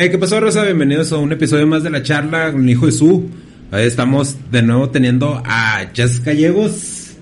Eh, 0.00 0.10
¿Qué 0.10 0.16
pasó, 0.18 0.38
Rosa? 0.38 0.62
Bienvenidos 0.62 1.10
a 1.10 1.16
un 1.16 1.32
episodio 1.32 1.66
más 1.66 1.82
de 1.82 1.90
la 1.90 2.04
charla 2.04 2.52
con 2.52 2.62
el 2.62 2.70
hijo 2.70 2.86
de 2.86 2.92
su. 2.92 3.28
Ahí 3.72 3.84
estamos 3.84 4.36
de 4.52 4.62
nuevo 4.62 4.90
teniendo 4.90 5.42
a 5.44 5.90
Jess 5.92 6.22
Gallegos 6.24 7.14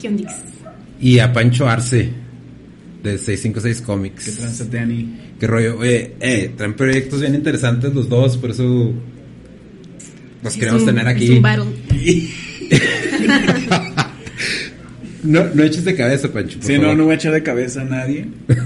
¿Qué 0.00 0.08
ondix? 0.08 0.32
y 1.02 1.18
a 1.18 1.34
Pancho 1.34 1.68
Arce 1.68 2.08
de 3.02 3.18
656 3.18 3.82
Comics. 3.82 4.24
¿Qué 4.24 4.32
tranza, 4.32 4.64
Danny? 4.64 5.18
¿Qué 5.38 5.46
rollo? 5.46 5.76
Oye, 5.78 6.14
eh, 6.20 6.50
traen 6.56 6.72
proyectos 6.72 7.20
bien 7.20 7.34
interesantes 7.34 7.92
los 7.94 8.08
dos, 8.08 8.38
por 8.38 8.52
eso 8.52 8.94
los 10.42 10.52
Es 10.54 10.58
queremos 10.58 10.80
un- 10.80 10.86
tener 10.86 11.06
aquí. 11.06 11.24
Es 11.24 11.30
un 11.30 11.42
varón. 11.42 11.74
no, 15.24 15.44
no 15.52 15.62
eches 15.62 15.84
de 15.84 15.94
cabeza, 15.94 16.32
Pancho. 16.32 16.56
por 16.58 16.66
Sí, 16.66 16.78
no, 16.78 16.94
no 16.94 17.04
voy 17.04 17.12
a 17.12 17.16
echar 17.16 17.34
de 17.34 17.42
cabeza 17.42 17.82
a 17.82 17.84
nadie. 17.84 18.24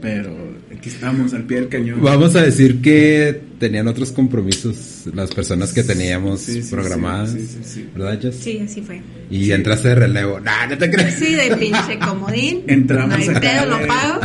pero 0.00 0.43
aquí 0.84 0.90
estamos, 0.94 1.32
al 1.32 1.44
pie 1.44 1.60
del 1.60 1.68
cañón. 1.70 2.02
Vamos 2.02 2.36
a 2.36 2.42
decir 2.42 2.82
que 2.82 3.40
tenían 3.58 3.88
otros 3.88 4.12
compromisos 4.12 5.04
las 5.14 5.30
personas 5.32 5.72
que 5.72 5.82
teníamos 5.82 6.40
Sí, 6.42 6.62
sí, 6.62 6.70
programadas, 6.70 7.30
sí, 7.32 7.38
sí, 7.40 7.58
sí, 7.62 7.70
sí. 7.74 7.88
¿verdad, 7.94 8.20
Jess? 8.20 8.36
Sí, 8.36 8.58
así 8.62 8.82
fue. 8.82 9.00
Y 9.30 9.50
entraste 9.52 9.88
de 9.88 9.94
relevo. 9.94 10.40
Nah, 10.40 10.66
no 10.68 10.76
te 10.76 10.90
crees. 10.90 11.14
Sí, 11.14 11.34
de 11.34 11.56
pinche 11.56 11.98
comodín. 11.98 12.64
Entramos 12.66 13.26
No 13.26 13.40
pedo, 13.40 13.64
lo 13.66 13.86
pago. 13.86 14.20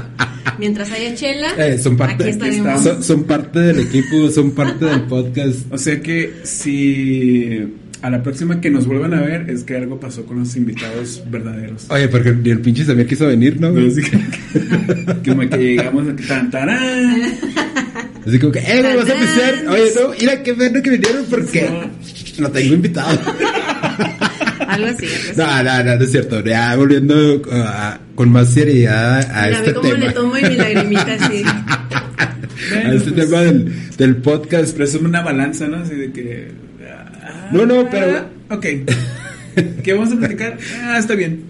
Mientras 0.58 0.91
haya 0.91 1.16
chela, 1.16 1.54
Eh, 1.57 1.77
son 1.79 1.96
parte, 1.96 2.24
aquí 2.24 2.32
estaremos. 2.32 2.84
son, 2.84 3.04
son 3.05 3.23
parte 3.23 3.60
del 3.60 3.79
equipo, 3.79 4.29
son 4.29 4.51
parte 4.51 4.84
del 4.84 5.04
podcast. 5.04 5.60
O 5.71 5.77
sea 5.77 6.01
que 6.01 6.34
si 6.44 7.73
a 8.01 8.09
la 8.09 8.23
próxima 8.23 8.61
que 8.61 8.69
nos 8.69 8.85
vuelvan 8.85 9.13
a 9.13 9.21
ver 9.21 9.49
es 9.49 9.63
que 9.63 9.75
algo 9.75 9.99
pasó 9.99 10.25
con 10.25 10.39
los 10.39 10.55
invitados 10.55 11.21
verdaderos. 11.29 11.85
Oye, 11.89 12.07
porque 12.07 12.31
ni 12.31 12.49
el 12.49 12.59
pinche 12.61 12.85
Samir 12.85 13.07
quiso 13.07 13.27
venir, 13.27 13.59
¿no? 13.59 13.67
Así 13.69 14.01
que, 14.01 15.29
como 15.29 15.49
que 15.49 15.57
llegamos 15.57 16.07
a 16.07 16.15
tan 16.27 16.49
tarán. 16.49 17.21
Así 18.25 18.39
como 18.39 18.51
que, 18.53 18.59
eh, 18.59 18.81
me 18.83 18.95
vas 18.95 19.09
a 19.09 19.13
pisar. 19.13 19.67
Oye, 19.70 19.91
no, 19.95 20.11
mira 20.20 20.43
qué 20.43 20.53
bueno 20.53 20.81
que 20.81 20.89
vinieron 20.91 21.25
porque 21.29 21.70
no 22.39 22.49
tengo 22.51 22.73
invitado. 22.75 23.20
Algo 24.67 24.87
así. 24.87 25.05
algo 25.05 25.15
así. 25.31 25.37
No, 25.37 25.63
no, 25.63 25.83
no, 25.83 25.95
no 25.95 26.03
es 26.03 26.11
cierto. 26.11 26.43
Ya 26.45 26.75
volviendo 26.75 27.37
uh, 27.37 27.41
a- 27.53 27.99
con 28.15 28.31
más 28.31 28.53
seriedad 28.53 29.20
a 29.31 29.45
Mira, 29.47 29.57
este 29.59 29.71
ve 29.71 29.73
cómo 29.73 29.89
tema. 29.89 30.05
le 30.05 30.11
tomo 30.11 30.37
y 30.37 30.43
mi 30.43 30.55
lagrimita 30.55 31.13
así. 31.20 31.43
a 32.75 32.93
este 32.93 33.11
pues, 33.11 33.29
tema 33.29 33.41
del, 33.41 33.73
del 33.97 34.15
podcast. 34.17 34.73
Pero 34.73 34.83
es 34.85 34.95
una 34.95 35.21
balanza, 35.21 35.67
¿no? 35.67 35.77
Así 35.77 35.95
de 35.95 36.11
que. 36.11 36.51
Ah, 37.30 37.49
No, 37.52 37.66
no, 37.66 37.90
pero- 37.90 38.26
Ok. 38.49 38.66
¿Qué 39.84 39.94
vamos 39.94 40.12
a 40.13 40.18
platicar? 40.18 40.58
Ah, 40.84 40.98
está 40.99 41.16
bien. 41.16 41.44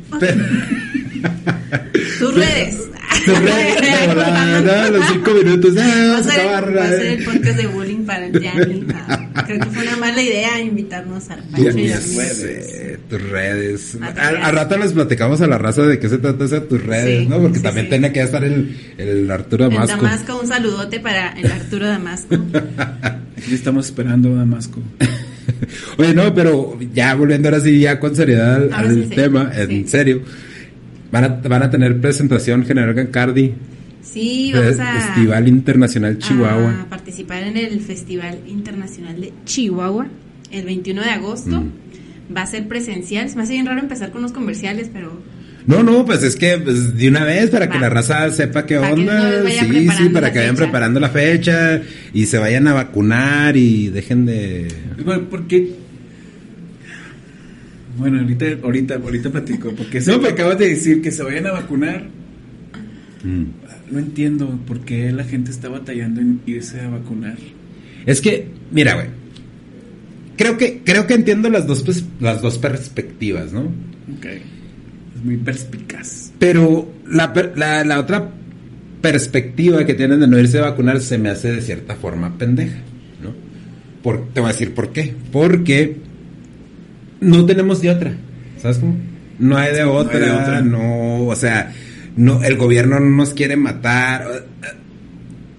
Tus 2.19 2.33
redes. 2.35 2.87
Se 3.25 3.33
re- 3.39 3.45
de 3.81 4.07
volada, 4.13 4.61
¿no? 4.89 4.97
Los 4.97 5.07
cinco 5.09 5.31
minutos. 5.33 5.75
Ah, 5.77 6.07
Va 6.11 6.15
a 6.15 6.19
a 6.19 6.23
ser, 6.23 6.39
acabar. 6.41 6.77
va 6.77 6.83
a 6.83 6.87
ser 6.89 7.01
eh. 7.05 7.13
el 7.13 7.23
podcast 7.25 7.57
de 7.57 7.67
bullying 7.67 8.05
para 8.05 8.25
el 8.27 8.39
Gianni. 8.39 8.85
Ah, 8.95 9.43
creo 9.45 9.59
que 9.59 9.65
fue 9.67 9.83
una 9.83 9.97
mala 9.97 10.21
idea 10.21 10.59
invitarnos 10.61 11.29
al 11.29 11.43
Pancho 11.43 11.69
ya 11.71 11.97
a 11.97 11.99
sé, 12.01 12.99
tus 13.09 13.21
redes. 13.29 13.97
Ah, 14.01 14.13
al 14.43 14.55
rato 14.55 14.77
les 14.77 14.93
platicamos 14.93 15.41
a 15.41 15.47
la 15.47 15.57
raza 15.57 15.81
de 15.83 15.99
qué 15.99 16.07
se 16.09 16.17
trata 16.19 16.45
esa 16.45 16.63
tus 16.63 16.81
redes, 16.83 17.21
Sí, 17.23 17.27
¿no? 17.27 17.39
Porque 17.41 17.57
sí, 17.57 17.63
también 17.63 17.87
sí. 17.87 17.89
tiene 17.89 18.11
que 18.13 18.21
estar 18.21 18.43
el, 18.43 18.77
el 18.97 19.29
Arturo 19.29 19.69
Damasco. 19.69 19.97
Damasco, 19.97 20.39
un 20.41 20.47
saludote 20.47 20.99
para 20.99 21.33
el 21.33 21.51
Arturo 21.51 21.87
Damasco. 21.87 22.35
Aquí 23.37 23.53
estamos 23.53 23.85
esperando 23.87 24.33
Damasco. 24.35 24.81
Oye, 25.97 26.13
no, 26.13 26.33
pero 26.33 26.77
ya 26.93 27.15
volviendo 27.15 27.47
ahora 27.49 27.59
sí, 27.61 27.79
ya 27.79 27.99
con 27.99 28.15
seriedad 28.15 28.55
al, 28.55 28.73
Ahora 28.73 28.89
al 28.89 28.95
sí, 28.95 29.03
sí. 29.09 29.15
tema, 29.15 29.51
en 29.55 29.87
serio. 29.87 30.21
Van 31.11 31.23
a, 31.23 31.27
van 31.27 31.63
a 31.63 31.69
tener 31.69 31.99
presentación 31.99 32.65
General 32.65 32.93
Gancardi, 32.93 33.53
Sí, 34.01 34.51
vamos 34.53 34.79
a, 34.79 34.93
Festival 34.93 35.47
Internacional 35.47 36.17
Chihuahua. 36.17 36.81
a 36.81 36.89
participar 36.89 37.43
en 37.43 37.57
el 37.57 37.79
Festival 37.81 38.39
Internacional 38.47 39.19
de 39.19 39.33
Chihuahua 39.45 40.07
el 40.51 40.65
21 40.65 41.01
de 41.01 41.09
agosto. 41.09 41.61
Mm. 41.61 41.71
Va 42.35 42.43
a 42.43 42.47
ser 42.47 42.67
presencial. 42.67 43.29
Se 43.29 43.35
me 43.35 43.43
hace 43.43 43.53
bien 43.53 43.65
raro 43.65 43.79
empezar 43.79 44.11
con 44.11 44.21
los 44.21 44.31
comerciales, 44.31 44.89
pero 44.91 45.11
No, 45.69 45.83
no, 45.83 46.03
pues 46.03 46.23
es 46.23 46.35
que 46.35 46.57
pues, 46.57 46.97
de 46.97 47.07
una 47.09 47.23
vez 47.23 47.51
para 47.51 47.69
que 47.69 47.77
la 47.77 47.89
raza 47.89 48.31
sepa 48.31 48.65
qué 48.65 48.75
Para 48.77 48.93
onda. 48.93 49.43
sí, 49.49 49.87
sí, 49.97 50.09
para 50.09 50.31
que 50.33 50.39
vayan 50.39 50.55
fecha. 50.55 50.65
preparando 50.65 50.99
la 50.99 51.09
fecha 51.09 51.81
y 52.11 52.25
se 52.25 52.37
vayan 52.39 52.67
a 52.67 52.73
vacunar 52.73 53.55
y 53.55 53.89
dejen 53.89 54.25
de. 54.25 54.67
Bueno, 55.05 55.29
¿por 55.29 55.47
qué? 55.47 55.69
Bueno, 57.97 58.19
ahorita, 58.21 58.45
ahorita, 58.63 58.95
ahorita 58.95 59.29
platico. 59.29 59.71
Porque 59.75 59.99
No, 60.01 60.13
no, 60.13 60.21
pero- 60.21 60.33
acabas 60.33 60.57
de 60.57 60.69
decir 60.69 61.01
que 61.01 61.11
se 61.11 61.21
vayan 61.23 61.47
a 61.47 61.51
vacunar. 61.51 62.07
Mm. 63.23 63.43
No 63.91 63.99
entiendo 63.99 64.59
por 64.67 64.79
qué 64.81 65.11
la 65.11 65.23
gente 65.23 65.51
está 65.51 65.67
batallando 65.69 66.21
en 66.21 66.39
irse 66.45 66.79
a 66.81 66.89
vacunar. 66.89 67.37
Es 68.05 68.21
que, 68.21 68.47
mira, 68.71 68.95
güey. 68.95 69.07
Creo 70.37 70.57
que, 70.57 70.81
creo 70.85 71.05
que 71.05 71.15
entiendo 71.15 71.49
las 71.49 71.67
dos, 71.67 71.85
pers- 71.85 72.05
las 72.21 72.41
dos 72.41 72.57
perspectivas, 72.57 73.51
¿no? 73.51 73.61
Ok. 74.17 74.25
Es 75.19 75.25
muy 75.25 75.37
perspicaz. 75.37 76.31
Pero 76.39 76.91
la, 77.09 77.33
la, 77.55 77.83
la 77.83 77.99
otra 77.99 78.29
perspectiva 79.01 79.85
que 79.85 79.93
tienen 79.93 80.19
de 80.19 80.27
no 80.27 80.39
irse 80.39 80.59
a 80.59 80.63
vacunar 80.63 81.01
se 81.01 81.17
me 81.17 81.29
hace 81.29 81.51
de 81.51 81.61
cierta 81.61 81.95
forma 81.95 82.37
pendeja, 82.37 82.77
¿no? 83.23 83.33
Por, 84.03 84.29
te 84.33 84.39
voy 84.41 84.49
a 84.49 84.53
decir 84.53 84.73
por 84.73 84.91
qué. 84.91 85.13
Porque 85.31 85.97
no 87.21 87.45
tenemos 87.45 87.81
de 87.81 87.89
otra, 87.91 88.13
¿sabes 88.61 88.77
cómo? 88.77 88.95
No 89.39 89.57
hay 89.57 89.73
de 89.73 89.83
no 89.83 89.91
hay 89.91 89.97
otra, 90.05 90.19
de 90.19 90.31
otra. 90.31 90.61
no, 90.61 91.25
o 91.27 91.35
sea, 91.35 91.73
no, 92.17 92.43
el 92.43 92.57
gobierno 92.57 92.99
no 92.99 93.09
nos 93.09 93.33
quiere 93.33 93.55
matar. 93.55 94.45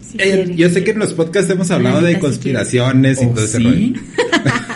sí 0.06 0.16
Eh, 0.19 0.42
quiere. 0.44 0.56
yo 0.56 0.69
sé 0.71 0.84
que 0.84 0.91
en 0.92 0.98
los 0.98 1.15
podcasts 1.15 1.50
hemos 1.50 1.71
hablado 1.71 2.00
La 2.03 2.09
de 2.09 2.15
sí 2.15 2.21
conspiraciones 2.21 3.22
y 3.22 3.27
¿O 3.27 3.31
todo 3.31 3.44
ese 3.44 3.59
sí? 3.59 3.65
rollo. 3.65 4.00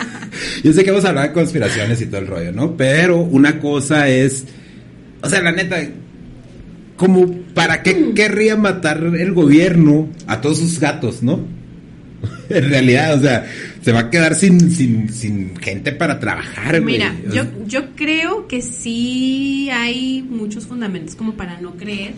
Yo 0.63 0.73
sé 0.73 0.83
que 0.83 0.89
hemos 0.89 1.05
hablado 1.05 1.27
de 1.27 1.33
conspiraciones 1.33 2.01
y 2.01 2.07
todo 2.07 2.21
el 2.21 2.27
rollo, 2.27 2.51
¿no? 2.51 2.75
Pero 2.75 3.19
una 3.19 3.59
cosa 3.59 4.09
es, 4.09 4.45
o 5.25 5.29
sea, 5.29 5.41
la 5.41 5.51
neta, 5.51 5.77
como 6.97 7.31
para 7.53 7.83
qué 7.83 8.13
querría 8.13 8.55
matar 8.55 9.03
el 9.03 9.33
gobierno 9.33 10.09
a 10.27 10.41
todos 10.41 10.59
sus 10.59 10.79
gatos, 10.79 11.23
¿no? 11.23 11.55
en 12.49 12.69
realidad, 12.69 13.17
o 13.17 13.21
sea, 13.21 13.45
se 13.81 13.91
va 13.91 14.01
a 14.01 14.09
quedar 14.09 14.35
sin, 14.35 14.71
sin, 14.71 15.11
sin 15.11 15.55
gente 15.57 15.91
para 15.91 16.19
trabajar, 16.19 16.81
güey. 16.81 16.95
Mira, 16.95 17.15
yo, 17.31 17.43
yo 17.67 17.95
creo 17.95 18.47
que 18.47 18.61
sí 18.61 19.69
hay 19.71 20.25
muchos 20.27 20.65
fundamentos 20.65 21.15
como 21.15 21.33
para 21.33 21.59
no 21.59 21.75
creer. 21.75 22.13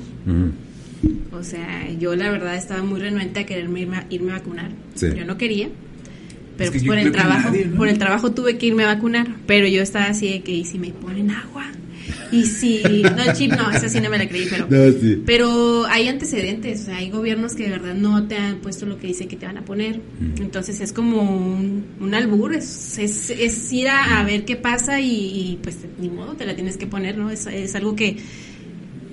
O 1.32 1.44
sea, 1.44 1.90
yo 2.00 2.16
la 2.16 2.32
verdad 2.32 2.56
estaba 2.56 2.84
muy 2.84 3.00
renuente 3.00 3.42
a 3.42 3.46
quererme 3.46 3.82
irme 3.82 3.98
a, 3.98 4.06
irme 4.10 4.32
a 4.32 4.36
vacunar. 4.36 4.72
Sí. 4.96 5.08
Yo 5.16 5.26
no 5.26 5.38
quería. 5.38 5.70
Pero 6.58 6.72
Es 6.72 6.72
que 6.72 6.80
pues 6.80 6.88
por 6.88 6.98
el 6.98 7.12
trabajo, 7.12 7.50
nadie, 7.50 7.66
¿no? 7.66 7.78
por 7.78 7.88
el 7.88 8.00
trabajo 8.00 8.32
tuve 8.32 8.58
que 8.58 8.66
irme 8.66 8.84
a 8.84 8.88
vacunar. 8.88 9.28
Pero 9.46 9.68
yo 9.68 9.82
estaba 9.82 10.06
así 10.06 10.32
de 10.32 10.42
que, 10.42 10.54
¿y 10.54 10.66
si 10.66 10.80
me 10.80 10.90
ponen 10.90 11.30
agua? 11.32 11.66
Y 12.32 12.46
si, 12.46 12.82
no, 13.04 13.34
chip 13.34 13.52
no, 13.54 13.72
esa 13.72 13.88
sí 13.90 14.00
no 14.02 14.10
me 14.10 14.18
la 14.18 14.28
creí, 14.28 14.48
pero, 14.50 14.68
No, 14.70 14.92
sí. 15.00 15.22
pero 15.26 15.86
hay 15.88 16.08
antecedentes, 16.08 16.82
o 16.82 16.86
sea, 16.86 16.98
hay 16.98 17.10
gobiernos 17.10 17.56
que 17.56 17.64
de 17.64 17.70
verdad 17.70 17.94
no 17.96 18.28
te 18.28 18.36
han 18.38 18.58
puesto 18.58 18.86
lo 18.86 18.98
que 19.00 19.08
dice 19.08 19.28
que 19.28 19.36
te 19.36 19.46
van 19.46 19.58
a 19.58 19.66
poner. 19.66 20.00
Entonces 20.40 20.80
es 20.82 20.94
como 20.94 21.22
un, 21.22 21.86
un 22.00 22.14
albur, 22.14 22.54
es, 22.54 22.98
es, 22.98 23.30
es 23.30 23.72
ir 23.74 23.88
a, 23.90 24.20
a 24.20 24.24
ver 24.24 24.46
qué 24.46 24.56
pasa 24.56 25.00
y, 25.00 25.10
y, 25.12 25.60
pues 25.64 25.78
ni 26.00 26.10
modo, 26.10 26.34
te 26.34 26.46
la 26.46 26.56
tienes 26.56 26.78
que 26.78 26.88
poner, 26.88 27.18
¿no? 27.18 27.30
Es, 27.30 27.48
es 27.48 27.76
algo 27.76 27.96
que 27.96 28.18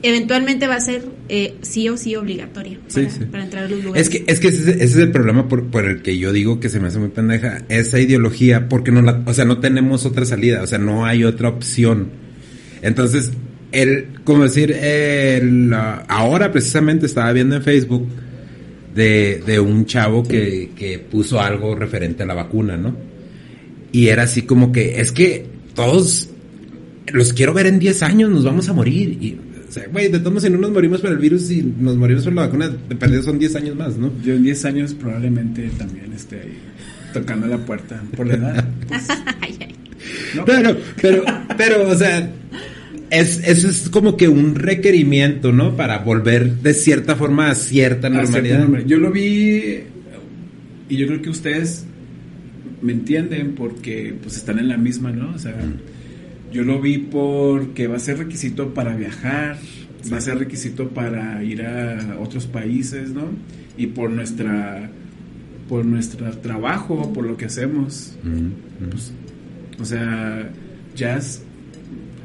eventualmente 0.02 0.66
va 0.66 0.74
a 0.76 0.80
ser 0.80 1.06
eh, 1.30 1.54
sí 1.62 1.88
o 1.88 1.96
sí 1.96 2.14
obligatoria 2.14 2.78
Sí, 2.88 3.00
para, 3.04 3.10
sí. 3.10 3.20
para 3.24 3.44
entrar 3.44 3.64
a 3.64 3.68
los 3.68 3.82
lugares. 3.82 4.06
Es 4.06 4.10
que, 4.12 4.30
es 4.30 4.38
que 4.40 4.48
ese, 4.48 4.70
ese 4.72 4.84
es 4.84 4.96
el 4.96 5.10
problema 5.10 5.48
por, 5.48 5.66
por 5.70 5.86
el 5.86 6.02
que 6.02 6.18
yo 6.18 6.32
digo 6.32 6.60
que 6.60 6.68
se 6.68 6.78
me 6.80 6.88
hace 6.88 6.98
muy 6.98 7.08
pendeja. 7.08 7.62
Esa 7.68 7.98
ideología, 8.00 8.68
porque 8.68 8.92
no 8.92 9.00
la, 9.02 9.22
o 9.24 9.32
sea, 9.32 9.44
no 9.46 9.58
tenemos 9.60 10.04
otra 10.04 10.24
salida, 10.26 10.62
o 10.62 10.66
sea, 10.66 10.78
no 10.78 11.06
hay 11.06 11.24
otra 11.24 11.48
opción. 11.48 12.10
Entonces, 12.84 13.32
el, 13.72 14.08
como 14.24 14.42
decir, 14.42 14.70
el, 14.70 15.72
ah, 15.72 16.04
ahora 16.06 16.52
precisamente 16.52 17.06
estaba 17.06 17.32
viendo 17.32 17.56
en 17.56 17.62
Facebook 17.62 18.06
de, 18.94 19.42
de 19.46 19.58
un 19.58 19.86
chavo 19.86 20.22
que, 20.22 20.70
que 20.76 20.98
puso 20.98 21.40
algo 21.40 21.74
referente 21.74 22.24
a 22.24 22.26
la 22.26 22.34
vacuna, 22.34 22.76
¿no? 22.76 22.94
Y 23.90 24.08
era 24.08 24.24
así 24.24 24.42
como 24.42 24.70
que, 24.70 25.00
es 25.00 25.12
que 25.12 25.46
todos 25.74 26.28
los 27.10 27.32
quiero 27.32 27.54
ver 27.54 27.66
en 27.66 27.78
10 27.78 28.02
años, 28.02 28.30
nos 28.30 28.44
vamos 28.44 28.68
a 28.68 28.74
morir. 28.74 29.16
Y, 29.18 29.38
o 29.66 29.72
sea, 29.72 29.86
güey, 29.90 30.08
de 30.08 30.18
todos 30.18 30.32
modos, 30.32 30.42
si 30.42 30.50
no 30.50 30.58
nos 30.58 30.70
morimos 30.70 31.00
por 31.00 31.10
el 31.10 31.18
virus 31.18 31.50
y 31.50 31.62
nos 31.62 31.96
morimos 31.96 32.24
por 32.24 32.34
la 32.34 32.42
vacuna, 32.42 32.68
de 32.68 32.96
perdido 32.96 33.22
son 33.22 33.38
10 33.38 33.56
años 33.56 33.76
más, 33.76 33.96
¿no? 33.96 34.12
Yo 34.22 34.34
en 34.34 34.42
10 34.42 34.64
años 34.66 34.92
probablemente 34.92 35.70
también 35.78 36.12
esté 36.12 36.36
ahí 36.36 36.58
tocando 37.14 37.46
la 37.46 37.56
puerta 37.56 38.02
por 38.14 38.26
la 38.26 38.34
edad. 38.34 38.68
¿no? 40.34 40.44
Pero, 40.44 40.76
pero, 41.00 41.24
pero, 41.56 41.88
o 41.88 41.94
sea, 41.94 42.30
es, 43.14 43.40
eso 43.46 43.68
es 43.68 43.88
como 43.88 44.16
que 44.16 44.28
un 44.28 44.54
requerimiento, 44.54 45.52
¿no? 45.52 45.76
Para 45.76 45.98
volver 45.98 46.56
de 46.56 46.74
cierta 46.74 47.16
forma 47.16 47.50
a 47.50 47.54
cierta 47.54 48.08
normalidad. 48.08 48.68
Yo 48.86 48.98
lo 48.98 49.10
vi 49.10 49.80
y 50.88 50.96
yo 50.96 51.06
creo 51.06 51.22
que 51.22 51.30
ustedes 51.30 51.86
me 52.82 52.92
entienden 52.92 53.54
porque 53.54 54.14
pues 54.22 54.36
están 54.36 54.58
en 54.58 54.68
la 54.68 54.76
misma, 54.76 55.10
¿no? 55.10 55.34
O 55.34 55.38
sea, 55.38 55.56
yo 56.52 56.62
lo 56.62 56.80
vi 56.80 56.98
porque 56.98 57.86
va 57.86 57.96
a 57.96 58.00
ser 58.00 58.18
requisito 58.18 58.74
para 58.74 58.94
viajar, 58.94 59.58
va 60.12 60.18
a 60.18 60.20
ser 60.20 60.38
requisito 60.38 60.90
para 60.90 61.42
ir 61.42 61.62
a 61.62 62.18
otros 62.20 62.46
países, 62.46 63.10
¿no? 63.10 63.28
Y 63.76 63.88
por 63.88 64.10
nuestra 64.10 64.90
por 65.68 65.84
nuestro 65.86 66.30
trabajo, 66.38 67.12
por 67.12 67.24
lo 67.24 67.36
que 67.36 67.46
hacemos. 67.46 68.16
Mm. 68.22 68.90
Pues, 68.90 69.12
o 69.80 69.84
sea, 69.84 70.50
Jazz 70.94 71.42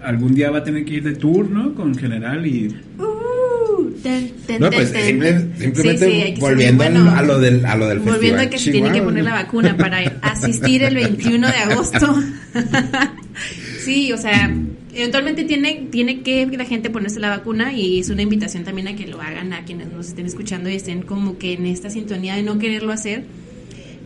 algún 0.04 0.34
día 0.36 0.50
va 0.51 0.60
a 0.60 0.63
tener 0.63 0.86
que 0.86 0.96
ir 0.96 1.04
de 1.04 1.16
tour, 1.16 1.50
¿no? 1.50 1.74
Con 1.75 1.96
general 1.98 2.46
y 2.46 2.75
Uh, 2.98 3.92
ten, 4.04 4.31
ten, 4.48 4.60
No, 4.62 4.69
pues 4.69 4.92
ten. 4.92 5.06
simple- 5.06 5.40
simplemente 5.57 6.06
Sí, 6.12 6.34
sí, 6.36 6.42
volviendo 6.42 6.84
bueno. 6.84 7.12
a 7.16 7.22
lo 7.22 7.40
del, 7.40 7.66
a 7.66 7.75
lo 7.78 7.88
del 7.88 8.00
Volviendo 8.00 8.19
festival 8.40 8.48
a 8.48 8.50
que 8.50 8.57
se 8.60 8.72
tiene 8.72 8.92
que 8.92 9.01
poner 9.01 9.24
la 9.24 9.34
vacuna 9.34 9.78
para 9.78 10.00
asistir 10.22 10.84
el 10.84 10.96
21 10.96 11.48
de 11.48 11.54
agosto. 11.54 12.16
sí, 13.84 14.12
o 14.12 14.18
sea, 14.18 14.54
eventualmente 14.94 15.44
tiene, 15.44 15.88
tiene 15.92 16.22
que 16.22 16.46
la 16.48 16.66
gente 16.66 16.90
ponerse 16.90 17.19
la 17.19 17.30
vacuna 17.30 17.74
y 17.74 18.00
es 18.00 18.10
una 18.10 18.22
invitación 18.22 18.63
también 18.63 18.88
a 18.90 18.96
que 18.96 19.07
lo 19.07 19.22
hagan 19.22 19.54
a 19.54 19.63
quienes 19.66 19.92
nos 19.92 20.07
estén 20.07 20.25
escuchando 20.25 20.69
y 20.69 20.75
estén 20.75 21.01
como 21.04 21.38
que 21.38 21.54
en 21.54 21.66
esta 21.66 21.90
sintonía 21.90 22.36
de 22.36 22.44
no 22.44 22.60
quererlo 22.60 22.92
hacer. 22.92 23.24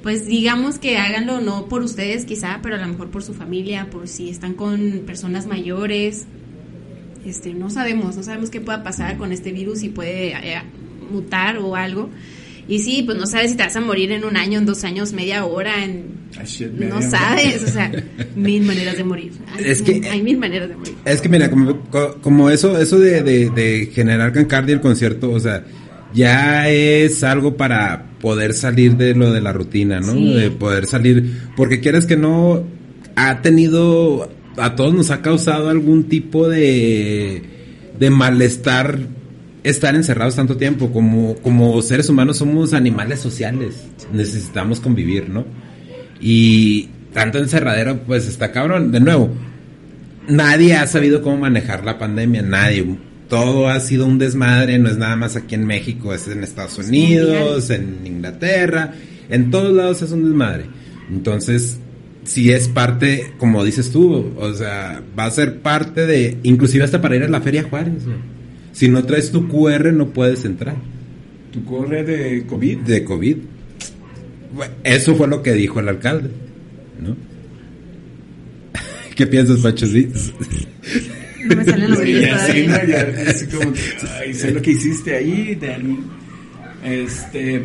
Pues 0.03 0.25
digamos 0.27 0.79
que 0.79 0.97
háganlo 0.97 1.39
no 1.41 1.67
por 1.67 1.81
ustedes 1.81 2.25
quizá, 2.25 2.59
pero 2.61 2.75
a 2.75 2.79
lo 2.79 2.87
mejor 2.87 3.09
por 3.09 3.23
su 3.23 3.33
familia, 3.33 3.87
por 3.89 4.07
si 4.07 4.29
están 4.29 4.53
con 4.53 5.01
personas 5.05 5.47
mayores. 5.47 6.25
Este, 7.25 7.53
no 7.53 7.69
sabemos, 7.69 8.17
no 8.17 8.23
sabemos 8.23 8.49
qué 8.49 8.59
pueda 8.59 8.83
pasar 8.83 9.17
con 9.17 9.31
este 9.31 9.51
virus 9.53 9.81
y 9.83 9.89
puede 9.89 10.33
eh, 10.33 10.61
mutar 11.09 11.57
o 11.57 11.75
algo. 11.77 12.09
Y 12.67 12.79
sí, 12.79 13.03
pues 13.05 13.17
no 13.17 13.25
sabes 13.27 13.51
si 13.51 13.57
te 13.57 13.63
vas 13.63 13.75
a 13.75 13.81
morir 13.81 14.11
en 14.11 14.23
un 14.25 14.35
año, 14.37 14.57
en 14.59 14.65
dos 14.65 14.83
años, 14.83 15.11
media 15.13 15.45
hora, 15.45 15.83
en... 15.83 16.05
Shit, 16.45 16.71
No 16.71 16.97
hora. 16.97 17.09
sabes, 17.09 17.63
o 17.63 17.67
sea, 17.67 17.91
mil 18.35 18.63
maneras 18.63 18.97
de 18.97 19.03
morir. 19.05 19.31
Hay, 19.53 19.63
Es 19.65 19.81
que- 19.81 20.01
hay 20.09 20.21
mil 20.21 20.37
maneras 20.37 20.69
de 20.69 20.75
morir. 20.75 20.95
Es 21.05 21.21
que 21.21 21.29
mira, 21.29 21.49
como, 21.49 21.79
co- 21.89 22.17
como 22.21 22.49
eso, 22.49 22.77
eso 22.77 22.99
de, 22.99 23.21
de, 23.21 23.49
de 23.49 23.89
generar 23.93 24.31
Cancardi 24.33 24.71
el 24.73 24.79
concierto, 24.81 25.31
o 25.31 25.39
sea, 25.39 25.63
ya 26.13 26.69
es 26.69 27.21
algo 27.23 27.55
para 27.57 28.05
poder 28.23 28.53
salir 28.53 28.95
de 28.95 29.13
lo 29.15 29.33
de 29.33 29.41
la 29.41 29.51
rutina, 29.51 29.99
¿no? 29.99 30.13
Sí. 30.13 30.33
De 30.33 30.49
poder 30.49 30.85
salir, 30.85 31.41
porque 31.57 31.81
quieres 31.81 32.05
que 32.05 32.15
no, 32.15 32.63
ha 33.17 33.41
tenido, 33.41 34.31
a 34.55 34.75
todos 34.75 34.93
nos 34.93 35.11
ha 35.11 35.21
causado 35.21 35.67
algún 35.67 36.05
tipo 36.05 36.47
de, 36.47 37.43
de 37.99 38.09
malestar 38.09 38.97
estar 39.63 39.93
encerrados 39.95 40.37
tanto 40.37 40.55
tiempo, 40.55 40.93
como, 40.93 41.35
como 41.35 41.81
seres 41.81 42.07
humanos 42.07 42.37
somos 42.37 42.73
animales 42.73 43.19
sociales, 43.19 43.83
necesitamos 44.13 44.79
convivir, 44.79 45.27
¿no? 45.27 45.43
Y 46.21 46.87
tanto 47.11 47.39
encerradero, 47.39 48.03
pues 48.07 48.25
está 48.25 48.53
cabrón, 48.53 48.93
de 48.93 49.01
nuevo, 49.01 49.31
nadie 50.29 50.75
ha 50.75 50.87
sabido 50.87 51.21
cómo 51.21 51.39
manejar 51.39 51.83
la 51.83 51.97
pandemia, 51.97 52.41
nadie. 52.41 52.85
Todo 53.29 53.67
ha 53.67 53.79
sido 53.79 54.05
un 54.05 54.19
desmadre, 54.19 54.77
no 54.79 54.89
es 54.89 54.97
nada 54.97 55.15
más 55.15 55.35
aquí 55.35 55.55
en 55.55 55.65
México, 55.65 56.13
es 56.13 56.27
en 56.27 56.43
Estados 56.43 56.77
Unidos, 56.77 57.69
en 57.69 58.05
Inglaterra, 58.05 58.93
en 59.29 59.49
todos 59.49 59.73
lados 59.73 60.01
es 60.01 60.11
un 60.11 60.25
desmadre. 60.25 60.65
Entonces, 61.09 61.77
si 62.25 62.51
es 62.51 62.67
parte, 62.67 63.33
como 63.37 63.63
dices 63.63 63.91
tú, 63.91 64.33
o 64.37 64.53
sea, 64.53 65.01
va 65.17 65.25
a 65.25 65.31
ser 65.31 65.59
parte 65.59 66.05
de, 66.05 66.37
inclusive 66.43 66.83
hasta 66.83 67.01
para 67.01 67.15
ir 67.15 67.23
a 67.23 67.27
la 67.27 67.41
Feria 67.41 67.63
Juárez. 67.63 68.03
Si 68.71 68.87
no 68.87 69.03
traes 69.03 69.31
tu 69.31 69.47
QR 69.47 69.93
no 69.93 70.09
puedes 70.09 70.45
entrar 70.45 70.75
¿Tu 71.51 71.63
corre 71.63 72.03
de 72.03 72.45
COVID? 72.47 72.79
de 72.79 73.03
COVID. 73.03 73.37
Bueno, 74.55 74.73
Eso 74.83 75.15
fue 75.15 75.27
lo 75.27 75.43
que 75.43 75.53
dijo 75.53 75.79
el 75.79 75.89
alcalde, 75.89 76.29
¿no? 76.99 77.15
¿Qué 79.15 79.27
piensas, 79.27 79.59
Pacho? 79.59 79.85
Sí. 79.85 80.09
No 81.49 81.55
me 81.55 81.65
salen 81.65 81.89
los 81.89 81.99
Sí, 81.99 82.03
brillos 82.05 82.41
sí. 82.51 82.65
Ya, 82.67 83.29
así 83.29 83.45
como 83.47 83.73
que, 83.73 83.79
ay, 84.19 84.33
sé 84.33 84.51
lo 84.51 84.61
que 84.61 84.71
hiciste 84.71 85.15
ahí, 85.15 85.55
Dani. 85.59 85.99
Este. 86.83 87.63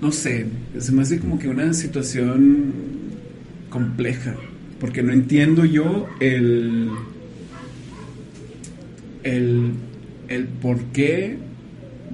No 0.00 0.10
sé, 0.10 0.46
se 0.78 0.92
me 0.92 1.02
hace 1.02 1.20
como 1.20 1.38
que 1.38 1.48
una 1.48 1.72
situación 1.72 2.72
compleja. 3.70 4.34
Porque 4.80 5.02
no 5.02 5.12
entiendo 5.12 5.64
yo 5.64 6.08
el. 6.20 6.90
El. 9.22 9.72
El 10.28 10.44
por 10.46 10.82
qué. 10.86 11.36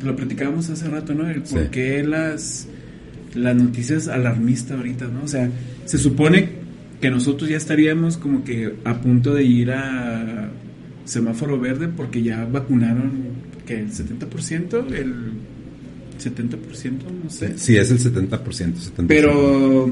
Lo 0.03 0.15
platicábamos 0.15 0.69
hace 0.71 0.89
rato, 0.89 1.15
¿no? 1.15 1.29
El 1.29 1.43
por 1.43 1.63
Sí. 1.65 1.69
qué 1.71 2.03
las. 2.05 2.69
Las 3.35 3.55
noticias 3.57 4.09
alarmistas 4.09 4.77
ahorita, 4.79 5.07
¿no? 5.07 5.23
O 5.25 5.29
sea, 5.29 5.51
se 5.85 5.99
supone 5.99 6.49
que 7.01 7.11
nosotros 7.11 7.49
ya 7.51 7.57
estaríamos 7.57 8.17
como 8.17 8.45
que 8.45 8.75
a 8.85 9.01
punto 9.01 9.35
de 9.35 9.45
ir 9.45 9.71
a 9.71 10.51
semáforo 11.05 11.59
verde 11.59 11.89
porque 11.89 12.23
ya 12.23 12.45
vacunaron 12.45 13.11
que 13.67 13.79
el 13.81 13.91
70%, 13.91 14.93
el 14.95 15.15
70%, 16.19 16.93
no 17.25 17.31
sé. 17.31 17.57
Sí, 17.59 17.77
es 17.77 17.91
el 17.91 17.99
70%. 17.99 18.31
70%. 18.39 19.05
Pero 19.07 19.91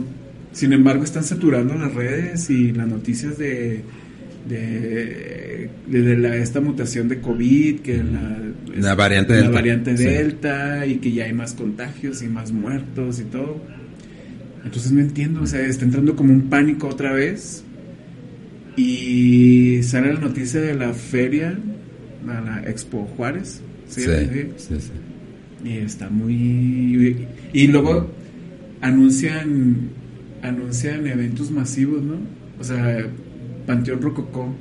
sin 0.53 0.73
embargo 0.73 1.05
están 1.05 1.25
saturando 1.25 1.75
las 1.75 1.95
redes 1.95 2.49
y 2.51 2.73
las 2.73 2.89
noticias 2.89 3.39
de 3.39 3.83
de, 4.49 5.69
de- 5.89 6.03
de 6.03 6.17
la, 6.19 6.37
esta 6.37 6.61
mutación 6.61 7.09
de 7.09 7.21
COVID, 7.21 7.81
que 7.81 7.97
la, 8.03 8.39
La 8.81 8.95
variante 8.95 9.33
la 9.33 9.39
Delta. 9.41 9.53
variante 9.53 9.97
Sí. 9.97 10.05
Delta 10.05 10.87
y 10.87 10.97
que 10.97 11.11
ya 11.13 11.25
hay 11.25 11.33
más 11.33 11.55
contagios 11.55 12.23
y 12.23 12.29
más 12.29 12.53
muertos 12.53 13.19
y 13.21 13.25
todo. 13.25 13.61
Entonces 14.67 14.93
no 14.93 15.01
entiendo, 15.01 15.41
o 15.43 15.47
sea, 15.47 15.61
está 15.65 15.85
entrando 15.87 16.15
como 16.17 16.33
un 16.35 16.51
pánico 16.51 16.89
otra 16.89 17.13
vez. 17.13 17.63
Y 18.77 19.83
sale 19.83 20.13
la 20.13 20.21
noticia 20.21 20.61
de 20.61 20.75
la 20.75 20.93
feria, 20.93 21.59
a 22.29 22.41
la 22.41 22.63
Expo 22.69 23.05
Juárez. 23.17 23.63
¿sí? 23.89 24.03
Sí, 24.03 24.09
Sí. 24.11 24.47
sí, 24.59 24.75
sí. 24.81 24.91
Y 25.69 25.79
está 25.79 26.11
muy... 26.11 27.27
Y 27.53 27.67
luego 27.69 28.11
anuncian 28.83 29.91
anuncian 30.43 31.07
eventos 31.07 31.51
masivos, 31.51 32.03
¿no? 32.03 32.17
O 32.61 32.65
sea, 32.65 33.07
Panteón 33.67 34.03
Rococó. 34.03 34.55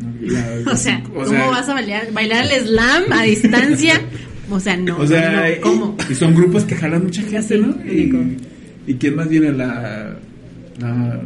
La- 0.22 0.72
O 0.72 0.76
sea, 0.76 1.02
o 1.10 1.12
¿cómo 1.12 1.26
sea, 1.26 1.46
vas 1.50 1.68
a 1.68 1.74
bailar, 1.74 2.12
bailar 2.12 2.46
el 2.50 2.66
slam 2.66 3.12
a 3.12 3.22
distancia? 3.24 4.00
O 4.50 4.60
sea, 4.60 4.76
no, 4.76 4.96
O 5.00 5.06
sea, 5.06 5.32
no, 5.32 5.48
y- 5.48 5.54
no, 5.56 5.60
¿cómo? 5.60 5.96
Y, 6.10 6.14
son 6.14 6.34
grupos 6.34 6.64
que 6.64 6.74
jalan 6.74 7.04
mucha 7.04 7.22
gente, 7.30 7.58
¿no? 7.58 7.76
Y, 7.84 8.36
y 8.86 8.94
quién 8.94 9.16
más 9.16 9.28
viene? 9.28 9.52
La, 9.52 10.16
la 10.80 11.20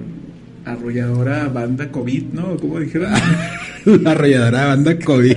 arrolladora 0.65 1.49
banda 1.49 1.91
COVID, 1.91 2.23
¿no? 2.33 2.57
¿Cómo 2.57 2.79
dijeron? 2.81 3.13
La 4.03 4.11
arrolladora 4.11 4.67
banda 4.67 4.99
COVID. 4.99 5.37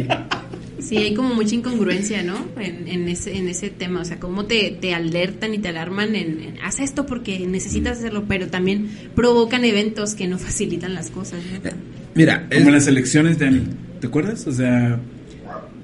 Sí, 0.79 0.97
hay 0.97 1.13
como 1.13 1.33
mucha 1.35 1.55
incongruencia, 1.55 2.21
¿no? 2.23 2.35
En, 2.59 2.87
en 2.87 3.07
ese, 3.07 3.37
en 3.37 3.47
ese 3.47 3.69
tema, 3.69 4.01
o 4.01 4.05
sea, 4.05 4.19
cómo 4.19 4.45
te, 4.45 4.77
te 4.81 4.93
alertan 4.93 5.53
y 5.53 5.59
te 5.59 5.69
alarman 5.69 6.15
en, 6.15 6.41
en, 6.41 6.53
haz 6.63 6.79
esto 6.81 7.05
porque 7.05 7.39
necesitas 7.47 7.99
hacerlo, 7.99 8.25
pero 8.27 8.47
también 8.47 8.89
provocan 9.15 9.63
eventos 9.63 10.15
que 10.15 10.27
no 10.27 10.37
facilitan 10.37 10.93
las 10.95 11.09
cosas, 11.11 11.39
¿no? 11.63 11.69
Mira, 12.15 12.47
es- 12.49 12.57
Como 12.57 12.69
en 12.69 12.75
las 12.75 12.87
elecciones, 12.87 13.37
Dani. 13.39 13.61
¿Te 14.01 14.07
acuerdas? 14.07 14.45
O 14.47 14.51
sea, 14.51 14.99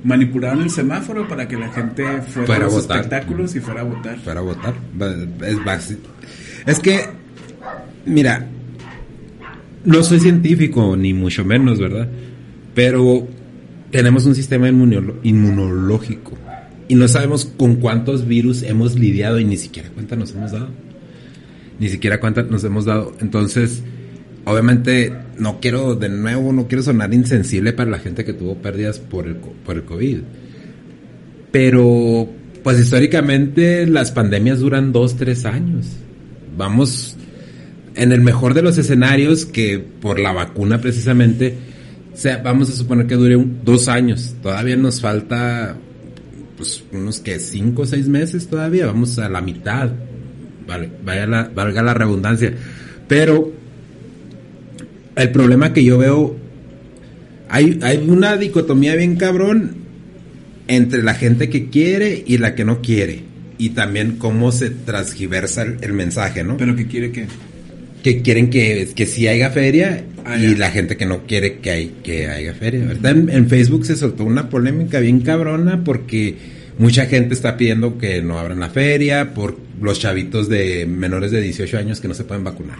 manipularon 0.04 0.62
el 0.63 0.70
semáforo 0.70 1.27
para 1.27 1.48
que 1.48 1.58
la 1.58 1.70
gente 1.70 2.04
fuera, 2.22 2.46
Fuera 2.48 2.56
a 2.56 2.60
los 2.66 2.74
votar. 2.74 2.98
espectáculos 2.98 3.56
y 3.56 3.60
fuera 3.60 3.82
a 3.82 3.84
votar. 3.84 4.18
para 4.24 4.42
votar. 4.42 4.74
Es 5.46 5.63
básico. 5.63 6.08
Es 6.66 6.80
que, 6.80 7.01
mira, 8.06 8.46
no 9.86 10.04
soy 10.04 10.20
científico, 10.20 10.96
ni 10.98 11.13
mucho 11.13 11.44
menos, 11.46 11.80
¿verdad? 11.80 12.08
Pero 12.75 13.27
tenemos 13.92 14.25
un 14.25 14.36
sistema 14.36 14.68
inmunológico 14.68 16.34
y 16.88 16.96
no 16.96 17.08
sabemos 17.08 17.46
con 17.58 17.75
cuántos 17.77 18.27
virus 18.27 18.63
hemos 18.63 18.98
lidiado 19.00 19.39
y 19.39 19.46
ni 19.46 19.58
siquiera 19.58 19.89
cuenta 19.89 20.16
nos 20.16 20.32
hemos 20.34 20.51
dado. 20.51 20.70
Ni 21.80 21.89
siquiera 21.89 22.20
cuenta 22.20 22.44
nos 22.44 22.63
hemos 22.63 22.86
dado. 22.86 23.13
Entonces, 23.20 23.84
obviamente, 24.48 25.13
no 25.38 25.60
quiero, 25.60 25.96
de 25.96 26.10
nuevo, 26.10 26.54
no 26.54 26.68
quiero 26.68 26.82
sonar 26.82 27.13
insensible 27.13 27.74
para 27.74 27.92
la 27.92 28.00
gente 28.00 28.25
que 28.25 28.34
tuvo 28.34 28.56
pérdidas 28.56 29.00
por 29.00 29.27
el, 29.27 29.36
por 29.36 29.75
el 29.75 29.84
COVID. 29.84 30.20
Pero, 31.51 32.30
pues 32.63 32.80
históricamente 32.80 33.86
las 33.86 34.12
pandemias 34.12 34.60
duran 34.60 34.92
dos, 34.92 35.18
tres 35.18 35.46
años. 35.46 35.88
Vamos, 36.58 37.18
en 37.96 38.12
el 38.12 38.22
mejor 38.22 38.54
de 38.54 38.62
los 38.62 38.77
escenarios, 38.77 39.46
que 39.46 39.80
por 39.80 40.20
la 40.20 40.32
vacuna 40.32 40.80
precisamente, 40.80 41.56
sea, 42.18 42.38
vamos 42.38 42.70
a 42.70 42.74
suponer 42.74 43.06
que 43.06 43.16
dure 43.16 43.38
dos 43.63 43.88
años. 43.88 44.36
Todavía 44.42 44.75
nos 44.75 45.01
falta, 45.01 45.77
pues, 46.56 46.84
unos 46.92 47.20
que 47.20 47.39
cinco 47.39 47.84
o 47.84 47.86
seis 47.86 48.08
meses 48.08 48.48
todavía. 48.48 48.88
Vamos 48.88 49.20
a 49.20 49.30
la 49.30 49.42
mitad. 49.42 49.92
La, 51.06 51.51
valga 51.54 51.84
la 51.84 51.94
redundancia. 51.94 52.54
Pero, 53.08 53.54
el 55.17 55.31
problema 55.31 55.74
que 55.74 55.83
yo 55.83 55.97
veo, 55.97 56.36
hay, 57.50 57.79
hay 57.81 57.97
una 58.07 58.38
dicotomía 58.38 58.95
bien 58.95 59.15
cabrón 59.15 59.75
entre 60.67 61.03
la 61.03 61.13
gente 61.13 61.50
que 61.50 61.69
quiere 61.69 62.24
y 62.25 62.38
la 62.38 62.55
que 62.55 62.65
no 62.65 62.81
quiere. 62.81 63.21
Y 63.57 63.69
también 63.69 64.17
cómo 64.17 64.51
se 64.51 64.69
transgiversa 64.69 65.63
el, 65.63 65.77
el 65.81 65.93
mensaje, 65.93 66.43
¿no? 66.43 66.57
Pero 66.57 66.75
que 66.75 66.88
quiere 66.88 67.12
que... 67.12 67.25
que 68.03 68.21
quieren 68.21 68.50
que, 68.50 68.89
que 68.95 69.05
sí 69.05 69.27
haya 69.27 69.50
feria 69.50 70.03
Ah, 70.25 70.38
y 70.38 70.51
ya. 70.51 70.57
la 70.57 70.71
gente 70.71 70.97
que 70.97 71.05
no 71.05 71.25
quiere 71.25 71.59
que, 71.59 71.71
hay, 71.71 71.95
que 72.03 72.27
haya 72.27 72.53
feria. 72.53 72.86
Ahorita 72.86 73.09
en, 73.12 73.29
en 73.29 73.47
Facebook 73.47 73.86
se 73.86 73.95
soltó 73.95 74.25
una 74.25 74.50
polémica 74.50 75.00
bien 75.00 75.21
cabrona 75.21 75.83
porque 75.83 76.36
Mucha 76.79 77.07
gente 77.07 77.33
está 77.33 77.57
pidiendo 77.57 77.97
que 77.97 78.21
no 78.21 78.38
abran 78.38 78.59
la 78.59 78.69
feria 78.69 79.33
por 79.33 79.57
los 79.81 80.00
chavitos 80.00 80.47
de 80.47 80.86
menores 80.86 81.31
de 81.31 81.41
18 81.41 81.75
años 81.77 82.00
que 82.00 82.07
no 82.07 82.13
se 82.13 82.24
pueden 82.24 82.43
vacunar. 82.43 82.77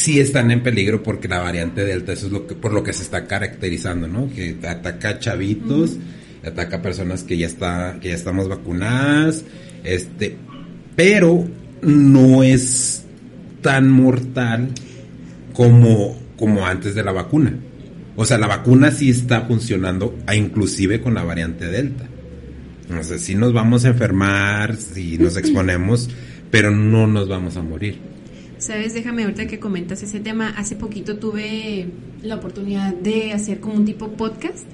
Sí 0.00 0.18
están 0.18 0.50
en 0.50 0.62
peligro 0.62 1.02
porque 1.02 1.28
la 1.28 1.40
variante 1.40 1.84
Delta, 1.84 2.14
eso 2.14 2.24
es 2.24 2.32
lo 2.32 2.46
que, 2.46 2.54
por 2.54 2.72
lo 2.72 2.82
que 2.82 2.94
se 2.94 3.02
está 3.02 3.26
caracterizando, 3.26 4.08
¿no? 4.08 4.30
Que 4.30 4.56
ataca 4.66 5.10
a 5.10 5.18
chavitos, 5.18 5.98
ataca 6.42 6.78
a 6.78 6.82
personas 6.82 7.22
que 7.22 7.36
ya 7.36 7.46
está, 7.46 7.98
que 8.00 8.08
ya 8.08 8.14
estamos 8.14 8.48
vacunadas, 8.48 9.44
este, 9.84 10.38
pero 10.96 11.46
no 11.82 12.42
es 12.42 13.04
tan 13.60 13.90
mortal 13.90 14.70
como, 15.52 16.18
como 16.38 16.66
antes 16.66 16.94
de 16.94 17.04
la 17.04 17.12
vacuna. 17.12 17.58
O 18.16 18.24
sea, 18.24 18.38
la 18.38 18.46
vacuna 18.46 18.92
sí 18.92 19.10
está 19.10 19.42
funcionando, 19.42 20.16
inclusive 20.34 21.02
con 21.02 21.12
la 21.12 21.24
variante 21.24 21.66
Delta. 21.66 22.08
No 22.88 23.04
sé, 23.04 23.18
si 23.18 23.34
nos 23.34 23.52
vamos 23.52 23.84
a 23.84 23.88
enfermar, 23.88 24.76
si 24.76 25.18
nos 25.18 25.36
exponemos, 25.36 26.08
pero 26.50 26.70
no 26.70 27.06
nos 27.06 27.28
vamos 27.28 27.58
a 27.58 27.62
morir. 27.62 27.98
Sabes, 28.60 28.92
déjame 28.92 29.22
ahorita 29.22 29.46
que 29.46 29.58
comentas 29.58 30.02
ese 30.02 30.20
tema. 30.20 30.50
Hace 30.50 30.76
poquito 30.76 31.16
tuve 31.16 31.88
la 32.22 32.36
oportunidad 32.36 32.92
de 32.94 33.32
hacer 33.32 33.58
como 33.58 33.74
un 33.74 33.86
tipo 33.86 34.12
podcast 34.12 34.66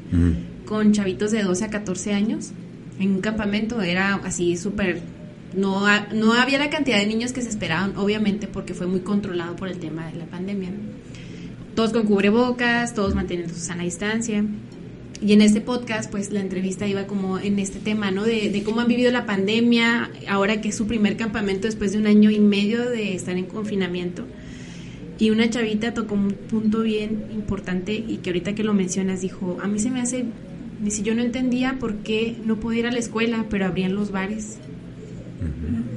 con 0.67 0.93
chavitos 0.93 1.31
de 1.31 1.45
12 1.45 1.65
a 1.65 1.71
14 1.71 2.13
años 2.13 2.51
en 2.99 3.13
un 3.13 3.21
campamento. 3.21 3.81
Era 3.81 4.17
así 4.17 4.57
súper 4.57 5.03
no, 5.55 5.87
no 6.13 6.33
había 6.33 6.59
la 6.59 6.69
cantidad 6.69 6.99
de 6.99 7.07
niños 7.07 7.33
que 7.33 7.43
se 7.43 7.49
esperaban, 7.49 7.97
obviamente, 7.97 8.49
porque 8.49 8.75
fue 8.75 8.89
muy 8.89 9.01
controlado 9.01 9.55
por 9.55 9.69
el 9.69 9.79
tema 9.79 10.11
de 10.11 10.19
la 10.19 10.27
pandemia. 10.27 10.71
Todos 11.77 11.93
con 11.93 12.07
cubrebocas, 12.07 12.93
todos 12.93 13.15
manteniendo 13.15 13.55
su 13.55 13.61
sana 13.61 13.85
distancia. 13.85 14.45
Y 15.23 15.33
en 15.33 15.41
este 15.41 15.63
podcast, 15.63 16.11
pues 16.11 16.31
la 16.31 16.41
entrevista 16.41 16.87
iba 16.87 17.07
como 17.07 17.39
en 17.39 17.59
este 17.59 17.79
tema, 17.79 18.11
¿no? 18.11 18.25
De, 18.25 18.63
cómo 18.65 18.81
han 18.81 18.89
vivido 18.89 19.11
la 19.11 19.25
pandemia, 19.25 20.11
ahora 20.29 20.61
que 20.61 20.69
es 20.69 20.77
su 20.77 20.87
primer 20.87 21.17
campamento 21.17 21.67
después 21.67 21.93
de 21.93 21.99
un 21.99 22.07
año 22.07 22.31
y 22.31 22.39
medio 22.39 22.89
de 22.91 23.15
estar 23.15 23.37
en 23.37 23.47
confinamiento. 23.47 24.27
Y 25.19 25.31
una 25.31 25.49
chavita 25.49 25.95
tocó 25.95 26.15
un 26.15 26.33
punto 26.33 26.83
bien 26.83 27.29
importante 27.33 27.95
y 27.95 28.19
que 28.19 28.31
ahorita 28.31 28.55
que 28.55 28.63
lo 28.63 28.75
mencionas 28.75 29.23
dijo, 29.23 29.57
a 29.63 29.67
mí 29.67 29.79
se 29.79 29.91
me 29.91 30.03
hace, 30.03 30.27
si 30.89 31.03
yo 31.03 31.15
no 31.15 31.23
entendía 31.23 31.79
por 31.79 31.97
qué 31.97 32.37
no 32.45 32.61
podía 32.61 32.81
ir 32.81 32.87
a 32.89 32.93
la 32.93 32.99
escuela, 32.99 33.47
pero 33.49 33.65
abrían 33.65 33.95
los 33.95 34.11
bares. 34.11 34.59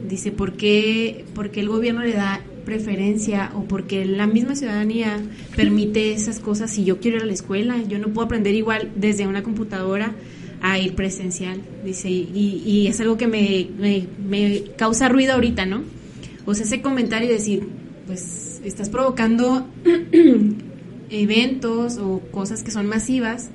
Dice, 0.07 0.31
¿por 0.31 0.53
qué, 0.53 1.25
porque 1.35 1.59
el 1.59 1.67
gobierno 1.67 2.03
le 2.03 2.13
da 2.13 2.41
preferencia 2.65 3.51
o 3.55 3.63
porque 3.63 4.05
la 4.05 4.27
misma 4.27 4.55
ciudadanía 4.55 5.21
permite 5.55 6.13
esas 6.13 6.39
cosas 6.39 6.71
si 6.71 6.83
yo 6.83 6.99
quiero 6.99 7.17
ir 7.17 7.23
a 7.23 7.25
la 7.25 7.33
escuela? 7.33 7.81
Yo 7.87 7.99
no 7.99 8.07
puedo 8.09 8.25
aprender 8.25 8.55
igual 8.55 8.91
desde 8.95 9.27
una 9.27 9.43
computadora 9.43 10.15
a 10.61 10.77
ir 10.79 10.95
presencial. 10.95 11.61
Dice, 11.83 12.09
y, 12.09 12.61
y 12.65 12.87
es 12.87 12.99
algo 12.99 13.17
que 13.17 13.27
me, 13.27 13.69
me, 14.27 14.63
causa 14.77 15.09
ruido 15.09 15.33
ahorita, 15.33 15.65
¿no? 15.65 15.83
O 16.45 16.53
sea, 16.53 16.65
ese 16.65 16.81
comentario 16.81 17.29
y 17.29 17.33
decir, 17.33 17.67
pues 18.07 18.61
estás 18.63 18.89
provocando 18.89 19.67
eventos 21.09 21.97
o 21.97 22.21
cosas 22.31 22.63
que 22.63 22.71
son 22.71 22.87
masivas 22.87 23.49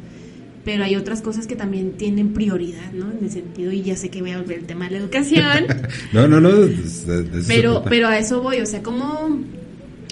pero 0.65 0.85
hay 0.85 0.97
otras 0.97 1.21
cosas 1.21 1.47
que 1.47 1.57
también 1.57 1.93
tienen 1.93 2.33
prioridad, 2.33 2.93
¿no? 2.93 3.11
En 3.11 3.25
el 3.25 3.31
sentido, 3.31 3.71
y 3.71 3.83
ya 3.83 3.97
sé 3.97 4.09
que 4.09 4.21
voy 4.21 4.31
a 4.31 4.39
volver 4.39 4.61
al 4.61 4.67
tema 4.67 4.87
de 4.87 4.93
la 4.93 4.99
educación. 4.99 5.67
no, 6.13 6.27
no, 6.27 6.41
no. 6.41 6.51
pero, 7.47 7.85
pero 7.85 8.09
a 8.09 8.19
eso 8.19 8.41
voy, 8.41 8.61
o 8.61 8.67
sea, 8.67 8.83
¿cómo, 8.83 9.41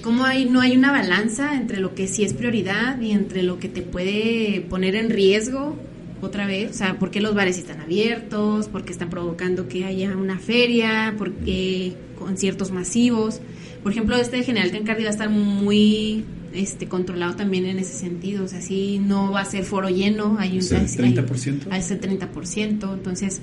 cómo 0.03 0.25
hay, 0.25 0.45
no 0.45 0.61
hay 0.61 0.77
una 0.77 0.93
balanza 0.93 1.55
entre 1.55 1.81
lo 1.81 1.95
que 1.95 2.07
sí 2.07 2.23
es 2.25 2.35
prioridad 2.35 3.01
y 3.01 3.13
entre 3.13 3.43
lo 3.43 3.59
que 3.59 3.69
te 3.69 3.81
puede 3.81 4.65
poner 4.69 4.95
en 4.95 5.09
riesgo 5.09 5.77
otra 6.21 6.47
vez? 6.47 6.71
O 6.71 6.75
sea, 6.75 6.99
¿por 6.99 7.11
qué 7.11 7.23
los 7.23 7.35
bares 7.35 7.57
están 7.57 7.81
abiertos? 7.81 8.69
¿Por 8.69 8.85
qué 8.85 8.93
están 8.93 9.09
provocando 9.09 9.69
que 9.69 9.87
haya 9.87 10.15
una 10.17 10.39
feria? 10.39 11.15
¿Por 11.17 11.33
qué 11.33 11.95
conciertos 12.19 12.73
masivos? 12.73 13.41
Por 13.83 13.93
ejemplo, 13.93 14.17
este 14.17 14.37
de 14.37 14.45
General 14.45 14.71
Cancardi 14.71 15.03
va 15.03 15.09
a 15.09 15.13
estar 15.13 15.31
muy 15.31 16.25
este 16.55 16.89
controlado 16.89 17.37
también 17.37 17.67
en 17.67 17.79
ese 17.79 17.97
sentido, 17.97 18.45
o 18.45 18.49
sea, 18.49 18.61
sí 18.61 18.99
no 18.99 19.33
va 19.33 19.41
a 19.41 19.45
ser 19.45 19.65
foro 19.65 19.89
lleno, 19.89 20.37
hay 20.39 20.53
un 20.53 20.61
30%. 20.61 21.67
Hay, 21.71 21.81
ese 21.81 22.01
30%, 22.01 22.95
entonces 22.95 23.41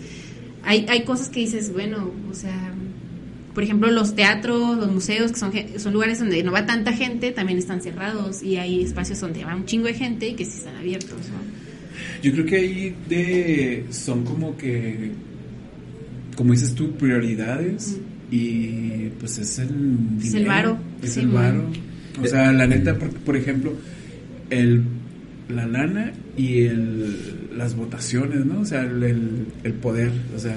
hay, 0.63 0.85
hay 0.89 1.03
cosas 1.03 1.29
que 1.29 1.39
dices, 1.41 1.71
bueno, 1.73 2.11
o 2.29 2.33
sea, 2.33 2.73
por 3.53 3.63
ejemplo, 3.63 3.91
los 3.91 4.15
teatros, 4.15 4.77
los 4.77 4.91
museos, 4.91 5.31
que 5.31 5.39
son, 5.39 5.51
son 5.77 5.93
lugares 5.93 6.19
donde 6.19 6.41
no 6.43 6.51
va 6.51 6.65
tanta 6.65 6.93
gente, 6.93 7.31
también 7.31 7.57
están 7.57 7.81
cerrados 7.81 8.43
y 8.43 8.57
hay 8.57 8.83
espacios 8.83 9.19
donde 9.19 9.43
va 9.43 9.55
un 9.55 9.65
chingo 9.65 9.87
de 9.87 9.93
gente 9.95 10.29
y 10.29 10.33
que 10.35 10.45
sí 10.45 10.57
están 10.59 10.75
abiertos, 10.75 11.17
Yo 12.23 12.31
creo 12.31 12.45
que 12.45 12.55
ahí 12.55 12.95
de, 13.07 13.85
son 13.89 14.23
como 14.23 14.55
que, 14.55 15.11
como 16.35 16.53
dices 16.53 16.73
tú, 16.73 16.91
prioridades 16.93 17.97
y 18.31 19.09
pues 19.19 19.37
es 19.39 19.59
el 19.59 19.97
Es 20.21 20.33
el 20.35 20.45
varo. 20.45 20.77
Es 21.01 21.17
el 21.17 21.27
varo. 21.27 21.69
O 22.21 22.27
sea, 22.27 22.51
la 22.51 22.67
neta, 22.67 22.97
por, 22.97 23.35
ejemplo, 23.35 23.73
el, 24.49 24.83
la 25.49 25.65
lana 25.65 26.13
y 26.38 26.63
el, 26.63 27.57
las 27.57 27.75
votaciones, 27.75 28.45
¿no? 28.45 28.61
O 28.61 28.65
sea, 28.65 28.83
el, 28.83 29.47
el 29.63 29.73
poder, 29.73 30.11
o 30.35 30.39
sea, 30.39 30.55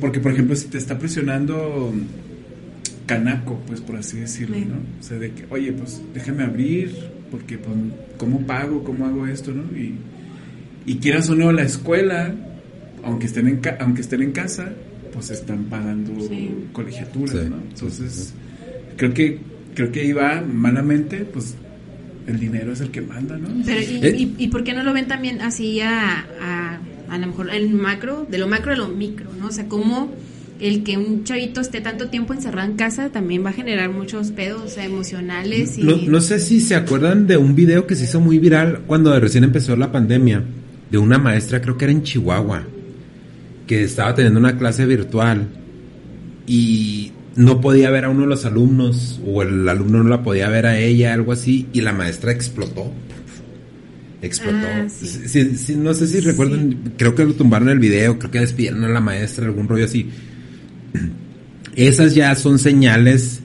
porque 0.00 0.20
por 0.20 0.32
ejemplo, 0.32 0.56
si 0.56 0.68
te 0.68 0.78
está 0.78 0.98
presionando 0.98 1.92
canaco, 3.06 3.60
pues 3.66 3.80
por 3.80 3.96
así 3.96 4.18
decirlo, 4.18 4.56
¿no? 4.58 4.76
O 5.00 5.02
sea, 5.02 5.18
de 5.18 5.32
que, 5.32 5.44
oye, 5.50 5.72
pues 5.72 6.00
déjame 6.14 6.44
abrir, 6.44 6.92
porque 7.30 7.58
pues, 7.58 7.76
¿cómo 8.16 8.40
pago? 8.46 8.82
¿Cómo 8.82 9.06
hago 9.06 9.26
esto? 9.26 9.52
¿no? 9.52 9.64
Y, 9.76 9.94
y 10.86 10.96
quieras 10.96 11.28
o 11.28 11.34
no, 11.34 11.52
la 11.52 11.62
escuela, 11.62 12.34
aunque 13.02 13.26
estén 13.26 13.48
en, 13.48 13.60
aunque 13.80 14.00
estén 14.00 14.22
en 14.22 14.32
casa, 14.32 14.72
pues 15.12 15.30
están 15.30 15.64
pagando 15.64 16.12
colegiaturas, 16.72 17.34
¿no? 17.48 17.56
Entonces, 17.56 18.32
creo 18.96 19.12
que 19.12 19.38
creo 19.74 19.92
que 19.92 20.04
iba 20.04 20.40
malamente, 20.42 21.24
pues 21.24 21.54
el 22.26 22.38
dinero 22.38 22.72
es 22.72 22.80
el 22.80 22.90
que 22.90 23.02
manda, 23.02 23.36
¿no? 23.36 23.48
Pero, 23.64 23.80
¿y, 23.80 24.34
y, 24.38 24.48
por 24.48 24.64
qué 24.64 24.72
no 24.72 24.82
lo 24.82 24.92
ven 24.92 25.06
también 25.06 25.40
así 25.42 25.80
a, 25.80 26.26
a, 26.40 26.78
a 27.08 27.18
lo 27.18 27.26
mejor 27.26 27.50
el 27.50 27.70
macro, 27.70 28.26
de 28.30 28.38
lo 28.38 28.48
macro 28.48 28.72
a 28.72 28.76
lo 28.76 28.88
micro, 28.88 29.30
¿no? 29.38 29.48
O 29.48 29.52
sea, 29.52 29.68
cómo 29.68 30.12
el 30.60 30.84
que 30.84 30.96
un 30.96 31.24
chavito 31.24 31.60
esté 31.60 31.80
tanto 31.80 32.08
tiempo 32.08 32.32
encerrado 32.32 32.70
en 32.70 32.76
casa 32.76 33.10
también 33.10 33.44
va 33.44 33.50
a 33.50 33.52
generar 33.52 33.90
muchos 33.90 34.30
pedos 34.30 34.78
emocionales. 34.78 35.76
Y... 35.78 35.82
No, 35.82 35.96
no, 35.96 36.20
sé 36.20 36.38
si 36.38 36.60
se 36.60 36.74
acuerdan 36.74 37.26
de 37.26 37.36
un 37.36 37.54
video 37.54 37.86
que 37.86 37.96
se 37.96 38.04
hizo 38.04 38.20
muy 38.20 38.38
viral 38.38 38.80
cuando 38.86 39.18
recién 39.18 39.44
empezó 39.44 39.76
la 39.76 39.92
pandemia, 39.92 40.42
de 40.90 40.98
una 40.98 41.18
maestra, 41.18 41.60
creo 41.60 41.76
que 41.76 41.86
era 41.86 41.92
en 41.92 42.02
Chihuahua, 42.02 42.62
que 43.66 43.82
estaba 43.82 44.14
teniendo 44.14 44.38
una 44.38 44.56
clase 44.56 44.86
virtual 44.86 45.48
y 46.46 47.10
no 47.36 47.60
podía 47.60 47.90
ver 47.90 48.04
a 48.04 48.10
uno 48.10 48.22
de 48.22 48.26
los 48.28 48.44
alumnos 48.44 49.20
o 49.26 49.42
el 49.42 49.68
alumno 49.68 50.02
no 50.02 50.08
la 50.08 50.22
podía 50.22 50.48
ver 50.48 50.66
a 50.66 50.78
ella, 50.78 51.12
algo 51.12 51.32
así, 51.32 51.68
y 51.72 51.80
la 51.80 51.92
maestra 51.92 52.32
explotó. 52.32 52.92
Explotó. 54.22 54.66
Ah, 54.66 54.86
no 55.76 55.94
sé 55.94 56.06
si 56.06 56.20
recuerdan, 56.20 56.94
creo 56.96 57.14
que 57.14 57.24
lo 57.24 57.34
tumbaron 57.34 57.68
el 57.68 57.78
video, 57.78 58.18
creo 58.18 58.30
que 58.30 58.40
despidieron 58.40 58.84
a 58.84 58.88
la 58.88 59.00
maestra, 59.00 59.46
algún 59.46 59.68
rollo 59.68 59.84
así. 59.84 60.08
Esas 61.76 62.14
ya 62.14 62.34
son 62.36 62.58
señales 62.58 63.40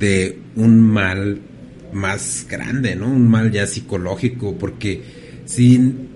de 0.00 0.38
un 0.56 0.80
mal 0.80 1.40
más 1.92 2.46
grande, 2.48 2.96
¿no? 2.96 3.08
Un 3.08 3.28
mal 3.28 3.52
ya 3.52 3.66
psicológico, 3.66 4.58
porque 4.58 5.02
sin, 5.44 6.08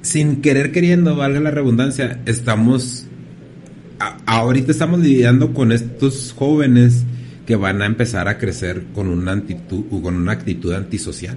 sin 0.00 0.40
querer 0.40 0.70
queriendo, 0.70 1.16
valga 1.16 1.40
la 1.40 1.50
redundancia, 1.50 2.20
estamos 2.24 3.06
ahorita 4.26 4.72
estamos 4.72 5.00
lidiando 5.00 5.52
con 5.52 5.72
estos 5.72 6.34
jóvenes 6.36 7.04
que 7.46 7.56
van 7.56 7.82
a 7.82 7.86
empezar 7.86 8.28
a 8.28 8.38
crecer 8.38 8.84
con 8.94 9.08
una 9.08 9.32
actitud, 9.32 9.84
con 10.02 10.16
una 10.16 10.32
actitud 10.32 10.72
antisocial. 10.72 11.36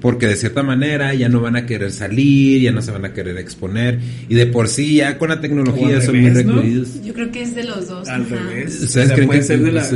Porque 0.00 0.26
de 0.26 0.34
cierta 0.34 0.64
manera 0.64 1.14
ya 1.14 1.28
no 1.28 1.40
van 1.40 1.54
a 1.54 1.64
querer 1.64 1.92
salir, 1.92 2.60
ya 2.60 2.72
no 2.72 2.82
se 2.82 2.90
van 2.90 3.04
a 3.04 3.12
querer 3.12 3.38
exponer. 3.38 4.00
Y 4.28 4.34
de 4.34 4.46
por 4.46 4.66
sí 4.66 4.96
ya 4.96 5.16
con 5.16 5.28
la 5.28 5.40
tecnología 5.40 6.00
son 6.00 6.20
muy 6.20 6.30
recluidos. 6.30 7.02
Yo 7.04 7.14
creo 7.14 7.30
que 7.30 7.42
es 7.42 7.54
de 7.54 7.64
los 7.64 7.88
dos. 7.88 8.08
Al 8.08 8.28
revés. 8.28 8.92
puede, 9.26 9.42
ser 9.42 9.62
de 9.62 9.72
la, 9.72 9.88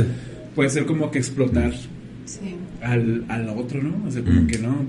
puede 0.55 0.69
ser 0.69 0.85
como 0.85 1.11
que 1.11 1.19
explotar 1.19 1.73
al, 2.81 3.25
al 3.27 3.49
otro, 3.49 3.83
¿no? 3.83 4.05
O 4.07 4.11
sea, 4.11 4.23
como 4.23 4.47
que 4.47 4.57
no. 4.59 4.85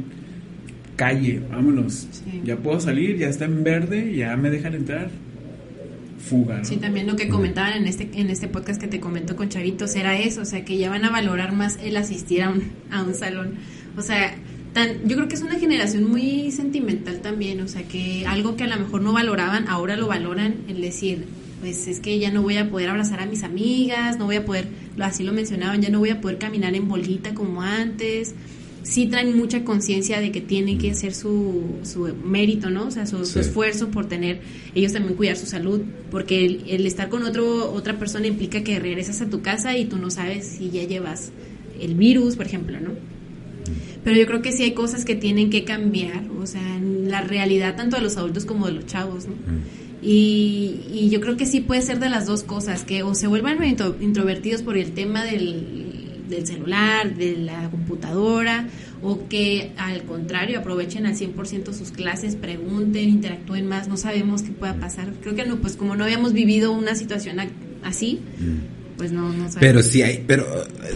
Calle, 0.95 1.43
vámonos. 1.50 2.07
Ya 2.45 2.57
puedo 2.57 2.78
salir, 2.78 3.19
ya 3.19 3.28
está 3.28 3.45
en 3.45 3.64
verde, 3.64 4.14
ya 4.17 4.37
me 4.37 4.50
dejan 4.50 4.75
entrar 4.75 5.11
fuga. 6.19 6.65
Sí, 6.65 6.77
también 6.77 7.07
lo 7.07 7.17
que 7.17 7.29
comentaban 7.29 7.75
en 7.75 7.87
este, 7.87 8.09
en 8.15 8.31
este 8.31 8.49
podcast 8.49 8.81
que 8.81 8.89
te 8.89 9.01
comento 9.01 9.37
con 9.37 9.49
Chavitos 9.49 9.95
era 9.97 10.19
eso, 10.19 10.43
o 10.43 10.45
sea, 10.45 10.65
que 10.65 10.77
ya 10.79 10.91
van 10.91 11.05
a 11.05 11.11
valorar 11.11 11.53
más 11.53 11.79
el 11.83 11.97
asistir 11.97 12.43
a 12.43 12.51
un, 12.51 12.73
a 12.91 13.03
un 13.03 13.15
salón. 13.15 13.55
O 13.97 14.03
sea, 14.03 14.35
tan, 14.73 15.09
yo 15.09 15.17
creo 15.17 15.29
que 15.29 15.35
es 15.35 15.43
una 15.43 15.59
generación 15.59 16.11
muy 16.11 16.51
sentimental 16.51 17.21
también, 17.21 17.61
o 17.61 17.69
sea, 17.69 17.83
que 17.83 18.25
algo 18.27 18.57
que 18.57 18.65
a 18.65 18.67
lo 18.67 18.77
mejor 18.77 19.03
no 19.03 19.13
valoraban, 19.13 19.69
ahora 19.69 19.97
lo 19.97 20.07
valoran, 20.07 20.57
el 20.69 20.81
decir, 20.81 21.25
pues 21.61 21.89
es 21.89 22.01
que 22.01 22.19
ya 22.19 22.31
no 22.31 22.43
voy 22.43 22.57
a 22.57 22.71
poder 22.71 22.91
abrazar 22.91 23.21
a 23.21 23.27
mis 23.27 23.43
amigas, 23.43 24.19
no 24.19 24.27
voy 24.27 24.37
a 24.37 24.45
poder, 24.45 24.69
así 25.01 25.25
lo 25.25 25.33
mencionaban, 25.33 25.83
ya 25.83 25.91
no 25.91 25.99
voy 25.99 26.11
a 26.11 26.21
poder 26.21 26.39
caminar 26.39 26.75
en 26.75 26.89
bolita 26.89 27.35
como 27.35 27.63
antes 27.63 28.35
sí 28.88 29.07
traen 29.07 29.37
mucha 29.37 29.64
conciencia 29.64 30.18
de 30.21 30.33
que 30.33 30.40
tienen 30.40 30.78
que 30.78 30.90
hacer 30.90 31.14
su, 31.14 31.62
su 31.83 32.09
mérito, 32.25 32.71
¿no? 32.71 32.87
O 32.87 32.90
sea, 32.90 33.07
su, 33.07 33.18
esfuerzo 33.38 33.88
por 33.88 34.07
tener, 34.07 34.40
ellos 34.75 34.92
también 34.92 35.14
cuidar 35.14 35.37
su 35.37 35.47
salud, 35.47 35.83
porque 36.11 36.47
el, 36.47 36.62
el 36.68 36.87
estar 36.87 37.09
con 37.11 37.23
otro, 37.25 37.71
otra 37.73 37.99
persona 37.99 38.26
implica 38.26 38.62
que 38.64 38.78
regresas 38.78 39.21
a 39.21 39.28
tu 39.28 39.42
casa 39.42 39.76
y 39.76 39.85
tú 39.85 39.99
no 39.99 40.11
sabes 40.11 40.47
si 40.47 40.71
ya 40.71 40.85
llevas 40.85 41.30
el 41.80 41.95
virus, 41.95 42.37
por 42.37 42.47
ejemplo, 42.47 42.80
¿no? 42.80 42.90
Pero 44.04 44.16
yo 44.16 44.26
creo 44.26 44.40
que 44.40 44.52
sí 44.52 44.62
hay 44.62 44.73
cosas 44.73 45.04
que 45.04 45.14
tienen 45.16 45.50
que 45.50 45.64
cambiar, 45.64 46.25
o 46.40 46.47
sea, 46.47 46.76
en 46.76 47.11
la 47.11 47.21
realidad 47.21 47.76
tanto 47.76 47.97
de 47.97 48.02
los 48.02 48.16
adultos 48.16 48.47
como 48.47 48.66
de 48.66 48.73
los 48.73 48.87
chavos, 48.87 49.26
¿no? 49.26 49.35
Y, 50.00 50.80
y 50.92 51.09
yo 51.11 51.21
creo 51.21 51.37
que 51.37 51.45
sí 51.45 51.61
puede 51.61 51.83
ser 51.83 51.99
de 51.99 52.09
las 52.09 52.25
dos 52.25 52.42
cosas, 52.45 52.85
que 52.85 53.02
o 53.02 53.14
se 53.14 53.26
vuelvan 53.26 53.59
intro- 53.64 53.97
introvertidos 54.00 54.62
por 54.62 54.78
el 54.78 54.92
tema 54.92 55.25
del, 55.25 55.88
del 56.29 56.47
celular, 56.47 57.15
de 57.15 57.37
la 57.37 57.71
computadora, 57.71 58.69
o 59.03 59.29
que 59.29 59.73
al 59.77 60.03
contrario 60.05 60.59
aprovechen 60.59 61.07
al 61.07 61.15
100% 61.15 61.73
sus 61.73 61.91
clases, 61.91 62.37
pregunten, 62.37 63.09
interactúen 63.09 63.67
más, 63.67 63.89
no 63.89 63.97
sabemos 63.97 64.43
qué 64.43 64.51
pueda 64.51 64.75
pasar. 64.75 65.13
Creo 65.23 65.35
que 65.35 65.45
no, 65.45 65.57
pues 65.57 65.77
como 65.77 65.97
no 65.97 66.05
habíamos 66.05 66.33
vivido 66.33 66.73
una 66.73 66.95
situación 66.95 67.39
así, 67.83 68.21
pues 68.97 69.13
no, 69.13 69.29
no 69.29 69.51
sabemos. 69.51 69.57
Pero 69.61 69.83
sí 69.83 70.03
hay, 70.03 70.25
pero 70.27 70.47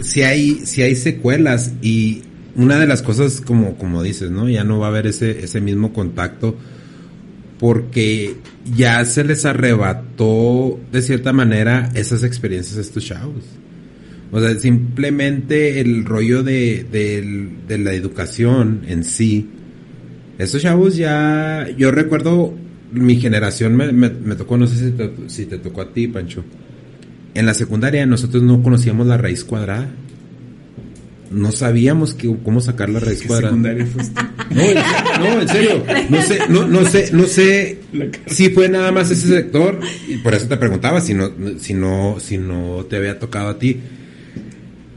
sí 0.01 0.21
hay, 0.21 0.65
sí 0.65 0.81
hay 0.81 0.95
secuelas 0.95 1.71
y 1.81 2.21
una 2.55 2.77
de 2.77 2.85
las 2.85 3.01
cosas 3.01 3.41
como, 3.41 3.75
como 3.77 4.03
dices, 4.03 4.29
¿no? 4.29 4.47
Ya 4.49 4.63
no 4.63 4.79
va 4.79 4.87
a 4.87 4.89
haber 4.89 5.07
ese, 5.07 5.43
ese 5.43 5.61
mismo 5.61 5.93
contacto 5.93 6.55
porque 7.59 8.35
ya 8.75 9.05
se 9.05 9.23
les 9.23 9.45
arrebató 9.45 10.79
de 10.91 11.01
cierta 11.01 11.31
manera 11.31 11.89
esas 11.95 12.23
experiencias 12.23 12.77
a 12.77 12.81
estos 12.81 13.05
chavos. 13.05 13.43
O 14.35 14.39
sea, 14.41 14.57
simplemente 14.59 15.79
el 15.79 16.03
rollo 16.05 16.41
de, 16.43 16.85
de 17.67 17.77
la 17.77 17.93
educación 17.93 18.81
en 18.87 19.03
sí. 19.03 19.47
Estos 20.39 20.63
chavos 20.63 20.97
ya, 20.97 21.67
yo 21.77 21.91
recuerdo, 21.91 22.53
mi 22.91 23.17
generación 23.17 23.75
me, 23.75 23.91
me- 23.91 24.09
me 24.09 24.35
tocó, 24.35 24.57
no 24.57 24.65
sé 24.65 24.77
si 24.85 24.91
te, 24.91 25.11
si 25.27 25.45
te 25.45 25.59
tocó 25.59 25.81
a 25.81 25.93
ti, 25.93 26.07
Pancho. 26.07 26.43
En 27.35 27.45
la 27.45 27.53
secundaria 27.53 28.05
nosotros 28.07 28.41
no 28.41 28.61
conocíamos 28.63 29.05
la 29.05 29.17
raíz 29.17 29.43
cuadrada. 29.43 29.87
No 31.31 31.51
sabíamos 31.51 32.13
que, 32.13 32.35
cómo 32.43 32.61
sacar 32.61 32.89
la 32.89 32.99
raíz 32.99 33.21
¿Qué 33.21 33.27
cuadrada. 33.27 33.55
No, 34.51 34.61
en, 34.61 34.75
no, 35.19 35.41
en 35.41 35.47
serio. 35.47 35.83
No 36.09 36.21
sé, 36.21 36.39
no, 36.49 36.67
no 36.67 36.85
sé, 36.85 37.09
no 37.11 37.25
sé 37.25 37.79
si 38.27 38.49
fue 38.49 38.69
nada 38.69 38.91
más 38.91 39.09
ese 39.09 39.27
sector 39.27 39.79
y 40.07 40.17
por 40.17 40.33
eso 40.35 40.47
te 40.47 40.57
preguntaba 40.57 41.01
si 41.01 41.13
no, 41.15 41.31
si 41.59 41.73
no, 41.73 42.17
si 42.19 42.37
no 42.37 42.85
te 42.89 42.97
había 42.97 43.17
tocado 43.19 43.49
a 43.49 43.57
ti. 43.59 43.79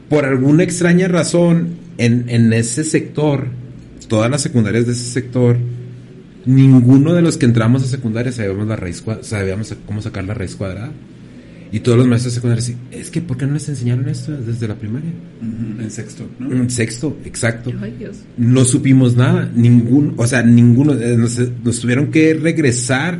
Por 0.09 0.25
alguna 0.25 0.63
extraña 0.63 1.07
razón, 1.07 1.69
en, 1.97 2.25
en 2.29 2.53
ese 2.53 2.83
sector, 2.83 3.47
todas 4.07 4.29
las 4.31 4.41
secundarias 4.41 4.85
de 4.85 4.93
ese 4.93 5.09
sector, 5.11 5.57
ninguno 6.45 7.13
de 7.13 7.21
los 7.21 7.37
que 7.37 7.45
entramos 7.45 7.83
a 7.83 7.87
secundaria 7.87 8.31
sabíamos 8.31 8.67
la 8.67 8.75
raíz, 8.75 9.03
sabíamos 9.21 9.75
cómo 9.85 10.01
sacar 10.01 10.23
la 10.23 10.33
raíz 10.33 10.55
cuadrada. 10.55 10.91
Y 11.69 11.81
todos 11.81 11.97
los 11.97 12.07
maestros 12.07 12.33
secundarios, 12.33 12.71
es 12.91 13.09
que 13.11 13.19
¿por 13.21 13.35
qué 13.35 13.45
no 13.45 13.53
les 13.55 13.67
enseñaron 13.67 14.07
esto 14.07 14.31
desde 14.31 14.69
la 14.69 14.75
primaria? 14.75 15.09
Ujú, 15.41 15.81
En 15.81 15.91
sexto, 15.91 16.25
¿no? 16.39 16.49
En 16.53 16.69
sexto, 16.69 17.17
exacto 17.25 17.73
Ay, 17.81 17.93
Dios. 17.99 18.19
no 18.37 18.63
supimos 18.63 19.17
nada, 19.17 19.51
ningún, 19.53 20.13
o 20.15 20.25
sea, 20.25 20.43
ninguno, 20.43 20.93
eh, 20.93 21.17
nos, 21.17 21.37
nos 21.65 21.79
tuvieron 21.81 22.09
que 22.09 22.33
regresar 22.35 23.17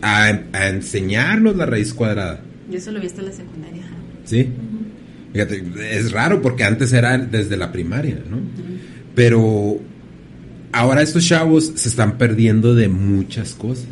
a, 0.00 0.24
a 0.54 0.68
enseñarnos 0.70 1.56
la 1.56 1.66
raíz 1.66 1.92
cuadrada, 1.92 2.40
Yo 2.70 2.78
eso 2.78 2.90
lo 2.90 3.00
vi 3.00 3.06
hasta 3.06 3.20
la 3.20 3.32
secundaria. 3.32 3.82
¿sí? 4.24 4.48
Fíjate, 5.32 5.62
es 5.92 6.10
raro 6.12 6.42
porque 6.42 6.64
antes 6.64 6.92
era 6.92 7.16
desde 7.18 7.56
la 7.56 7.70
primaria, 7.72 8.18
¿no? 8.28 8.38
Pero 9.14 9.78
ahora 10.72 11.02
estos 11.02 11.24
chavos 11.26 11.72
se 11.76 11.88
están 11.88 12.18
perdiendo 12.18 12.74
de 12.74 12.88
muchas 12.88 13.54
cosas, 13.54 13.86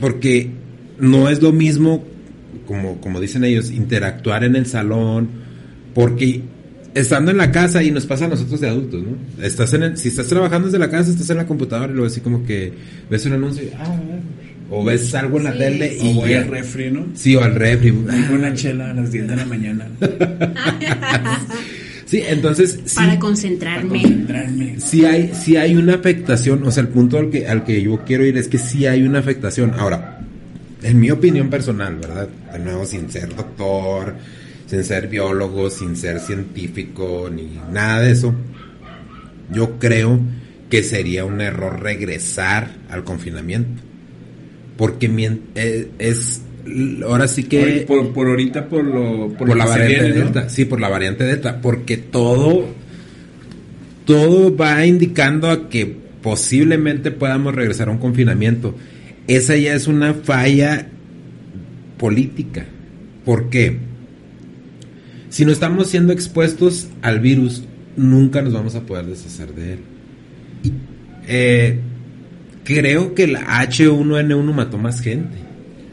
porque 0.00 0.50
no 0.98 1.28
es 1.28 1.42
lo 1.42 1.52
mismo, 1.52 2.04
como, 2.66 3.00
como 3.00 3.20
dicen 3.20 3.44
ellos, 3.44 3.70
interactuar 3.70 4.44
en 4.44 4.56
el 4.56 4.66
salón, 4.66 5.28
porque 5.94 6.42
estando 6.94 7.30
en 7.30 7.36
la 7.36 7.52
casa 7.52 7.82
y 7.82 7.90
nos 7.90 8.06
pasa 8.06 8.24
a 8.24 8.28
nosotros 8.28 8.60
de 8.60 8.68
adultos, 8.68 9.02
¿no? 9.04 9.44
Estás 9.44 9.72
en 9.74 9.82
el- 9.84 9.96
si 9.98 10.08
estás 10.08 10.26
trabajando 10.26 10.66
desde 10.66 10.78
la 10.78 10.90
casa, 10.90 11.10
estás 11.10 11.30
en 11.30 11.36
la 11.36 11.46
computadora 11.46 11.90
y 11.92 11.94
luego 11.94 12.06
así 12.08 12.20
como 12.20 12.44
que 12.44 12.72
ves 13.08 13.24
un 13.26 13.32
anuncio 13.34 13.62
y, 13.64 13.70
ah, 13.78 13.84
a 13.84 13.88
ver, 13.90 14.20
o 14.70 14.84
ves 14.84 15.14
algo 15.14 15.38
en 15.38 15.44
la 15.44 15.52
Sí. 15.52 15.58
tele 15.58 15.96
O 16.00 16.04
y 16.04 16.14
voy 16.14 16.30
ya. 16.30 16.38
al 16.42 16.48
refri, 16.48 16.90
¿no? 16.90 17.06
Sí, 17.14 17.34
o 17.36 17.42
al 17.42 17.54
refri. 17.54 17.90
Tengo 17.92 18.34
una 18.34 18.54
chela 18.54 18.90
a 18.90 18.94
las 18.94 19.10
10 19.12 19.28
de 19.28 19.36
la 19.36 19.44
mañana 19.46 19.86
Sí, 22.06 22.22
entonces 22.26 22.80
sí, 22.86 22.94
Para 22.94 23.08
para 23.08 23.18
concentrarme. 23.20 24.00
concentrarme. 24.00 24.80
sí 24.80 25.04
hay, 25.04 25.30
sí 25.34 25.56
hay 25.58 25.76
una 25.76 25.94
afectación, 25.96 26.62
o 26.64 26.70
sea, 26.70 26.82
el 26.82 26.88
punto 26.88 27.18
al 27.18 27.28
que, 27.28 27.46
al 27.46 27.64
que 27.64 27.82
yo 27.82 28.02
quiero 28.06 28.24
ir 28.24 28.38
es 28.38 28.48
que 28.48 28.56
sí 28.58 28.86
hay 28.86 29.02
una 29.02 29.18
afectación. 29.18 29.74
Ahora, 29.78 30.20
en 30.82 30.98
mi 31.00 31.10
opinión 31.10 31.50
personal, 31.50 31.96
¿verdad? 31.96 32.28
De 32.52 32.58
nuevo, 32.60 32.86
sin 32.86 33.10
ser 33.10 33.34
doctor, 33.36 34.14
sin 34.66 34.84
ser 34.84 35.08
biólogo, 35.08 35.68
sin 35.68 35.96
ser 35.96 36.18
científico, 36.20 37.30
ni 37.30 37.58
nada 37.70 38.00
de 38.00 38.12
eso, 38.12 38.34
yo 39.52 39.78
creo 39.78 40.18
que 40.70 40.82
sería 40.82 41.26
un 41.26 41.42
error 41.42 41.78
regresar 41.82 42.70
al 42.88 43.04
confinamiento. 43.04 43.82
Porque 44.78 45.10
eh, 45.56 45.90
es, 45.98 46.40
ahora 47.04 47.28
sí 47.28 47.42
que... 47.42 47.84
Por, 47.86 48.14
por, 48.14 48.28
ahorita, 48.28 48.68
por 48.68 48.84
lo, 48.84 49.34
por, 49.36 49.54
la 49.54 49.66
variante 49.66 50.04
viene, 50.04 50.18
¿no? 50.20 50.24
delta, 50.26 50.48
sí, 50.48 50.64
por 50.64 50.80
la 50.80 50.88
variante 50.88 51.24
delta, 51.24 51.60
porque 51.60 51.96
todo, 51.96 52.64
todo 54.06 54.56
va 54.56 54.86
indicando 54.86 55.50
a 55.50 55.68
que 55.68 55.96
posiblemente 56.22 57.10
podamos 57.10 57.54
regresar 57.56 57.88
a 57.88 57.90
un 57.90 57.98
confinamiento. 57.98 58.74
Esa 59.26 59.56
ya 59.56 59.74
es 59.74 59.88
una 59.88 60.14
falla 60.14 60.86
política. 61.98 62.64
¿Por 63.24 63.50
qué? 63.50 63.78
Si 65.28 65.44
no 65.44 65.50
estamos 65.50 65.88
siendo 65.88 66.12
expuestos 66.12 66.88
al 67.02 67.18
virus, 67.18 67.64
nunca 67.96 68.42
nos 68.42 68.52
vamos 68.52 68.76
a 68.76 68.82
poder 68.82 69.06
deshacer 69.06 69.54
de 69.54 69.72
él. 69.72 69.78
Eh, 71.26 71.80
creo 72.68 73.14
que 73.14 73.26
la 73.26 73.40
H1N1 73.66 74.52
mató 74.52 74.76
más 74.76 75.00
gente. 75.00 75.38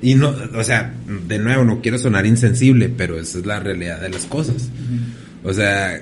Y 0.02 0.16
no, 0.16 0.36
o 0.56 0.64
sea, 0.64 0.94
de 1.28 1.40
nuevo, 1.40 1.64
no 1.64 1.82
quiero 1.82 1.98
sonar 1.98 2.26
insensible, 2.26 2.90
pero 2.90 3.18
esa 3.18 3.40
es 3.40 3.46
la 3.46 3.62
realidad 3.62 4.02
de 4.02 4.10
las 4.10 4.26
cosas. 4.26 4.70
O 5.44 5.54
sea, 5.54 6.02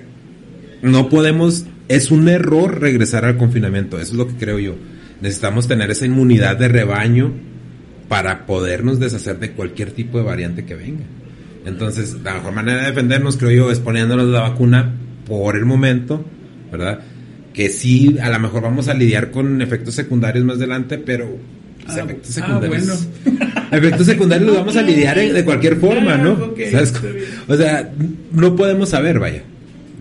no 0.82 1.10
podemos, 1.10 1.68
es 1.88 2.10
un 2.10 2.28
error 2.28 2.82
regresar 2.82 3.24
al 3.24 3.38
confinamiento, 3.38 4.00
eso 4.00 4.14
es 4.14 4.18
lo 4.18 4.28
que 4.28 4.34
creo 4.34 4.58
yo. 4.58 4.76
Necesitamos 5.22 5.68
tener 5.68 5.92
esa 5.92 6.08
inmunidad 6.08 6.58
de 6.58 6.68
rebaño 6.68 7.32
para 8.10 8.48
podernos 8.48 9.00
deshacer 9.00 9.40
de 9.40 9.52
cualquier 9.52 9.92
tipo 9.92 10.18
de 10.18 10.24
variante 10.24 10.66
que 10.66 10.74
venga. 10.74 11.04
Entonces, 11.66 12.18
la 12.24 12.34
mejor 12.34 12.54
manera 12.54 12.82
de 12.82 12.88
defendernos, 12.88 13.38
creo 13.38 13.52
yo, 13.52 13.72
es 13.72 13.80
poniéndonos 13.80 14.28
la 14.28 14.42
vacuna 14.42 14.92
por 15.28 15.56
el 15.56 15.66
momento, 15.66 16.26
¿verdad? 16.72 17.00
Que 17.54 17.70
sí, 17.70 18.18
a 18.22 18.30
lo 18.30 18.40
mejor 18.40 18.64
vamos 18.64 18.88
a 18.88 18.94
lidiar 18.94 19.32
con 19.32 19.62
efectos 19.62 19.94
secundarios 19.94 20.44
más 20.44 20.58
adelante, 20.58 20.98
pero 20.98 21.38
pues, 21.86 21.98
Ah, 21.98 22.02
efectos 22.02 22.38
ah, 22.38 22.42
secundarios. 22.42 23.08
efectos 23.72 24.06
secundarios 24.06 24.48
los 24.48 24.58
vamos 24.58 24.76
a 24.76 24.82
lidiar 24.82 25.18
de 25.18 25.46
cualquier 25.46 25.78
forma, 25.78 26.18
¿no? 26.18 26.32
Ah, 26.32 26.46
ok, 26.46 26.60
¿Sabes? 26.72 26.94
O 27.48 27.56
sea, 27.56 27.92
no 28.32 28.56
podemos 28.56 28.90
saber, 28.90 29.20
vaya. 29.20 29.44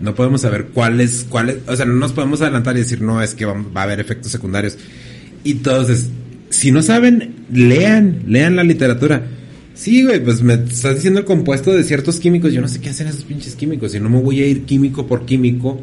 No 0.01 0.15
podemos 0.15 0.41
saber 0.41 0.65
cuáles, 0.73 1.25
cuáles, 1.29 1.57
o 1.67 1.75
sea, 1.75 1.85
no 1.85 1.93
nos 1.93 2.11
podemos 2.11 2.41
adelantar 2.41 2.75
y 2.75 2.79
decir, 2.79 3.01
no, 3.01 3.21
es 3.21 3.35
que 3.35 3.45
va, 3.45 3.53
va 3.53 3.81
a 3.81 3.83
haber 3.83 3.99
efectos 3.99 4.31
secundarios. 4.31 4.77
Y 5.43 5.51
entonces, 5.51 6.09
si 6.49 6.71
no 6.71 6.81
saben, 6.81 7.35
lean, 7.51 8.23
lean 8.27 8.55
la 8.55 8.63
literatura. 8.63 9.23
Sí, 9.73 10.03
güey, 10.03 10.23
pues 10.23 10.41
me 10.41 10.53
estás 10.55 10.95
diciendo 10.95 11.19
el 11.19 11.25
compuesto 11.25 11.73
de 11.73 11.83
ciertos 11.83 12.19
químicos, 12.19 12.53
yo 12.53 12.61
no 12.61 12.67
sé 12.67 12.79
qué 12.79 12.89
hacen 12.89 13.07
esos 13.07 13.23
pinches 13.23 13.55
químicos, 13.55 13.95
y 13.95 13.99
no 13.99 14.09
me 14.09 14.21
voy 14.21 14.41
a 14.41 14.45
ir 14.45 14.63
químico 14.63 15.07
por 15.07 15.25
químico 15.25 15.81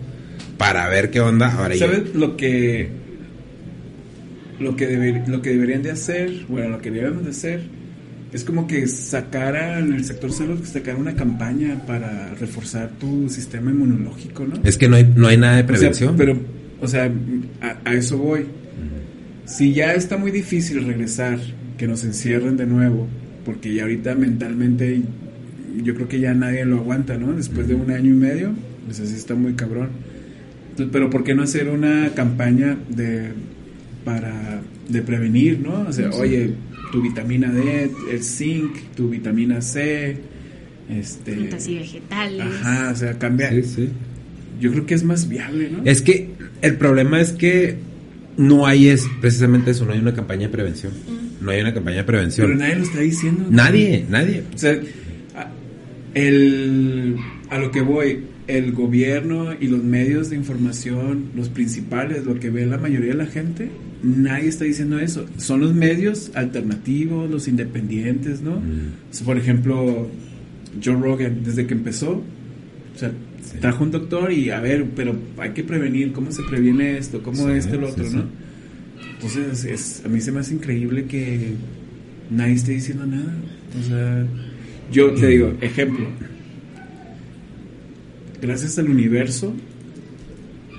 para 0.60 0.88
ver 0.88 1.10
qué 1.10 1.20
onda. 1.20 1.50
Ahora 1.52 1.74
yo- 1.74 1.86
¿Sabes 1.86 2.14
lo 2.14 2.36
que 2.36 2.88
lo 4.60 4.76
que 4.76 4.86
deber- 4.88 5.26
lo 5.26 5.40
que 5.40 5.50
deberían 5.50 5.82
de 5.82 5.90
hacer, 5.90 6.30
bueno, 6.48 6.68
lo 6.68 6.78
que 6.82 6.90
deberíamos 6.90 7.24
de 7.24 7.30
hacer 7.30 7.62
es 8.32 8.44
como 8.44 8.66
que 8.66 8.86
sacaran 8.86 9.92
el 9.94 10.04
sector 10.04 10.30
salud, 10.32 10.62
sacar 10.64 10.96
una 10.96 11.14
campaña 11.16 11.80
para 11.86 12.34
reforzar 12.34 12.90
tu 13.00 13.28
sistema 13.30 13.70
inmunológico, 13.70 14.46
¿no? 14.46 14.60
Es 14.62 14.76
que 14.76 14.86
no 14.88 14.96
hay, 14.96 15.10
no 15.16 15.26
hay 15.28 15.36
nada 15.38 15.56
de 15.56 15.62
O 15.62 15.66
sea, 15.66 15.76
prevención. 15.76 16.14
pero, 16.16 16.36
o 16.80 16.86
sea, 16.86 17.10
a, 17.62 17.76
a 17.90 17.94
eso 17.94 18.18
voy. 18.18 18.44
Si 19.46 19.72
ya 19.72 19.94
está 19.94 20.16
muy 20.16 20.30
difícil 20.30 20.84
regresar, 20.86 21.38
que 21.76 21.88
nos 21.88 22.04
encierren 22.04 22.56
de 22.58 22.66
nuevo, 22.66 23.08
porque 23.44 23.72
ya 23.74 23.82
ahorita 23.84 24.14
mentalmente 24.14 25.00
yo 25.82 25.94
creo 25.94 26.06
que 26.06 26.20
ya 26.20 26.34
nadie 26.34 26.64
lo 26.66 26.76
aguanta, 26.76 27.16
¿no? 27.16 27.32
Después 27.32 27.66
de 27.66 27.74
un 27.74 27.90
año 27.90 28.10
y 28.12 28.16
medio, 28.16 28.50
pues 28.86 29.00
así 29.00 29.14
está 29.14 29.34
muy 29.34 29.54
cabrón. 29.54 29.88
Entonces, 30.80 30.92
pero 30.92 31.10
¿por 31.10 31.24
qué 31.24 31.34
no 31.34 31.42
hacer 31.42 31.68
una 31.68 32.10
campaña 32.14 32.78
de 32.88 33.32
para 34.04 34.62
de 34.88 35.02
prevenir, 35.02 35.60
¿no? 35.60 35.82
O 35.88 35.92
sea, 35.92 36.10
oye, 36.10 36.54
tu 36.90 37.02
vitamina 37.02 37.52
D, 37.52 37.90
el 38.10 38.22
zinc, 38.22 38.76
tu 38.96 39.10
vitamina 39.10 39.60
C, 39.60 40.16
este 40.88 41.34
Frutas 41.34 41.68
y 41.68 41.74
vegetales. 41.76 42.46
Ajá, 42.46 42.90
o 42.92 42.96
sea, 42.96 43.18
cambia 43.18 43.50
Sí, 43.50 43.62
sí. 43.62 43.88
yo 44.58 44.72
creo 44.72 44.86
que 44.86 44.94
es 44.94 45.04
más 45.04 45.28
viable, 45.28 45.70
¿no? 45.70 45.82
Es 45.84 46.00
que 46.00 46.30
el 46.62 46.76
problema 46.76 47.20
es 47.20 47.32
que 47.32 47.76
no 48.38 48.66
hay 48.66 48.88
es 48.88 49.06
precisamente 49.20 49.72
eso, 49.72 49.84
no 49.84 49.92
hay 49.92 49.98
una 49.98 50.14
campaña 50.14 50.42
de 50.42 50.48
prevención. 50.48 50.92
No 51.42 51.50
hay 51.50 51.60
una 51.60 51.74
campaña 51.74 51.98
de 51.98 52.04
prevención. 52.04 52.46
Pero 52.46 52.58
nadie 52.58 52.76
lo 52.76 52.82
está 52.84 53.00
diciendo. 53.00 53.46
Nadie, 53.50 54.06
nadie. 54.08 54.44
O 54.54 54.58
sea, 54.58 54.78
el, 56.14 57.16
a 57.50 57.58
lo 57.58 57.70
que 57.70 57.80
voy, 57.82 58.20
el 58.46 58.72
gobierno 58.72 59.48
y 59.58 59.68
los 59.68 59.82
medios 59.84 60.30
de 60.30 60.36
información, 60.36 61.26
los 61.36 61.48
principales, 61.48 62.24
lo 62.24 62.38
que 62.40 62.50
ve 62.50 62.66
la 62.66 62.78
mayoría 62.78 63.10
de 63.12 63.18
la 63.18 63.26
gente, 63.26 63.70
nadie 64.02 64.48
está 64.48 64.64
diciendo 64.64 64.98
eso. 64.98 65.26
Son 65.36 65.60
los 65.60 65.74
medios 65.74 66.32
alternativos, 66.34 67.30
los 67.30 67.46
independientes, 67.48 68.40
¿no? 68.42 68.56
Mm. 68.56 69.10
O 69.10 69.14
sea, 69.14 69.26
por 69.26 69.36
ejemplo, 69.38 70.08
Joe 70.84 70.96
Rogan, 70.96 71.42
desde 71.44 71.66
que 71.66 71.74
empezó, 71.74 72.22
o 72.94 72.98
sea, 72.98 73.12
Sí. 73.42 73.56
trajo 73.58 73.82
un 73.84 73.90
doctor 73.90 74.30
y 74.32 74.50
a 74.50 74.60
ver, 74.60 74.84
pero 74.94 75.16
hay 75.38 75.50
que 75.50 75.64
prevenir, 75.64 76.12
¿cómo 76.12 76.30
se 76.30 76.42
previene 76.42 76.98
esto? 76.98 77.22
¿Cómo 77.22 77.46
Sí, 77.48 77.52
esto, 77.54 77.76
lo 77.80 77.88
otro, 77.88 78.04
sí. 78.08 78.16
no? 78.16 78.24
Entonces, 79.14 79.64
es, 79.64 80.02
a 80.04 80.08
mí 80.08 80.20
se 80.20 80.30
me 80.30 80.40
hace 80.40 80.54
increíble 80.54 81.06
que 81.06 81.54
nadie 82.30 82.54
esté 82.54 82.72
diciendo 82.72 83.06
nada. 83.06 83.34
O 83.78 83.82
sea, 83.88 84.26
yo 84.90 85.12
te 85.12 85.26
digo, 85.28 85.54
ejemplo, 85.60 86.06
gracias 88.40 88.78
al 88.78 88.88
universo, 88.88 89.54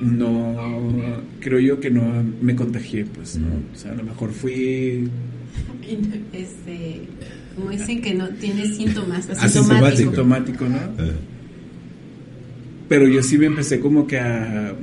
no, 0.02 1.22
creo 1.40 1.60
yo 1.60 1.80
que 1.80 1.92
no 1.92 2.24
me 2.42 2.56
contagié, 2.56 3.06
pues, 3.06 3.38
¿no? 3.38 3.48
O 3.74 3.78
sea, 3.78 3.92
a 3.92 3.96
lo 3.96 4.04
mejor 4.04 4.32
fui 4.32 5.08
Este, 6.34 7.02
como 7.56 7.70
dicen 7.70 8.02
que 8.02 8.14
no 8.14 8.28
tiene 8.30 8.66
síntomas, 8.66 9.30
Asintomático. 9.30 9.86
asintomático. 9.86 10.10
automático, 10.10 10.66
¿no? 10.66 11.04
Eh, 11.04 11.14
Pero 12.90 13.08
yo 13.08 13.22
sí 13.22 13.38
me 13.38 13.46
empecé 13.48 13.80
como 13.80 14.08
que 14.08 14.20
a... 14.20 14.74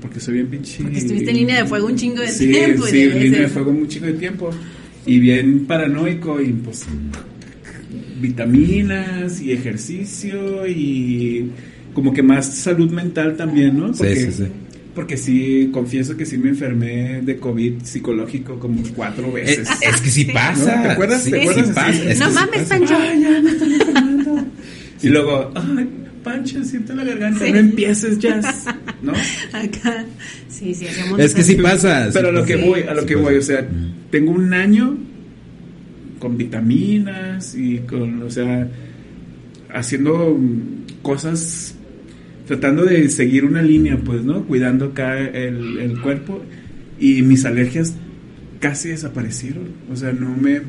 Porque 0.00 0.20
soy 0.20 0.34
bien 0.34 0.48
pinche... 0.48 0.82
Porque 0.82 0.98
estuviste 0.98 1.30
en 1.30 1.36
línea 1.38 1.62
de 1.62 1.68
fuego 1.68 1.86
un 1.86 1.96
chingo 1.96 2.20
de 2.20 2.28
sí, 2.28 2.48
tiempo. 2.48 2.86
Sí, 2.86 3.02
en 3.02 3.18
línea 3.18 3.40
de 3.40 3.48
fuego 3.48 3.70
un 3.70 3.88
chingo 3.88 4.06
de 4.06 4.12
tiempo. 4.14 4.50
Y 5.06 5.18
bien 5.18 5.66
paranoico 5.66 6.40
y 6.40 6.52
pues... 6.52 6.84
Vitaminas 8.20 9.40
y 9.40 9.52
ejercicio 9.52 10.66
y 10.66 11.50
como 11.94 12.12
que 12.12 12.22
más 12.22 12.54
salud 12.54 12.90
mental 12.90 13.36
también, 13.36 13.78
¿no? 13.78 13.92
Sí, 13.94 14.04
sí, 14.14 14.32
sí. 14.32 14.44
Porque 14.94 15.16
sí, 15.18 15.68
confieso 15.72 16.16
que 16.16 16.24
sí 16.24 16.38
me 16.38 16.48
enfermé 16.48 17.20
de 17.22 17.36
COVID 17.36 17.82
psicológico 17.82 18.58
como 18.58 18.82
cuatro 18.94 19.26
Es, 19.36 19.58
veces. 19.58 19.68
es 19.82 20.00
que 20.00 20.10
sí 20.10 20.24
pasa. 20.26 20.76
¿No? 20.76 20.82
¿Te 20.84 20.88
acuerdas? 20.88 21.22
Sí, 21.22 21.30
¿Te 21.32 21.42
sí 21.42 21.48
acuerdas? 21.48 21.70
pasa. 21.74 22.10
Es 22.10 22.18
No 22.18 22.30
mames. 22.32 22.62
Pancho. 22.62 22.96
Ay, 22.98 23.20
ya 23.22 23.40
me 23.42 23.50
estoy 23.50 23.72
enfermando. 23.74 24.44
Y 25.02 25.08
luego, 25.08 25.52
ay, 25.54 25.86
Pancho, 26.24 26.64
siento 26.64 26.94
la 26.94 27.04
garganta, 27.04 27.44
Sí. 27.44 27.52
no 27.52 27.58
empieces 27.58 28.18
jazz, 28.18 28.64
¿no? 29.02 29.12
Acá. 29.52 30.04
Sí, 30.48 30.74
sí, 30.74 30.86
hacemos 30.88 31.20
Es 31.20 31.34
que 31.34 31.42
sí 31.42 31.56
pasa. 31.56 32.08
Pero 32.12 32.28
a 32.28 32.30
sí 32.30 32.36
lo 32.38 32.44
que 32.46 32.56
voy, 32.56 32.80
a 32.82 32.94
lo 32.94 33.02
Sí 33.02 33.06
que 33.06 33.14
pasa. 33.16 33.26
voy, 33.28 33.36
o 33.36 33.42
sea, 33.42 33.68
tengo 34.10 34.32
un 34.32 34.54
año 34.54 34.96
con 36.26 36.36
vitaminas 36.36 37.54
y 37.54 37.78
con, 37.78 38.20
o 38.24 38.30
sea, 38.30 38.68
haciendo 39.72 40.36
cosas, 41.00 41.76
tratando 42.48 42.84
de 42.84 43.08
seguir 43.10 43.44
una 43.44 43.62
línea, 43.62 43.96
pues, 43.96 44.24
¿no? 44.24 44.44
Cuidando 44.44 44.86
acá 44.86 45.20
el, 45.20 45.78
el 45.78 46.00
cuerpo 46.00 46.42
y 46.98 47.22
mis 47.22 47.44
alergias 47.44 47.94
casi 48.58 48.88
desaparecieron, 48.88 49.68
o 49.88 49.94
sea, 49.94 50.12
no 50.12 50.36
me, 50.36 50.62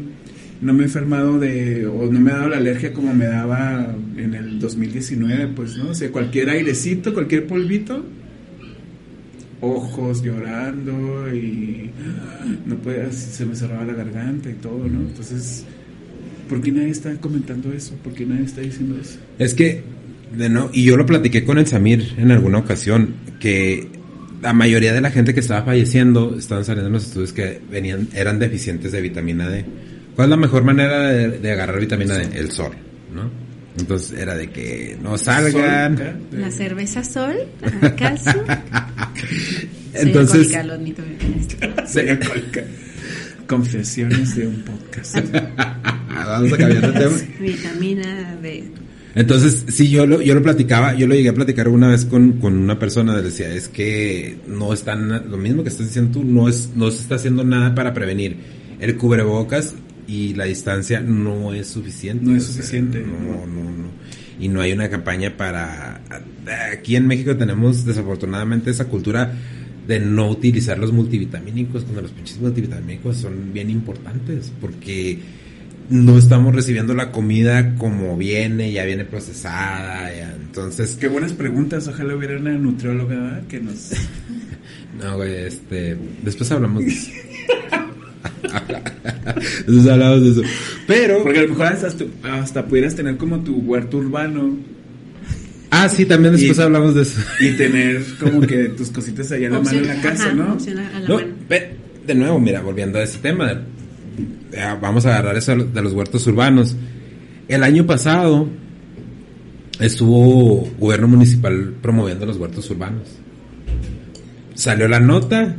no 0.62 0.74
me 0.74 0.84
he 0.84 0.86
enfermado 0.86 1.39
de, 1.39 1.88
o 1.88 2.06
no 2.12 2.20
me 2.20 2.30
ha 2.32 2.36
dado 2.36 2.50
la 2.50 2.58
alergia 2.58 2.93
como 2.93 3.15
me 3.15 3.26
daba 3.26 3.96
en 4.15 4.36
el 4.36 4.60
2019, 4.60 5.48
pues, 5.56 5.76
¿no? 5.76 5.89
O 5.89 6.12
cualquier 6.12 6.52
airecito, 6.52 7.15
cualquier 7.15 7.48
polvito, 7.48 8.06
ojos 9.62 10.22
llorando 10.22 11.34
y 11.34 11.89
no 12.65 12.76
podía, 12.78 13.12
se 13.12 13.46
me 13.46 13.56
cerraba 13.56 13.86
la 13.86 13.93
garganta 13.93 14.50
y 14.50 14.54
todo, 14.54 14.88
¿no? 14.88 15.02
Entonces, 15.02 15.65
¿por 16.48 16.62
qué 16.62 16.72
nadie 16.72 16.89
está 16.89 17.15
comentando 17.15 17.72
eso? 17.74 17.96
¿Por 18.04 18.13
qué 18.13 18.26
nadie 18.26 18.46
está 18.46 18.62
diciendo 18.62 18.98
eso? 19.02 19.20
Es 19.39 19.54
que, 19.54 19.84
de 20.36 20.50
no, 20.50 20.70
y 20.74 20.84
yo 20.84 20.98
lo 20.98 21.06
platiqué 21.06 21.43
con 21.43 21.58
el 21.58 21.67
Samir 21.67 22.13
en 22.17 22.32
alguna 22.32 22.60
ocasión, 22.60 23.15
que 23.39 23.88
la 24.41 24.54
mayoría 24.54 24.93
de 24.93 25.02
la 25.02 25.12
gente 25.12 25.34
que 25.34 25.39
estaba 25.39 25.63
falleciendo 25.63 26.36
estaban 26.38 26.63
saliendo 26.63 26.88
en 26.88 26.93
los 26.93 27.08
estudios 27.08 27.34
que 27.34 27.60
venían, 27.72 28.10
eran 28.13 28.39
deficientes 28.39 28.91
de 28.91 29.02
vitamina 29.02 29.50
D. 29.50 29.65
¿Cuál 30.15 30.28
es 30.28 30.30
la 30.32 30.38
mejor 30.38 30.63
manera 30.63 31.08
de, 31.10 31.39
de 31.39 31.52
agarrar 31.52 31.80
vitamina 31.80 32.15
D? 32.15 32.38
El 32.38 32.52
sol, 32.52 32.72
¿no? 33.13 33.47
Entonces 33.80 34.20
era 34.20 34.36
de 34.36 34.50
que 34.50 34.98
no 35.02 35.18
salgan. 35.18 35.98
Sol, 35.98 36.16
La 36.32 36.52
cerveza 36.52 37.04
sol, 37.04 37.36
ajá, 37.62 37.96
calcio. 37.96 38.34
Soy 39.94 40.08
Entonces, 40.08 40.36
alcohólica, 40.36 40.63
lo 40.63 40.74
admito 40.74 41.04
bien 41.04 41.36
esto. 41.40 41.58
Soy 41.88 42.10
alcohólica. 42.10 42.63
Confesiones 43.48 44.36
de 44.36 44.48
un 44.48 44.62
podcast. 44.63 45.18
vamos 46.10 46.54
a 46.54 46.58
cambiar 46.58 46.94
de 46.94 47.00
tema. 47.00 47.16
Vitamina 47.40 48.36
D. 48.42 48.72
Entonces, 49.16 49.66
sí, 49.70 49.90
yo 49.90 50.06
lo, 50.06 50.22
yo 50.22 50.36
lo 50.36 50.44
platicaba, 50.44 50.94
yo 50.94 51.08
lo 51.08 51.16
llegué 51.16 51.30
a 51.30 51.34
platicar 51.34 51.68
una 51.70 51.88
vez 51.88 52.06
con, 52.06 52.34
con 52.34 52.56
una 52.56 52.78
persona, 52.78 53.16
le 53.16 53.24
decía, 53.24 53.52
es 53.52 53.68
que 53.68 54.38
no 54.48 54.74
están, 54.74 55.32
lo 55.32 55.38
mismo 55.38 55.63
que 55.63 55.70
estás 55.70 55.88
diciendo 55.88 56.20
tú, 56.20 56.24
no, 56.24 56.48
es, 56.48 56.72
no 56.76 56.92
se 56.92 57.02
está 57.02 57.16
haciendo 57.16 57.44
nada 57.44 57.74
para 57.74 57.94
prevenir. 57.96 58.38
El 58.80 58.96
cubrebocas 58.96 59.74
y 60.08 60.34
la 60.34 60.46
distancia 60.46 61.02
no 61.02 61.54
es 61.54 61.67
suficiente. 61.67 62.26
No 62.26 62.36
es 62.36 62.43
o 62.43 62.46
sea, 62.48 62.56
suficiente. 62.56 63.00
no, 63.00 63.46
no, 63.46 63.63
no. 63.70 63.88
Y 64.39 64.48
no 64.48 64.62
hay 64.62 64.72
una 64.72 64.89
campaña 64.89 65.36
para... 65.36 66.02
Aquí 66.72 66.96
en 66.96 67.08
México 67.08 67.36
tenemos 67.36 67.86
desafortunadamente 67.86 68.72
esa 68.72 68.86
cultura 68.86 69.34
de 69.88 70.00
no 70.00 70.30
utilizar 70.30 70.78
los 70.78 70.91
multivitamínicos, 70.91 71.84
cuando 71.84 72.02
los 72.02 72.12
pinches 72.12 72.39
multivitamínicos 72.39 73.17
son 73.17 73.54
bien 73.54 73.70
importantes, 73.70 74.52
porque 74.60 75.20
no 75.89 76.17
estamos 76.17 76.54
recibiendo 76.54 76.93
la 76.93 77.12
comida 77.12 77.76
como 77.76 78.17
viene, 78.17 78.72
ya 78.72 78.84
viene 78.86 79.06
procesada, 79.06 80.13
ya, 80.13 80.36
entonces... 80.36 80.98
Qué 81.00 81.08
buenas 81.08 81.34
preguntas. 81.34 81.88
Ojalá 81.88 82.15
hubiera 82.15 82.38
una 82.38 82.58
nutrióloga 82.58 83.41
que 83.50 83.60
nos. 83.60 83.91
No, 84.98 85.17
güey, 85.17 85.46
este... 85.46 85.96
Después 86.24 86.52
hablamos 86.52 86.84
de 86.84 86.91
eso. 86.91 87.12
Después 89.67 89.88
hablamos 89.88 90.23
de 90.23 90.30
eso. 90.32 90.41
Pero... 90.88 91.23
Porque 91.23 91.39
a 91.39 91.43
lo 91.43 91.50
mejor 91.50 91.65
hasta, 91.67 92.06
hasta 92.23 92.65
pudieras 92.65 92.95
tener 92.95 93.17
como 93.17 93.39
tu 93.39 93.56
huerto 93.58 93.97
urbano 93.97 94.58
Ah, 95.69 95.89
sí, 95.89 96.06
también 96.06 96.34
después 96.34 96.58
Y- 96.58 96.62
hablamos 96.62 96.95
de 96.95 97.02
eso. 97.02 97.19
y 97.41 97.52
tener 97.52 98.02
como 98.21 98.39
que 98.41 98.69
tus 98.69 98.89
cositas 98.89 99.30
allá 99.34 99.47
a 99.47 99.52
la 99.52 99.60
mano 99.60 99.78
en 99.80 99.88
la 99.88 100.02
casa, 100.02 100.28
ajá, 100.28 100.34
¿no? 100.34 100.43
a 100.54 101.00
la 101.02 101.08
No, 101.08 101.15
mano. 101.15 101.28
ve- 101.50 101.76
de 102.08 102.15
nuevo, 102.15 102.39
mira, 102.39 102.62
volviendo 102.62 103.00
a 103.00 103.04
ese 103.04 103.17
tema, 103.17 103.63
ya, 104.52 104.76
vamos 104.76 105.06
a 105.06 105.10
agarrar 105.10 105.36
eso 105.36 105.54
de 105.58 105.82
los 105.82 105.91
huertos 105.91 106.26
urbanos. 106.26 106.73
El 107.50 107.63
año 107.63 107.86
pasado 107.86 108.47
estuvo 109.80 110.69
gobierno 110.80 111.10
municipal 111.10 111.73
promoviendo 111.82 112.26
los 112.26 112.38
huertos 112.38 112.69
urbanos. 112.69 113.04
Salió 114.56 114.88
la 114.88 115.00
nota, 115.02 115.56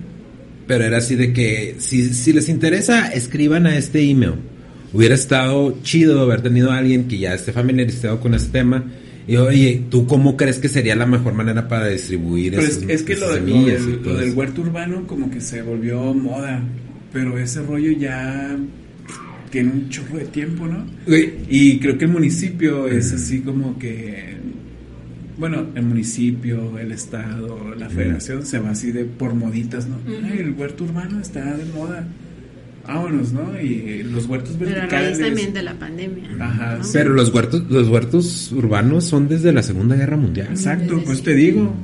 pero 0.69 0.85
era 0.85 0.99
así 0.99 1.17
de 1.17 1.33
que 1.33 1.75
si, 1.79 2.15
si 2.15 2.33
les 2.33 2.49
interesa, 2.49 3.09
escriban 3.13 3.67
a 3.67 3.77
este 3.77 4.01
email. 4.09 4.35
Hubiera 4.93 5.17
estado 5.17 5.77
chido 5.83 6.21
haber 6.21 6.41
tenido 6.43 6.71
a 6.71 6.79
alguien 6.79 7.09
que 7.09 7.19
ya 7.19 7.35
esté 7.35 7.53
familiarizado 7.53 8.21
con 8.21 8.35
este 8.35 8.53
tema. 8.53 8.85
Y 9.27 9.37
oye, 9.37 9.83
¿tú 9.91 10.07
cómo 10.07 10.37
crees 10.37 10.59
que 10.59 10.69
sería 10.69 10.95
la 10.97 11.05
mejor 11.05 11.35
manera 11.35 11.69
para 11.69 11.89
distribuir 11.89 12.53
Pero 12.53 12.63
es, 12.63 12.77
esos- 12.79 12.89
es 12.89 13.03
que 13.03 13.17
lo, 13.17 13.27
esas 13.35 13.43
lo 13.43 13.65
del, 13.65 14.01
lo 14.05 14.15
del 14.15 14.33
huerto 14.35 14.61
urbano 14.63 15.07
como 15.07 15.31
que 15.31 15.41
se 15.41 15.61
volvió 15.63 16.15
moda, 16.15 16.63
pero 17.13 17.37
ese 17.39 17.61
rollo 17.63 17.91
ya 17.93 18.57
tiene 19.51 19.73
un 19.73 19.89
chorro 19.89 20.19
de 20.19 20.25
tiempo, 20.27 20.67
¿no? 20.67 20.87
Y 21.51 21.79
creo 21.79 21.99
que 21.99 22.05
el 22.07 22.11
municipio 22.11 22.87
es 22.89 23.13
así 23.13 23.41
como 23.41 23.79
que, 23.79 24.37
bueno, 25.39 25.67
el 25.75 25.83
municipio, 25.85 26.79
el 26.79 26.93
estado, 26.93 27.75
la 27.79 27.89
federación 27.89 28.45
se 28.45 28.59
va 28.59 28.71
así 28.71 28.91
de 28.93 29.05
por 29.05 29.35
moditas, 29.35 29.87
¿no? 29.87 29.97
El 30.33 30.53
huerto 30.53 30.85
urbano 30.85 31.21
está 31.21 31.55
de 31.57 31.65
moda. 31.67 32.07
Vámonos, 32.87 33.33
¿no? 33.35 33.61
Y 33.61 34.03
los 34.03 34.25
huertos 34.27 34.57
Pero 34.59 34.71
a 34.71 34.75
verticales. 34.75 35.19
raíz 35.19 35.27
también 35.29 35.53
de 35.53 35.63
la 35.63 35.75
pandemia. 35.75 36.25
Ajá, 36.41 36.77
¿no? 36.79 36.85
sí. 36.85 36.91
Pero 36.95 37.13
los 37.13 37.33
huertos, 37.35 37.65
los 37.69 37.87
huertos 37.89 38.51
urbanos 38.53 39.05
son 39.05 39.29
desde 39.29 39.53
la 39.53 39.63
Segunda 39.63 39.95
Guerra 39.95 40.17
Mundial. 40.17 40.47
Exacto, 40.51 40.95
Desde 40.95 41.05
pues 41.07 41.19
sí. 41.19 41.25
te 41.25 41.35
digo. 41.35 41.75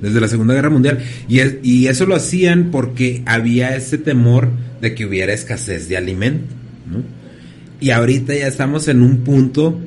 Desde 0.00 0.20
la 0.20 0.28
Segunda 0.28 0.54
Guerra 0.54 0.70
Mundial. 0.70 1.00
Y, 1.28 1.40
es- 1.40 1.56
y 1.64 1.86
eso 1.88 2.06
lo 2.06 2.14
hacían 2.14 2.70
porque 2.70 3.22
había 3.26 3.74
ese 3.74 3.98
temor 3.98 4.48
de 4.80 4.94
que 4.94 5.04
hubiera 5.06 5.32
escasez 5.32 5.88
de 5.88 5.96
alimento. 5.96 6.54
¿no? 6.88 7.02
Y 7.80 7.90
ahorita 7.90 8.32
ya 8.34 8.46
estamos 8.46 8.86
en 8.86 9.02
un 9.02 9.18
punto 9.24 9.80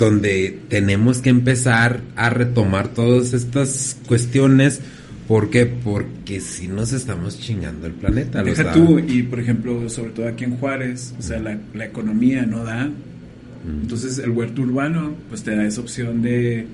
donde 0.00 0.58
tenemos 0.68 1.18
que 1.18 1.28
empezar 1.28 2.00
a 2.16 2.30
retomar 2.30 2.88
todas 2.88 3.34
estas 3.34 3.98
cuestiones. 4.08 4.80
¿Por 5.28 5.50
qué? 5.50 5.66
Porque 5.66 6.40
si 6.40 6.68
nos 6.68 6.92
estamos 6.92 7.38
chingando 7.38 7.86
el 7.86 7.92
planeta. 7.92 8.42
Deja 8.42 8.72
tú, 8.72 8.98
y 8.98 9.22
por 9.22 9.38
ejemplo, 9.38 9.88
sobre 9.90 10.10
todo 10.10 10.26
aquí 10.26 10.44
en 10.44 10.56
Juárez, 10.56 11.14
o 11.18 11.22
sea, 11.22 11.38
la, 11.38 11.58
la 11.74 11.84
economía 11.84 12.46
no 12.46 12.64
da. 12.64 12.86
Mm. 12.86 13.82
Entonces 13.82 14.18
el 14.18 14.30
huerto 14.30 14.62
urbano, 14.62 15.14
pues 15.28 15.42
te 15.42 15.54
da 15.54 15.64
esa 15.66 15.82
opción 15.82 16.22
de, 16.22 16.66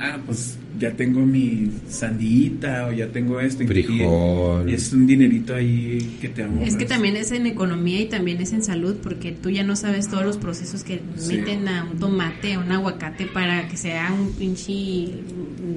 ah, 0.00 0.18
pues 0.24 0.56
ya 0.78 0.92
tengo 0.92 1.20
mi 1.20 1.70
sandita 1.88 2.86
o 2.86 2.92
ya 2.92 3.08
tengo 3.08 3.40
esto. 3.40 3.64
Frijol. 3.66 4.68
Y, 4.70 4.74
es 4.74 4.92
un 4.92 5.06
dinerito 5.06 5.54
ahí 5.54 6.16
que 6.20 6.28
te 6.28 6.42
ahorras. 6.42 6.68
Es 6.68 6.76
que 6.76 6.84
también 6.86 7.16
es 7.16 7.30
en 7.32 7.46
economía 7.46 8.00
y 8.00 8.06
también 8.06 8.40
es 8.40 8.52
en 8.52 8.62
salud, 8.62 8.96
porque 9.02 9.32
tú 9.32 9.50
ya 9.50 9.62
no 9.64 9.76
sabes 9.76 10.08
todos 10.08 10.24
los 10.24 10.36
procesos 10.38 10.82
que 10.84 11.00
Sí. 11.16 11.36
meten 11.36 11.68
a 11.68 11.84
un 11.84 11.98
tomate, 11.98 12.54
a 12.54 12.58
un 12.58 12.72
aguacate 12.72 13.26
para 13.26 13.68
que 13.68 13.76
sea 13.76 14.12
un 14.12 14.32
pinche 14.32 15.08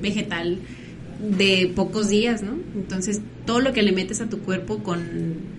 vegetal 0.01 0.59
de 1.37 1.71
pocos 1.75 2.09
días, 2.09 2.43
¿no? 2.43 2.53
Entonces, 2.75 3.21
todo 3.45 3.59
lo 3.61 3.73
que 3.73 3.83
le 3.83 3.91
metes 3.93 4.21
a 4.21 4.29
tu 4.29 4.39
cuerpo 4.39 4.79
con 4.83 4.99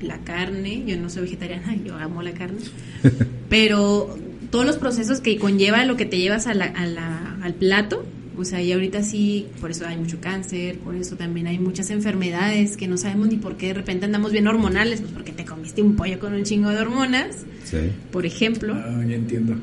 la 0.03 0.19
carne, 0.19 0.85
yo 0.87 0.97
no 0.99 1.09
soy 1.11 1.23
vegetariana, 1.23 1.75
yo 1.85 1.97
amo 1.97 2.23
la 2.23 2.33
carne, 2.33 2.59
pero 3.49 4.17
todos 4.51 4.67
los 4.67 4.77
procesos 4.77 5.21
que 5.21 5.39
conlleva 5.39 5.85
lo 5.85 5.97
que 5.97 6.05
te 6.07 6.19
llevas 6.19 6.47
a 6.47 6.55
la- 6.55 6.67
a 6.67 6.87
la- 6.87 7.37
al 7.43 7.55
plato, 7.55 8.05
o 8.39 8.45
sea, 8.45 8.61
y 8.63 8.73
ahorita 8.73 9.03
sí, 9.03 9.47
por 9.61 9.71
eso 9.71 9.87
hay 9.87 9.97
mucho 9.97 10.21
cáncer, 10.21 10.79
por 10.79 10.95
eso 10.95 11.17
también 11.17 11.47
hay 11.47 11.59
muchas 11.59 11.91
enfermedades 11.91 12.77
que 12.77 12.87
no 12.89 12.97
sabemos 12.97 13.29
ni 13.29 13.37
por 13.37 13.57
qué 13.57 13.69
de 13.69 13.75
repente 13.75 14.05
andamos 14.07 14.33
bien 14.33 14.47
hormonales, 14.47 15.01
pues 15.01 15.13
porque 15.13 15.33
te 15.33 15.45
comiste 15.45 15.83
un 15.83 15.97
pollo 15.97 16.19
con 16.19 16.35
un 16.35 16.43
chingo 16.45 16.69
de 16.71 16.79
hormonas, 16.79 17.45
Sí. 17.65 17.79
por 18.13 18.27
ejemplo. 18.27 18.75
Ah, 18.77 19.03
ya 19.09 19.15
entiendo. 19.17 19.57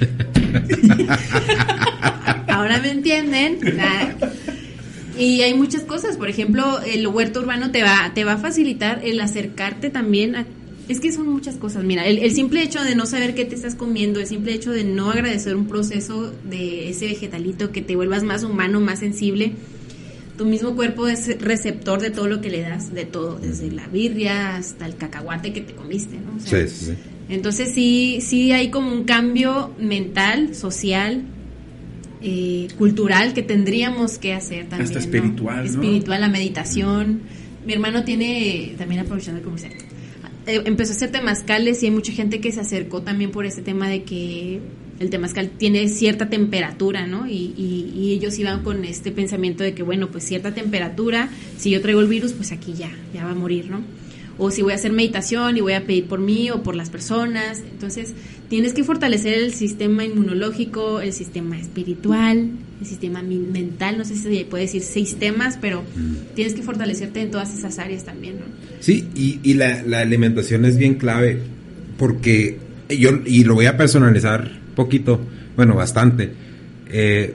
Ahora 2.48 2.78
me 2.80 2.90
entienden. 2.90 3.58
Y 5.18 5.42
hay 5.42 5.54
muchas 5.54 5.82
cosas, 5.82 6.16
por 6.16 6.28
ejemplo, 6.28 6.80
el 6.80 7.06
huerto 7.06 7.40
urbano 7.40 7.70
te 7.70 7.82
va, 7.82 8.12
te 8.14 8.24
va 8.24 8.32
a 8.34 8.38
facilitar 8.38 9.00
el 9.04 9.20
acercarte 9.20 9.90
también 9.90 10.36
a... 10.36 10.46
Es 10.92 11.00
que 11.00 11.10
son 11.10 11.26
muchas 11.28 11.56
cosas, 11.56 11.84
mira, 11.84 12.06
el, 12.06 12.18
el 12.18 12.30
simple 12.32 12.62
hecho 12.62 12.84
de 12.84 12.94
no 12.94 13.06
saber 13.06 13.34
qué 13.34 13.46
te 13.46 13.54
estás 13.54 13.74
comiendo, 13.74 14.20
el 14.20 14.26
simple 14.26 14.52
hecho 14.52 14.70
de 14.72 14.84
no 14.84 15.10
agradecer 15.10 15.56
un 15.56 15.66
proceso 15.66 16.32
de 16.44 16.90
ese 16.90 17.06
vegetalito, 17.06 17.72
que 17.72 17.80
te 17.80 17.96
vuelvas 17.96 18.22
más 18.24 18.44
humano, 18.44 18.78
más 18.78 18.98
sensible, 18.98 19.52
tu 20.36 20.44
mismo 20.44 20.74
cuerpo 20.76 21.08
es 21.08 21.40
receptor 21.40 22.00
de 22.00 22.10
todo 22.10 22.26
lo 22.26 22.42
que 22.42 22.50
le 22.50 22.60
das, 22.60 22.92
de 22.92 23.06
todo, 23.06 23.38
desde 23.38 23.70
la 23.70 23.86
birria 23.86 24.56
hasta 24.56 24.84
el 24.84 24.96
cacahuate 24.96 25.52
que 25.54 25.62
te 25.62 25.72
comiste, 25.74 26.16
¿no? 26.16 26.36
O 26.36 26.40
sea, 26.40 26.66
Sí, 26.66 26.74
sí, 26.74 26.84
sí. 26.86 26.92
entonces 27.30 27.72
sí, 27.72 28.18
sí 28.20 28.52
hay 28.52 28.70
como 28.70 28.92
un 28.92 29.04
cambio 29.04 29.72
mental, 29.78 30.54
social, 30.54 31.22
eh, 32.20 32.68
cultural 32.76 33.32
que 33.32 33.42
tendríamos 33.42 34.18
que 34.18 34.34
hacer 34.34 34.68
también. 34.68 34.88
Hasta 34.88 34.98
espiritual, 34.98 35.56
¿no? 35.64 35.70
Espiritual, 35.70 36.20
la 36.20 36.28
meditación. 36.28 37.22
Mi 37.66 37.72
hermano 37.72 38.04
tiene, 38.04 38.74
también 38.76 39.00
aprovechando 39.00 39.38
el 39.38 39.44
comercial, 39.44 39.72
eh, 40.46 40.62
empezó 40.64 40.92
a 40.92 40.96
hacer 40.96 41.10
temazcales 41.12 41.82
y 41.82 41.86
hay 41.86 41.92
mucha 41.92 42.12
gente 42.12 42.40
que 42.40 42.52
se 42.52 42.60
acercó 42.60 43.02
también 43.02 43.30
por 43.30 43.46
este 43.46 43.62
tema 43.62 43.88
de 43.88 44.02
que 44.02 44.60
el 45.00 45.10
temazcal 45.10 45.50
tiene 45.50 45.88
cierta 45.88 46.28
temperatura, 46.30 47.06
¿no? 47.06 47.26
Y, 47.26 47.52
y- 47.56 47.92
y 47.96 48.12
ellos 48.12 48.38
iban 48.38 48.62
con 48.62 48.84
este 48.84 49.10
pensamiento 49.10 49.64
de 49.64 49.74
que, 49.74 49.82
bueno, 49.82 50.08
pues 50.10 50.24
cierta 50.24 50.54
temperatura, 50.54 51.28
si 51.58 51.70
yo 51.70 51.80
traigo 51.80 52.00
el 52.00 52.08
virus, 52.08 52.32
pues 52.32 52.52
aquí 52.52 52.72
ya, 52.74 52.90
ya 53.14 53.24
va 53.24 53.30
a 53.32 53.34
morir, 53.34 53.68
¿no? 53.70 53.82
O 54.38 54.50
si 54.50 54.62
voy 54.62 54.72
a 54.72 54.76
hacer 54.76 54.92
meditación 54.92 55.56
y 55.56 55.60
voy 55.60 55.74
a 55.74 55.84
pedir 55.84 56.06
por 56.06 56.20
mí 56.20 56.50
o 56.50 56.62
por 56.62 56.74
las 56.74 56.90
personas. 56.90 57.62
Entonces, 57.70 58.12
tienes 58.48 58.72
que 58.72 58.84
fortalecer 58.84 59.34
el 59.34 59.52
sistema 59.52 60.04
inmunológico, 60.04 61.00
el 61.00 61.12
sistema 61.12 61.58
espiritual, 61.58 62.50
el 62.80 62.86
sistema 62.86 63.22
mental, 63.22 63.98
no 63.98 64.04
sé 64.04 64.16
si 64.16 64.22
se 64.22 64.44
puede 64.44 64.64
decir 64.64 64.82
sistemas, 64.82 65.58
pero 65.60 65.82
tienes 66.34 66.54
que 66.54 66.62
fortalecerte 66.62 67.20
en 67.20 67.30
todas 67.30 67.56
esas 67.56 67.78
áreas 67.78 68.04
también, 68.04 68.36
¿no? 68.36 68.46
Sí, 68.80 69.08
y, 69.14 69.40
y 69.42 69.54
la, 69.54 69.82
la 69.82 70.00
alimentación 70.00 70.64
es 70.64 70.76
bien 70.76 70.94
clave 70.94 71.38
porque 71.96 72.58
yo, 72.88 73.10
y 73.24 73.44
lo 73.44 73.54
voy 73.54 73.66
a 73.66 73.76
personalizar 73.76 74.50
poquito, 74.74 75.20
bueno, 75.56 75.74
bastante. 75.74 76.30
Eh, 76.90 77.34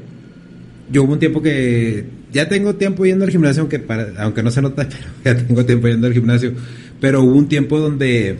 yo 0.92 1.04
hubo 1.04 1.14
un 1.14 1.20
tiempo 1.20 1.42
que 1.42 2.06
ya 2.32 2.48
tengo 2.48 2.76
tiempo 2.76 3.06
yendo 3.06 3.26
al 3.26 3.32
gimnasio, 3.32 3.62
aunque, 3.62 3.80
para, 3.80 4.12
aunque 4.18 4.44
no 4.44 4.52
se 4.52 4.62
nota, 4.62 4.88
pero 5.24 5.40
ya 5.40 5.46
tengo 5.48 5.66
tiempo 5.66 5.88
yendo 5.88 6.08
al 6.08 6.14
gimnasio. 6.14 6.54
Pero 7.00 7.24
hubo 7.24 7.36
un 7.36 7.48
tiempo 7.48 7.80
donde 7.80 8.38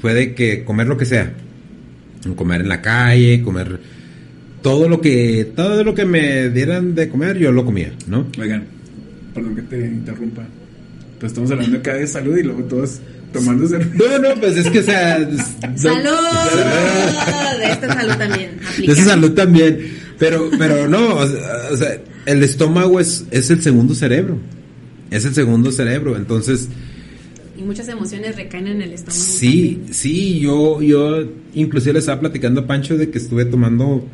fue 0.00 0.14
de 0.14 0.34
que 0.34 0.64
comer 0.64 0.86
lo 0.86 0.96
que 0.96 1.06
sea, 1.06 1.32
comer 2.36 2.62
en 2.62 2.68
la 2.68 2.82
calle, 2.82 3.42
comer 3.42 3.80
todo 4.62 4.88
lo 4.88 5.00
que 5.00 5.52
todo 5.54 5.84
lo 5.84 5.94
que 5.94 6.04
me 6.04 6.50
dieran 6.50 6.94
de 6.94 7.08
comer, 7.08 7.38
yo 7.38 7.52
lo 7.52 7.64
comía, 7.64 7.92
¿no? 8.08 8.26
Oigan, 8.38 8.64
perdón 9.34 9.54
que 9.56 9.62
te 9.62 9.86
interrumpa. 9.86 10.42
Pues 11.20 11.32
estamos 11.32 11.50
hablando 11.50 11.78
acá 11.78 11.94
de 11.94 12.06
salud 12.06 12.36
y 12.36 12.42
luego 12.42 12.64
todos 12.64 13.00
tomando 13.32 13.66
cerveza. 13.66 13.94
No, 13.94 14.18
no, 14.18 14.40
pues 14.40 14.56
es 14.56 14.68
que 14.70 14.80
o 14.80 14.82
sea, 14.82 15.18
¡Salud! 15.76 16.10
De 17.58 17.72
esta 17.72 17.94
salud 17.94 18.14
también. 18.16 18.50
De 18.58 18.66
aplica. 18.66 18.92
esa 18.92 19.04
salud 19.04 19.32
también. 19.32 19.78
Pero, 20.18 20.50
pero 20.58 20.88
no, 20.88 21.14
o 21.14 21.26
sea, 21.26 21.40
o 21.70 21.76
sea, 21.76 21.98
el 22.26 22.42
estómago 22.42 23.00
es, 23.00 23.24
es 23.30 23.50
el 23.50 23.62
segundo 23.62 23.94
cerebro. 23.94 24.38
Es 25.10 25.24
el 25.24 25.34
segundo 25.34 25.70
cerebro. 25.72 26.16
Entonces, 26.16 26.68
Y 27.58 27.62
muchas 27.62 27.88
emociones 27.88 28.36
recaen 28.36 28.66
en 28.66 28.82
el 28.82 28.92
estómago. 28.92 29.20
sí, 29.20 29.74
también. 29.74 29.94
sí, 29.94 30.40
yo, 30.40 30.82
yo 30.82 31.24
inclusive 31.54 31.94
le 31.94 31.98
estaba 32.00 32.20
platicando 32.20 32.62
a 32.62 32.66
Pancho 32.66 32.96
de 32.96 33.10
que 33.10 33.18
estuve 33.18 33.44
tomando, 33.46 34.06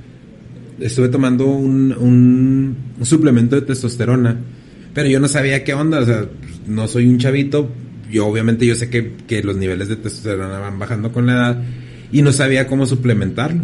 estuve 0.81 1.09
tomando 1.09 1.47
un, 1.47 1.93
un, 1.93 2.77
un 2.99 3.07
suplemento 3.07 3.57
de 3.57 3.63
testosterona. 3.63 4.39
Pero 4.95 5.09
yo 5.09 5.21
no 5.21 5.29
sabía 5.29 5.65
qué 5.65 5.75
onda, 5.75 6.01
o 6.01 6.05
sea, 6.05 6.27
no 6.67 6.87
soy 6.87 7.07
un 7.07 7.19
chavito. 7.19 7.69
Yo 8.11 8.27
obviamente 8.27 8.67
yo 8.67 8.75
sé 8.75 8.91
que, 8.91 9.15
que 9.27 9.43
los 9.43 9.57
niveles 9.57 9.89
de 9.89 9.97
testosterona 9.97 10.59
van 10.59 10.79
bajando 10.79 11.13
con 11.13 11.27
la 11.27 11.33
edad 11.33 11.63
y 12.13 12.23
no 12.23 12.33
sabía 12.33 12.67
cómo 12.67 12.87
suplementarlo. 12.87 13.63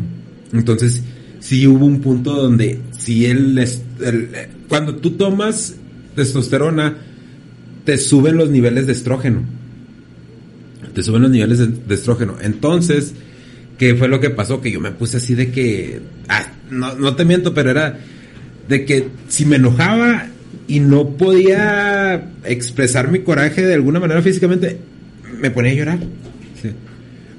Entonces, 0.53 1.03
sí 1.41 1.67
hubo 1.67 1.85
un 1.85 2.01
punto 2.01 2.35
donde 2.35 2.81
si 2.99 3.27
eh, 3.27 4.49
cuando 4.69 4.97
tú 4.97 5.13
tomas 5.13 5.77
testosterona 6.15 6.97
te 7.85 7.99
suben 7.99 8.37
los 8.37 8.51
niveles 8.51 8.87
de 8.87 8.93
estrógeno. 8.93 9.43
Te 10.99 11.05
suben 11.05 11.23
los 11.23 11.31
niveles 11.31 11.59
de, 11.59 11.69
de 11.69 11.95
estrógeno. 11.95 12.35
Entonces, 12.41 13.15
¿qué 13.79 13.95
fue 13.95 14.09
lo 14.09 14.19
que 14.19 14.31
pasó? 14.31 14.61
Que 14.61 14.73
yo 14.73 14.81
me 14.81 14.91
puse 14.91 15.19
así 15.19 15.37
de 15.37 15.53
que 15.53 16.01
ah, 16.29 16.45
no, 16.73 16.97
no 16.97 17.15
te 17.15 17.25
miento, 17.25 17.55
pero 17.55 17.71
era 17.71 18.01
de 18.67 18.85
que 18.85 19.07
si 19.29 19.47
me 19.47 19.55
enojaba 19.55 20.27
y 20.67 20.81
no 20.81 21.11
podía 21.11 22.33
expresar 22.43 23.13
mi 23.13 23.21
coraje 23.21 23.65
de 23.65 23.75
alguna 23.75 24.01
manera 24.01 24.23
físicamente, 24.23 24.81
me 25.41 25.53
ponía 25.53 25.71
a 25.71 25.75
llorar. 25.77 25.99
Sí. 26.61 26.71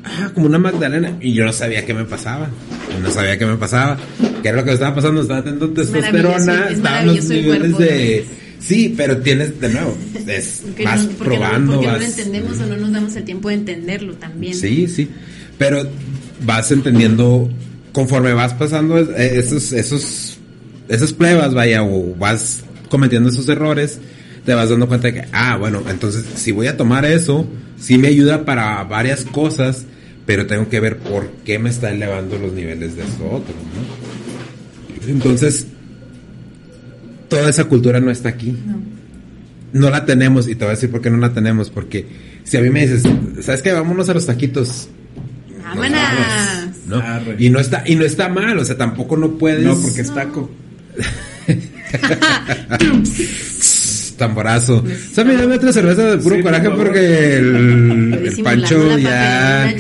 Ah, 0.06 0.32
como 0.34 0.46
una 0.46 0.58
Magdalena. 0.58 1.18
Y 1.20 1.34
yo 1.34 1.44
no 1.44 1.52
sabía 1.52 1.86
qué 1.86 1.94
me 1.94 2.06
pasaba. 2.06 2.48
Yo 2.94 3.04
no 3.04 3.12
sabía 3.12 3.38
qué 3.38 3.46
me 3.46 3.58
pasaba. 3.58 3.98
¿Qué 4.42 4.48
era 4.48 4.60
lo 4.60 4.64
que 4.64 4.70
me 4.70 4.76
estaba 4.76 4.96
pasando? 4.96 5.22
Estaba 5.22 5.44
teniendo 5.44 5.70
testosterona. 5.72 6.68
es 6.68 6.78
Estaban 6.78 7.08
los 7.08 7.26
niveles 7.28 7.74
cuerpo, 7.74 7.80
de... 7.80 8.26
Sí, 8.60 8.94
pero 8.96 9.18
tienes, 9.20 9.60
de 9.62 9.70
nuevo, 9.70 9.98
es 10.28 10.62
Porque 10.66 10.84
vas 10.84 11.04
no, 11.06 11.12
porque 11.12 11.30
no- 11.36 11.40
probando, 11.40 11.72
porque 11.74 11.88
no 11.88 11.92
vas... 11.94 12.02
lo 12.02 12.08
entendemos 12.08 12.60
o 12.60 12.66
no 12.66 12.78
nos 12.78 12.92
damos 12.92 13.16
el 13.16 13.24
tiempo 13.24 13.50
de 13.50 13.56
entenderlo 13.56 14.14
también. 14.16 14.54
Sí, 14.54 14.88
sí. 14.88 15.08
Pero 15.58 15.88
vas 16.46 16.72
entendiendo 16.72 17.50
conforme 17.92 18.34
vas 18.34 18.54
pasando 18.54 18.98
eh, 19.00 19.40
esos, 19.40 19.72
esos, 19.74 20.38
esas 20.88 21.14
pruebas, 21.14 21.54
vaya, 21.54 21.84
o 21.84 22.16
vas 22.16 22.64
cometiendo 22.90 23.30
esos 23.30 23.48
errores, 23.50 24.00
te 24.46 24.54
vas 24.54 24.70
dando 24.70 24.88
cuenta 24.88 25.08
de 25.08 25.14
que, 25.16 25.26
ah, 25.32 25.58
bueno, 25.58 25.84
entonces 25.90 26.24
si 26.36 26.52
voy 26.52 26.68
a 26.68 26.78
tomar 26.78 27.06
eso, 27.06 27.48
sí 27.80 27.98
me 27.98 28.08
ayuda 28.10 28.46
para 28.46 28.84
varias 28.84 29.26
cosas, 29.26 29.86
pero 30.26 30.48
tengo 30.48 30.70
que 30.70 30.80
ver 30.80 30.98
por 30.98 31.30
qué 31.46 31.60
me 31.60 31.70
está 31.70 31.92
elevando 31.92 32.38
los 32.38 32.54
niveles 32.54 32.96
de 32.96 33.04
esto 33.04 33.26
otro, 33.26 33.54
¿no? 33.54 35.10
Entonces, 35.12 35.68
toda 37.30 37.50
esa 37.50 37.66
cultura 37.66 38.00
no 38.00 38.12
está 38.12 38.30
aquí. 38.30 38.56
No. 38.66 38.80
no 39.74 39.90
la 39.90 40.06
tenemos 40.06 40.48
y 40.48 40.56
te 40.56 40.66
voy 40.66 40.74
a 40.74 40.76
decir 40.76 40.92
por 40.92 41.02
qué 41.02 41.10
no 41.10 41.18
la 41.18 41.34
tenemos 41.34 41.70
porque 41.70 42.06
si 42.44 42.58
a 42.58 42.62
mí 42.62 42.70
me 42.70 42.86
dices 42.88 43.04
sabes 43.42 43.62
qué 43.62 43.72
vámonos 43.72 44.10
a 44.10 44.14
los 44.14 44.26
taquitos. 44.26 44.90
Nos 45.50 45.64
¡Vámonos! 45.64 46.00
vamos, 46.88 46.88
¿no? 46.88 47.02
Y 47.38 47.50
no 47.50 47.60
está 47.60 47.84
y 47.86 47.96
no 47.96 48.04
está 48.04 48.28
mal 48.30 48.58
o 48.58 48.66
sea 48.66 48.76
tampoco 48.78 49.16
no 49.16 49.38
puedes. 49.38 49.64
No, 49.64 49.80
porque 49.80 50.02
es 50.02 50.14
taco. 50.14 50.50
tamborazo. 54.18 54.84
Sammy 55.14 55.36
dame 55.36 55.56
otra 55.56 55.72
cerveza 55.72 56.12
de 56.12 56.18
puro 56.18 56.36
Sí, 56.36 56.42
coraje 56.44 56.70
porque 56.70 57.38
el, 57.38 58.38
Pancho 58.44 58.98
ya 59.00 59.74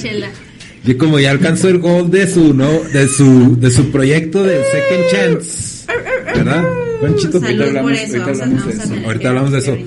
y 0.85 0.93
como 0.95 1.19
ya 1.19 1.31
alcanzó 1.31 1.67
el 1.67 1.79
gol 1.79 2.09
de 2.09 2.25
su 2.25 2.53
no 2.53 2.71
de 2.93 3.09
su 3.09 3.59
de 3.59 3.69
su 3.69 3.91
proyecto 3.91 4.43
del 4.43 4.61
second 4.63 5.03
chance 5.11 5.85
verdad 6.33 6.63
Hablamos- 7.01 7.81
por 7.81 7.93
eso. 7.93 8.23
ahorita 8.23 8.25
Vamos 8.25 8.39
a, 8.39 8.43
hablamos 8.43 8.65
de 8.65 8.81
a 8.81 8.83
eso. 8.83 9.05
ahorita 9.05 9.29
hablamos 9.29 9.51
de 9.51 9.57
eso 9.59 9.77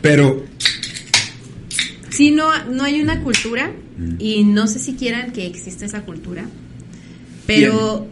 pero 0.00 0.44
Sí, 2.10 2.30
no, 2.30 2.64
no 2.66 2.84
hay 2.84 3.00
una 3.00 3.20
cultura 3.22 3.72
y 4.18 4.44
no 4.44 4.66
sé 4.66 4.78
si 4.78 4.94
quieran 4.94 5.32
que 5.32 5.46
exista 5.46 5.84
esa 5.86 6.02
cultura, 6.02 6.44
pero 7.46 8.06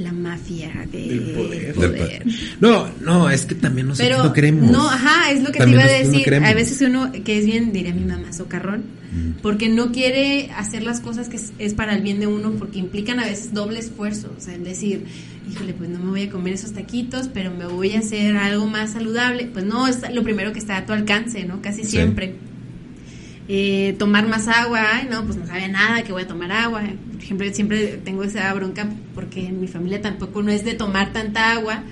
la 0.00 0.12
mafia 0.12 0.86
de- 0.90 1.06
Del 1.08 1.20
poder. 1.34 2.24
No, 2.60 2.88
no, 3.00 3.30
es 3.30 3.46
que 3.46 3.54
también 3.54 3.88
nosotros 3.88 4.08
Pero 4.16 4.24
no 4.24 4.32
queremos. 4.32 4.70
no, 4.70 4.88
ajá, 4.90 5.30
es 5.30 5.42
lo 5.42 5.52
que 5.52 5.58
También 5.58 5.80
te 5.80 5.86
iba 5.86 5.94
a 6.00 6.02
no 6.04 6.10
decir. 6.12 6.34
a 6.34 6.54
veces 6.54 6.80
uno 6.80 7.12
que 7.24 7.38
es 7.38 7.46
bien, 7.46 7.72
diría 7.72 7.94
mi 7.94 8.04
mamá, 8.04 8.32
socarrón, 8.32 8.84
porque 9.42 9.68
no 9.68 9.92
quiere 9.92 10.50
hacer 10.56 10.82
las 10.82 11.00
cosas 11.00 11.28
que 11.28 11.36
es, 11.36 11.52
es 11.58 11.74
para 11.74 11.94
el 11.94 12.02
bien 12.02 12.20
de 12.20 12.26
uno, 12.26 12.52
porque 12.52 12.78
implican 12.78 13.18
a 13.20 13.24
veces 13.26 13.52
doble 13.52 13.78
esfuerzo. 13.78 14.32
O 14.36 14.40
sea, 14.40 14.54
el 14.54 14.64
decir, 14.64 15.04
híjole, 15.50 15.72
pues 15.74 15.90
no 15.90 15.98
me 15.98 16.10
voy 16.10 16.22
a 16.22 16.30
comer 16.30 16.54
esos 16.54 16.72
taquitos, 16.72 17.28
pero 17.32 17.50
me 17.50 17.66
voy 17.66 17.92
a 17.92 17.98
hacer 17.98 18.36
algo 18.36 18.66
más 18.66 18.92
saludable. 18.92 19.48
Pues 19.52 19.64
no, 19.64 19.86
es 19.88 19.98
lo 20.14 20.22
primero 20.22 20.52
que 20.52 20.58
está 20.60 20.76
a 20.76 20.86
tu 20.86 20.92
alcance, 20.92 21.44
¿no? 21.44 21.60
Casi 21.60 21.82
Sí. 21.84 21.90
siempre. 21.92 22.34
Eh, 23.52 23.96
tomar 23.98 24.28
más 24.28 24.46
agua, 24.46 24.80
ay, 24.92 25.08
no, 25.10 25.24
pues 25.24 25.36
no 25.36 25.44
sabe 25.44 25.66
nada 25.66 26.04
que 26.04 26.12
voy 26.12 26.22
a 26.22 26.26
tomar 26.28 26.52
agua. 26.52 26.82
Por 27.14 27.20
ejemplo, 27.20 27.52
siempre 27.52 27.98
tengo 28.04 28.22
esa 28.22 28.52
bronca 28.54 28.88
porque 29.12 29.46
en 29.46 29.60
mi 29.60 29.66
familia 29.66 30.00
tampoco 30.00 30.40
no 30.40 30.52
es 30.52 30.64
de 30.64 30.74
tomar 30.74 31.12
tanta 31.12 31.50
agua, 31.54 31.82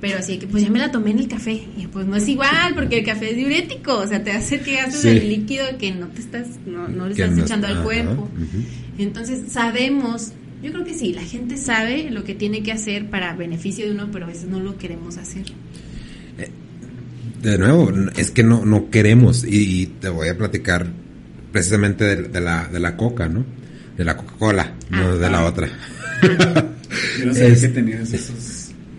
pero 0.00 0.18
así 0.18 0.38
que 0.38 0.46
pues 0.46 0.62
ya 0.62 0.70
me 0.70 0.78
la 0.78 0.92
tomé 0.92 1.10
en 1.10 1.18
el 1.18 1.26
café. 1.26 1.60
Y 1.76 1.88
pues 1.88 2.06
no 2.06 2.14
es 2.14 2.28
igual 2.28 2.72
porque 2.76 3.00
el 3.00 3.04
café 3.04 3.30
es 3.32 3.36
diurético, 3.36 3.96
o 3.98 4.06
sea, 4.06 4.22
te 4.22 4.30
hace 4.30 4.60
que 4.60 4.76
gastes 4.76 5.00
Sí. 5.00 5.08
el 5.08 5.28
líquido 5.28 5.64
que 5.76 5.90
no 5.90 6.06
te 6.06 6.20
estás, 6.20 6.46
no, 6.66 6.86
no 6.86 7.06
le 7.06 7.14
estás 7.14 7.32
no- 7.32 7.42
echando 7.42 7.66
al 7.66 7.82
cuerpo. 7.82 8.28
Entonces 8.96 9.50
sabemos, 9.50 10.34
yo 10.62 10.70
creo 10.70 10.84
que 10.84 10.94
sí, 10.94 11.12
la 11.14 11.22
gente 11.22 11.56
sabe 11.56 12.10
lo 12.12 12.22
que 12.22 12.36
tiene 12.36 12.62
que 12.62 12.70
hacer 12.70 13.10
para 13.10 13.34
beneficio 13.34 13.86
de 13.86 13.90
uno, 13.90 14.08
pero 14.12 14.26
a 14.26 14.28
veces 14.28 14.44
no 14.48 14.60
lo 14.60 14.78
queremos 14.78 15.16
hacer. 15.16 15.46
De 17.42 17.56
nuevo, 17.58 17.92
es 18.16 18.30
que 18.30 18.42
no, 18.44 18.64
no 18.64 18.90
queremos. 18.90 19.44
Y, 19.44 19.82
y 19.82 19.86
te 19.86 20.08
voy 20.08 20.28
a 20.28 20.36
platicar 20.38 20.86
precisamente 21.58 22.04
de, 22.04 22.16
de 22.28 22.40
la, 22.40 22.68
de 22.72 22.78
la 22.78 22.96
coca, 22.96 23.28
¿no? 23.28 23.44
De 23.96 24.04
la 24.04 24.16
Coca-Cola, 24.16 24.72
no 24.90 25.08
Ah. 25.10 25.16
de 25.16 25.28
la 25.30 25.44
otra. 25.44 25.68
Yo 27.18 27.26
no 27.26 27.34
sabía 27.34 27.48
Es- 27.48 27.60
que 27.62 27.68
tenías 27.68 28.12
esos. 28.12 28.54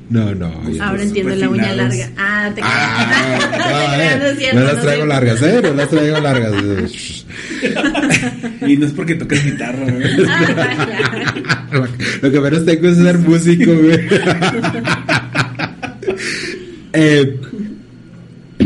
No, 0.10 0.34
no. 0.34 0.48
Ahora 0.48 0.74
Súper 0.74 1.02
entiendo 1.02 1.36
la 1.36 1.50
uña 1.50 1.72
larga. 1.74 2.10
Ah, 2.18 2.52
te 2.56 2.62
Ah, 2.64 4.18
no, 4.20 4.26
no 4.26 4.26
eh, 4.42 4.50
no 4.56 4.62
las 4.62 4.82
traigo 4.82 5.06
largas, 5.06 5.42
¿eh? 5.44 5.60
No 5.64 5.74
las 5.74 5.90
traigo 5.90 6.20
largas. 6.20 6.54
Y 8.68 8.76
no 8.78 8.86
es 8.88 8.92
porque 8.94 9.16
tocas 9.16 9.44
guitarra, 9.44 9.86
¿verdad? 9.86 10.28
cierto. 11.70 11.88
Lo 12.22 12.32
que 12.32 12.40
menos 12.42 12.66
tengo 12.66 12.88
es 12.90 12.98
ser 12.98 13.18
músico, 13.20 13.72
güey. 13.74 14.00
Eh, 16.94 17.40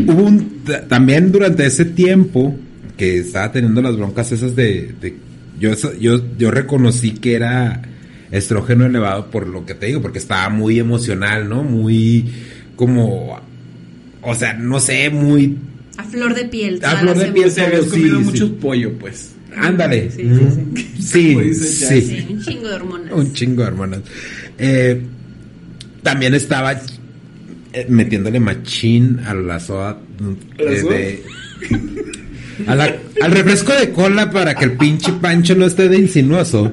hubo 0.08 0.24
un, 0.24 0.64
ta- 0.66 0.82
también 0.88 1.32
durante 1.32 1.66
ese 1.66 1.86
tiempo 1.86 2.58
que 2.98 3.20
estaba 3.20 3.52
teniendo 3.52 3.82
las 3.82 3.98
broncas 3.98 4.32
esas 4.32 4.56
de, 4.56 4.94
de- 5.02 5.16
yo, 5.60 5.72
yo, 6.00 6.22
yo 6.38 6.52
reconocí 6.52 7.12
que 7.12 7.34
era 7.36 7.82
estrógeno 8.32 8.86
elevado 8.86 9.30
por 9.30 9.48
lo 9.48 9.66
que 9.66 9.76
te 9.76 9.86
digo, 9.88 10.02
porque 10.02 10.18
estaba 10.20 10.50
muy 10.50 10.80
emocional, 10.80 11.48
¿no? 11.48 11.64
Muy 11.64 12.26
como, 12.76 13.40
o 14.22 14.36
sea, 14.36 14.54
no 14.54 14.80
sé, 14.80 15.10
muy, 15.12 15.58
A 15.98 16.04
flor 16.04 16.34
de 16.34 16.46
piel. 16.46 16.80
A 16.84 16.98
flor 16.98 17.18
de 17.18 17.32
piel. 17.32 17.52
Sea, 17.52 17.68
habías 17.68 17.86
Sí, 17.86 17.90
comido 17.92 18.18
sí. 18.20 18.24
mucho 18.26 18.56
pollo, 18.58 18.94
pues. 19.00 19.32
ándale. 19.56 20.10
Sí, 20.10 20.28
sí, 21.00 21.46
sí, 21.54 21.54
sí. 21.54 22.02
Sí, 22.02 22.28
un 22.32 22.42
chingo 22.42 22.68
de 22.68 22.74
hormonas. 22.76 23.14
Un 23.14 23.34
chingo 23.34 23.62
de 23.62 23.68
hormonas. 23.68 24.02
Eh, 24.58 25.02
también 26.02 26.34
estaba 26.34 26.74
eh, 27.74 27.86
metiéndole 27.88 28.40
machín 28.40 29.20
a 29.26 29.36
la 29.36 29.60
soda. 29.60 29.90
¿A 30.60 30.64
la 30.64 30.72
eh, 30.72 30.82
soda? 30.82 30.94
de- 30.96 31.24
a 32.68 32.76
la- 32.76 32.96
al 33.22 33.32
refresco 33.32 33.74
de 33.74 33.90
cola 33.92 34.30
para 34.32 34.56
que 34.56 34.66
el 34.66 34.74
pinche 34.74 35.12
pancho 35.14 35.56
no 35.56 35.66
esté 35.66 35.90
de 35.90 35.98
insinuoso. 35.98 36.72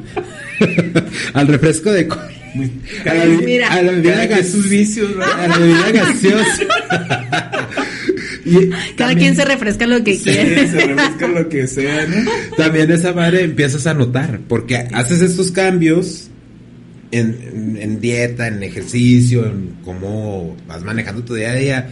al 1.35 1.47
refresco 1.49 1.90
de 1.93 2.07
cola. 2.09 2.29
A 3.09 3.14
la, 3.14 3.25
Mira. 3.27 3.73
a 3.73 3.81
la 3.83 3.93
bebida 3.93 4.12
Cada 4.14 4.27
quien 4.27 4.38
gas- 4.40 4.49
sus 4.49 4.69
vicios, 4.69 5.16
¿verdad? 5.16 5.40
a 5.45 5.49
la 5.49 5.59
bebida 5.59 5.90
gaseosa. 5.95 6.62
Y 8.45 8.69
Cada 8.71 8.97
también- 8.97 9.19
quien 9.19 9.37
se 9.37 9.45
refresca 9.45 9.87
lo 9.87 10.03
que 10.03 10.14
Sí, 10.16 10.25
quiere. 10.25 10.66
se 10.69 10.87
refresca 10.87 11.29
lo 11.29 11.49
que 11.49 11.66
sea, 11.66 12.07
¿no? 12.07 12.31
También 12.57 12.90
esa 12.90 13.12
madre 13.12 13.43
empiezas 13.45 13.87
a 13.87 13.95
notar, 13.95 14.40
porque 14.49 14.77
haces 14.93 15.21
estos 15.21 15.51
cambios 15.53 16.29
en, 17.12 17.37
en- 17.53 17.79
en 17.81 18.01
dieta, 18.01 18.49
en 18.49 18.62
ejercicio, 18.62 19.45
en 19.47 19.75
cómo 19.85 20.57
vas 20.66 20.83
manejando 20.83 21.23
tu 21.23 21.35
día 21.35 21.51
a 21.53 21.55
día, 21.55 21.88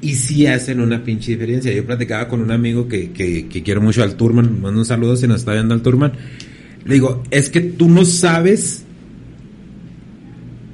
y 0.00 0.14
sí 0.14 0.46
hacen 0.46 0.80
una 0.80 1.02
pinche 1.04 1.32
diferencia. 1.32 1.72
Yo 1.72 1.84
platicaba 1.84 2.28
con 2.28 2.40
un 2.40 2.50
amigo 2.50 2.86
que, 2.88 3.10
que, 3.10 3.48
que 3.48 3.62
quiero 3.62 3.80
mucho 3.80 4.02
al 4.02 4.14
Turman, 4.16 4.60
mando 4.60 4.80
un 4.80 4.86
saludo 4.86 5.16
si 5.16 5.26
nos 5.26 5.40
está 5.40 5.52
viendo 5.54 5.74
al 5.74 5.82
Turman. 5.82 6.12
Le 6.84 6.94
digo, 6.94 7.22
es 7.30 7.50
que 7.50 7.60
tú 7.60 7.88
no 7.88 8.04
sabes 8.04 8.84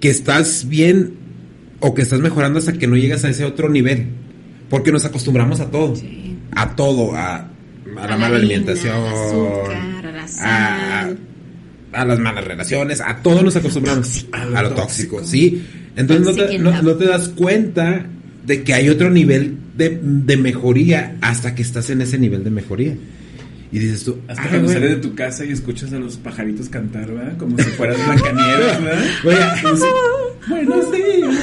que 0.01 0.11
estás 0.11 0.69
bien 0.69 1.15
o 1.81 1.95
que 1.95 2.03
estás 2.03 2.21
mejorando 2.21 2.59
hasta 2.59 2.75
que 2.75 2.87
no 2.87 2.97
llegas 2.97 3.25
a 3.25 3.31
ese 3.31 3.45
otro 3.45 3.69
nivel, 3.69 4.07
porque 4.69 4.93
nos 4.93 5.05
acostumbramos 5.05 5.61
a 5.61 5.71
todo 5.71 5.97
Sí. 5.97 6.37
a 6.53 6.77
todo, 6.77 7.15
a, 7.15 7.37
a 7.37 7.47
la 7.95 8.03
A 8.05 8.07
la 8.09 8.17
mala 8.17 8.37
harina, 8.37 8.37
alimentación, 8.55 8.95
al 8.97 9.07
azúcar, 9.15 10.07
a 10.07 10.13
la 10.13 10.25
a, 10.25 10.29
sal. 10.29 11.19
a 11.93 12.05
las 12.05 12.19
malas 12.19 12.45
relaciones, 12.45 13.01
a 13.01 13.17
todo 13.23 13.43
nos 13.43 13.57
acostumbramos, 13.57 14.27
A 14.33 14.43
a 14.43 14.63
lo 14.63 14.71
tóxico. 14.71 15.17
tóxico, 15.17 15.25
sí. 15.25 15.65
Entonces 15.97 16.27
no 16.37 16.45
te, 16.47 16.59
no- 16.59 16.83
no 16.83 16.95
te 16.97 17.05
das 17.07 17.29
cuenta 17.31 18.07
de 18.45 18.63
que 18.63 18.75
hay 18.75 18.89
otro 18.89 19.11
nivel 19.11 19.57
de, 19.77 19.99
de 20.03 20.37
mejoría 20.37 21.17
hasta 21.21 21.55
que 21.55 21.63
estás 21.63 21.91
en 21.91 22.03
ese 22.03 22.19
nivel 22.19 22.45
de 22.45 22.51
mejoría. 22.51 22.95
Y 23.73 23.79
dices 23.81 24.05
tú, 24.05 24.19
Hasta 24.29 24.43
"Ah, 24.43 24.47
cuando 24.51 24.69
güey". 24.69 24.75
sales 24.79 24.91
de 24.91 24.97
tu 24.97 25.15
casa 25.17 25.45
y 25.45 25.51
escuchas 25.51 25.93
a 25.93 25.99
los 25.99 26.17
pajaritos 26.17 26.69
cantar, 26.69 27.11
¿verdad? 27.13 27.37
Como 27.39 27.59
si 27.59 27.65
fueras 27.71 27.97
Blancanieves, 28.07 28.85
¿verdad? 29.25 29.57
Si, 29.75 30.51
Buenos 30.51 30.93
días. 30.93 31.35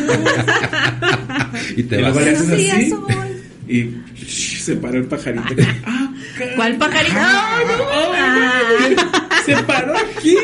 y 1.76 1.84
te 1.84 2.00
Y 2.00 2.02
vas. 2.04 2.16
luego 2.16 2.30
haces 2.32 2.50
así. 2.50 2.94
Y 3.68 3.96
shh, 4.16 4.60
se 4.62 4.76
paró 4.76 4.98
el 5.00 5.06
pajarito. 5.06 5.44
Ah. 5.86 6.14
¿Cuál 6.56 6.76
pajarito? 6.78 7.16
Ah, 7.18 7.58
Ay, 7.60 7.66
no. 7.68 7.84
oh, 7.84 8.14
Ah. 8.16 9.28
Se 9.46 9.56
paró 9.64 9.94
aquí. 9.98 10.36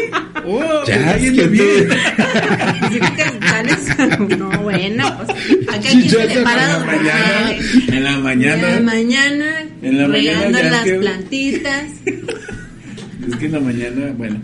Oh, 0.45 0.83
Ya, 0.87 1.17
pues, 1.17 1.23
es 1.23 1.31
que 1.31 3.23
sales- 3.47 4.37
No, 4.37 4.49
bueno, 4.61 5.17
pues 5.17 5.29
acá 5.67 5.89
Yo 5.91 6.19
se 6.19 6.27
le 6.35 6.41
para 6.41 6.63
En 6.63 6.69
la 6.69 6.85
mañana. 6.85 7.51
En 7.87 7.87
la 7.87 7.95
En 7.95 8.03
la 8.03 8.17
mañana. 8.19 8.79
mañana, 8.81 9.45
En 9.81 9.97
la 9.97 10.07
mañana 10.07 10.61
las 10.63 10.83
que- 10.83 10.93
plantitas. 10.95 11.83
Es 12.05 13.35
que 13.37 13.45
en 13.47 13.51
la 13.51 13.59
mañana, 13.59 14.13
bueno. 14.17 14.41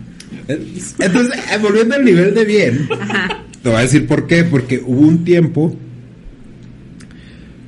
Entonces, 0.48 1.40
eh, 1.54 1.58
volviendo 1.62 1.96
al 1.96 2.04
nivel 2.04 2.34
de 2.36 2.44
bien, 2.46 2.90
Ajá. 3.00 3.40
Te 3.62 3.70
voy 3.70 3.78
a 3.78 3.82
decir 3.84 4.06
por 4.08 4.28
qué, 4.28 4.44
porque 4.44 4.82
hubo 4.86 5.00
un 5.08 5.24
tiempo 5.24 5.74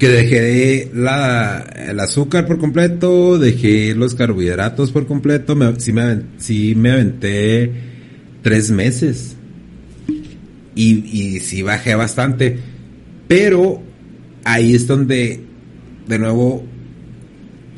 que 0.06 0.12
dejé 0.12 0.92
la, 0.94 1.60
el 1.90 2.00
azúcar 2.00 2.46
por 2.46 2.58
completo, 2.60 3.40
dejé 3.40 3.96
los 3.96 4.16
carbohidratos 4.16 4.92
por 4.92 5.08
completo, 5.08 5.56
me, 5.56 5.80
sí, 5.80 5.92
me, 5.94 6.02
aven- 6.02 6.24
sí 6.38 6.74
me 6.76 6.92
aventé 6.92 7.72
tres 8.42 8.70
meses. 8.72 9.36
Y, 10.76 11.06
y 11.06 11.40
sí 11.40 11.62
bajé 11.62 11.96
bastante, 11.96 12.58
pero 13.28 13.82
ahí 14.44 14.76
es 14.76 14.88
donde 14.88 15.40
de 16.08 16.20
nuevo 16.20 16.66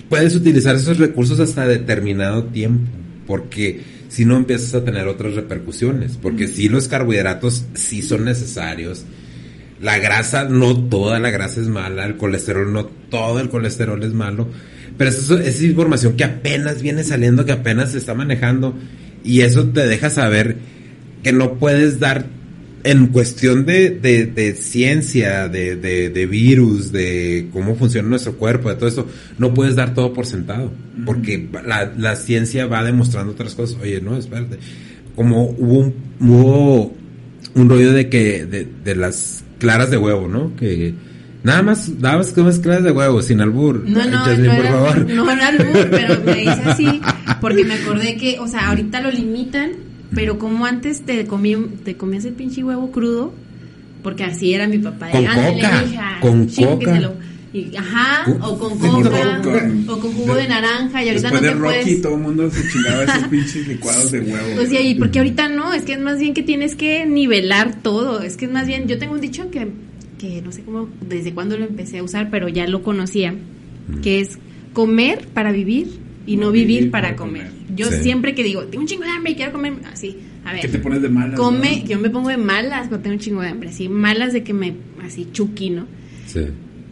puedes 0.09 0.35
utilizar 0.35 0.75
esos 0.75 0.97
recursos 0.97 1.39
hasta 1.39 1.67
determinado 1.67 2.45
tiempo, 2.45 2.89
porque 3.27 3.81
si 4.09 4.25
no 4.25 4.35
empiezas 4.35 4.73
a 4.73 4.83
tener 4.83 5.07
otras 5.07 5.35
repercusiones, 5.35 6.17
porque 6.19 6.47
si 6.47 6.69
los 6.69 6.87
carbohidratos 6.87 7.65
sí 7.75 8.01
son 8.01 8.25
necesarios, 8.25 9.03
la 9.81 9.99
grasa, 9.99 10.45
no 10.45 10.75
toda 10.87 11.19
la 11.19 11.29
grasa 11.29 11.61
es 11.61 11.67
mala, 11.67 12.05
el 12.05 12.17
colesterol, 12.17 12.71
no 12.71 12.85
todo 12.85 13.39
el 13.39 13.49
colesterol 13.49 14.01
es 14.03 14.13
malo, 14.13 14.47
pero 14.97 15.09
eso, 15.09 15.37
esa 15.37 15.49
es 15.49 15.63
información 15.63 16.15
que 16.15 16.23
apenas 16.23 16.81
viene 16.81 17.03
saliendo, 17.03 17.45
que 17.45 17.51
apenas 17.51 17.91
se 17.91 17.99
está 17.99 18.13
manejando, 18.13 18.75
y 19.23 19.41
eso 19.41 19.67
te 19.69 19.85
deja 19.85 20.09
saber 20.09 20.57
que 21.23 21.31
no 21.31 21.55
puedes 21.55 21.99
dar 21.99 22.25
en 22.83 23.07
cuestión 23.07 23.65
de, 23.65 23.89
de, 23.89 24.27
de 24.27 24.53
ciencia, 24.53 25.49
de, 25.49 25.75
de, 25.75 26.09
de 26.09 26.25
virus, 26.25 26.91
de 26.91 27.49
cómo 27.51 27.75
funciona 27.75 28.07
nuestro 28.07 28.37
cuerpo, 28.37 28.69
de 28.69 28.75
todo 28.75 28.87
esto, 28.87 29.07
no 29.37 29.53
puedes 29.53 29.75
dar 29.75 29.93
todo 29.93 30.13
por 30.13 30.25
sentado, 30.25 30.71
porque 31.05 31.49
la, 31.65 31.91
la 31.97 32.15
ciencia 32.15 32.65
va 32.65 32.83
demostrando 32.83 33.33
otras 33.33 33.55
cosas. 33.55 33.77
Oye, 33.81 33.99
no, 33.99 34.15
espérate. 34.15 34.57
Como 35.15 35.49
hubo 35.49 35.79
un, 35.79 35.95
hubo 36.21 36.95
un 37.55 37.69
rollo 37.69 37.91
de 37.91 38.07
que, 38.07 38.45
de, 38.45 38.67
de 38.83 38.95
las 38.95 39.43
claras 39.57 39.89
de 39.91 39.97
huevo, 39.97 40.27
¿no? 40.27 40.55
Que 40.55 40.93
nada 41.43 41.61
más, 41.61 41.89
nada 41.89 42.17
más 42.17 42.31
comes 42.33 42.59
claras 42.59 42.83
de 42.83 42.91
huevo, 42.91 43.21
sin 43.21 43.41
albur. 43.41 43.83
No, 43.87 44.03
no, 44.05 44.17
Jasmine, 44.19 44.47
no 44.47 44.55
por 44.55 44.65
era, 44.65 44.71
favor. 44.71 45.09
no 45.09 45.31
era 45.31 45.47
albur, 45.47 45.87
pero 45.89 46.21
me 46.25 46.41
hice 46.43 46.49
así 46.65 47.01
porque 47.41 47.63
me 47.63 47.75
acordé 47.75 48.17
que, 48.17 48.39
o 48.39 48.47
sea, 48.47 48.69
ahorita 48.69 49.01
lo 49.01 49.11
limitan, 49.11 49.71
pero 50.13 50.39
como 50.39 50.65
antes 50.65 51.01
te, 51.01 51.25
comí, 51.25 51.55
te 51.83 51.95
comías 51.95 52.25
el 52.25 52.33
pinche 52.33 52.63
huevo 52.63 52.91
crudo, 52.91 53.33
porque 54.03 54.23
así 54.23 54.53
era 54.53 54.67
mi 54.67 54.77
papá. 54.79 55.09
Con 55.09 55.27
"Ándale, 55.27 55.61
coca, 55.61 55.83
hija, 55.83 56.17
con 56.21 56.47
chingueselo". 56.47 57.09
coca. 57.13 57.25
Y, 57.53 57.73
ajá, 57.77 58.25
o 58.41 58.59
con 58.59 58.77
coca, 58.77 59.41
con- 59.41 59.89
o 59.89 59.99
con 59.99 60.11
jugo 60.11 60.35
de 60.35 60.47
naranja, 60.49 61.03
y 61.03 61.09
ahorita 61.09 61.31
no 61.31 61.39
de 61.41 61.47
te 61.47 61.53
Rocky, 61.53 61.81
puedes... 61.83 62.01
todo 62.01 62.15
el 62.15 62.21
mundo 62.21 62.49
se 62.51 62.69
chingaba 62.69 63.03
esos 63.05 63.27
pinches 63.29 63.67
licuados 63.67 64.11
de 64.11 64.19
huevo. 64.19 64.47
Pues 64.55 64.71
y 64.73 64.77
ahí, 64.77 64.95
porque 64.95 65.19
ahorita 65.19 65.47
no, 65.49 65.73
es 65.73 65.83
que 65.83 65.93
es 65.93 65.99
más 65.99 66.19
bien 66.19 66.33
que 66.33 66.43
tienes 66.43 66.75
que 66.75 67.05
nivelar 67.05 67.81
todo, 67.81 68.21
es 68.21 68.35
que 68.37 68.45
es 68.45 68.51
más 68.51 68.67
bien, 68.67 68.87
yo 68.87 68.97
tengo 68.99 69.13
un 69.13 69.21
dicho 69.21 69.49
que, 69.49 69.69
que 70.19 70.41
no 70.41 70.51
sé 70.51 70.63
cómo, 70.63 70.89
desde 71.07 71.33
cuándo 71.33 71.57
lo 71.57 71.63
empecé 71.65 71.99
a 71.99 72.03
usar, 72.03 72.29
pero 72.29 72.49
ya 72.49 72.67
lo 72.67 72.83
conocía, 72.83 73.33
que 74.03 74.19
es 74.19 74.37
comer 74.73 75.27
para 75.33 75.51
vivir 75.53 75.87
y 76.25 76.35
no 76.35 76.51
vivir 76.51 76.91
para 76.91 77.15
comer. 77.15 77.49
Yo 77.75 77.89
Sí. 77.89 78.03
siempre 78.03 78.35
que 78.35 78.43
digo, 78.43 78.63
tengo 78.65 78.81
un 78.81 78.87
chingo 78.87 79.03
de 79.03 79.09
hambre 79.11 79.31
y 79.31 79.35
quiero 79.35 79.53
comer, 79.53 79.73
así, 79.91 80.17
a 80.43 80.51
ver. 80.51 80.61
Que 80.61 80.67
te 80.67 80.79
pones 80.79 81.01
de 81.01 81.07
malas. 81.09 81.39
Come, 81.39 81.79
¿no? 81.83 81.87
yo 81.89 81.97
me 81.99 82.09
pongo 82.09 82.27
de 82.29 82.37
malas 82.37 82.89
cuando 82.89 82.99
tengo 82.99 83.13
un 83.15 83.19
chingo 83.21 83.41
de 83.41 83.47
hambre, 83.49 83.69
así, 83.69 83.87
malas 83.87 84.33
de 84.33 84.43
que 84.43 84.53
me, 84.53 84.73
así, 85.01 85.29
chuqui, 85.31 85.69
¿no? 85.69 85.85
Sí. 86.25 86.41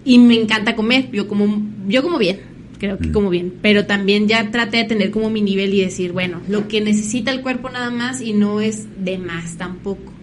Y 0.06 0.20
me 0.20 0.40
encanta 0.40 0.76
comer, 0.76 1.10
yo 1.12 1.28
como, 1.28 1.64
yo 1.88 2.04
como 2.04 2.18
bien, 2.20 2.38
creo 2.80 2.98
que 3.00 3.12
como 3.12 3.30
bien, 3.32 3.54
pero 3.62 3.86
también 3.88 4.28
ya 4.28 4.52
traté 4.52 4.78
de 4.78 4.84
tener 4.84 5.10
como 5.12 5.30
mi 5.32 5.42
nivel 5.42 5.74
y 5.74 5.82
decir, 5.82 6.12
bueno, 6.12 6.42
lo 6.48 6.68
que 6.68 6.80
necesita 6.82 7.32
el 7.32 7.42
cuerpo 7.42 7.70
nada 7.70 7.90
más 7.90 8.22
y 8.22 8.34
no 8.34 8.62
es 8.62 8.86
de 9.04 9.18
más 9.18 9.58
tampoco. 9.58 10.14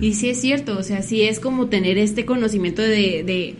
Y 0.00 0.14
sí 0.14 0.28
es 0.28 0.40
cierto, 0.40 0.78
o 0.78 0.82
sea, 0.82 1.02
sí 1.02 1.22
es 1.22 1.40
como 1.40 1.66
tener 1.68 1.96
este 1.98 2.24
conocimiento 2.26 2.82
de, 2.82 3.22
de 3.24 3.54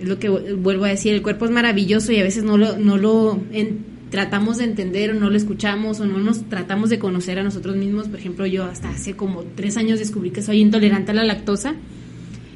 es 0.00 0.08
lo 0.08 0.18
que 0.18 0.30
vu- 0.30 0.56
vuelvo 0.62 0.84
a 0.84 0.88
decir, 0.88 1.12
el 1.14 1.22
cuerpo 1.22 1.44
es 1.44 1.50
maravilloso 1.50 2.12
y 2.12 2.18
a 2.20 2.22
veces 2.24 2.44
no 2.44 2.56
lo, 2.56 2.76
no 2.78 2.96
lo 2.98 3.40
en- 3.52 3.78
tratamos 4.10 4.58
de 4.58 4.64
entender 4.64 5.10
o 5.10 5.14
no 5.14 5.28
lo 5.28 5.36
escuchamos 5.36 6.00
o 6.00 6.06
no 6.06 6.18
nos 6.18 6.48
tratamos 6.48 6.88
de 6.90 6.98
conocer 6.98 7.38
a 7.38 7.42
nosotros 7.42 7.76
mismos. 7.76 8.08
Por 8.08 8.18
ejemplo, 8.20 8.46
yo 8.46 8.64
hasta 8.64 8.90
hace 8.90 9.14
como 9.16 9.42
tres 9.56 9.76
años 9.76 9.98
descubrí 9.98 10.30
que 10.30 10.40
soy 10.42 10.60
intolerante 10.60 11.10
a 11.10 11.14
la 11.14 11.24
lactosa 11.24 11.74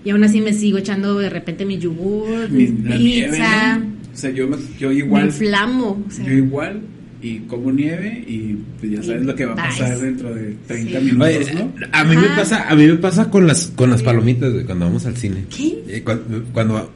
y 0.05 0.11
aún 0.11 0.24
así 0.24 0.40
me 0.40 0.53
sigo 0.53 0.78
echando 0.78 1.18
de 1.18 1.30
repente 1.30 1.64
mi 1.64 1.78
yogur, 1.78 2.50
mi 2.50 2.66
nieve, 2.68 3.28
pizza, 3.32 3.78
¿no? 3.78 3.86
O 4.12 4.16
sea, 4.16 4.30
yo, 4.30 4.46
me- 4.48 4.57
yo 4.78 4.88
me 4.90 4.94
igual. 4.96 5.26
inflamo. 5.26 6.05
o 6.07 6.11
sea, 6.11 6.24
Yo 6.26 6.32
igual. 6.32 6.80
Y 7.24 7.38
como 7.46 7.70
nieve 7.70 8.24
y 8.26 8.57
pues 8.80 8.90
ya 8.92 9.00
sabes 9.03 9.22
Y 9.22 9.26
lo 9.26 9.34
que 9.36 9.46
va 9.46 9.53
a 9.53 9.57
pasar 9.57 9.96
dentro 9.96 10.34
de 10.34 10.57
30 10.66 10.98
Sí. 10.98 11.05
minutos, 11.07 11.28
Oye, 11.28 11.55
¿no? 11.55 11.72
a 11.92 12.03
mí 12.05 12.16
me 12.16 12.26
pasa, 12.36 12.68
a 12.68 12.74
mí 12.74 12.84
me 12.86 12.94
pasa 12.96 13.30
con 13.30 13.46
las 13.46 13.68
con 13.76 13.90
las 13.90 14.00
Sí. 14.00 14.07
palomitas 14.07 14.53
güey, 14.53 14.64
cuando 14.64 14.86
vamos 14.86 15.07
al 15.07 15.16
cine. 15.16 15.44
¿Qué? 15.57 15.84
Eh, 15.86 16.03
Cuando, 16.05 16.42
cuando 16.53 16.92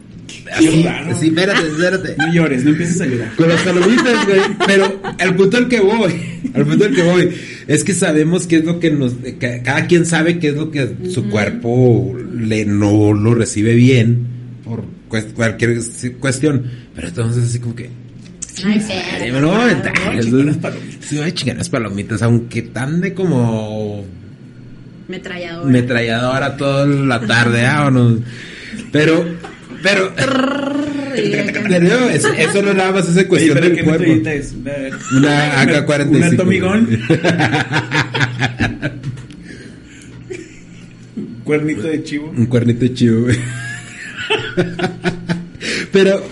Raro. 0.85 1.17
sí, 1.19 1.27
espérate, 1.29 1.67
espérate. 1.69 2.15
No 2.19 2.33
llores, 2.33 2.65
no 2.65 2.71
empieces 2.71 3.01
a 3.01 3.07
llorar. 3.07 3.33
Con 3.37 3.49
las 3.49 3.61
palomitas, 3.63 4.27
güey. 4.27 4.41
Pero 4.67 5.01
el 5.19 5.35
punto 5.35 5.57
al 5.57 5.69
que 5.69 5.81
voy, 5.81 6.15
al 6.55 6.65
punto 6.67 6.85
al 6.85 6.95
que 6.95 7.03
voy, 7.03 7.31
es 7.67 7.85
que 7.85 7.95
sabemos 7.95 8.47
qué 8.47 8.57
es 8.57 8.65
lo 8.65 8.79
que 8.81 8.91
nos. 8.91 9.15
que 9.15 9.61
cada 9.65 9.87
quien 9.87 10.07
sabe 10.07 10.39
qué 10.39 10.49
es 10.49 10.55
lo 10.55 10.71
que 10.71 10.95
su 11.13 11.29
cuerpo 11.29 12.17
le 12.35 12.65
no 12.65 13.13
lo 13.13 13.35
recibe 13.35 13.75
bien 13.75 14.27
por 14.65 14.85
cualquier 15.35 15.79
cuestión. 16.21 16.65
Pero 16.95 17.09
entonces, 17.09 17.45
así 17.45 17.59
como 17.59 17.75
que. 17.75 17.91
Ay, 18.65 18.83
"Ay, 19.21 19.33
me 19.33 19.41
lo 19.41 19.49
voy 19.49 19.57
a 19.59 19.63
aventar". 19.65 19.93
Voy 20.07 20.17
a 20.17 20.21
chingar 20.23 20.45
las 20.47 20.57
palomitas. 20.57 21.05
Sí, 21.07 21.17
voy 21.19 21.27
a 21.29 21.35
chingar 21.35 21.57
las 21.59 21.69
palomitas, 21.69 22.23
aunque 22.23 22.63
tan 22.63 23.01
de 23.01 23.15
como 23.15 24.05
Metralladora. 25.09 25.71
metralladora 25.71 26.57
toda 26.57 26.87
la 26.87 27.21
tarde, 27.21 27.67
ah, 27.67 27.87
o 27.87 27.91
no. 27.91 28.19
Pero, 28.93 29.25
pero. 29.83 30.13
Pero 31.69 32.09
eso, 32.11 32.33
eso 32.33 32.63
no 32.63 32.75
nada 32.75 32.93
más 32.93 33.09
es 33.09 33.25
cuestión 33.25 33.61
del 33.61 33.75
¿qué 33.75 33.85
cuerpo. 33.85 34.29
es? 34.29 34.53
Una, 34.53 34.73
Una 35.17 35.63
AK-45. 35.63 36.09
¿Una 36.09 36.37
Tomigón? 36.37 36.89
Cuernito 41.45 41.83
de 41.83 42.03
chivo. 42.03 42.33
Un 42.37 42.47
cuernito 42.47 42.87
chivo, 42.89 43.23
güey. 43.23 43.39
Pero, 45.93 46.23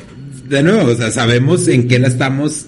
de 0.49 0.63
nuevo, 0.63 0.91
o 0.91 0.95
sea, 0.97 1.11
sabemos 1.11 1.69
en 1.69 1.89
qué 1.89 1.99
la 1.99 2.09
estamos, 2.09 2.67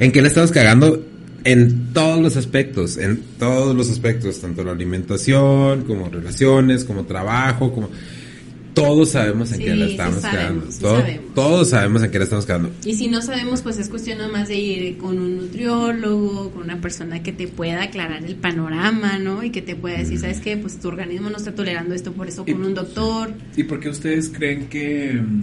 en 0.00 0.12
qué 0.12 0.20
la 0.20 0.28
estamos 0.28 0.50
cagando 0.50 1.04
en 1.44 1.92
todos 1.92 2.20
los 2.20 2.36
aspectos, 2.36 2.96
en 2.98 3.22
todos 3.38 3.76
los 3.76 3.90
aspectos, 3.90 4.40
tanto 4.40 4.64
la 4.64 4.72
alimentación, 4.72 5.84
como 5.84 6.08
relaciones, 6.08 6.84
como 6.84 7.04
trabajo, 7.04 7.72
como... 7.72 7.90
Todos 8.82 9.08
sabemos 9.10 9.52
en 9.52 9.58
Sí, 9.58 9.64
qué 9.64 9.74
la 9.76 9.86
sí 9.86 9.90
estamos 9.92 10.20
sabemos, 10.22 10.74
sí 10.74 10.80
Todo- 10.80 11.00
sabemos. 11.00 11.34
Todos 11.34 11.70
sabemos 11.70 12.02
en 12.02 12.10
qué 12.10 12.18
la 12.18 12.24
estamos 12.24 12.46
cagando. 12.46 12.70
Y 12.84 12.94
si 12.94 13.08
no 13.08 13.22
sabemos, 13.22 13.62
pues 13.62 13.78
es 13.78 13.88
cuestión 13.88 14.18
nada 14.18 14.30
más 14.30 14.48
de 14.48 14.56
ir 14.56 14.98
con 14.98 15.18
un 15.18 15.36
nutriólogo, 15.36 16.50
con 16.50 16.62
una 16.62 16.80
persona 16.80 17.22
que 17.22 17.32
te 17.32 17.48
pueda 17.48 17.82
aclarar 17.84 18.24
el 18.24 18.36
panorama, 18.36 19.18
¿no? 19.18 19.42
Y 19.42 19.50
que 19.50 19.62
te 19.62 19.74
pueda 19.76 19.98
decir, 19.98 20.18
¿sabes 20.18 20.40
qué? 20.40 20.56
Pues 20.56 20.78
tu 20.78 20.88
organismo 20.88 21.30
no 21.30 21.36
está 21.36 21.54
tolerando 21.54 21.94
esto, 21.94 22.12
por 22.12 22.28
eso 22.28 22.44
con 22.44 22.62
un 22.64 22.74
doctor. 22.74 23.32
¿Y 23.56 23.64
por 23.64 23.80
qué 23.80 23.88
ustedes 23.90 24.28
creen 24.30 24.68
que, 24.68 25.14
mm, 25.14 25.42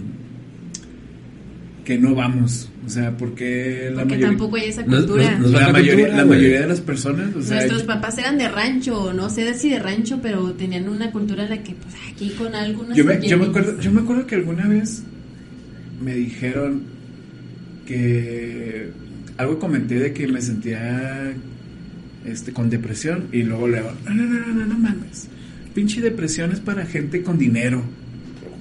que 1.86 1.96
no 1.98 2.14
vamos? 2.14 2.68
O 2.84 2.90
sea, 2.90 3.16
porque 3.16 3.84
la 3.90 4.02
Porque 4.02 4.04
mayoría, 4.16 4.26
tampoco 4.28 4.56
hay 4.56 4.64
esa 4.68 4.84
cultura. 4.84 5.30
nos- 5.38 5.40
nos 5.40 5.52
la 5.52 5.68
mayoría, 5.72 5.94
cultura, 5.94 6.16
la 6.18 6.24
güey. 6.24 6.38
mayoría 6.38 6.60
de 6.62 6.66
las 6.66 6.80
personas, 6.82 7.34
o 7.34 7.40
sea, 7.42 7.56
Nuestros 7.56 7.82
papás 7.84 8.18
eran 8.18 8.36
de 8.38 8.48
rancho, 8.48 9.12
no 9.14 9.30
sé 9.30 9.54
si 9.54 9.70
de 9.70 9.78
rancho, 9.78 10.18
pero 10.20 10.52
tenían 10.52 10.88
una 10.88 11.10
cultura 11.12 11.44
en 11.44 11.50
la 11.50 11.62
que, 11.62 11.72
pues 11.74 11.94
aquí 12.12 12.30
con 12.36 12.54
algunas. 12.54 12.96
yo 12.96 13.04
me, 13.04 13.20
yo 13.26 13.38
me 13.38 13.46
acuerdo, 13.46 13.80
yo 13.80 13.90
me 13.92 14.00
acuerdo 14.02 14.26
que 14.26 14.34
alguna 14.34 14.66
vez 14.68 15.04
me 16.04 16.14
dijeron 16.14 16.82
que 17.86 18.90
algo 19.36 19.58
comenté 19.58 19.94
de 19.98 20.12
que 20.12 20.26
me 20.28 20.40
sentía 20.42 21.32
este 22.24 22.52
con 22.52 22.68
depresión 22.70 23.26
y 23.32 23.42
luego 23.44 23.68
le 23.68 23.78
digo, 23.78 23.92
no, 24.08 24.14
no, 24.14 24.22
no, 24.24 24.46
no, 24.46 24.54
no, 24.54 24.66
no 24.66 24.78
mames. 24.78 25.28
Pinche 25.74 26.00
depresión 26.00 26.52
es 26.52 26.60
para 26.60 26.84
gente 26.86 27.22
con 27.22 27.38
dinero. 27.38 27.82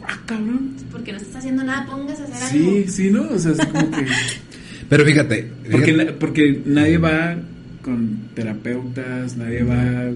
Ah, 0.07 0.19
cabrón. 0.25 0.71
Porque 0.91 1.11
no 1.11 1.17
estás 1.17 1.37
haciendo 1.37 1.63
nada, 1.63 1.85
póngase 1.85 2.23
a 2.23 2.25
hacer 2.25 2.49
Sí, 2.49 2.57
algo. 2.67 2.91
sí, 2.91 3.09
¿no? 3.11 3.29
O 3.29 3.39
sea, 3.39 3.51
así 3.51 3.65
como 3.67 3.91
que... 3.91 4.05
Pero 4.89 5.03
fíjate, 5.05 5.51
Porque, 5.71 5.93
na- 5.93 6.13
porque 6.19 6.61
nadie 6.65 6.97
va 6.99 7.35
con 7.81 8.19
terapeutas, 8.35 9.35
nadie 9.35 9.63
va... 9.63 10.11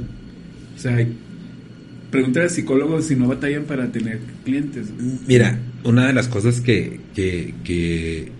O 0.75 0.79
sea, 0.79 0.95
pregúntale 2.11 2.45
a 2.45 2.49
psicólogos 2.49 3.05
si 3.05 3.15
no 3.15 3.27
batallan 3.27 3.63
para 3.63 3.91
tener 3.91 4.19
clientes. 4.45 4.87
Mira, 5.27 5.57
una 5.83 6.07
de 6.07 6.13
las 6.13 6.27
cosas 6.27 6.61
que, 6.61 6.99
que, 7.15 7.55
que... 7.63 8.31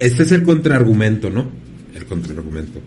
Este 0.00 0.22
es 0.22 0.32
el 0.32 0.42
contraargumento, 0.44 1.28
¿no? 1.30 1.50
El 1.94 2.04
contraargumento. 2.06 2.80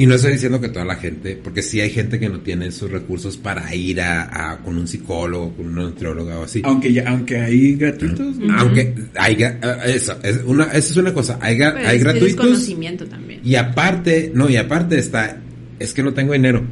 Y 0.00 0.06
no 0.06 0.14
estoy 0.14 0.32
diciendo 0.32 0.58
que 0.62 0.70
toda 0.70 0.86
la 0.86 0.96
gente, 0.96 1.38
porque 1.44 1.60
sí 1.60 1.78
hay 1.78 1.90
gente 1.90 2.18
que 2.18 2.30
no 2.30 2.40
tiene 2.40 2.68
esos 2.68 2.90
recursos 2.90 3.36
para 3.36 3.74
ir 3.74 4.00
a, 4.00 4.52
a- 4.52 4.56
con 4.62 4.78
un 4.78 4.88
psicólogo, 4.88 5.52
con 5.54 5.66
una 5.66 5.82
nutrióloga 5.82 6.38
o 6.38 6.44
así. 6.44 6.62
Aunque 6.64 6.90
ya, 6.90 7.04
aunque 7.10 7.38
hay 7.38 7.74
gratuitos. 7.76 8.36
Aunque 8.56 8.94
hay, 9.16 9.34
eh, 9.42 9.58
eso, 9.84 10.16
es 10.22 10.40
una, 10.46 10.64
esa 10.64 10.78
es 10.78 10.96
una 10.96 11.12
cosa, 11.12 11.38
hay, 11.42 11.58
Pero 11.58 11.76
hay 11.86 11.96
es 11.98 12.02
gratuitos 12.02 12.28
desconocimiento 12.46 13.04
también. 13.06 13.40
y 13.44 13.56
aparte, 13.56 14.32
no, 14.34 14.48
y 14.48 14.56
aparte 14.56 14.98
está, 14.98 15.36
es 15.78 15.92
que 15.92 16.02
no 16.02 16.14
tengo 16.14 16.32
dinero, 16.32 16.62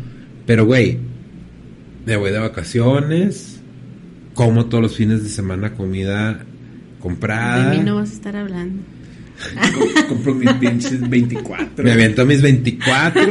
pero 0.46 0.64
güey, 0.64 0.96
me 2.06 2.16
voy 2.16 2.30
de 2.30 2.38
vacaciones, 2.38 3.60
como 4.32 4.66
todos 4.70 4.82
los 4.82 4.96
fines 4.96 5.22
de 5.22 5.28
semana 5.28 5.74
comida 5.74 6.46
comprada. 6.98 7.72
De 7.72 7.76
mí 7.76 7.84
no 7.84 7.96
vas 7.96 8.10
a 8.10 8.14
estar 8.14 8.36
hablando. 8.36 8.82
Com- 9.74 10.06
Compro 10.08 10.34
mis 10.34 10.52
pinches 10.54 11.08
24. 11.08 11.84
Me 11.84 11.92
aviento 11.92 12.26
mis 12.26 12.42
24 12.42 13.22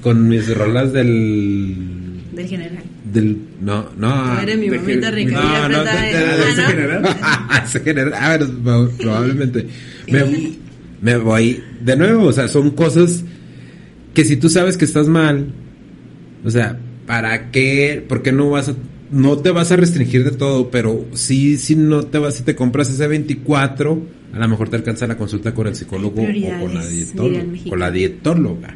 con 0.00 0.28
mis 0.28 0.54
rolas 0.56 0.92
del. 0.92 1.74
Del 2.32 2.46
general. 2.46 2.82
del. 3.12 3.36
No, 3.60 3.88
no. 3.96 4.40
Eres 4.40 4.58
mi 4.58 4.70
mamita 4.70 5.10
rica. 5.10 5.32
No, 5.32 5.42
no, 5.68 5.76
apretada 5.80 6.02
de- 6.02 6.12
de- 6.12 6.18
de- 6.18 6.36
de- 6.36 6.50
ese 6.50 6.62
¿no? 6.62 6.68
general. 6.68 7.16
Ese 7.64 7.80
general. 7.80 8.14
A 8.14 8.28
ver, 8.38 8.46
pro- 8.62 8.90
probablemente. 8.98 9.66
Sí. 10.06 10.12
Me, 10.12 10.52
me 11.02 11.16
voy. 11.16 11.62
De 11.80 11.96
nuevo, 11.96 12.24
o 12.26 12.32
sea, 12.32 12.46
son 12.48 12.70
cosas 12.70 13.24
que 14.14 14.24
si 14.24 14.36
tú 14.36 14.48
sabes 14.48 14.76
que 14.76 14.84
estás 14.84 15.08
mal, 15.08 15.52
o 16.44 16.50
sea, 16.50 16.78
¿para 17.06 17.50
qué? 17.50 18.04
¿Por 18.08 18.22
qué 18.22 18.30
no 18.32 18.50
vas 18.50 18.68
a.? 18.68 18.74
No 19.10 19.36
te 19.38 19.50
vas 19.50 19.72
a 19.72 19.76
restringir 19.76 20.22
de 20.22 20.30
todo, 20.30 20.70
pero 20.70 21.04
sí, 21.14 21.56
si 21.58 21.74
no 21.74 22.04
te 22.04 22.18
vas, 22.18 22.34
si 22.36 22.44
te 22.44 22.54
compras 22.54 22.90
ese 22.90 23.08
24, 23.08 24.06
a 24.32 24.38
lo 24.38 24.48
mejor 24.48 24.68
te 24.68 24.76
alcanza 24.76 25.06
la 25.06 25.16
consulta 25.16 25.52
con 25.54 25.66
el 25.66 25.74
psicólogo 25.74 26.22
o 26.22 26.60
con 26.60 26.74
la 26.74 26.86
dietóloga, 26.86 27.44
con 27.68 27.78
la 27.80 27.90
dietóloga, 27.90 28.74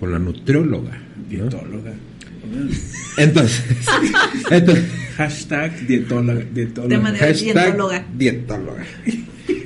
con 0.00 0.10
la 0.12 0.18
nutrióloga. 0.18 0.90
¿no? 0.92 1.28
Dietóloga. 1.28 1.92
Entonces, 3.18 3.62
entonces 4.50 4.84
Hashtag 5.16 5.86
dietóloga. 5.86 6.40
dietóloga. 6.54 7.12
De- 7.12 7.32
Dietóloga. 7.34 8.06
dietóloga. 8.16 8.84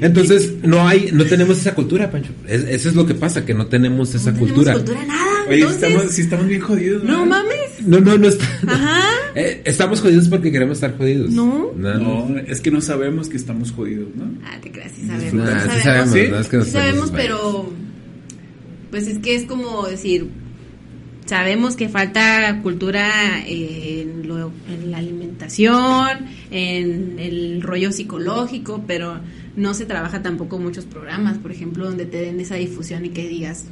Entonces, 0.01 0.55
no 0.63 0.87
hay, 0.89 1.11
no 1.13 1.25
tenemos 1.27 1.59
esa 1.59 1.75
cultura, 1.75 2.11
Pancho. 2.11 2.31
Es- 2.49 2.65
eso 2.65 2.89
es 2.89 2.95
lo 2.97 3.07
que 3.07 3.15
pasa, 3.15 3.45
que 3.45 3.55
no 3.55 3.67
tenemos 3.67 4.15
esa 4.15 4.33
no 4.33 4.39
cultura. 4.39 4.73
tenemos 4.75 4.91
cultura 4.91 5.07
nada. 5.07 5.45
Oye, 5.49 5.57
si 5.57 5.63
entonces, 5.63 5.83
estamos, 5.91 6.13
si 6.13 6.23
estamos 6.23 6.47
bien 6.49 6.61
jodidos. 6.61 7.05
no 7.05 7.21
¿verdad? 7.21 7.27
mames. 7.27 7.57
No, 7.87 8.01
no, 8.01 8.19
no 8.19 8.29
está. 8.29 8.45
Ajá. 8.67 9.01
Eh, 9.35 9.63
estamos 9.65 10.03
jodidos 10.03 10.29
porque 10.29 10.53
queremos 10.53 10.77
estar 10.77 10.95
jodidos. 10.99 11.31
No. 11.31 11.73
No, 11.75 12.37
es 12.47 12.61
que 12.61 12.71
no 12.71 12.83
sabemos 12.83 13.31
que 13.31 13.39
estamos 13.39 13.73
jodidos, 13.73 14.09
¿no? 14.15 14.25
Ah, 14.45 14.59
te 14.61 14.71
creas, 14.71 14.93
sí 14.95 15.07
sabemos. 15.07 15.23
Disfrutar. 15.33 15.55
Nah, 15.55 15.63
sí 15.73 15.79
sí 15.79 15.83
sabemos, 15.83 16.11
¿Sí? 16.13 16.27
¿no? 16.31 16.39
Es 16.39 16.49
que 16.49 16.57
nos 16.59 16.67
Sí 16.67 16.73
sabemos, 16.73 17.11
pero 17.13 17.73
pues 18.91 19.07
es 19.07 19.19
que 19.21 19.35
es 19.35 19.45
como 19.45 19.87
decir, 19.87 20.29
sabemos 21.25 21.77
que 21.77 21.89
falta 21.89 22.61
cultura 22.63 23.11
en, 23.47 24.29
lo- 24.29 24.53
en 24.69 24.91
la 24.91 24.99
alimentación, 24.99 26.27
en 26.51 27.19
el 27.19 27.63
rollo 27.63 27.91
psicológico, 27.91 28.85
pero 28.87 29.19
no 29.57 29.73
se 29.73 29.87
trabaja 29.87 30.21
tampoco 30.23 30.59
muchos 30.59 30.85
programas, 30.85 31.39
por 31.39 31.53
ejemplo, 31.53 31.87
donde 31.87 32.05
te 32.05 32.19
den 32.19 32.39
esa 32.39 32.57
difusión 32.57 33.07
y 33.07 33.09
que 33.11 33.27
digas, 33.29 33.65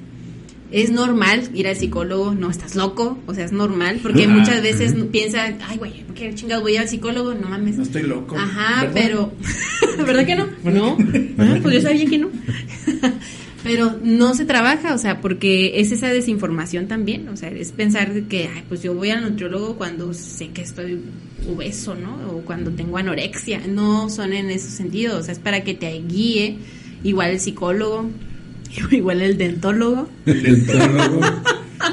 es 0.72 0.90
normal 0.90 1.50
ir 1.54 1.66
al 1.66 1.76
psicólogo, 1.76 2.34
no 2.34 2.50
estás 2.50 2.76
loco, 2.76 3.18
o 3.26 3.34
sea, 3.34 3.44
es 3.44 3.52
normal, 3.52 3.98
porque 4.02 4.28
muchas 4.28 4.62
veces 4.62 4.94
piensan, 5.10 5.58
ay, 5.66 5.78
güey, 5.78 6.04
¿por 6.04 6.14
qué 6.14 6.34
chingados 6.34 6.62
voy 6.62 6.76
al 6.76 6.88
psicólogo? 6.88 7.34
No 7.34 7.48
mames. 7.48 7.76
No 7.76 7.82
estoy 7.82 8.02
loco. 8.02 8.36
Ajá, 8.36 8.88
pero, 8.94 9.32
¿verdad 10.06 10.24
que 10.24 10.36
no? 10.36 10.46
No, 10.64 10.96
ah, 11.38 11.58
pues 11.62 11.74
yo 11.74 11.80
sabía 11.80 12.06
que 12.06 12.18
no. 12.18 12.30
pero 13.62 13.98
no 14.02 14.34
se 14.34 14.44
trabaja, 14.44 14.94
o 14.94 14.98
sea, 14.98 15.20
porque 15.20 15.80
es 15.80 15.92
esa 15.92 16.08
desinformación 16.08 16.86
también, 16.86 17.28
o 17.28 17.36
sea, 17.36 17.50
es 17.50 17.72
pensar 17.72 18.12
que, 18.22 18.48
ay, 18.54 18.62
pues 18.68 18.82
yo 18.82 18.94
voy 18.94 19.10
al 19.10 19.22
nutriólogo 19.22 19.76
cuando 19.76 20.14
sé 20.14 20.48
que 20.48 20.62
estoy 20.62 21.00
obeso, 21.52 21.94
¿no? 21.94 22.16
O 22.30 22.40
cuando 22.42 22.70
tengo 22.70 22.96
anorexia, 22.96 23.60
no 23.66 24.08
son 24.08 24.32
en 24.32 24.50
ese 24.50 24.70
sentido, 24.70 25.18
o 25.18 25.22
sea, 25.22 25.32
es 25.32 25.40
para 25.40 25.62
que 25.64 25.74
te 25.74 25.90
guíe, 26.00 26.58
igual 27.02 27.30
el 27.30 27.40
psicólogo, 27.40 28.08
Igual 28.90 29.22
el 29.22 29.36
dentólogo. 29.36 30.08
El 30.26 30.42
dentólogo. 30.42 31.20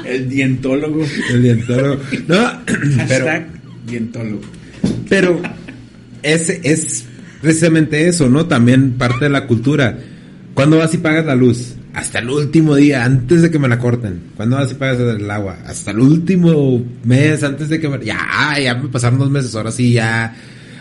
el 0.04 0.28
dientólogo. 0.28 1.04
El 1.30 1.42
dientólogo. 1.42 2.02
No, 2.26 2.52
pero, 3.08 3.44
dientólogo. 3.86 4.42
Pero 5.08 5.40
es, 6.22 6.50
es 6.50 7.04
precisamente 7.40 8.08
eso, 8.08 8.28
¿no? 8.28 8.46
También 8.46 8.92
parte 8.92 9.24
de 9.26 9.30
la 9.30 9.46
cultura. 9.46 9.98
¿Cuándo 10.54 10.78
vas 10.78 10.92
y 10.94 10.98
pagas 10.98 11.24
la 11.24 11.34
luz? 11.34 11.74
Hasta 11.94 12.18
el 12.18 12.30
último 12.30 12.76
día, 12.76 13.04
antes 13.04 13.42
de 13.42 13.50
que 13.50 13.58
me 13.58 13.68
la 13.68 13.78
corten. 13.78 14.20
¿Cuándo 14.36 14.56
vas 14.56 14.70
y 14.70 14.74
pagas 14.74 15.00
el 15.00 15.30
agua? 15.30 15.58
Hasta 15.66 15.90
el 15.90 16.00
último 16.00 16.84
mes, 17.04 17.42
antes 17.42 17.68
de 17.68 17.80
que 17.80 17.88
me... 17.88 18.04
Ya, 18.04 18.56
ya 18.62 18.74
me 18.74 18.88
pasaron 18.88 19.18
dos 19.18 19.30
meses, 19.30 19.54
ahora 19.54 19.72
sí, 19.72 19.92
ya 19.92 20.34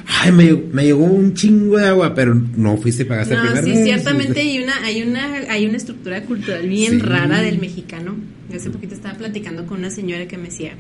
ay, 0.08 0.32
me, 0.32 0.54
me, 0.54 0.86
llegó 0.86 1.04
un 1.04 1.34
chingo 1.34 1.78
de 1.78 1.88
agua, 1.88 2.16
pero 2.16 2.34
no 2.34 2.78
fuiste 2.78 3.04
y 3.04 3.06
pagaste 3.06 3.36
no, 3.36 3.56
sí, 3.62 3.84
ciertamente 3.84 4.40
hay 4.40 4.60
una, 4.60 4.84
hay 4.84 5.04
una, 5.04 5.34
hay 5.50 5.66
una 5.66 5.78
estructura 5.78 6.24
cultural 6.24 6.68
bien 6.68 7.00
rara 7.00 7.42
del 7.42 7.60
mexicano. 7.60 8.16
Hace 8.54 8.70
poquito 8.70 8.96
estaba 8.96 9.18
platicando 9.18 9.66
con 9.66 9.80
una 9.80 9.90
señora 9.90 10.28
que 10.28 10.38
me 10.38 10.46
decía, 10.46 10.74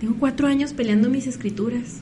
tengo 0.00 0.16
cuatro 0.18 0.46
años 0.46 0.72
peleando 0.72 1.10
mis 1.10 1.26
escrituras. 1.26 2.00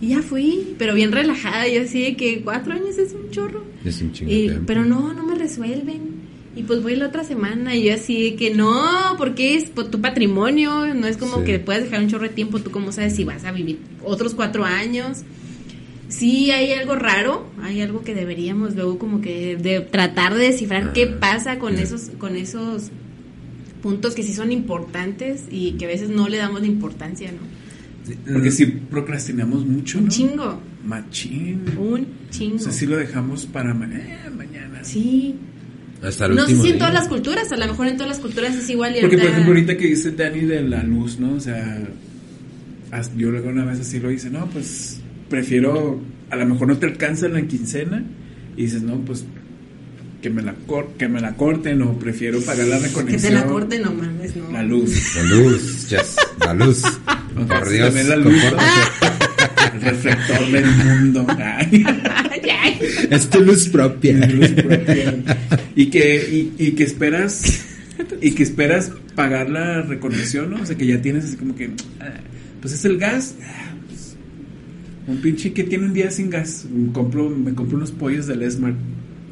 Y 0.00 0.08
ya 0.08 0.20
fui, 0.20 0.74
pero 0.78 0.94
bien 0.94 1.12
relajada, 1.12 1.68
yo 1.68 1.82
así 1.82 2.02
de 2.02 2.16
que 2.16 2.42
cuatro 2.42 2.74
años 2.74 2.98
es 2.98 3.14
un 3.14 3.30
chorro. 3.30 3.64
Es 3.84 4.02
un 4.02 4.12
chingo. 4.12 4.30
Y, 4.30 4.52
pero 4.66 4.84
no, 4.84 5.14
no 5.14 5.24
me 5.24 5.36
resuelven. 5.36 6.26
Y 6.54 6.62
pues 6.62 6.82
voy 6.82 6.96
la 6.96 7.06
otra 7.06 7.22
semana 7.22 7.76
y 7.76 7.84
yo 7.84 7.94
así 7.94 8.30
de 8.30 8.34
que 8.34 8.54
no, 8.54 9.14
porque 9.18 9.56
es 9.56 9.72
tu 9.72 10.00
patrimonio, 10.00 10.94
no 10.94 11.06
es 11.06 11.18
como 11.18 11.44
que 11.44 11.58
puedas 11.58 11.84
dejar 11.84 12.00
un 12.00 12.08
chorro 12.08 12.24
de 12.24 12.30
tiempo, 12.30 12.60
tú 12.60 12.70
cómo 12.70 12.92
sabes 12.92 13.14
si 13.14 13.24
vas 13.24 13.44
a 13.44 13.52
vivir 13.52 13.78
otros 14.02 14.34
cuatro 14.34 14.64
años 14.64 15.22
sí 16.08 16.50
hay 16.50 16.72
algo 16.72 16.96
raro, 16.96 17.46
hay 17.62 17.80
algo 17.80 18.02
que 18.02 18.14
deberíamos 18.14 18.74
luego 18.74 18.98
como 18.98 19.20
que 19.20 19.56
de 19.56 19.80
tratar 19.80 20.34
de 20.34 20.46
descifrar 20.46 20.92
qué 20.92 21.14
ah, 21.14 21.16
pasa 21.20 21.58
con 21.58 21.76
esos 21.76 22.10
con 22.18 22.36
esos 22.36 22.90
puntos 23.82 24.14
que 24.14 24.22
sí 24.22 24.32
son 24.32 24.52
importantes 24.52 25.44
y 25.50 25.72
que 25.72 25.84
a 25.84 25.88
veces 25.88 26.08
no 26.08 26.28
le 26.28 26.38
damos 26.38 26.60
la 26.60 26.66
importancia, 26.66 27.30
¿no? 27.32 27.56
Porque 28.32 28.50
si 28.50 28.66
procrastinamos 28.66 29.66
mucho, 29.66 29.98
¿no? 29.98 30.04
Un 30.04 30.10
chingo. 30.10 30.60
Machín. 30.84 31.64
Un 31.76 32.06
chingo. 32.30 32.56
O 32.56 32.58
sea, 32.60 32.72
sí 32.72 32.86
lo 32.86 32.96
dejamos 32.96 33.46
para 33.46 33.70
eh, 33.70 33.74
mañana. 33.74 34.84
Sí. 34.84 35.34
Hasta 36.02 36.26
el 36.26 36.36
no 36.36 36.46
sé 36.46 36.56
si 36.56 36.70
en 36.70 36.78
todas 36.78 36.94
las 36.94 37.08
culturas, 37.08 37.50
a 37.50 37.56
lo 37.56 37.66
mejor 37.66 37.88
en 37.88 37.94
todas 37.94 38.10
las 38.10 38.18
culturas 38.20 38.54
es 38.54 38.68
igual. 38.70 38.96
Y 38.96 39.00
Porque, 39.00 39.18
por 39.18 39.26
ejemplo, 39.26 39.52
ahorita 39.52 39.76
que 39.76 39.86
dice 39.88 40.12
Dani 40.12 40.40
de 40.40 40.62
la 40.62 40.82
luz, 40.82 41.18
¿no? 41.18 41.34
O 41.34 41.40
sea, 41.40 41.82
yo 43.16 43.30
luego 43.30 43.48
una 43.48 43.64
vez 43.64 43.80
así 43.80 43.98
lo 43.98 44.10
hice, 44.10 44.30
no, 44.30 44.46
pues 44.46 45.00
prefiero, 45.28 46.00
a 46.30 46.36
lo 46.36 46.46
mejor 46.46 46.68
no 46.68 46.78
te 46.78 46.86
alcanza 46.86 47.28
la 47.28 47.42
quincena 47.42 48.04
y 48.56 48.62
dices, 48.62 48.82
no, 48.82 48.98
pues 49.00 49.24
que 50.22 50.30
me 50.30 50.42
la, 50.42 50.54
cor 50.66 50.94
que 50.98 51.08
me 51.08 51.20
la 51.20 51.34
corten 51.34 51.82
o 51.82 51.98
prefiero 51.98 52.40
pagar 52.40 52.66
la 52.66 52.78
reconexión. 52.78 53.20
Que 53.20 53.28
te 53.28 53.30
la 53.30 53.44
corten, 53.46 53.82
no 53.82 53.92
mames, 53.92 54.34
no. 54.36 54.50
La 54.50 54.62
luz. 54.62 55.14
La 55.16 55.22
luz, 55.22 55.88
yes, 55.88 56.16
la 56.40 56.54
luz. 56.54 56.82
Por 57.34 57.68
Dios, 57.68 57.94
la 57.94 58.16
luz. 58.16 58.42
El 59.74 59.80
reflector 59.82 60.50
del 60.50 60.66
mundo. 60.66 61.26
es 63.10 63.30
tu 63.30 63.40
luz 63.40 63.68
propia. 63.68 64.26
luz 64.26 64.50
propia. 64.50 65.14
Y 65.76 65.86
que, 65.86 66.16
y, 66.16 66.64
y 66.64 66.70
que 66.72 66.84
esperas 66.84 67.66
y 68.20 68.32
que 68.32 68.42
esperas 68.42 68.92
pagar 69.14 69.50
la 69.50 69.82
reconexión, 69.82 70.50
¿no? 70.50 70.62
O 70.62 70.66
sea, 70.66 70.76
que 70.76 70.86
ya 70.86 71.00
tienes 71.00 71.24
así 71.24 71.36
como 71.36 71.54
que, 71.54 71.70
ah, 72.00 72.14
pues 72.60 72.74
es 72.74 72.84
el 72.84 72.98
gas, 72.98 73.34
un 75.06 75.18
pinche 75.18 75.52
que 75.52 75.64
tiene 75.64 75.86
un 75.86 75.94
día 75.94 76.10
sin 76.10 76.30
gas. 76.30 76.66
Me 76.70 76.92
compro, 76.92 77.30
me 77.30 77.54
compro 77.54 77.76
unos 77.76 77.90
pollos 77.90 78.26
del 78.26 78.50
Smart 78.50 78.76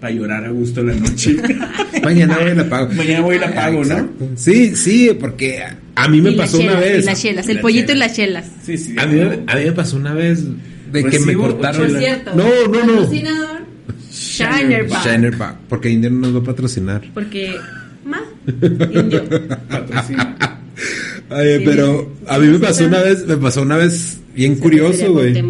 para 0.01 0.13
llorar 0.13 0.45
a 0.45 0.51
gusto 0.51 0.83
la 0.83 0.95
noche. 0.95 1.37
Mañana 2.03 2.39
voy 2.39 2.51
y 2.51 2.55
la 2.55 2.69
pago. 2.69 2.93
Mañana 2.93 3.21
voy 3.21 3.37
y 3.37 3.39
la 3.39 3.55
pago, 3.55 3.85
¿no? 3.85 4.09
Sí, 4.37 4.77
sí, 4.77 5.17
porque 5.19 5.63
a 5.95 6.09
mí 6.09 6.21
me 6.21 6.33
pasó 6.33 6.59
una 6.59 6.79
vez. 6.79 7.05
Y 7.05 7.07
las 7.07 7.21
chelas, 7.21 7.49
el 7.49 7.61
pollito 7.61 7.93
y 7.93 7.97
las 7.97 8.15
chelas. 8.15 8.47
Sí, 8.63 8.77
sí. 8.77 8.95
A 8.99 9.07
mí, 9.07 9.21
a 9.21 9.57
mí 9.57 9.65
me 9.65 9.73
pasó 9.73 9.97
una 9.97 10.15
vez 10.15 10.45
de 10.93 11.05
que 11.05 11.19
me 11.21 11.35
cortaron. 11.35 11.89
Por 11.89 11.99
cierto, 11.99 12.35
no, 12.35 12.45
no, 12.69 12.85
no. 12.85 12.93
Patrocinador. 13.01 13.65
Shiner 14.13 14.89
Bar. 14.89 15.07
Shiner. 15.07 15.35
Porque 15.69 15.91
Indio 15.91 16.11
no 16.11 16.21
nos 16.21 16.37
va 16.37 16.39
a 16.41 16.45
patrocinar. 16.45 17.03
Porque. 17.13 17.57
Ma. 18.05 18.21
Indio. 18.47 19.25
Patrocina. 19.69 20.37
Ay, 21.31 21.63
pero 21.65 22.13
a 22.29 22.39
mí 22.39 22.49
me 22.49 22.59
pasó 22.59 22.85
una 22.85 23.01
vez, 23.01 23.27
me 23.27 23.37
pasó 23.37 23.63
una 23.63 23.77
vez 23.77 24.19
bien 24.35 24.57
curioso, 24.57 25.13
güey. 25.13 25.43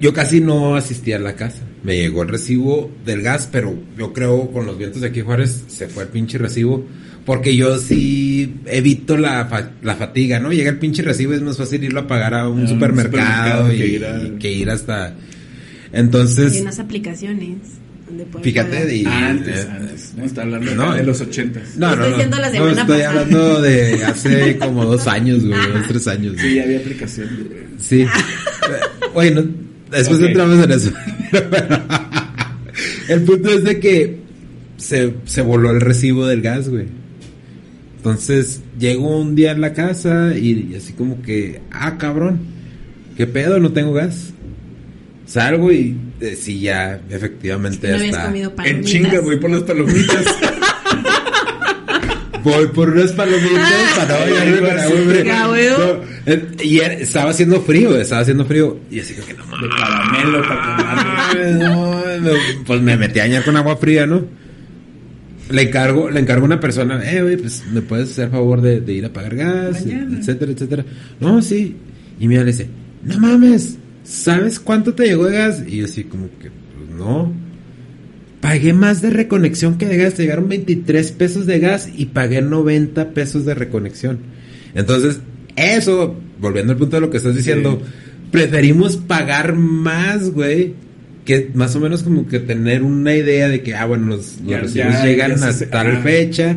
Yo 0.00 0.12
casi 0.12 0.40
no 0.40 0.76
asistí 0.76 1.12
a 1.12 1.18
la 1.18 1.34
casa. 1.34 1.62
Me 1.82 1.96
llegó 1.96 2.22
el 2.22 2.28
recibo 2.28 2.90
del 3.04 3.22
gas, 3.22 3.48
pero 3.50 3.74
yo 3.96 4.12
creo 4.12 4.50
con 4.50 4.66
los 4.66 4.76
vientos 4.76 5.00
de 5.00 5.08
aquí 5.08 5.20
Juárez 5.20 5.64
se 5.68 5.88
fue 5.88 6.04
el 6.04 6.08
pinche 6.08 6.38
recibo. 6.38 6.84
Porque 7.24 7.56
yo 7.56 7.78
sí 7.78 8.56
evito 8.66 9.16
la, 9.16 9.72
la 9.82 9.96
fatiga, 9.96 10.40
¿no? 10.40 10.52
Llega 10.52 10.70
el 10.70 10.78
pinche 10.78 11.02
recibo, 11.02 11.32
es 11.32 11.40
más 11.40 11.56
fácil 11.56 11.82
irlo 11.82 12.00
a 12.00 12.06
pagar 12.06 12.34
a 12.34 12.48
un, 12.48 12.68
supermercado, 12.68 13.72
y, 13.72 14.36
que, 14.38 14.52
ir 14.52 14.68
hasta... 14.68 15.14
Entonces... 15.90 16.52
Hay 16.52 16.60
unas 16.60 16.78
aplicaciones. 16.80 17.56
Fíjate, 18.42 18.86
de, 18.86 19.06
antes, 19.06 19.66
antes, 19.66 20.14
no 20.16 20.24
está 20.24 20.42
hablando 20.42 20.74
no, 20.74 20.94
de 20.94 21.02
los 21.02 21.20
ochentas. 21.20 21.76
No, 21.76 21.94
no, 21.96 22.08
no, 22.08 22.38
la 22.38 22.50
no 22.50 22.68
estoy 22.68 23.00
hablando 23.02 23.62
de 23.62 24.04
hace 24.04 24.58
como 24.58 24.84
dos 24.84 25.06
años, 25.06 25.44
güey, 25.44 25.58
dos, 25.72 25.88
tres 25.88 26.06
años. 26.08 26.36
Sí, 26.38 26.58
había 26.58 26.78
aplicación. 26.78 27.28
Sí. 27.78 28.06
bueno, 29.14 29.44
después 29.90 30.18
okay. 30.18 30.28
entramos 30.28 30.64
en 30.64 30.70
eso. 30.72 30.92
el 33.08 33.22
punto 33.22 33.50
es 33.50 33.64
de 33.64 33.80
que 33.80 34.18
se, 34.76 35.14
se 35.24 35.42
voló 35.42 35.70
el 35.70 35.80
recibo 35.80 36.26
del 36.26 36.42
gas, 36.42 36.68
güey. 36.68 36.86
Entonces, 37.96 38.60
llegó 38.78 39.18
un 39.18 39.34
día 39.34 39.52
en 39.52 39.60
la 39.62 39.72
casa 39.72 40.36
y, 40.36 40.72
y 40.72 40.74
así 40.76 40.92
como 40.92 41.22
que, 41.22 41.62
ah, 41.70 41.96
cabrón, 41.96 42.40
¿qué 43.16 43.26
pedo? 43.26 43.58
No 43.60 43.72
tengo 43.72 43.94
gas. 43.94 44.34
Salgo 45.26 45.72
y 45.72 45.96
eh, 46.20 46.36
sí, 46.36 46.60
ya, 46.60 47.00
efectivamente 47.08 47.88
no 47.90 47.96
está. 47.96 48.32
En 48.64 48.84
chinga, 48.84 49.20
voy 49.20 49.36
por 49.38 49.50
las 49.50 49.62
palomitas. 49.62 50.24
voy 52.44 52.66
por 52.68 52.90
unas 52.90 53.12
palomitas 53.12 53.96
para 53.96 54.26
no 54.26 54.34
bañarme 54.34 54.58
para 54.68 54.88
hombre. 54.88 55.24
No, 55.24 56.62
y 56.62 56.78
era, 56.78 56.94
estaba 56.94 57.30
haciendo 57.30 57.62
frío, 57.62 57.98
estaba 57.98 58.20
haciendo 58.20 58.44
frío. 58.44 58.78
Y 58.90 59.00
así 59.00 59.14
que 59.14 59.34
no 59.34 59.44
De 59.44 59.68
caramelo 59.70 60.42
para 60.42 61.34
no, 61.58 62.20
no, 62.20 62.30
Pues 62.66 62.82
me 62.82 62.96
metí 62.96 63.18
a 63.20 63.22
bañar 63.22 63.44
con 63.44 63.56
agua 63.56 63.76
fría, 63.76 64.06
¿no? 64.06 64.26
Le 65.50 65.62
encargo, 65.62 66.10
le 66.10 66.20
encargo 66.20 66.44
a 66.44 66.46
una 66.46 66.60
persona, 66.60 67.02
eh, 67.10 67.22
güey, 67.22 67.36
pues 67.36 67.64
me 67.70 67.82
puedes 67.82 68.10
hacer 68.10 68.30
favor 68.30 68.62
de, 68.62 68.80
de 68.80 68.92
ir 68.94 69.04
a 69.04 69.12
pagar 69.12 69.36
gas, 69.36 69.84
Mañana. 69.84 70.18
etcétera, 70.18 70.52
etcétera. 70.52 70.84
No, 71.20 71.42
sí. 71.42 71.76
Y 72.18 72.28
mira, 72.28 72.44
le 72.44 72.52
dice, 72.52 72.68
no 73.02 73.18
mames, 73.18 73.76
¿sabes 74.04 74.60
cuánto 74.60 74.94
te 74.94 75.06
llegó 75.06 75.26
de 75.26 75.38
gas? 75.38 75.64
Y 75.66 75.78
yo 75.78 75.86
así 75.86 76.04
como 76.04 76.28
que, 76.38 76.50
pues 76.50 76.90
no. 76.96 77.32
Pagué 78.40 78.72
más 78.74 79.00
de 79.02 79.10
reconexión 79.10 79.78
que 79.78 79.86
de 79.86 79.96
gas. 79.96 80.14
Te 80.14 80.22
llegaron 80.22 80.48
23 80.48 81.12
pesos 81.12 81.46
de 81.46 81.58
gas 81.58 81.88
y 81.96 82.06
pagué 82.06 82.42
90 82.42 83.10
pesos 83.10 83.44
de 83.44 83.54
reconexión. 83.54 84.18
Entonces, 84.74 85.20
eso, 85.56 86.14
volviendo 86.40 86.72
al 86.72 86.78
punto 86.78 86.96
de 86.96 87.00
lo 87.00 87.10
que 87.10 87.16
estás 87.16 87.34
diciendo, 87.34 87.80
sí. 87.82 87.90
preferimos 88.30 88.96
pagar 88.96 89.54
más, 89.54 90.30
güey. 90.30 90.74
Que 91.24 91.50
más 91.54 91.74
o 91.74 91.80
menos 91.80 92.02
como 92.02 92.28
que 92.28 92.38
tener 92.38 92.82
una 92.82 93.14
idea 93.16 93.48
de 93.48 93.62
que, 93.62 93.74
ah, 93.74 93.86
bueno, 93.86 94.08
los, 94.08 94.40
los 94.40 94.46
Ya, 94.46 94.60
recibos 94.60 94.92
ya, 94.92 95.04
llegan 95.06 95.36
ya 95.36 95.48
a 95.48 95.70
tal 95.70 96.02
fecha. 96.02 96.54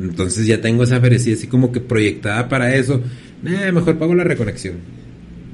Entonces 0.00 0.46
ya 0.46 0.60
tengo 0.62 0.84
esa 0.84 1.00
ferecilla 1.00 1.36
así 1.36 1.48
como 1.48 1.70
que 1.70 1.80
proyectada 1.80 2.48
para 2.48 2.74
eso. 2.74 3.02
Eh, 3.44 3.72
mejor 3.72 3.98
pago 3.98 4.14
la 4.14 4.24
reconexión. 4.24 4.99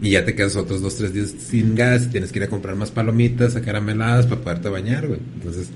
Y 0.02 0.10
ya 0.10 0.24
te 0.24 0.34
quedas 0.34 0.56
otros 0.56 0.82
dos, 0.82 0.96
tres 0.96 1.12
días 1.14 1.34
sin 1.38 1.74
gas 1.74 2.04
y 2.06 2.08
tienes 2.08 2.30
que 2.32 2.38
ir 2.38 2.44
a 2.44 2.48
comprar 2.48 2.76
más 2.76 2.90
palomitas, 2.90 3.56
acarameladas 3.56 4.26
para 4.26 4.40
poderte 4.42 4.68
bañar, 4.68 5.06
güey. 5.06 5.20
Entonces, 5.36 5.68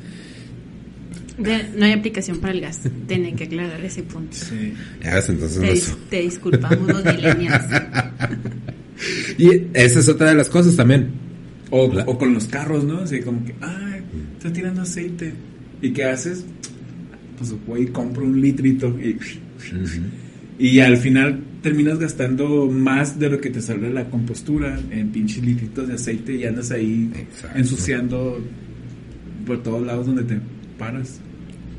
De- 1.39 1.71
no 1.75 1.87
hay 1.87 1.93
aplicación 1.93 2.39
para 2.39 2.53
el 2.53 2.61
gas. 2.61 2.81
Tienen 3.07 3.35
que 3.35 3.45
aclarar 3.45 3.83
ese 3.83 4.03
punto. 4.03 4.37
Sí. 4.37 4.75
ya 5.03 5.15
ves, 5.15 5.29
entonces 5.31 5.59
Te, 5.61 5.67
no 5.67 5.73
dis- 5.73 5.79
so- 5.81 5.99
te 6.11 6.21
disculpamos 6.21 6.87
los 6.89 7.05
millennials. 7.05 7.65
Y 9.39 9.49
esa 9.73 10.01
es 10.01 10.09
otra 10.09 10.29
de 10.29 10.35
las 10.35 10.49
cosas 10.51 10.77
también. 10.77 11.09
O, 11.71 11.91
La- 11.93 12.05
o 12.05 12.19
con 12.19 12.35
los 12.35 12.45
carros, 12.47 12.85
¿no? 12.85 12.99
Así 12.99 13.21
como 13.21 13.43
que, 13.45 13.55
ay, 13.63 14.03
está 14.37 14.53
tirando 14.53 14.83
aceite. 14.83 15.33
¿Y 15.81 15.91
qué 15.93 16.05
haces? 16.05 16.45
Pues 17.39 17.55
voy 17.67 17.83
y 17.85 17.87
compro 17.87 18.25
un 18.25 18.39
litrito. 18.41 18.89
Y, 19.01 19.17
y 20.59 20.81
al 20.81 20.99
final 20.99 21.41
terminas 21.63 21.99
gastando 21.99 22.67
más 22.67 23.19
de 23.19 23.31
lo 23.31 23.41
que 23.41 23.51
te 23.51 23.61
sale 23.61 23.91
la 23.91 24.09
compostura 24.09 24.79
en 24.91 25.11
pinches 25.11 25.43
litritos 25.45 25.89
de 25.89 25.95
aceite 25.95 26.35
y 26.35 26.45
andas 26.45 26.71
ahí 26.71 27.11
Exacto. 27.15 27.59
ensuciando 27.59 28.41
por 29.47 29.63
todos 29.63 29.85
lados 29.87 30.07
donde 30.07 30.23
te 30.25 30.41
paras. 30.79 31.21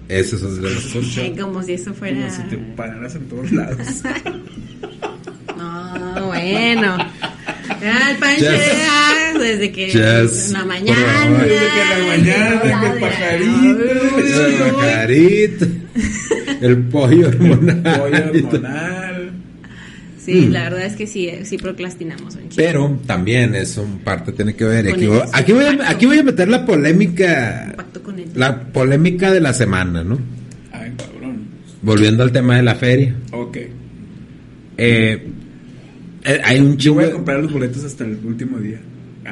Eso 0.07 0.35
es 0.35 0.61
de 0.61 0.69
las 0.69 0.83
cosas. 0.87 1.17
Ay, 1.17 1.35
como 1.39 1.63
si 1.63 1.73
eso 1.73 1.93
fuera. 1.93 2.27
Como 2.27 2.35
si 2.35 2.43
te 2.43 2.57
pararas 2.57 3.15
en 3.15 3.25
todos 3.27 3.51
lados. 3.51 3.77
No, 5.57 6.25
bueno. 6.27 6.97
Ya 7.81 8.11
el 8.11 8.17
panche 8.17 8.47
ah, 8.89 9.33
desde 9.39 9.71
que 9.71 9.91
en 9.91 10.53
la 10.53 10.65
mañana. 10.65 11.37
Desde 11.43 11.67
que 11.67 11.81
en 11.81 11.89
la 11.89 12.05
mañana, 12.07 12.61
que 12.61 12.87
el 12.87 12.99
pajarito. 12.99 13.83
El 14.31 14.73
pajarito, 14.73 15.65
el 16.61 16.77
pollo 16.83 17.27
hormonal. 17.27 17.81
Pollo 17.83 18.29
hormonal. 18.29 18.90
Sí, 20.23 20.33
Mm. 20.33 20.51
la 20.51 20.63
verdad 20.65 20.85
es 20.85 20.95
que 20.95 21.07
sí, 21.07 21.27
eh, 21.27 21.45
sí 21.45 21.57
procrastinamos 21.57 22.35
un. 22.35 22.41
Pero 22.55 22.99
también 23.07 23.55
eso 23.55 23.83
en 23.83 23.97
parte 23.99 24.31
tiene 24.33 24.53
que 24.55 24.65
ver. 24.65 24.87
Aquí 24.93 25.03
el 25.03 25.09
voy, 25.09 25.19
aquí, 25.33 25.51
voy 25.51 25.63
a, 25.65 25.89
aquí 25.89 26.05
voy 26.05 26.19
a 26.19 26.23
meter 26.23 26.47
la 26.47 26.63
polémica. 26.65 27.73
Pacto 27.75 28.03
con 28.03 28.19
el 28.19 28.25
La 28.35 28.61
polémica 28.71 29.31
de 29.31 29.39
la 29.41 29.51
semana, 29.53 30.03
¿no? 30.03 30.19
Ay, 30.71 30.91
cabrón. 30.97 31.47
Volviendo 31.81 32.21
al 32.23 32.31
tema 32.31 32.57
de 32.57 32.63
la 32.63 32.75
feria. 32.75 33.15
Ok. 33.31 33.57
Eh, 34.77 35.27
eh, 36.23 36.41
hay 36.43 36.59
un 36.59 36.73
Yo 36.73 36.77
chingo 36.77 36.95
voy 36.95 37.03
a 37.03 37.07
de, 37.07 37.13
comprar 37.13 37.39
los 37.39 37.51
boletos 37.51 37.83
hasta 37.83 38.03
el 38.05 38.17
último 38.23 38.59
día. 38.59 38.79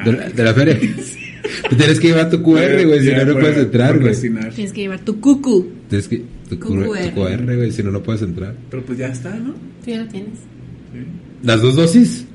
de 0.04 0.12
la, 0.12 0.28
de 0.28 0.42
la 0.44 0.54
feria. 0.54 0.78
Tú 1.70 1.76
tienes 1.76 1.98
que 2.00 2.08
llevar 2.08 2.30
tu 2.30 2.42
QR, 2.42 2.84
güey, 2.86 3.00
si 3.00 3.12
no, 3.12 3.24
no 3.24 3.38
puedes 3.38 3.56
entrar, 3.58 3.98
güey. 3.98 4.14
Tienes 4.54 4.72
que 4.72 4.80
llevar 4.82 5.00
tu 5.00 5.20
cucu. 5.20 5.68
Tienes 5.88 6.08
que 6.08 6.22
tu. 6.48 6.58
QR, 6.58 7.44
güey, 7.56 7.72
si 7.72 7.82
no, 7.82 7.90
no 7.90 8.02
puedes 8.02 8.22
entrar. 8.22 8.54
Pero 8.70 8.84
pues 8.84 8.98
ya 8.98 9.06
está, 9.06 9.34
¿no? 9.36 9.52
Tú 9.84 9.90
ya 9.90 10.02
lo 10.02 10.08
tienes. 10.08 10.38
Sí. 10.92 10.98
¿Las 11.42 11.62
dos 11.62 11.76
dosis? 11.76 12.26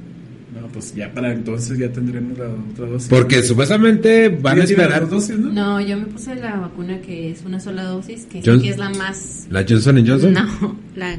No, 0.60 0.68
pues 0.70 0.96
ya 0.96 1.14
para 1.14 1.34
entonces 1.34 1.78
ya 1.78 1.92
tendremos 1.92 2.38
la 2.38 2.46
otra 2.50 2.86
dosis. 2.88 3.10
Porque 3.10 3.44
supuestamente 3.44 4.30
van 4.30 4.58
a 4.58 4.62
¿Ya 4.62 4.68
tiene 4.68 4.84
esperar 4.84 5.02
las 5.02 5.10
dos 5.12 5.28
dosis, 5.28 5.38
¿no? 5.44 5.52
No, 5.52 5.82
yo 5.82 5.98
me 5.98 6.06
puse 6.06 6.36
la 6.36 6.56
vacuna 6.56 7.02
que 7.02 7.32
es 7.32 7.44
una 7.46 7.60
sola 7.60 7.84
dosis, 7.84 8.26
que, 8.26 8.40
sí 8.40 8.46
Yo- 8.46 8.60
que 8.62 8.70
es 8.70 8.78
la 8.78 8.90
más. 8.92 9.48
la 9.50 9.66
Johnson 9.68 10.04
Johnson, 10.08 10.34
No, 10.34 10.78
la. 10.96 11.18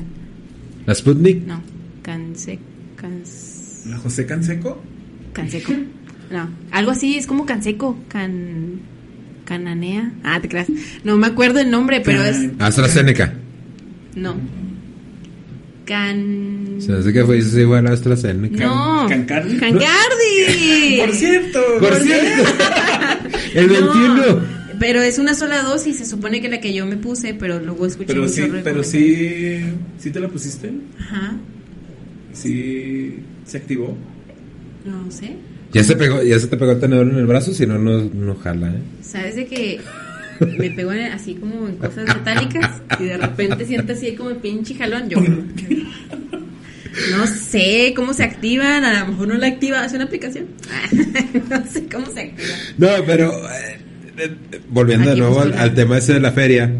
la 0.86 0.94
Sputnik. 0.94 1.46
No, 1.46 1.60
canse. 2.02 2.58
Cans, 2.96 3.82
¿La 3.90 3.98
José 3.98 4.24
Canseco? 4.26 4.82
canseco. 5.34 5.72
No, 6.30 6.48
algo 6.72 6.90
así, 6.92 7.16
es 7.18 7.26
como 7.26 7.44
canseco. 7.46 7.98
Can. 8.08 8.80
Cananea. 9.44 10.12
Ah, 10.24 10.40
te 10.40 10.48
creas. 10.48 10.66
No 11.04 11.16
me 11.18 11.26
acuerdo 11.28 11.60
el 11.60 11.70
nombre, 11.70 12.00
pero 12.00 12.24
es. 12.24 12.50
AstraZeneca. 12.58 13.34
No. 14.16 14.34
Can. 15.86 16.76
Se 16.80 16.92
hace 16.92 17.12
que 17.12 17.24
fue 17.24 17.38
igual 17.38 17.86
a 17.86 17.92
AstraZeneca. 17.92 18.66
No. 18.66 19.06
¿Cancardi? 19.08 19.56
Cancardi. 19.56 20.98
Por 21.00 21.14
cierto. 21.14 21.60
Por 21.80 21.94
cierto. 21.94 22.50
El 23.54 23.68
21. 23.68 24.14
No, 24.16 24.40
pero 24.78 25.00
es 25.00 25.18
una 25.18 25.34
sola 25.34 25.62
dosis, 25.62 25.96
se 25.96 26.04
supone 26.04 26.42
que 26.42 26.48
la 26.50 26.60
que 26.60 26.74
yo 26.74 26.84
me 26.84 26.96
puse, 26.96 27.32
pero 27.32 27.58
luego 27.60 27.86
escuché 27.86 28.08
Pero 28.08 28.22
un 28.24 28.28
sí, 28.28 28.42
pero 28.62 28.84
sí, 28.84 29.60
sí 29.98 30.10
te 30.10 30.20
la 30.20 30.28
pusiste. 30.28 30.70
Ajá, 31.00 31.36
Sí, 32.32 33.20
se 33.46 33.56
activó. 33.56 33.96
no 34.84 35.10
sé. 35.10 35.36
Ya 35.72 35.82
se 35.82 35.96
pegó, 35.96 36.22
ya 36.22 36.38
se 36.38 36.46
te 36.46 36.56
pegó 36.56 36.72
el 36.72 36.80
tenedor 36.80 37.08
en 37.08 37.16
el 37.16 37.26
brazo, 37.26 37.52
si 37.52 37.66
no, 37.66 37.78
no, 37.78 38.02
no 38.02 38.34
jala, 38.36 38.68
¿eh? 38.68 38.80
¿Sabes 39.02 39.36
de 39.36 39.46
que 39.46 39.80
me 40.40 40.70
pegó 40.70 40.92
en- 40.92 41.12
así 41.12 41.34
como 41.34 41.66
en 41.68 41.76
cosas 41.76 42.06
metálicas 42.06 42.82
y 42.98 43.04
de 43.04 43.16
repente 43.16 43.64
siento 43.66 43.92
así 43.92 44.14
como 44.14 44.30
el 44.30 44.36
pinche 44.36 44.74
jalón? 44.74 45.08
Yo 45.08 45.18
no 47.16 47.26
sé 47.26 47.92
cómo 47.94 48.12
se 48.12 48.24
activan, 48.24 48.84
a 48.84 49.00
lo 49.00 49.12
mejor 49.12 49.28
no 49.28 49.34
la 49.34 49.46
activa, 49.46 49.82
hace 49.82 49.96
una 49.96 50.06
aplicación. 50.06 50.46
no 51.50 51.66
sé 51.66 51.86
cómo 51.90 52.06
se 52.06 52.20
activa. 52.20 52.54
No, 52.78 52.88
pero 53.06 53.32
eh, 53.50 53.78
eh, 54.18 54.30
volviendo 54.70 55.10
de 55.10 55.16
nuevo 55.16 55.40
al, 55.40 55.74
tema 55.74 55.98
ese 55.98 56.14
de 56.14 56.20
la 56.20 56.32
feria, 56.32 56.72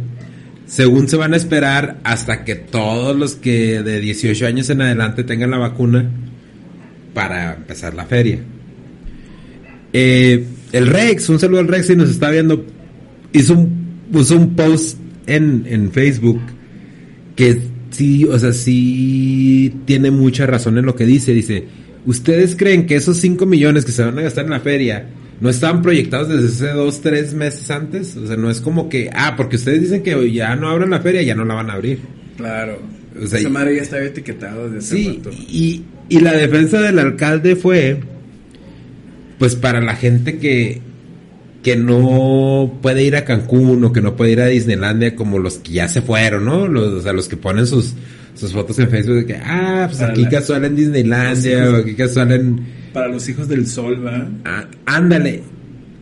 según 0.67 1.09
se 1.09 1.17
van 1.17 1.35
a 1.35 1.37
esperar 1.37 1.99
hasta 2.05 2.45
que 2.45 2.55
todos 2.55 3.17
los 3.17 3.37
que 3.37 3.83
de 3.83 4.01
18 4.01 4.47
años 4.47 4.71
en 4.71 4.83
adelante 4.83 5.25
tengan 5.25 5.51
la 5.51 5.59
vacuna 5.59 6.11
para 7.15 7.55
empezar 7.55 7.95
la 7.95 8.07
feria. 8.07 8.39
Eh, 9.93 10.45
el 10.73 10.87
Rex, 10.87 11.29
un 11.29 11.39
saludo 11.39 11.61
al 11.61 11.69
Rex 11.69 11.87
si 11.87 11.97
nos 11.97 12.11
está 12.11 12.31
viendo, 12.31 12.65
hizo 13.39 13.55
un, 13.55 14.07
puso 14.13 14.37
un 14.37 14.55
post 14.55 14.99
en, 15.27 15.65
en 15.69 15.91
Facebook 15.93 16.41
que 17.35 17.61
sí, 17.91 18.25
o 18.25 18.39
sea, 18.39 18.53
sí 18.53 19.75
tiene 19.85 20.11
mucha 20.11 20.47
razón 20.47 20.79
en 20.79 20.87
lo 20.87 20.95
que 20.95 21.07
dice. 21.07 21.33
Dice, 21.33 21.65
¿ustedes 22.07 22.57
creen 22.57 22.87
que 22.87 22.97
esos 22.97 23.19
5 23.19 23.47
millones 23.47 23.85
que 23.85 23.93
se 23.93 24.05
van 24.05 24.19
a 24.19 24.23
gastar 24.23 24.45
en 24.45 24.51
la 24.51 24.61
feria 24.61 25.07
no 25.41 25.51
estaban 25.51 25.83
proyectados 25.83 26.29
desde 26.29 26.47
hace 26.47 26.75
dos, 26.75 27.01
tres 27.01 27.35
meses 27.35 27.71
antes? 27.71 28.17
O 28.17 28.27
sea, 28.27 28.37
no 28.37 28.51
es 28.51 28.61
como 28.61 28.89
que, 28.89 29.11
ah, 29.13 29.35
porque 29.37 29.57
ustedes 29.57 29.83
dicen 29.83 30.03
que 30.03 30.33
ya 30.33 30.57
no 30.57 30.69
abren 30.69 30.91
la 30.91 31.01
feria, 31.01 31.23
ya 31.23 31.35
no 31.35 31.45
la 31.45 31.55
van 31.55 31.71
a 31.71 31.75
abrir. 31.75 32.01
Claro. 32.37 32.81
O 33.23 33.27
sea, 33.27 33.39
Esa 33.39 33.49
madre 33.49 33.77
ya 33.77 33.83
estaba 33.83 34.03
etiquetado 34.03 34.71
desde 34.71 34.97
Sí, 34.97 35.23
y, 35.49 35.85
y 36.09 36.21
la 36.21 36.33
defensa 36.33 36.81
del 36.81 36.99
alcalde 36.99 37.57
fue, 37.57 38.01
pues 39.39 39.57
para 39.57 39.81
la 39.81 39.95
gente 39.95 40.39
que, 40.39 40.83
que 41.67 41.75
no 41.75 42.79
puede 42.81 43.03
ir 43.03 43.17
a 43.17 43.25
Cancún 43.25 43.83
o 43.83 43.93
que 43.93 44.01
no 44.01 44.15
puede 44.15 44.31
ir 44.31 44.41
a 44.41 44.47
Disneylandia 44.47 45.17
como 45.17 45.41
los 45.41 45.55
que 45.59 45.73
ya 45.73 45.89
se 45.89 46.01
fueron, 46.01 46.45
¿no? 46.45 46.69
Los, 46.69 46.93
o 46.93 47.01
sea, 47.03 47.13
los 47.13 47.27
que 47.27 47.37
ponen 47.37 47.67
sus, 47.67 47.93
sus 48.37 48.53
fotos 48.53 48.79
en 48.79 48.89
Facebook 48.89 49.17
de 49.17 49.27
que, 49.27 49.35
ah, 49.35 49.87
pues 49.89 49.99
Para 49.99 50.13
aquí 50.13 50.23
la- 50.23 50.29
casual 50.31 50.65
en 50.65 50.77
Disneylandia 50.77 51.65
hijos- 51.65 51.75
o 51.75 51.77
aquí 51.79 51.95
casual 51.97 52.31
en... 52.31 52.67
Para 52.93 53.09
los 53.09 53.29
hijos 53.29 53.49
del 53.49 53.67
sol, 53.67 54.07
va. 54.07 54.29
ah, 54.45 54.65
ándale. 54.87 55.43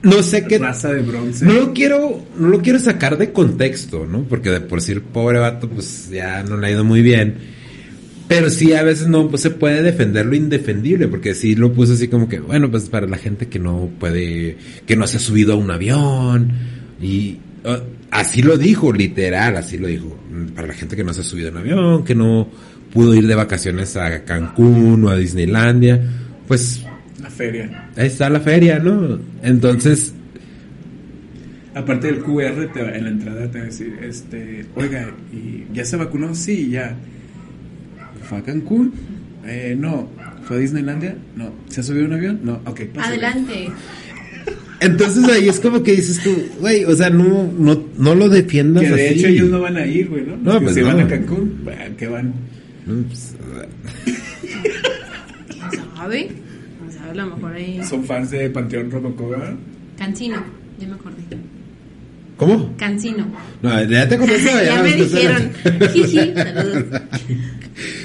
No 0.03 0.23
sé 0.23 0.45
qué... 0.45 0.59
Raza 0.59 0.93
de 0.93 1.01
bronce. 1.01 1.47
No 1.47 1.55
lo 1.55 1.73
quiero, 1.73 2.23
no 2.39 2.49
lo 2.49 2.61
quiero 2.61 2.79
sacar 2.79 3.17
de 3.17 3.33
contexto, 3.33 4.05
¿no? 4.07 4.25
Porque 4.25 4.51
de 4.51 4.61
por 4.61 4.83
sí 4.83 4.93
el 4.93 5.01
pobre 5.01 5.39
vato, 5.39 5.67
pues 5.67 6.11
ya 6.13 6.43
no 6.43 6.59
le 6.59 6.67
ha 6.67 6.71
ido 6.73 6.85
muy 6.85 7.01
bien. 7.01 7.54
Pero 8.27 8.49
sí, 8.49 8.73
a 8.73 8.83
veces 8.83 9.07
no 9.07 9.29
pues, 9.29 9.43
se 9.43 9.51
puede 9.51 9.83
defender 9.83 10.25
lo 10.27 10.35
indefendible, 10.35 11.09
porque 11.09 11.35
sí 11.35 11.55
lo 11.55 11.73
puse 11.73 11.93
así 11.93 12.09
como 12.09 12.29
que, 12.29 12.41
bueno, 12.41 12.71
pues 12.71 12.89
para 12.89 13.07
la 13.07 13.19
gente 13.19 13.47
que 13.49 13.59
no 13.59 13.91
puede, 14.01 14.57
que 14.87 14.97
no 14.97 15.07
se 15.07 15.19
ha 15.19 15.21
subido 15.21 15.53
a 15.53 15.57
un 15.57 15.71
avión, 15.71 16.51
y 17.03 17.39
uh, 17.65 17.83
así 18.11 18.41
lo 18.43 18.57
dijo, 18.57 18.93
literal, 18.93 19.57
así 19.59 19.77
lo 19.77 19.89
dijo, 19.89 20.19
para 20.55 20.69
la 20.69 20.75
gente 20.75 20.97
que 20.97 21.05
no 21.05 21.13
se 21.13 21.21
ha 21.21 21.25
subido 21.25 21.49
a 21.49 21.53
un 21.53 21.59
avión, 21.59 22.05
que 22.05 22.15
no 22.15 22.49
pudo 22.95 23.15
ir 23.15 23.27
de 23.27 23.35
vacaciones 23.35 23.95
a 23.97 24.25
Cancún 24.25 25.05
o 25.05 25.11
a 25.11 25.17
Disneylandia, 25.17 26.01
pues 26.49 26.83
La 27.23 27.29
feria. 27.29 27.91
ahí 27.95 28.07
está 28.07 28.31
la 28.31 28.41
feria, 28.41 28.79
¿no? 28.79 29.19
Entonces, 29.43 30.15
Aparte 31.75 32.07
del 32.07 32.23
QR, 32.23 32.69
te 32.73 32.83
va- 32.83 32.93
en 32.95 33.03
la 33.05 33.11
entrada 33.11 33.51
te 33.51 33.59
va 33.59 33.65
a 33.65 33.67
decir, 33.67 33.99
este, 34.01 34.65
oiga, 34.77 35.13
¿y 35.33 35.65
¿ya 35.75 35.85
se 35.85 35.97
vacunó? 35.97 36.33
Sí, 36.35 36.71
ya. 36.71 36.97
¿Fue 38.29 38.39
a 38.39 38.43
Cancún? 38.43 38.93
Eh, 39.47 39.77
no. 39.79 40.09
¿Fue 40.45 40.57
a 40.57 40.61
Disneylandia? 40.61 41.17
No. 41.37 41.51
¿Se 41.69 41.81
ha 41.81 41.83
subido 41.83 42.07
un 42.07 42.13
avión? 42.15 42.41
No. 42.43 42.61
Ok, 42.67 42.83
pásale. 42.95 43.17
Adelante. 43.27 43.69
Entonces 44.81 45.25
ahí 45.29 45.49
es 45.49 45.61
como 45.61 45.83
que 45.83 45.93
dices 45.93 46.21
tú, 46.23 46.31
güey, 46.61 46.85
o 46.85 46.95
sea, 46.95 47.09
no, 47.09 47.51
no, 47.59 47.85
no 47.97 48.15
lo 48.15 48.29
defiendas 48.29 48.83
Que 48.85 48.91
de 48.91 49.09
así. 49.09 49.15
hecho 49.21 49.29
ellos 49.29 49.49
no 49.49 49.61
van 49.61 49.77
a 49.79 49.87
ir, 49.87 50.09
güey, 50.11 50.27
¿no? 50.27 50.37
No, 50.37 50.53
que 50.59 50.61
pues 50.65 50.75
se 50.75 50.81
no. 50.83 50.89
van 50.89 51.01
a 51.01 51.09
Cancún, 51.09 51.61
bueno, 51.65 51.97
que 51.97 52.07
van. 52.09 52.35
No, 52.85 53.03
pues, 53.07 53.35
¿Quién 55.49 55.73
sabe? 55.97 56.29
¿Quién 56.29 56.93
sabe? 56.93 57.11
A 57.11 57.15
lo 57.15 57.27
mejor 57.37 57.53
ahí. 57.55 57.81
Son 57.89 58.05
fans 58.05 58.31
de 58.31 58.51
Panteón 58.51 58.91
Rococó, 58.91 59.31
¿verdad? 59.31 59.55
Cancino, 59.97 60.43
ya 60.79 60.89
me 60.89 60.95
acordé. 60.95 61.17
¿Cómo? 62.47 62.77
Cancino. 62.77 63.27
No, 63.63 63.85
ya 63.85 64.09
te 64.09 64.17
conozco. 64.19 64.43
ya 64.65 64.83
me 64.83 64.93
dijeron. 64.93 65.51
Jiji, 65.93 66.17
saludos. 66.35 66.85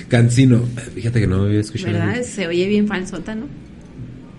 Cancino. 0.07 0.63
Fíjate 0.95 1.19
que 1.19 1.27
no 1.27 1.39
me 1.43 1.47
había 1.49 1.59
escuchado. 1.61 1.93
¿Verdad? 1.93 2.21
Se 2.23 2.47
oye 2.47 2.67
bien 2.67 2.87
falsota, 2.87 3.35
¿no? 3.35 3.45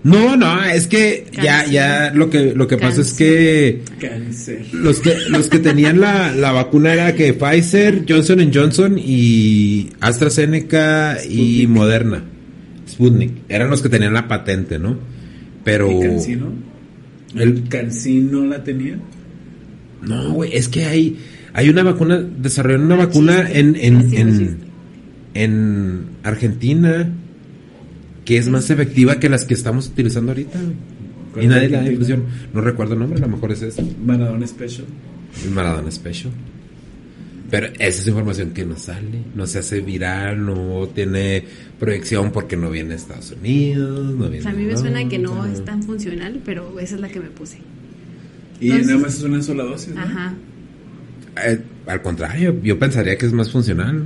No, 0.03 0.35
no, 0.35 0.63
es 0.63 0.87
que 0.87 1.27
ya, 1.31 1.57
Cancino. 1.59 1.71
ya 1.73 2.11
lo 2.15 2.29
que, 2.31 2.53
lo 2.55 2.67
que 2.67 2.75
pasa 2.77 3.01
es 3.01 3.13
que 3.13 3.83
Cáncer. 3.99 4.65
los 4.73 4.99
que, 4.99 5.15
los 5.29 5.47
que 5.47 5.59
tenían 5.59 6.01
la, 6.01 6.31
la 6.33 6.51
vacuna 6.51 6.91
era 6.93 7.13
que 7.15 7.33
Pfizer, 7.35 8.03
Johnson 8.09 8.51
Johnson 8.51 8.95
y 8.97 9.91
AstraZeneca 9.99 11.17
y 11.23 11.29
Sputnik. 11.61 11.69
Moderna. 11.69 12.23
Sputnik. 12.89 13.31
Eran 13.47 13.69
los 13.69 13.83
que 13.83 13.89
tenían 13.89 14.13
la 14.13 14.27
patente, 14.27 14.79
¿no? 14.79 14.97
Pero. 15.63 15.91
¿Y 15.91 15.99
Cancino? 16.07 16.51
El- 17.35 17.69
¿Cancino 17.69 18.43
la 18.45 18.63
tenía? 18.63 18.97
No, 20.01 20.31
güey, 20.31 20.55
es 20.55 20.67
que 20.67 20.85
hay, 20.85 21.19
hay 21.53 21.69
una 21.69 21.83
vacuna, 21.83 22.17
desarrollaron 22.19 22.85
una 22.85 22.95
vacuna 22.95 23.49
en, 23.49 23.75
en, 23.75 24.57
en, 25.33 26.05
Argentina 26.23 27.09
que 28.25 28.37
es 28.37 28.47
más 28.49 28.69
efectiva 28.69 29.19
que 29.19 29.29
las 29.29 29.45
que 29.45 29.53
estamos 29.53 29.87
utilizando 29.87 30.31
ahorita. 30.31 30.59
Y 31.41 31.47
nadie 31.47 31.69
le 31.69 31.77
da 31.77 31.83
difusión. 31.83 32.25
No 32.53 32.61
recuerdo 32.61 32.93
el 32.93 32.99
nombre, 32.99 33.17
a 33.19 33.21
lo 33.21 33.29
mejor 33.29 33.51
es 33.51 33.61
eso. 33.61 33.81
Maradona 34.03 34.45
Special. 34.45 34.85
El 35.45 35.51
Maradona 35.51 35.91
Special. 35.91 36.31
Pero 37.51 37.67
esa 37.67 38.01
es 38.01 38.07
información 38.07 38.51
que 38.51 38.65
no 38.65 38.77
sale, 38.77 39.23
no 39.35 39.45
se 39.45 39.59
hace 39.59 39.81
viral, 39.81 40.45
no 40.45 40.87
tiene 40.87 41.43
proyección 41.77 42.31
porque 42.31 42.55
no 42.55 42.71
viene 42.71 42.93
a 42.93 42.95
Estados 42.95 43.31
Unidos, 43.31 44.15
no 44.15 44.29
viene 44.29 44.39
O 44.39 44.43
sea, 44.43 44.51
a 44.51 44.55
mí 44.55 44.63
me 44.63 44.77
suena 44.77 45.09
que 45.09 45.19
no 45.19 45.45
es 45.45 45.63
tan 45.65 45.83
funcional, 45.83 46.41
pero 46.45 46.79
esa 46.79 46.95
es 46.95 47.01
la 47.01 47.09
que 47.09 47.19
me 47.19 47.29
puse. 47.29 47.57
Y 48.61 48.69
nada 48.69 48.97
más 48.99 49.15
es 49.15 49.23
una 49.23 49.41
sola 49.41 49.63
dosis, 49.63 49.93
¿no? 49.95 50.01
Ajá. 50.01 50.33
Eh, 51.47 51.59
al 51.87 52.01
contrario, 52.01 52.55
yo 52.63 52.77
pensaría 52.79 53.17
que 53.17 53.25
es 53.25 53.33
más 53.33 53.51
funcional. 53.51 54.03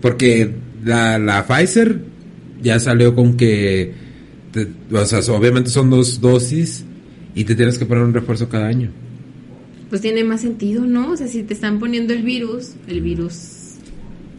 Porque 0.00 0.50
la, 0.84 1.18
la 1.18 1.46
Pfizer 1.46 2.00
ya 2.62 2.78
salió 2.80 3.14
con 3.14 3.36
que, 3.36 3.92
te- 4.52 4.68
o 4.92 5.04
sea, 5.04 5.20
obviamente 5.34 5.70
son 5.70 5.90
dos 5.90 6.20
dosis 6.20 6.84
y 7.34 7.44
te 7.44 7.54
tienes 7.54 7.78
que 7.78 7.86
poner 7.86 8.04
un 8.04 8.14
refuerzo 8.14 8.48
cada 8.48 8.66
año. 8.66 8.90
Pues 9.90 10.00
tiene 10.00 10.24
más 10.24 10.40
sentido, 10.40 10.84
¿no? 10.86 11.12
O 11.12 11.16
sea, 11.16 11.26
si 11.28 11.42
te 11.42 11.52
están 11.54 11.78
poniendo 11.78 12.12
el 12.14 12.22
virus, 12.22 12.72
el 12.88 13.00
virus, 13.02 13.74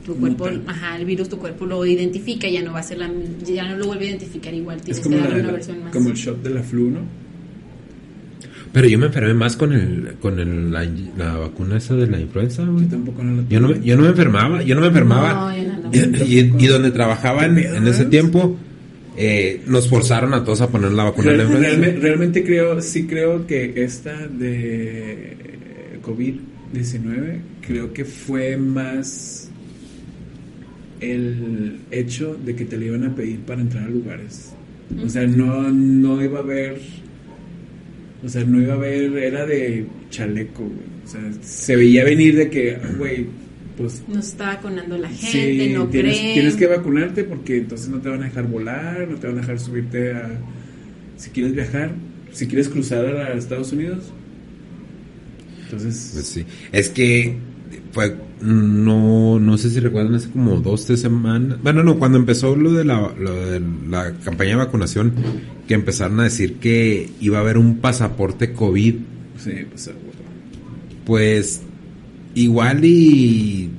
tu 0.06 0.16
cuerpo, 0.16 0.50
Muta. 0.50 0.72
ajá, 0.72 0.98
el 0.98 1.06
virus 1.06 1.30
tu 1.30 1.38
cuerpo 1.38 1.66
lo 1.66 1.86
identifica, 1.86 2.50
ya 2.50 2.64
no 2.64 2.74
va 2.74 2.80
a 2.80 2.84
ser 2.84 2.98
la, 3.00 3.12
ya 3.46 3.68
no 3.70 3.78
lo 3.78 3.86
vuelve 3.88 4.06
a 4.06 4.10
identificar 4.10 4.54
igual, 4.54 4.78
Es 4.78 4.84
tienes 4.84 5.04
como, 5.04 5.16
que 5.18 5.22
la- 5.22 5.28
darle 5.28 5.44
una 5.44 5.52
versión 5.52 5.84
más. 5.84 5.94
como 5.94 6.10
el 6.10 6.16
shot 6.16 6.42
de 6.42 6.50
la 6.50 6.64
flu, 6.64 6.90
¿no? 6.90 7.00
Pero 8.74 8.88
yo 8.88 8.98
me 8.98 9.08
enfermé 9.08 9.34
más 9.34 9.58
con 9.58 9.74
el, 9.74 10.14
con 10.22 10.40
el, 10.40 10.72
la, 10.72 10.88
la 11.18 11.38
vacuna 11.38 11.78
esa 11.78 11.94
de 11.96 12.08
la 12.08 12.20
influenza, 12.20 12.64
güey. 12.64 12.86
Yo 12.86 12.92
tampoco 12.92 13.22
no 13.24 13.42
la 13.42 13.48
Yo 13.50 13.60
no, 13.60 13.68
me- 13.70 13.82
yo 13.84 13.98
no 13.98 14.04
me 14.04 14.10
enfermaba, 14.10 14.64
yo 14.64 14.76
no 14.76 14.82
me 14.82 14.88
enfermaba. 14.88 15.52
No, 15.52 15.92
yo 15.92 16.08
no. 16.08 16.18
Y, 16.26 16.40
y- 16.40 16.54
y 16.58 16.68
donde 16.68 16.92
trabajaba 16.92 17.46
en, 17.46 17.56
¿Qué 17.56 17.62
pedo, 17.64 17.76
en 17.76 17.88
ese 17.88 18.06
tiempo, 18.06 18.58
eh, 19.18 19.62
nos 19.68 19.90
forzaron 19.90 20.34
a 20.34 20.44
todos 20.46 20.62
a 20.62 20.70
poner 20.70 20.92
la 20.94 21.04
vacuna 21.04 21.32
de 21.32 21.38
la 21.40 21.44
Real- 21.44 21.54
influenza. 21.58 21.82
realme- 21.82 22.00
realmente 22.02 22.44
creo, 22.46 22.82
sí 22.82 23.08
creo 23.08 23.46
que 23.46 23.74
esta 23.84 24.26
de 24.28 25.36
COVID-19, 26.06 27.40
creo 27.68 27.92
que 27.92 28.06
fue 28.06 28.56
más 28.56 29.50
el 31.00 31.80
hecho 31.92 32.38
de 32.46 32.56
que 32.56 32.66
te 32.66 32.78
le 32.78 32.86
iban 32.88 33.04
a 33.04 33.16
pedir 33.16 33.40
para 33.40 33.62
entrar 33.62 33.84
a 33.86 33.90
lugares. 33.90 34.54
O 35.04 35.10
sea, 35.10 35.26
no, 35.26 35.70
no 35.72 36.22
iba 36.24 36.40
a 36.40 36.42
haber, 36.42 36.80
o 38.24 38.30
sea, 38.30 38.44
no 38.44 38.62
iba 38.62 38.74
a 38.74 38.76
haber, 38.78 39.18
era 39.18 39.46
de 39.46 39.86
chaleco, 40.10 40.64
güey. 40.64 40.92
O 41.06 41.08
sea, 41.08 41.22
se 41.42 41.76
veía 41.76 42.04
venir 42.04 42.36
de 42.36 42.50
que, 42.50 42.78
güey, 42.98 43.26
pues 43.78 44.04
No 44.08 44.20
está 44.20 44.48
vacunando 44.56 44.98
la 44.98 45.10
Sí, 45.10 45.28
gente, 45.28 45.70
no 45.74 45.88
tienes, 45.88 46.18
creen. 46.18 46.34
tienes 46.34 46.56
que 46.56 46.68
vacunarte 46.68 47.24
porque 47.24 47.58
entonces 47.58 47.90
no 47.90 48.00
te 48.00 48.10
van 48.10 48.22
a 48.22 48.26
dejar 48.26 48.48
volar, 48.48 49.08
no 49.10 49.18
te 49.18 49.28
van 49.28 49.38
a 49.38 49.42
dejar 49.42 49.60
subirte 49.60 50.14
a... 50.14 50.30
Si 51.18 51.30
quieres 51.32 51.54
viajar, 51.54 51.92
si 52.32 52.48
quieres 52.48 52.70
cruzar 52.70 53.06
a 53.06 53.34
Estados 53.34 53.72
Unidos. 53.72 54.12
Entonces, 55.64 56.12
Pues 56.14 56.26
sí. 56.28 56.46
Es 56.72 56.90
que 56.90 57.38
fue 57.92 58.16
no 58.42 59.40
no 59.40 59.58
sé 59.58 59.70
si 59.70 59.80
recuerdan 59.80 60.16
hace 60.16 60.30
como 60.30 60.60
dos 60.62 60.86
tres 60.86 61.00
semanas 61.02 61.62
bueno 61.62 61.84
no 61.84 62.00
cuando 62.00 62.18
empezó 62.18 62.56
lo 62.56 62.72
de 62.72 62.84
la 62.86 63.14
lo 63.20 63.36
de 63.50 63.62
la 63.90 64.14
campaña 64.24 64.52
de 64.52 64.56
vacunación 64.56 65.14
que 65.72 65.76
empezaron 65.76 66.20
a 66.20 66.24
decir 66.26 66.56
que 66.56 67.10
iba 67.22 67.38
a 67.38 67.40
haber 67.40 67.58
un 67.58 67.78
pasaporte 67.78 68.52
covid 68.52 68.96
sí, 69.38 69.52
pues 69.70 69.82
seguro. 69.82 70.18
pues 71.06 71.62
igual 72.36 72.84
y 72.84 73.70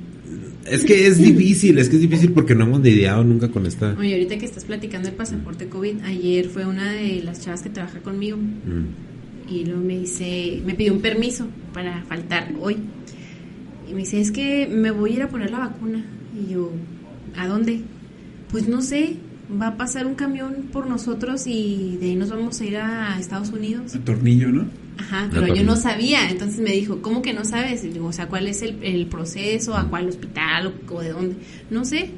es 0.65 0.83
que 0.85 1.05
es 1.05 1.19
difícil 1.19 1.77
es 1.77 1.89
que 1.89 1.97
es 1.97 2.01
difícil 2.01 2.31
porque 2.31 2.55
no 2.55 2.63
hemos 2.65 2.81
lidiado 2.81 3.23
nunca 3.23 3.49
con 3.49 3.67
esta 3.67 3.95
Oye, 3.99 4.13
ahorita 4.13 4.39
que 4.39 4.45
estás 4.45 4.65
platicando 4.65 5.07
el 5.09 5.13
pasaporte 5.13 5.67
COVID, 5.69 6.01
ayer 6.03 6.47
fue 6.47 6.65
una 6.65 6.91
de 6.93 7.21
las 7.23 7.41
chavas 7.41 7.61
que 7.61 7.69
trabaja 7.69 7.99
conmigo 7.99 8.37
Mm. 8.37 9.51
y 9.53 9.65
luego 9.65 9.81
me 9.81 9.99
dice, 9.99 10.61
me 10.65 10.73
pidió 10.73 10.93
un 10.93 11.01
permiso 11.01 11.45
para 11.73 12.01
faltar 12.05 12.53
hoy. 12.59 12.77
Y 13.87 13.93
me 13.93 13.99
dice, 13.99 14.19
es 14.19 14.31
que 14.31 14.67
me 14.67 14.89
voy 14.89 15.11
a 15.11 15.13
ir 15.17 15.21
a 15.21 15.27
poner 15.29 15.51
la 15.51 15.59
vacuna. 15.59 16.03
Y 16.33 16.53
yo, 16.53 16.71
¿a 17.37 17.45
dónde? 17.47 17.81
Pues 18.49 18.67
no 18.67 18.81
sé, 18.81 19.17
va 19.49 19.67
a 19.67 19.77
pasar 19.77 20.05
un 20.05 20.15
camión 20.15 20.69
por 20.71 20.87
nosotros 20.87 21.47
y 21.47 21.97
de 21.99 22.07
ahí 22.07 22.15
nos 22.15 22.29
vamos 22.29 22.59
a 22.61 22.65
ir 22.65 22.77
a 22.77 23.17
Estados 23.19 23.49
Unidos. 23.49 23.93
El 23.93 24.01
tornillo, 24.01 24.49
¿no? 24.51 24.65
Ajá, 24.97 25.29
pero 25.31 25.53
yo 25.53 25.63
no 25.63 25.75
sabía. 25.75 26.29
Entonces 26.29 26.59
me 26.59 26.71
dijo, 26.71 27.01
¿cómo 27.01 27.21
que 27.21 27.33
no 27.33 27.45
sabes? 27.45 27.83
Y 27.83 27.89
digo, 27.89 28.07
o 28.07 28.13
sea, 28.13 28.27
¿cuál 28.27 28.47
es 28.47 28.61
el, 28.61 28.77
el 28.83 29.07
proceso? 29.07 29.75
¿A 29.75 29.89
cuál 29.89 30.07
hospital? 30.07 30.67
O, 30.67 30.95
o 30.95 31.01
de 31.01 31.09
dónde? 31.09 31.35
No 31.69 31.83
sé. 31.85 32.11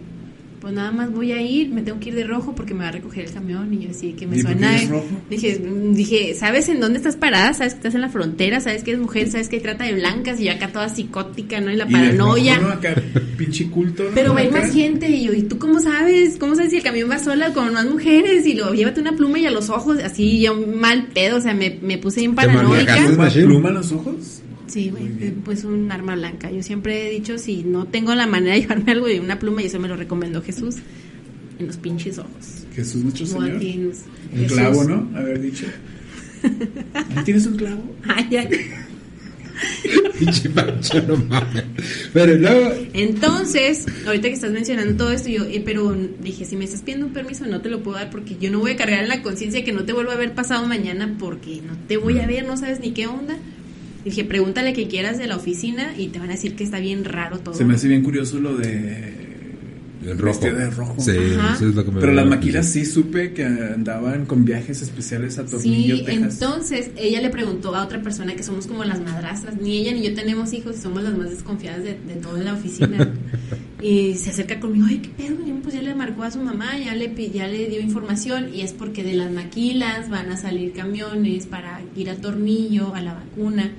Pues 0.65 0.73
nada 0.73 0.91
más 0.91 1.11
voy 1.13 1.31
a 1.31 1.39
ir, 1.39 1.69
me 1.69 1.83
tengo 1.83 1.99
que 1.99 2.09
ir 2.09 2.15
de 2.15 2.23
rojo 2.23 2.55
porque 2.55 2.73
me 2.73 2.79
va 2.79 2.87
a 2.87 2.91
recoger 2.91 3.25
el 3.25 3.31
camión. 3.31 3.71
Y 3.71 3.81
yo 3.85 3.91
así 3.91 4.13
que 4.13 4.25
me 4.25 4.37
¿Y 4.37 4.41
suena. 4.41 4.75
eres 4.75 4.89
rojo? 4.89 5.05
Dije, 5.29 5.59
mm, 5.59 5.93
dije, 5.93 6.33
¿sabes 6.33 6.69
en 6.69 6.79
dónde 6.79 6.97
estás 6.97 7.17
parada? 7.17 7.53
¿Sabes 7.53 7.73
que 7.73 7.77
estás 7.81 7.93
en 7.93 8.01
la 8.01 8.09
frontera? 8.09 8.59
¿Sabes 8.61 8.81
que 8.83 8.93
es 8.93 8.97
mujer? 8.97 9.29
¿Sabes 9.29 9.47
que 9.47 9.59
trata 9.59 9.83
de 9.83 9.93
blancas? 9.93 10.39
Y 10.39 10.45
yo 10.45 10.53
acá 10.53 10.69
toda 10.71 10.89
psicótica, 10.89 11.61
¿no? 11.61 11.71
Y 11.71 11.75
la 11.75 11.85
Y 11.87 11.91
paranoia. 11.91 12.55
rojo, 12.55 12.67
¿no? 12.69 12.73
Acá, 12.73 12.95
pinche 13.37 13.69
culto, 13.69 14.05
¿no? 14.05 14.09
Pero 14.15 14.35
hay 14.35 14.49
más 14.49 14.73
gente 14.73 15.07
y 15.07 15.25
yo, 15.25 15.33
¿y 15.33 15.43
tú 15.43 15.59
cómo 15.59 15.79
sabes? 15.79 16.37
¿Cómo 16.39 16.55
sabes 16.55 16.71
si 16.71 16.77
el 16.77 16.83
camión 16.83 17.11
va 17.11 17.19
sola 17.19 17.53
con 17.53 17.71
más 17.71 17.85
mujeres? 17.85 18.47
Y 18.47 18.55
luego 18.55 18.73
llévate 18.73 19.01
una 19.01 19.15
pluma 19.15 19.37
y 19.37 19.45
a 19.45 19.51
los 19.51 19.69
ojos, 19.69 19.99
así 19.99 20.41
yo 20.41 20.55
mal 20.55 21.09
pedo, 21.13 21.37
o 21.37 21.41
sea, 21.41 21.53
me, 21.53 21.77
me 21.83 21.99
puse 21.99 22.21
bien 22.21 22.31
Te 22.31 22.37
paranoica. 22.37 22.97
marcaste. 23.15 23.43
¿Pluma, 23.45 23.69
en 23.69 23.75
los 23.75 23.91
ojos? 23.91 24.41
Sí, 24.75 24.91
bien. 24.91 25.41
pues 25.45 25.63
un 25.63 25.89
arma 25.89 26.15
blanca. 26.15 26.51
Yo 26.51 26.61
siempre 26.61 27.07
he 27.07 27.09
dicho, 27.09 27.37
si 27.37 27.63
no 27.63 27.85
tengo 27.85 28.13
la 28.13 28.27
manera 28.27 28.55
de 28.55 28.61
llevarme 28.61 28.91
algo 28.91 29.07
de 29.07 29.21
una 29.21 29.39
pluma, 29.39 29.61
y 29.61 29.67
eso 29.67 29.79
me 29.79 29.87
lo 29.87 29.95
recomendó 29.95 30.41
Jesús, 30.41 30.75
en 31.57 31.67
los 31.67 31.77
pinches 31.77 32.17
ojos. 32.17 32.65
Jesús 32.75 33.01
nuestro 33.01 33.25
Señor. 33.25 33.53
Un 33.53 33.93
clavo, 34.47 34.83
¿no? 34.83 35.17
Haber 35.17 35.39
dicho. 35.39 35.65
¿Ahí 36.93 37.23
¿Tienes 37.23 37.45
un 37.45 37.55
clavo? 37.55 37.95
Ay, 38.03 38.35
ay. 38.35 38.49
Pero 42.13 42.35
luego 42.35 42.73
Entonces, 42.91 43.85
ahorita 44.05 44.27
que 44.27 44.33
estás 44.33 44.51
mencionando 44.51 44.97
todo 44.97 45.13
esto, 45.13 45.29
yo, 45.29 45.45
eh, 45.45 45.61
pero 45.63 45.95
dije, 46.21 46.43
si 46.43 46.57
me 46.57 46.65
estás 46.65 46.81
pidiendo 46.81 47.05
un 47.05 47.13
permiso, 47.13 47.45
no 47.45 47.61
te 47.61 47.69
lo 47.69 47.81
puedo 47.81 47.97
dar 47.97 48.09
porque 48.09 48.35
yo 48.37 48.51
no 48.51 48.59
voy 48.59 48.71
a 48.71 48.75
cargar 48.75 49.03
en 49.03 49.07
la 49.07 49.21
conciencia 49.21 49.63
que 49.63 49.71
no 49.71 49.85
te 49.85 49.93
vuelva 49.93 50.11
a 50.11 50.17
ver 50.17 50.33
pasado 50.33 50.67
mañana 50.67 51.15
porque 51.17 51.61
no 51.65 51.77
te 51.87 51.95
voy 51.95 52.19
a 52.19 52.27
ver, 52.27 52.45
no 52.45 52.57
sabes 52.57 52.81
ni 52.81 52.91
qué 52.91 53.07
onda. 53.07 53.37
Dije, 54.05 54.23
pregúntale 54.23 54.71
que 54.73 54.87
quieras 54.87 55.17
de 55.17 55.27
la 55.27 55.35
oficina 55.35 55.93
y 55.97 56.07
te 56.09 56.19
van 56.19 56.29
a 56.29 56.33
decir 56.33 56.55
que 56.55 56.63
está 56.63 56.79
bien 56.79 57.03
raro 57.03 57.39
todo. 57.39 57.55
Se 57.55 57.65
me 57.65 57.73
hace 57.73 57.87
bien 57.87 58.03
curioso 58.03 58.39
lo 58.39 58.55
de... 58.55 59.15
el 60.05 60.17
rojo 60.19 60.39
Vestido 60.39 60.55
de 60.57 60.69
rojo. 60.69 60.95
sí 60.99 61.11
eso 61.11 61.67
es 61.69 61.73
lo 61.75 61.83
que 61.83 61.91
me 61.91 61.99
Pero 61.99 62.13
las 62.13 62.25
la 62.25 62.29
maquilas 62.35 62.67
sí 62.67 62.85
supe 62.85 63.33
que 63.33 63.43
andaban 63.43 64.27
con 64.27 64.45
viajes 64.45 64.83
especiales 64.83 65.39
a 65.39 65.45
Tornillo, 65.47 65.97
Sí, 65.97 66.03
Texas. 66.03 66.33
entonces 66.39 66.91
ella 66.95 67.19
le 67.21 67.29
preguntó 67.31 67.73
a 67.75 67.83
otra 67.83 68.03
persona 68.03 68.35
que 68.35 68.43
somos 68.43 68.67
como 68.67 68.83
las 68.83 69.01
madrastras, 69.01 69.59
ni 69.59 69.77
ella 69.77 69.93
ni 69.93 70.03
yo 70.03 70.13
tenemos 70.13 70.53
hijos 70.53 70.77
y 70.77 70.81
somos 70.81 71.01
las 71.01 71.17
más 71.17 71.31
desconfiadas 71.31 71.83
de, 71.83 71.97
de 72.07 72.15
toda 72.21 72.43
la 72.43 72.53
oficina. 72.53 73.11
y 73.81 74.13
se 74.13 74.29
acerca 74.29 74.59
conmigo, 74.59 74.85
ay, 74.87 74.99
¿qué 74.99 75.09
pedo? 75.09 75.37
Y 75.47 75.51
pues 75.63 75.73
ya 75.73 75.81
le 75.81 75.95
marcó 75.95 76.21
a 76.21 76.29
su 76.29 76.39
mamá, 76.39 76.77
ya 76.77 76.93
le, 76.93 77.11
ya 77.33 77.47
le 77.47 77.67
dio 77.69 77.81
información 77.81 78.53
y 78.53 78.61
es 78.61 78.73
porque 78.73 79.03
de 79.03 79.13
las 79.15 79.31
maquilas 79.31 80.11
van 80.11 80.29
a 80.31 80.37
salir 80.37 80.73
camiones 80.73 81.47
para 81.47 81.81
ir 81.95 82.11
a 82.11 82.15
Tornillo, 82.17 82.93
a 82.93 83.01
la 83.01 83.15
vacuna. 83.15 83.71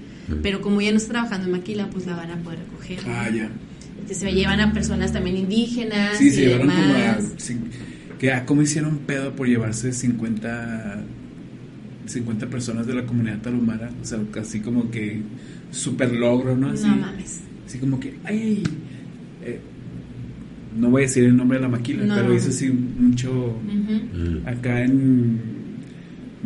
Pero 0.42 0.60
como 0.60 0.80
ya 0.80 0.90
no 0.90 0.96
está 0.96 1.12
trabajando 1.12 1.46
en 1.46 1.52
maquila, 1.52 1.88
pues 1.90 2.06
la 2.06 2.16
van 2.16 2.30
a 2.30 2.36
poder 2.42 2.58
recoger. 2.60 2.98
Ah, 3.06 3.28
ya. 3.30 3.48
Entonces 3.92 4.18
se 4.18 4.32
llevan 4.32 4.60
a 4.60 4.72
personas 4.72 5.12
también 5.12 5.36
indígenas. 5.36 6.18
Sí, 6.18 6.28
y 6.28 6.30
se 6.30 6.40
llevaron 6.46 6.68
como 6.68 6.94
a... 6.94 7.18
Que, 8.18 8.32
ah, 8.32 8.44
¿Cómo 8.46 8.62
hicieron 8.62 8.98
pedo 8.98 9.34
por 9.36 9.46
llevarse 9.46 9.92
50, 9.92 11.02
50 12.06 12.46
personas 12.48 12.86
de 12.86 12.94
la 12.94 13.04
comunidad 13.06 13.38
tarumara? 13.40 13.90
O 14.00 14.04
sea, 14.04 14.18
casi 14.30 14.60
como 14.60 14.90
que 14.90 15.20
super 15.70 16.12
logro, 16.12 16.56
¿no? 16.56 16.68
Así, 16.70 16.86
No 16.86 16.96
mames. 16.96 17.40
así 17.66 17.78
como 17.78 18.00
que, 18.00 18.14
ay, 18.24 18.62
eh, 19.44 19.60
no 20.78 20.88
voy 20.90 21.02
a 21.02 21.06
decir 21.06 21.24
el 21.24 21.36
nombre 21.36 21.58
de 21.58 21.62
la 21.62 21.68
maquila, 21.68 22.04
No. 22.04 22.14
pero 22.14 22.34
hizo 22.34 22.48
así 22.50 22.68
mucho, 22.70 23.30
Ujú. 23.30 23.92
Mm. 24.18 24.46
acá 24.48 24.82
en 24.82 25.40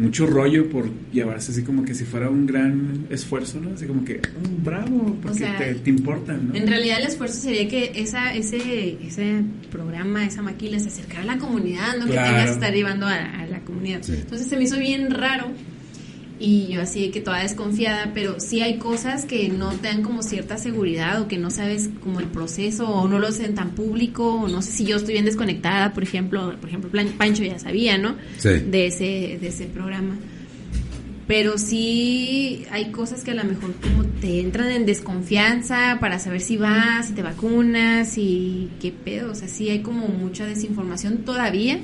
mucho 0.00 0.26
rollo 0.26 0.68
por 0.70 0.88
llevarse 1.12 1.52
así 1.52 1.62
como 1.62 1.84
que 1.84 1.94
si 1.94 2.04
fuera 2.04 2.28
un 2.30 2.46
gran 2.46 3.06
esfuerzo, 3.10 3.60
¿no? 3.60 3.74
Así 3.74 3.86
como 3.86 4.04
que, 4.04 4.14
"Mm, 4.18 4.64
bravo, 4.64 5.16
porque 5.22 5.38
sea, 5.40 5.58
te, 5.58 5.74
te 5.74 5.90
importan, 5.90 6.48
¿no? 6.48 6.54
En 6.54 6.66
realidad 6.66 6.98
el 7.00 7.06
esfuerzo 7.06 7.40
sería 7.40 7.68
que 7.68 7.92
esa, 7.94 8.34
ese, 8.34 8.96
ese 9.06 9.42
programa, 9.70 10.24
esa 10.24 10.42
maquila 10.42 10.78
se 10.80 10.88
acercara 10.88 11.22
a 11.22 11.26
la 11.26 11.38
comunidad, 11.38 11.96
no 11.98 12.06
que 12.06 12.12
Claro. 12.12 12.28
tengas 12.30 12.46
que 12.46 12.52
estar 12.54 12.72
llevando 12.74 13.06
a, 13.06 13.14
a 13.14 13.46
la 13.46 13.60
comunidad. 13.60 14.02
Sí. 14.02 14.14
Entonces 14.14 14.46
se 14.48 14.56
me 14.56 14.64
hizo 14.64 14.78
bien 14.78 15.10
raro 15.10 15.46
y 16.40 16.68
yo 16.68 16.80
así 16.80 17.02
de 17.02 17.10
que 17.10 17.20
toda 17.20 17.42
desconfiada, 17.42 18.12
pero 18.14 18.40
sí 18.40 18.62
hay 18.62 18.78
cosas 18.78 19.26
que 19.26 19.50
no 19.50 19.72
te 19.72 19.88
dan 19.88 20.02
como 20.02 20.22
cierta 20.22 20.56
seguridad 20.56 21.20
o 21.20 21.28
que 21.28 21.36
no 21.36 21.50
sabes 21.50 21.90
como 22.02 22.18
el 22.18 22.26
proceso 22.26 22.88
o 22.88 23.06
no 23.06 23.18
lo 23.18 23.28
hacen 23.28 23.54
tan 23.54 23.72
público 23.72 24.36
o 24.36 24.48
no 24.48 24.62
sé 24.62 24.72
si 24.72 24.86
yo 24.86 24.96
estoy 24.96 25.12
bien 25.12 25.26
desconectada, 25.26 25.92
por 25.92 26.02
ejemplo, 26.02 26.56
por 26.58 26.70
ejemplo 26.70 26.90
Pancho 27.18 27.44
ya 27.44 27.58
sabía, 27.58 27.98
¿no? 27.98 28.16
Sí. 28.38 28.48
De 28.48 28.86
ese, 28.86 29.38
de 29.38 29.48
ese 29.48 29.66
programa. 29.66 30.16
Pero 31.26 31.58
sí 31.58 32.64
hay 32.70 32.90
cosas 32.90 33.22
que 33.22 33.32
a 33.32 33.34
lo 33.34 33.44
mejor 33.44 33.74
como 33.74 34.04
te 34.04 34.40
entran 34.40 34.72
en 34.72 34.86
desconfianza 34.86 35.98
para 36.00 36.18
saber 36.18 36.40
si 36.40 36.56
vas, 36.56 37.08
si 37.08 37.12
te 37.12 37.22
vacunas 37.22 38.16
y 38.16 38.70
qué 38.80 38.92
pedo. 38.92 39.30
O 39.30 39.34
sea, 39.34 39.46
sí 39.46 39.68
hay 39.68 39.80
como 39.80 40.08
mucha 40.08 40.46
desinformación 40.46 41.18
todavía, 41.18 41.80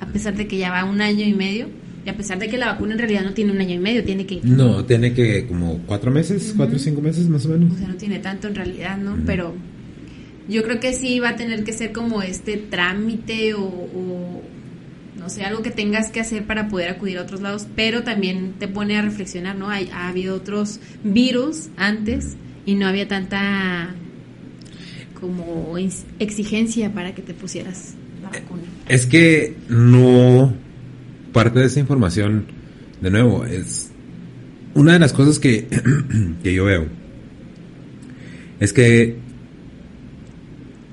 a 0.00 0.06
pesar 0.06 0.36
de 0.36 0.48
que 0.48 0.58
ya 0.58 0.70
va 0.70 0.84
un 0.84 1.00
año 1.00 1.24
y 1.24 1.32
medio. 1.32 1.68
Y 2.04 2.08
a 2.08 2.16
pesar 2.16 2.38
de 2.38 2.48
que 2.48 2.56
la 2.56 2.66
vacuna 2.66 2.92
en 2.92 2.98
realidad 2.98 3.24
no 3.24 3.34
tiene 3.34 3.52
un 3.52 3.60
año 3.60 3.74
y 3.74 3.78
medio, 3.78 4.02
tiene 4.04 4.24
que... 4.24 4.40
No, 4.42 4.84
tiene 4.84 5.12
que 5.12 5.46
como 5.46 5.78
cuatro 5.86 6.10
meses, 6.10 6.54
cuatro 6.56 6.76
o 6.76 6.78
cinco 6.78 7.02
meses 7.02 7.28
más 7.28 7.44
o 7.46 7.50
menos. 7.50 7.74
O 7.74 7.76
sea, 7.76 7.88
no 7.88 7.96
tiene 7.96 8.18
tanto 8.20 8.48
en 8.48 8.54
realidad, 8.54 8.96
¿no? 8.96 9.18
Pero 9.26 9.54
yo 10.48 10.62
creo 10.62 10.80
que 10.80 10.92
sí 10.94 11.20
va 11.20 11.30
a 11.30 11.36
tener 11.36 11.62
que 11.62 11.72
ser 11.72 11.92
como 11.92 12.22
este 12.22 12.56
trámite 12.56 13.54
o, 13.54 13.64
o, 13.64 14.42
no 15.18 15.28
sé, 15.28 15.44
algo 15.44 15.62
que 15.62 15.70
tengas 15.70 16.10
que 16.10 16.20
hacer 16.20 16.46
para 16.46 16.68
poder 16.68 16.88
acudir 16.88 17.18
a 17.18 17.22
otros 17.22 17.42
lados, 17.42 17.66
pero 17.76 18.02
también 18.02 18.54
te 18.58 18.66
pone 18.66 18.96
a 18.96 19.02
reflexionar, 19.02 19.56
¿no? 19.56 19.68
Hay, 19.68 19.90
ha 19.92 20.08
habido 20.08 20.34
otros 20.34 20.80
virus 21.04 21.68
antes 21.76 22.36
y 22.64 22.74
no 22.74 22.86
había 22.86 23.06
tanta 23.06 23.94
como 25.20 25.76
exigencia 26.18 26.92
para 26.94 27.14
que 27.14 27.20
te 27.20 27.34
pusieras 27.34 27.94
la 28.22 28.30
vacuna. 28.30 28.62
Es 28.88 29.04
que 29.04 29.54
no 29.68 30.54
parte 31.32 31.58
de 31.60 31.66
esa 31.66 31.80
información, 31.80 32.44
de 33.00 33.10
nuevo, 33.10 33.44
es 33.44 33.90
una 34.74 34.92
de 34.94 34.98
las 34.98 35.12
cosas 35.12 35.38
que, 35.38 35.66
que 36.42 36.54
yo 36.54 36.64
veo. 36.64 36.86
Es 38.60 38.72
que 38.72 39.16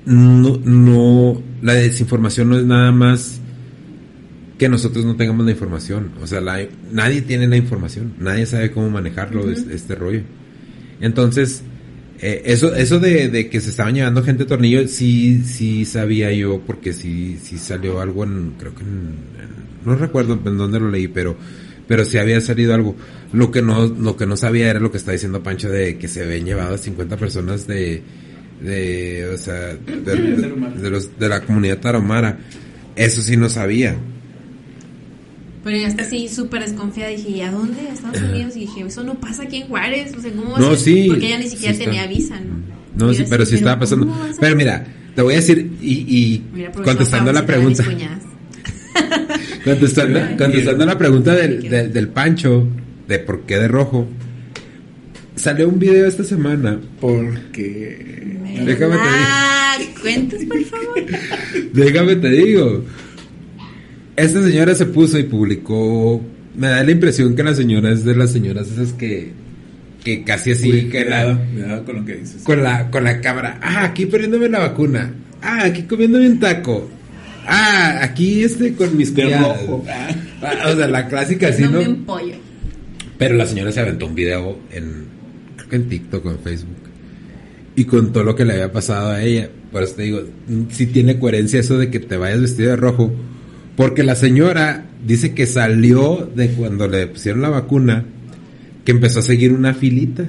no, 0.06 0.58
no, 0.64 1.42
la 1.62 1.74
desinformación 1.74 2.48
no 2.48 2.58
es 2.58 2.64
nada 2.64 2.92
más 2.92 3.40
que 4.58 4.68
nosotros 4.68 5.04
no 5.04 5.16
tengamos 5.16 5.44
la 5.44 5.52
información. 5.52 6.10
O 6.22 6.26
sea, 6.26 6.40
la- 6.40 6.66
nadie 6.92 7.22
tiene 7.22 7.46
la 7.46 7.56
información, 7.56 8.14
nadie 8.18 8.46
sabe 8.46 8.70
cómo 8.70 8.90
manejarlo, 8.90 9.50
es- 9.50 9.66
este, 9.70 9.94
rollo. 9.94 10.22
Entonces, 11.00 11.62
eh, 12.20 12.42
eso, 12.46 12.74
eso 12.74 12.98
de, 12.98 13.28
de 13.28 13.48
que 13.48 13.60
se 13.60 13.70
estaban 13.70 13.94
llevando 13.94 14.24
gente 14.24 14.42
a 14.44 14.46
tornillo, 14.46 14.88
sí, 14.88 15.42
sí 15.44 15.84
sabía 15.84 16.32
yo, 16.32 16.60
porque 16.66 16.92
sí, 16.92 17.38
sí 17.40 17.56
salió 17.58 18.00
algo 18.00 18.24
en, 18.24 18.54
creo 18.58 18.74
que 18.74 18.82
en, 18.82 18.88
en- 18.88 19.67
no 19.88 19.96
recuerdo 19.96 20.38
en 20.44 20.56
dónde 20.58 20.78
lo 20.80 20.90
leí, 20.90 21.08
pero, 21.08 21.36
pero 21.86 22.04
sí 22.04 22.18
había 22.18 22.40
salido 22.40 22.74
algo. 22.74 22.94
Lo 23.32 23.50
que 23.50 23.62
no, 23.62 23.86
lo 23.86 24.16
que 24.16 24.26
no 24.26 24.36
sabía 24.36 24.70
era 24.70 24.80
lo 24.80 24.90
que 24.92 24.98
está 24.98 25.12
diciendo 25.12 25.42
Pancho 25.42 25.68
de 25.68 25.98
que 25.98 26.08
se 26.08 26.22
habían 26.22 26.44
llevado 26.44 26.74
a 26.74 26.78
50 26.78 27.16
personas 27.16 27.66
de, 27.66 28.02
de, 28.62 29.30
o 29.34 29.38
sea, 29.38 29.74
de, 29.74 29.76
de- 30.00 30.80
de 30.80 30.90
los, 30.90 31.18
de 31.18 31.28
la 31.28 31.40
comunidad 31.42 31.78
tarahumara. 31.78 32.38
Eso 32.96 33.20
sí 33.22 33.36
no 33.36 33.48
sabía. 33.48 33.96
Pero 35.64 35.76
ya 35.76 35.88
está 35.88 36.02
así 36.02 36.28
súper 36.28 36.62
desconfiada. 36.62 37.10
Dije, 37.10 37.28
¿y 37.30 37.40
a 37.42 37.50
dónde? 37.50 37.80
¿A 37.88 37.92
Estados 37.92 38.20
Unidos? 38.22 38.56
Y 38.56 38.60
dije, 38.60 38.80
eso 38.86 39.02
no 39.04 39.14
pasa 39.20 39.42
aquí 39.42 39.58
en 39.58 39.66
Juárez. 39.68 40.14
O 40.16 40.20
sea, 40.20 40.30
¿cómo 40.32 40.52
va 40.52 40.56
a 40.56 40.60
No, 40.60 40.70
ser? 40.70 40.78
sí. 40.78 41.04
Porque 41.08 41.26
ella 41.26 41.38
ni 41.38 41.48
siquiera 41.48 41.74
sí 41.74 41.84
tenía 41.84 42.06
visa, 42.06 42.38
¿no? 42.40 43.06
No, 43.06 43.12
sí, 43.14 43.24
pero 43.28 43.44
sí 43.44 43.56
estaba 43.56 43.78
pasando. 43.80 44.06
¿cómo 44.06 44.18
vas 44.18 44.38
a- 44.38 44.40
Pero 44.40 44.56
mira, 44.56 44.86
te 45.14 45.22
voy 45.22 45.34
a 45.34 45.36
decir, 45.36 45.70
y, 45.82 45.92
y 46.08 46.44
contestando 46.82 47.32
la 47.32 47.44
pregunta. 47.44 47.84
contestando, 49.68 50.20
contestando 50.38 50.86
la 50.86 50.98
pregunta 50.98 51.34
del, 51.34 51.68
del, 51.68 51.92
del 51.92 52.08
Pancho, 52.08 52.66
de 53.06 53.18
por 53.18 53.42
qué 53.42 53.56
de 53.58 53.68
rojo, 53.68 54.06
salió 55.36 55.68
un 55.68 55.78
video 55.78 56.06
esta 56.06 56.24
semana, 56.24 56.80
Porque. 57.00 58.16
Déjame 58.64 58.94
te 58.96 59.02
Ah, 59.04 59.76
cuentas, 60.02 60.40
por 60.44 60.62
favor. 60.64 61.04
déjame 61.72 62.16
te 62.16 62.28
digo, 62.30 62.84
esta 64.16 64.42
señora 64.42 64.74
se 64.74 64.86
puso 64.86 65.18
y 65.18 65.24
publicó, 65.24 66.20
me 66.56 66.68
da 66.68 66.82
la 66.82 66.90
impresión 66.90 67.36
que 67.36 67.42
la 67.44 67.54
señora 67.54 67.92
es 67.92 68.04
de 68.04 68.16
las 68.16 68.32
señoras 68.32 68.68
esas 68.70 68.92
que, 68.94 69.30
que 70.02 70.24
casi 70.24 70.52
así, 70.52 70.72
Sí, 70.72 70.88
que 70.88 71.02
cuidado, 71.04 71.34
la, 71.34 71.38
cuidado 71.52 71.84
con 71.84 71.96
lo 71.96 72.04
que 72.04 72.14
dices. 72.16 72.42
con 72.42 72.62
la, 72.62 72.90
con 72.90 73.04
la 73.04 73.20
cámara. 73.20 73.60
Ah, 73.62 73.84
aquí 73.84 74.06
poniéndome 74.06 74.48
la 74.48 74.58
vacuna. 74.60 75.12
Ah, 75.40 75.60
aquí 75.64 75.82
comiéndome 75.82 76.26
un 76.28 76.40
taco. 76.40 76.90
Ah, 77.50 78.00
aquí 78.02 78.44
este 78.44 78.74
con 78.74 78.94
mis 78.96 79.14
De 79.14 79.36
rojo. 79.38 79.82
Ah. 79.88 80.68
O 80.70 80.76
sea, 80.76 80.86
la 80.86 81.08
clásica 81.08 81.48
así, 81.48 81.62
no 81.62 81.70
¿no? 81.70 81.78
me 81.78 81.84
empollo. 81.84 82.34
Pero 83.16 83.34
la 83.36 83.46
señora 83.46 83.72
se 83.72 83.80
aventó 83.80 84.06
un 84.06 84.14
video 84.14 84.58
en, 84.70 85.06
creo 85.56 85.68
que 85.68 85.76
en 85.76 85.88
TikTok 85.88 86.26
o 86.26 86.30
en 86.30 86.38
Facebook. 86.40 86.76
Y 87.74 87.84
contó 87.84 88.22
lo 88.22 88.34
que 88.36 88.44
le 88.44 88.52
había 88.52 88.70
pasado 88.70 89.10
a 89.10 89.22
ella. 89.22 89.48
Por 89.72 89.82
eso 89.82 89.94
te 89.94 90.02
digo, 90.02 90.22
si 90.70 90.86
tiene 90.86 91.18
coherencia 91.18 91.60
eso 91.60 91.78
de 91.78 91.90
que 91.90 92.00
te 92.00 92.16
vayas 92.16 92.40
vestido 92.40 92.70
de 92.70 92.76
rojo. 92.76 93.12
Porque 93.76 94.02
la 94.02 94.14
señora 94.14 94.86
dice 95.06 95.32
que 95.32 95.46
salió 95.46 96.30
de 96.34 96.50
cuando 96.50 96.86
le 96.86 97.06
pusieron 97.06 97.40
la 97.40 97.48
vacuna, 97.48 98.04
que 98.84 98.92
empezó 98.92 99.20
a 99.20 99.22
seguir 99.22 99.52
una 99.52 99.72
filita. 99.72 100.24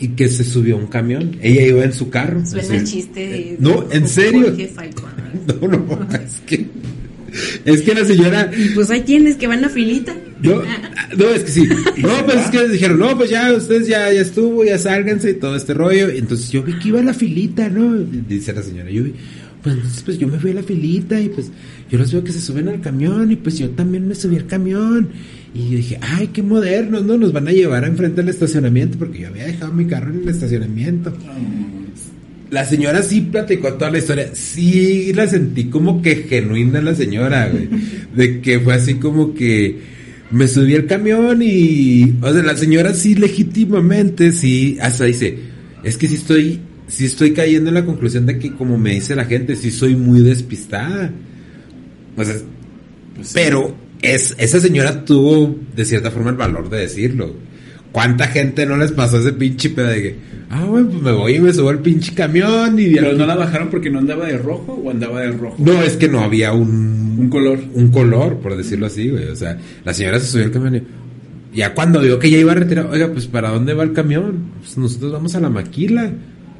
Y 0.00 0.08
que 0.08 0.28
se 0.28 0.44
subió 0.44 0.76
a 0.76 0.78
un 0.78 0.86
camión. 0.86 1.38
Ella 1.40 1.66
iba 1.66 1.84
en 1.84 1.92
su 1.92 2.10
carro. 2.10 2.44
Suena 2.44 2.64
Así. 2.64 2.76
el 2.76 2.84
chiste 2.84 3.20
de. 3.20 3.56
No, 3.60 3.86
¿en 3.90 4.08
serio? 4.08 4.54
No, 5.60 5.68
no, 5.68 6.08
es 6.14 6.40
que. 6.46 6.66
Es 7.64 7.82
que 7.82 7.94
la 7.94 8.04
señora. 8.04 8.50
Y 8.56 8.68
pues 8.70 8.90
hay 8.90 9.02
quienes 9.02 9.36
que 9.36 9.46
van 9.46 9.64
a 9.64 9.68
filita. 9.68 10.16
No, 10.40 10.62
no, 11.16 11.24
es 11.30 11.42
que 11.44 11.50
sí. 11.50 11.68
No, 11.96 12.08
pues 12.24 12.36
es 12.44 12.50
que 12.50 12.68
dijeron, 12.68 12.98
no, 12.98 13.16
pues 13.16 13.30
ya, 13.30 13.52
ustedes 13.52 13.88
ya, 13.88 14.12
ya 14.12 14.20
estuvo, 14.20 14.64
ya 14.64 14.78
sálganse 14.78 15.30
y 15.30 15.34
todo 15.34 15.56
este 15.56 15.74
rollo. 15.74 16.08
Entonces 16.08 16.50
yo 16.50 16.62
vi 16.62 16.78
que 16.78 16.88
iba 16.88 17.00
a 17.00 17.04
la 17.04 17.14
filita, 17.14 17.68
¿no? 17.68 17.96
Dice 17.96 18.52
la 18.52 18.62
señora, 18.62 18.90
yo 18.90 19.04
vi, 19.04 19.14
pues 19.62 19.76
entonces 19.76 20.02
pues 20.02 20.18
yo 20.18 20.28
me 20.28 20.38
fui 20.38 20.50
a 20.50 20.54
la 20.54 20.62
filita 20.62 21.20
y 21.20 21.28
pues 21.30 21.50
yo 21.90 21.98
los 21.98 22.12
veo 22.12 22.22
que 22.22 22.32
se 22.32 22.40
suben 22.40 22.68
al 22.68 22.80
camión 22.80 23.32
y 23.32 23.36
pues 23.36 23.58
yo 23.58 23.70
también 23.70 24.06
me 24.06 24.14
subí 24.14 24.36
al 24.36 24.46
camión. 24.46 25.08
Y 25.54 25.70
yo 25.70 25.76
dije, 25.76 25.98
ay, 26.00 26.28
qué 26.32 26.42
modernos, 26.42 27.04
¿no? 27.04 27.16
Nos 27.16 27.32
van 27.32 27.46
a 27.46 27.52
llevar 27.52 27.84
enfrente 27.84 28.22
del 28.22 28.30
estacionamiento 28.30 28.98
porque 28.98 29.20
yo 29.20 29.28
había 29.28 29.46
dejado 29.46 29.72
mi 29.72 29.86
carro 29.86 30.10
en 30.10 30.22
el 30.22 30.28
estacionamiento. 30.28 31.16
La 32.50 32.64
señora 32.64 33.02
sí 33.02 33.20
platicó 33.20 33.72
toda 33.74 33.90
la 33.92 33.98
historia. 33.98 34.30
Sí 34.34 35.12
la 35.12 35.28
sentí 35.28 35.64
como 35.66 36.02
que 36.02 36.16
genuina 36.16 36.82
la 36.82 36.94
señora, 36.94 37.48
güey. 37.48 37.68
De 38.14 38.40
que 38.40 38.58
fue 38.58 38.74
así 38.74 38.94
como 38.94 39.32
que 39.32 39.78
me 40.32 40.48
subí 40.48 40.74
al 40.74 40.86
camión 40.86 41.40
y... 41.40 42.14
O 42.20 42.32
sea, 42.32 42.42
la 42.42 42.56
señora 42.56 42.92
sí 42.92 43.14
legítimamente, 43.14 44.32
sí, 44.32 44.76
hasta 44.80 45.04
dice, 45.04 45.38
es 45.84 45.96
que 45.96 46.08
sí 46.08 46.16
estoy, 46.16 46.60
sí 46.88 47.04
estoy 47.04 47.32
cayendo 47.32 47.70
en 47.70 47.74
la 47.74 47.84
conclusión 47.84 48.26
de 48.26 48.38
que 48.38 48.52
como 48.52 48.76
me 48.76 48.94
dice 48.94 49.14
la 49.14 49.24
gente, 49.24 49.54
sí 49.54 49.70
soy 49.70 49.94
muy 49.94 50.20
despistada. 50.20 51.12
O 52.16 52.24
sea, 52.24 52.34
Pues 53.14 53.28
sí. 53.28 53.34
Es, 54.04 54.34
esa 54.38 54.60
señora 54.60 55.04
tuvo 55.04 55.58
de 55.74 55.84
cierta 55.84 56.10
forma 56.10 56.30
el 56.30 56.36
valor 56.36 56.68
de 56.68 56.80
decirlo. 56.80 57.34
¿Cuánta 57.92 58.26
gente 58.26 58.66
no 58.66 58.76
les 58.76 58.90
pasó 58.90 59.18
ese 59.18 59.32
pinche 59.32 59.70
pedo 59.70 59.86
de 59.86 60.02
que, 60.02 60.16
ah, 60.50 60.64
bueno, 60.64 60.88
pues 60.90 61.02
me 61.02 61.12
voy 61.12 61.36
y 61.36 61.38
me 61.38 61.52
subo 61.52 61.68
al 61.68 61.78
pinche 61.78 62.12
camión 62.12 62.76
y 62.78 62.94
Pero 62.94 63.12
no 63.12 63.24
la 63.24 63.36
bajaron 63.36 63.70
porque 63.70 63.88
no 63.88 64.00
andaba 64.00 64.26
de 64.26 64.36
rojo 64.36 64.72
o 64.84 64.90
andaba 64.90 65.20
de 65.20 65.30
rojo. 65.30 65.56
No, 65.58 65.80
es 65.80 65.96
que 65.96 66.08
no 66.08 66.20
había 66.20 66.52
un, 66.52 67.16
Un 67.18 67.28
color. 67.28 67.60
un 67.72 67.92
color, 67.92 68.38
por 68.38 68.56
decirlo 68.56 68.86
así, 68.86 69.10
güey. 69.10 69.28
O 69.28 69.36
sea, 69.36 69.58
la 69.84 69.94
señora 69.94 70.18
se 70.18 70.26
subió 70.26 70.46
al 70.46 70.50
camión 70.50 70.76
y 71.54 71.56
ya 71.56 71.72
cuando 71.72 72.00
vio 72.00 72.18
que 72.18 72.30
ya 72.30 72.38
iba 72.38 72.50
a 72.50 72.56
retirar, 72.56 72.86
oiga, 72.86 73.12
pues 73.12 73.28
¿para 73.28 73.50
dónde 73.50 73.74
va 73.74 73.84
el 73.84 73.92
camión? 73.92 74.50
Pues 74.58 74.76
nosotros 74.76 75.12
vamos 75.12 75.34
a 75.36 75.40
la 75.40 75.50
maquila. 75.50 76.10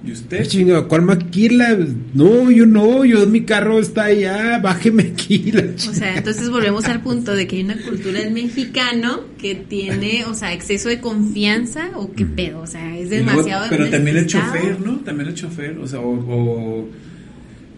¿Y 0.04 0.08
¿Qué 0.08 0.12
usted? 0.12 0.46
chinga? 0.46 0.86
¿Cuál 0.86 1.02
maquila? 1.02 1.78
No, 2.12 2.50
yo 2.50 2.66
no, 2.66 3.04
yo 3.06 3.26
mi 3.26 3.40
carro 3.44 3.78
está 3.80 4.04
allá, 4.04 4.58
bájeme 4.58 5.04
aquí 5.14 5.50
la 5.50 5.62
O 5.62 5.94
sea, 5.94 6.16
entonces 6.18 6.50
volvemos 6.50 6.84
al 6.84 7.00
punto 7.00 7.34
de 7.34 7.46
que 7.46 7.56
hay 7.56 7.64
una 7.64 7.76
cultura 7.80 8.20
del 8.20 8.32
mexicano 8.32 9.20
que 9.38 9.54
tiene, 9.54 10.24
o 10.26 10.34
sea, 10.34 10.52
exceso 10.52 10.88
de 10.90 11.00
confianza 11.00 11.90
o 11.96 12.12
qué 12.12 12.26
pedo, 12.26 12.60
o 12.60 12.66
sea, 12.66 12.98
es 12.98 13.08
demasiado. 13.10 13.66
pero 13.70 13.88
también 13.88 14.16
el 14.18 14.26
chofer, 14.26 14.78
¿no? 14.80 14.96
También 15.00 15.28
el 15.30 15.34
chofer, 15.34 15.78
o 15.78 15.86
sea, 15.86 16.00
o... 16.00 16.10
o- 16.12 16.88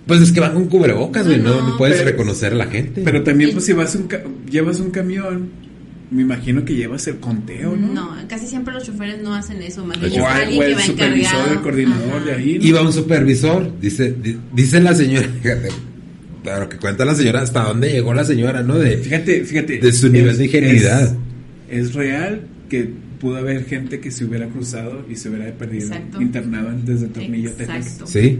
Pues 0.06 0.20
es 0.20 0.30
que 0.32 0.38
van 0.40 0.54
con 0.54 0.66
cubrebocas, 0.66 1.26
güey, 1.26 1.38
no, 1.40 1.60
No, 1.60 1.70
no 1.70 1.76
puedes 1.78 1.98
pero- 1.98 2.10
reconocer 2.10 2.52
a 2.52 2.56
la 2.56 2.66
gente. 2.66 3.02
pero 3.04 3.22
también 3.22 3.52
pues 3.52 3.64
si 3.64 3.72
vas 3.72 3.94
un 3.94 4.08
ca- 4.08 4.22
llevas 4.50 4.78
un 4.80 4.90
camión, 4.90 5.48
me 6.10 6.22
imagino 6.22 6.64
que 6.64 6.74
llevas 6.74 7.06
el 7.08 7.16
conteo, 7.18 7.76
¿no? 7.76 7.92
No, 7.92 8.10
casi 8.28 8.46
siempre 8.46 8.72
los 8.72 8.84
choferes 8.84 9.20
no 9.22 9.34
hacen 9.34 9.60
eso, 9.62 9.84
más 9.84 10.00
bien 10.00 10.12
O 10.12 10.16
es 10.16 10.22
O, 10.22 10.26
al- 10.26 10.42
alguien 10.42 10.60
o 10.60 10.64
que 10.64 10.70
el 10.72 10.76
va 10.76 10.80
supervisor, 10.82 11.34
encargado. 11.34 11.52
el 11.54 11.60
coordinador 11.60 12.16
Ajá. 12.16 12.24
de 12.24 12.32
ahí. 12.34 12.58
¿no? 12.58 12.64
Iba 12.66 12.82
un 12.82 12.92
supervisor, 12.92 13.80
dice, 13.80 14.14
di- 14.22 14.38
dice 14.54 14.80
la 14.80 14.94
señora, 14.94 15.28
fíjate, 15.42 15.68
claro 16.44 16.68
que 16.68 16.76
cuenta 16.76 17.04
la 17.04 17.14
señora 17.14 17.42
hasta 17.42 17.64
dónde 17.64 17.90
llegó 17.90 18.14
la 18.14 18.24
señora, 18.24 18.62
¿no? 18.62 18.78
De, 18.78 18.98
Fíjate, 18.98 19.44
fíjate. 19.44 19.78
de 19.78 19.92
su 19.92 20.08
nivel 20.08 20.36
de 20.38 20.44
ingenuidad. 20.44 21.16
Es, 21.68 21.88
es 21.88 21.94
real 21.94 22.42
que 22.68 22.88
pudo 23.20 23.36
haber 23.38 23.64
gente 23.64 23.98
que 23.98 24.10
se 24.12 24.24
hubiera 24.24 24.46
cruzado 24.48 25.04
y 25.10 25.16
se 25.16 25.28
hubiera 25.28 25.50
perdido, 25.54 25.86
Exacto. 25.86 26.20
internado 26.22 26.70
desde 26.84 27.08
Tornillo, 27.08 27.50
Texas. 27.52 27.76
Exacto. 27.78 28.06
Sí, 28.06 28.38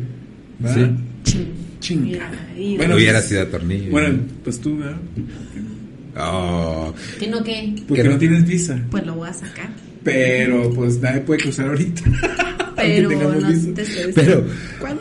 ¿Va? 0.64 0.72
sí. 0.74 0.90
Bueno, 2.76 2.94
hubiera 2.96 3.18
pues- 3.18 3.28
sido 3.28 3.42
a 3.42 3.46
tornillo. 3.46 3.90
Bueno, 3.90 4.18
pues 4.44 4.60
tú, 4.60 4.78
¿verdad? 4.78 4.96
Oh, 6.18 6.94
que 7.18 7.26
no 7.28 7.42
que, 7.44 7.74
Porque 7.86 8.02
Que 8.02 8.08
no 8.08 8.14
no- 8.14 8.18
tienes 8.18 8.46
visa. 8.46 8.78
pues 8.90 9.04
lo 9.06 9.14
voy 9.16 9.28
a 9.28 9.32
sacar. 9.34 9.68
Pero 10.02 10.72
pues 10.72 11.00
nadie 11.00 11.20
puede 11.20 11.40
cruzar 11.40 11.68
ahorita. 11.68 12.02
Pero 12.76 13.10
no 13.10 13.48
visa. 13.48 13.68
te 13.74 13.84
pero 14.14 14.46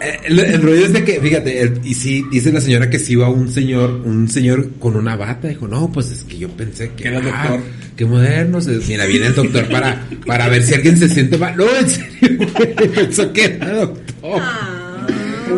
eh, 0.02 0.18
el, 0.28 0.40
el 0.40 0.62
rollo 0.62 0.86
es 0.86 0.94
de 0.94 1.04
que, 1.04 1.20
fíjate, 1.20 1.62
el- 1.62 1.82
y 1.84 1.94
sí, 1.94 2.24
dice 2.32 2.52
la 2.54 2.62
señora 2.62 2.90
que 2.90 2.98
sí 2.98 3.14
iba 3.14 3.30
un 3.30 3.52
señor, 3.52 4.02
un 4.06 4.30
señor 4.30 4.72
con 4.80 4.96
una 4.96 5.18
bata, 5.18 5.50
dijo, 5.50 5.68
no, 5.68 5.92
pues 5.92 6.10
es 6.10 6.24
que 6.24 6.38
yo 6.38 6.48
pensé 6.50 6.92
que, 6.96 7.10
era 7.10 7.20
ah, 7.20 7.22
doctor. 7.50 7.60
qué 7.98 8.06
modernos, 8.06 8.68
eh, 8.68 8.80
mira, 8.88 9.06
viene 9.06 9.28
el 9.28 9.36
doctor 9.36 9.68
para, 9.68 10.08
para 10.26 10.48
ver 10.48 10.64
si 10.64 10.74
alguien 10.74 10.96
se 10.98 11.10
siente 11.10 11.38
mal, 11.38 11.58
no, 11.58 11.66
en 11.76 11.90
serio, 11.90 12.48
pensó 12.96 13.34
que 13.34 13.44
era 13.44 13.74
doctor. 13.74 14.40
Ah, 14.42 14.75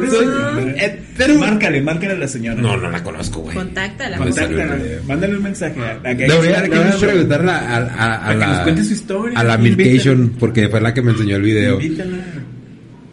Soy- 0.05 0.19
señora. 0.19 0.73
eh, 0.77 0.99
pero- 1.17 1.35
Márcale, 1.39 1.81
márcale 1.81 2.13
a 2.13 2.17
la 2.17 2.27
señora. 2.27 2.61
No, 2.61 2.77
no 2.77 2.89
la 2.91 3.03
conozco, 3.03 3.41
güey. 3.41 3.55
Contáctala. 3.55 4.17
Contáctala, 4.17 4.77
eh, 4.77 4.99
mándale 5.07 5.37
un 5.37 5.43
mensaje. 5.43 5.79
A, 5.79 5.99
a 6.09 6.13
Le 6.13 6.27
voy 6.37 6.47
a, 6.49 6.61
le 6.61 6.69
voy 6.69 6.77
a 6.79 6.91
Show. 6.91 7.09
preguntar 7.09 7.49
a, 7.49 7.57
a, 7.57 7.77
a- 7.77 8.15
a 8.15 8.19
Para 8.21 8.33
que 8.33 8.39
la, 8.39 8.47
nos 8.47 8.59
cuente 8.61 8.83
su 8.83 8.93
historia. 8.93 9.39
a 9.39 9.43
la. 9.43 9.57
Milkation, 9.57 10.33
porque 10.39 10.69
fue 10.69 10.79
la 10.81 10.93
que 10.93 11.01
me 11.01 11.11
enseñó 11.11 11.35
el 11.37 11.41
video. 11.41 11.81
Invítala. 11.81 12.17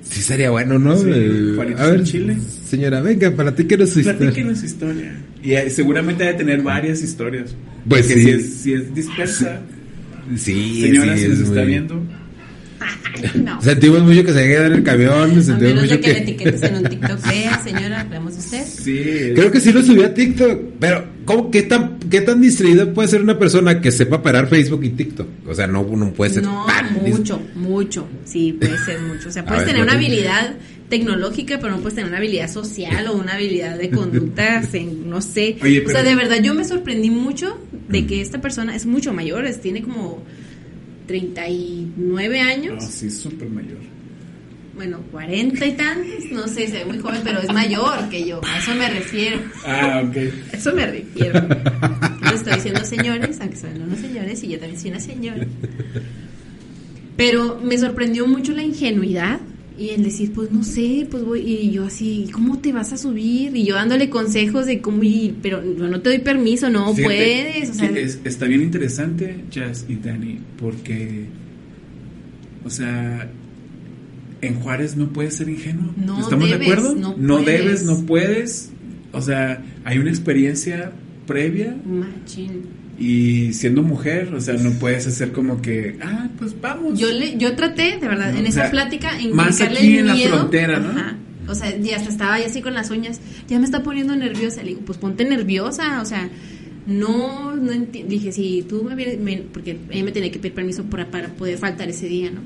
Sí 0.02 0.20
sería 0.22 0.50
bueno, 0.50 0.78
¿no? 0.78 0.96
Sí, 0.96 1.10
Eh, 1.12 1.74
a 1.78 1.86
ver, 1.86 2.04
Chile. 2.04 2.36
señora, 2.68 3.00
venga, 3.00 3.30
platíquenos 3.30 3.90
su 3.90 4.00
historia. 4.00 4.18
Platíquenos 4.20 4.58
su 4.58 4.66
historia. 4.66 5.12
Y 5.42 5.52
eh, 5.54 5.70
seguramente 5.70 6.24
debe 6.24 6.36
tener 6.38 6.62
varias 6.62 7.02
historias. 7.02 7.54
Pues 7.88 8.06
Porque 8.06 8.14
sí. 8.14 8.22
Si 8.24 8.30
es, 8.30 8.54
si 8.54 8.72
es 8.74 8.94
dispersa, 8.94 9.60
Sí, 10.36 10.80
señora, 10.82 11.16
sí, 11.16 11.22
si 11.22 11.28
nos 11.28 11.38
es 11.38 11.44
está 11.48 11.60
muy- 11.60 11.66
viendo. 11.68 12.02
No. 13.34 13.62
Sentimos 13.62 14.02
mucho 14.02 14.24
que 14.24 14.32
se 14.32 14.42
queda 14.46 14.66
en 14.66 14.72
el 14.74 14.82
camión, 14.82 15.12
A 15.30 15.42
sentimos 15.42 15.60
menos 15.60 15.82
mucho 15.82 15.94
de 15.94 16.00
que 16.00 16.12
le 16.12 16.18
etiquetes 16.18 16.62
en 16.64 16.76
un 16.76 16.84
TikTok. 16.84 17.26
Vea, 17.28 17.62
señora, 17.62 18.00
hablamos 18.00 18.32
de 18.34 18.38
usted. 18.40 18.64
Sí. 18.66 19.32
Creo 19.34 19.50
que 19.50 19.60
sí 19.60 19.72
lo 19.72 19.82
subí 19.82 20.02
a 20.02 20.12
TikTok, 20.12 20.60
pero 20.80 21.04
¿cómo, 21.24 21.50
qué, 21.50 21.62
tan, 21.62 21.98
¿qué 22.10 22.20
tan 22.20 22.40
distraído 22.40 22.92
puede 22.92 23.08
ser 23.08 23.22
una 23.22 23.38
persona 23.38 23.80
que 23.80 23.90
sepa 23.92 24.22
parar 24.22 24.48
Facebook 24.48 24.84
y 24.84 24.90
TikTok? 24.90 25.26
O 25.48 25.54
sea, 25.54 25.66
no, 25.66 25.84
no 25.84 26.12
puede 26.12 26.34
ser 26.34 26.42
No, 26.42 26.66
mucho, 27.02 27.40
mucho. 27.54 28.06
Sí, 28.24 28.52
puede 28.52 28.76
ser 28.78 29.00
mucho. 29.00 29.28
O 29.28 29.32
sea, 29.32 29.44
puedes 29.46 29.60
ver, 29.62 29.68
tener 29.70 29.82
una 29.82 29.92
habilidad 29.94 30.56
tecnológica, 30.88 31.58
pero 31.60 31.72
no 31.72 31.78
puedes 31.78 31.94
tener 31.94 32.08
una 32.08 32.18
habilidad 32.18 32.50
social 32.50 33.06
o 33.08 33.14
una 33.16 33.34
habilidad 33.34 33.78
de 33.78 33.90
conducta, 33.90 34.62
en- 34.72 35.08
no 35.08 35.22
sé. 35.22 35.56
Oye, 35.62 35.84
O 35.86 35.88
sea, 35.88 36.02
de 36.02 36.14
verdad, 36.14 36.42
yo 36.42 36.54
me 36.54 36.64
sorprendí 36.64 37.10
mucho 37.10 37.58
de 37.88 38.06
que 38.06 38.20
esta 38.20 38.40
persona 38.40 38.74
es 38.76 38.86
mucho 38.86 39.12
mayor, 39.12 39.46
es- 39.46 39.60
tiene 39.60 39.82
como 39.82 40.22
39 41.06 42.40
años. 42.40 42.82
No, 42.82 42.88
sí, 42.88 43.10
súper 43.10 43.48
mayor. 43.48 43.78
Bueno, 44.74 44.98
40 45.12 45.66
y 45.66 45.72
tantos, 45.72 46.24
no 46.32 46.48
sé, 46.48 46.66
se 46.66 46.78
ve 46.78 46.84
muy 46.84 46.98
joven, 46.98 47.20
pero 47.22 47.38
es 47.38 47.52
mayor 47.52 48.08
que 48.08 48.26
yo. 48.26 48.40
A 48.44 48.58
eso 48.58 48.74
me 48.74 48.90
refiero. 48.90 49.38
Ah, 49.64 50.02
ok. 50.04 50.16
A 50.52 50.56
eso 50.56 50.72
me 50.74 50.86
refiero. 50.86 51.46
Yo 52.22 52.34
estoy 52.34 52.54
diciendo 52.54 52.84
señores, 52.84 53.38
aunque 53.40 53.56
son 53.56 53.80
unos 53.80 54.00
señores, 54.00 54.42
y 54.42 54.48
yo 54.48 54.58
también 54.58 54.80
soy 54.80 54.90
una 54.90 55.00
señora. 55.00 55.46
Pero 57.16 57.60
me 57.62 57.78
sorprendió 57.78 58.26
mucho 58.26 58.52
la 58.52 58.64
ingenuidad 58.64 59.40
y 59.78 59.88
el 59.90 60.04
decir, 60.04 60.30
pues 60.32 60.52
no 60.52 60.62
sé, 60.62 61.06
pues 61.10 61.24
voy, 61.24 61.40
y 61.40 61.70
yo 61.72 61.84
así, 61.84 62.28
¿cómo 62.32 62.58
te 62.60 62.72
vas 62.72 62.92
a 62.92 62.96
subir? 62.96 63.56
Y 63.56 63.64
yo 63.64 63.74
dándole 63.74 64.08
consejos 64.08 64.66
de 64.66 64.80
cómo 64.80 65.02
ir, 65.02 65.34
pero 65.42 65.62
yo 65.76 65.88
no 65.88 66.00
te 66.00 66.10
doy 66.10 66.18
permiso, 66.20 66.70
no 66.70 66.94
Fíjate 66.94 67.02
puedes. 67.04 67.70
O 67.70 67.74
sea, 67.74 67.88
que 67.92 68.02
es- 68.02 68.20
está 68.24 68.46
bien 68.46 68.62
interesante, 68.62 69.36
Jazz 69.50 69.84
y 69.88 69.96
Dani, 69.96 70.38
porque, 70.58 71.26
o 72.64 72.70
sea, 72.70 73.28
en 74.40 74.54
Juárez 74.60 74.96
no 74.96 75.08
puedes 75.12 75.34
ser 75.36 75.48
ingenuo. 75.48 75.92
No 75.96 76.20
¿Estamos 76.20 76.48
debes, 76.48 76.60
de 76.66 76.72
acuerdo? 76.72 76.94
no 77.18 77.38
puedes. 77.38 77.46
debes, 77.64 77.84
no 77.84 78.06
puedes. 78.06 78.70
O 79.12 79.22
sea, 79.22 79.64
hay 79.84 79.98
una 79.98 80.10
experiencia 80.10 80.92
previa 81.26 81.74
machín. 81.86 82.83
Y 82.98 83.52
siendo 83.52 83.82
mujer, 83.82 84.32
o 84.34 84.40
sea, 84.40 84.54
no 84.54 84.70
puedes 84.72 85.06
hacer 85.06 85.32
como 85.32 85.60
que, 85.62 85.96
ah, 86.02 86.28
pues 86.38 86.54
vamos. 86.60 86.98
Yo 86.98 87.10
le, 87.12 87.36
yo 87.36 87.54
traté, 87.56 87.98
de 88.00 88.06
verdad, 88.08 88.32
No, 88.32 88.38
en 88.38 88.46
esa 88.46 88.62
sea, 88.62 88.70
plática, 88.70 89.18
en 89.20 89.34
más 89.34 89.60
aquí 89.60 89.94
el 89.94 89.98
en 90.00 90.06
la 90.06 90.16
frontera, 90.16 90.78
¿no? 90.78 90.90
Ajá. 90.90 91.16
O 91.46 91.54
sea, 91.54 91.76
y 91.76 91.90
hasta 91.90 92.08
estaba 92.08 92.38
ya 92.40 92.46
así 92.46 92.62
con 92.62 92.72
las 92.74 92.90
uñas, 92.90 93.20
ya 93.48 93.58
me 93.58 93.64
está 93.66 93.82
poniendo 93.82 94.16
nerviosa. 94.16 94.62
Le 94.62 94.70
digo, 94.70 94.80
pues 94.86 94.96
ponte 94.98 95.24
nerviosa, 95.24 96.00
o 96.00 96.04
sea, 96.06 96.30
no, 96.86 97.54
no 97.56 97.72
enti- 97.72 98.06
Dije, 98.06 98.32
si 98.32 98.64
tú 98.68 98.82
me 98.84 98.94
me- 98.96 99.42
porque 99.52 99.76
ella 99.90 100.04
me 100.04 100.12
tenía 100.12 100.30
que 100.30 100.38
pedir 100.38 100.54
permiso 100.54 100.84
para, 100.84 101.10
para 101.10 101.28
poder 101.28 101.58
faltar 101.58 101.88
ese 101.88 102.06
día, 102.08 102.30
¿no? 102.30 102.40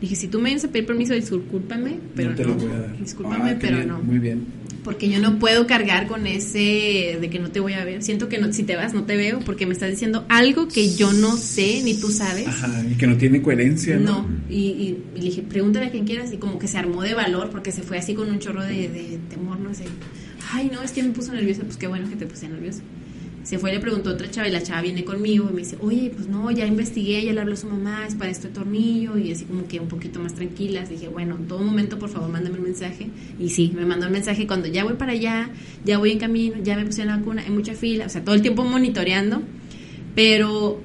Dije, 0.00 0.14
si 0.16 0.28
tú 0.28 0.38
me 0.38 0.46
vienes 0.50 0.64
a 0.64 0.68
pedir 0.68 0.84
permiso, 0.86 1.14
discúlpame, 1.14 1.98
pero 2.14 2.30
no 2.30 2.36
te 2.36 2.42
no. 2.42 2.48
lo 2.50 2.54
voy 2.56 2.70
a 2.72 2.78
dar. 2.80 2.98
Discúlpame, 2.98 3.50
Ah, 3.52 3.56
pero 3.58 3.76
bien, 3.78 3.88
no. 3.88 3.98
Muy 4.02 4.18
bien. 4.18 4.44
Porque 4.86 5.10
yo 5.10 5.18
no 5.20 5.38
puedo 5.38 5.66
cargar 5.66 6.06
con 6.06 6.26
ese 6.28 7.18
de 7.20 7.28
que 7.28 7.38
no 7.40 7.50
te 7.50 7.60
voy 7.60 7.74
a 7.74 7.84
ver. 7.84 8.02
Siento 8.02 8.28
que 8.28 8.38
no, 8.38 8.52
si 8.52 8.62
te 8.62 8.76
vas 8.76 8.94
no 8.94 9.02
te 9.04 9.16
veo 9.16 9.40
porque 9.40 9.66
me 9.66 9.72
estás 9.74 9.90
diciendo 9.90 10.24
algo 10.28 10.68
que 10.68 10.94
yo 10.94 11.12
no 11.12 11.36
sé 11.36 11.82
ni 11.84 11.94
tú 11.94 12.10
sabes. 12.10 12.46
Ajá, 12.46 12.82
y 12.90 12.94
que 12.94 13.06
no 13.08 13.18
tiene 13.18 13.42
coherencia, 13.42 13.96
¿no? 13.98 14.22
No, 14.22 14.28
y, 14.48 14.54
y- 14.54 14.98
y 15.14 15.18
le 15.18 15.24
dije, 15.24 15.42
pregúntale 15.42 15.86
a 15.86 15.90
quien 15.90 16.04
quieras, 16.06 16.32
y 16.32 16.36
como 16.38 16.58
que 16.58 16.68
se 16.68 16.78
armó 16.78 17.02
de 17.02 17.14
valor 17.14 17.50
porque 17.50 17.72
se 17.72 17.82
fue 17.82 17.98
así 17.98 18.14
con 18.14 18.30
un 18.30 18.38
chorro 18.38 18.62
de, 18.62 18.88
de 18.88 19.18
temor, 19.28 19.58
no 19.58 19.74
sé. 19.74 19.84
Ay, 20.52 20.70
no, 20.72 20.80
es 20.82 20.92
que 20.92 21.02
me 21.02 21.10
puso 21.10 21.32
nerviosa, 21.34 21.62
pues 21.64 21.76
qué 21.76 21.88
bueno 21.88 22.08
que 22.08 22.14
te 22.16 22.24
puse 22.26 22.48
nerviosa. 22.48 22.80
Se 23.46 23.60
fue 23.60 23.70
y 23.70 23.74
le 23.74 23.80
preguntó 23.80 24.10
a 24.10 24.14
otra 24.14 24.28
chava 24.28 24.48
y 24.48 24.50
la 24.50 24.60
chava 24.60 24.82
viene 24.82 25.04
conmigo 25.04 25.46
y 25.48 25.52
me 25.54 25.60
dice, 25.60 25.76
oye, 25.80 26.10
pues 26.12 26.26
no, 26.26 26.50
ya 26.50 26.66
investigué, 26.66 27.24
ya 27.24 27.32
le 27.32 27.40
habló 27.40 27.52
a 27.54 27.56
su 27.56 27.68
mamá, 27.68 28.04
es 28.04 28.16
para 28.16 28.28
este 28.28 28.48
tornillo 28.48 29.16
y 29.18 29.30
así 29.30 29.44
como 29.44 29.68
que 29.68 29.78
un 29.78 29.86
poquito 29.86 30.18
más 30.18 30.34
tranquilas. 30.34 30.90
Dije, 30.90 31.06
bueno, 31.06 31.36
en 31.36 31.46
todo 31.46 31.60
momento, 31.60 31.96
por 31.96 32.08
favor, 32.08 32.28
mándame 32.28 32.58
un 32.58 32.64
mensaje. 32.64 33.06
Y 33.38 33.50
sí, 33.50 33.72
me 33.72 33.86
mandó 33.86 34.06
el 34.06 34.12
mensaje 34.12 34.48
cuando 34.48 34.66
ya 34.66 34.82
voy 34.82 34.94
para 34.94 35.12
allá, 35.12 35.48
ya 35.84 35.98
voy 35.98 36.10
en 36.10 36.18
camino, 36.18 36.56
ya 36.60 36.74
me 36.74 36.84
pusieron 36.86 37.12
la 37.12 37.18
vacuna, 37.20 37.42
hay 37.46 37.52
mucha 37.52 37.74
fila, 37.74 38.06
o 38.06 38.08
sea, 38.08 38.24
todo 38.24 38.34
el 38.34 38.42
tiempo 38.42 38.64
monitoreando. 38.64 39.42
Pero 40.16 40.80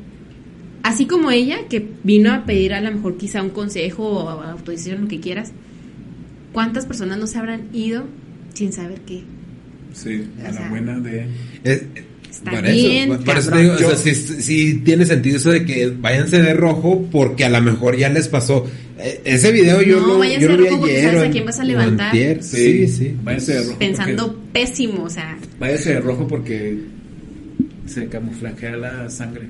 así 0.83 1.07
como 1.07 1.31
ella, 1.31 1.67
que 1.67 1.83
vino 2.03 2.31
a 2.31 2.45
pedir 2.45 2.75
a 2.75 2.81
lo 2.81 2.91
mejor 2.91 3.17
quizá 3.17 3.41
un 3.41 3.49
consejo 3.49 4.03
o 4.07 4.29
autorización, 4.29 5.01
lo 5.01 5.07
que 5.07 5.19
quieras, 5.19 5.51
¿cuántas 6.53 6.85
personas 6.85 7.17
no 7.17 7.25
se 7.25 7.39
habrán 7.39 7.69
ido 7.73 8.03
sin 8.53 8.71
saber 8.71 9.01
qué? 9.01 9.23
Sí, 9.93 10.27
a 10.45 10.49
O 10.49 10.53
sea, 10.53 10.61
la 10.61 10.69
buena 10.69 10.99
de... 10.99 11.25
Es- 11.63 11.85
Está 12.31 12.51
por 12.51 12.61
bien, 12.63 13.11
eso, 13.11 13.23
por 13.23 13.37
eso 13.37 13.51
digo, 13.57 13.73
o 13.73 13.77
sea, 13.77 13.95
sí, 13.97 14.15
sí 14.15 14.81
tiene 14.85 15.05
sentido 15.05 15.35
eso 15.37 15.51
de 15.51 15.65
que 15.65 15.89
váyanse 15.99 16.41
de 16.41 16.53
rojo 16.53 17.05
porque 17.11 17.43
a 17.45 17.49
lo 17.49 17.61
mejor 17.61 17.97
ya 17.97 18.07
les 18.09 18.27
pasó. 18.29 18.65
Eh, 18.97 19.21
ese 19.25 19.51
video 19.51 19.81
yo 19.81 19.99
No, 19.99 20.07
lo, 20.07 20.19
váyanse 20.19 20.41
yo 20.47 20.51
lo 20.51 20.55
de 20.57 20.61
vi 20.63 20.67
rojo 20.69 20.79
porque 20.79 20.97
ayer. 20.97 21.11
sabes 21.13 21.27
a 21.27 21.31
quién 21.31 21.45
vas 21.45 21.59
a 21.59 21.63
levantar. 21.65 22.05
antier. 22.07 22.41
Sí, 22.43 22.87
sí. 22.87 23.15
Váyase 23.23 23.53
de 23.53 23.63
rojo. 23.65 23.77
Pensando 23.79 24.27
porque- 24.27 24.41
pésimo, 24.53 25.03
o 25.03 25.09
sea, 25.09 25.37
váyase 25.59 25.93
de 25.93 25.99
rojo 25.99 26.25
porque 26.27 26.77
se 27.85 28.07
camuflajea 28.07 28.77
la 28.77 29.09
sangre. 29.09 29.43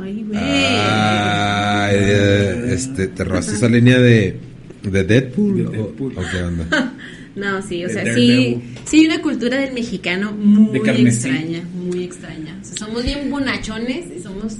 ay, 0.00 0.24
güey. 0.26 0.40
Ah, 0.42 1.90
este, 1.92 3.08
¿te 3.08 3.24
robaste 3.24 3.54
esa 3.54 3.68
línea 3.68 3.98
de, 3.98 4.36
de 4.82 5.04
Deadpool? 5.04 5.56
De 5.56 5.66
o- 5.66 5.70
Deadpool. 5.70 6.12
¿O, 6.16 6.22
qué 6.30 6.42
onda? 6.42 6.94
No, 7.38 7.62
sí, 7.62 7.84
o 7.84 7.88
sea, 7.88 8.04
sí, 8.14 8.58
sí, 8.84 9.06
una 9.06 9.20
cultura 9.22 9.58
del 9.58 9.72
mexicano 9.72 10.32
muy 10.32 10.78
De 10.80 11.02
extraña, 11.02 11.62
muy 11.74 12.02
extraña. 12.04 12.58
O 12.60 12.64
sea, 12.64 12.76
somos 12.86 13.02
bien 13.04 13.30
bonachones 13.30 14.06
y 14.16 14.20
somos... 14.22 14.56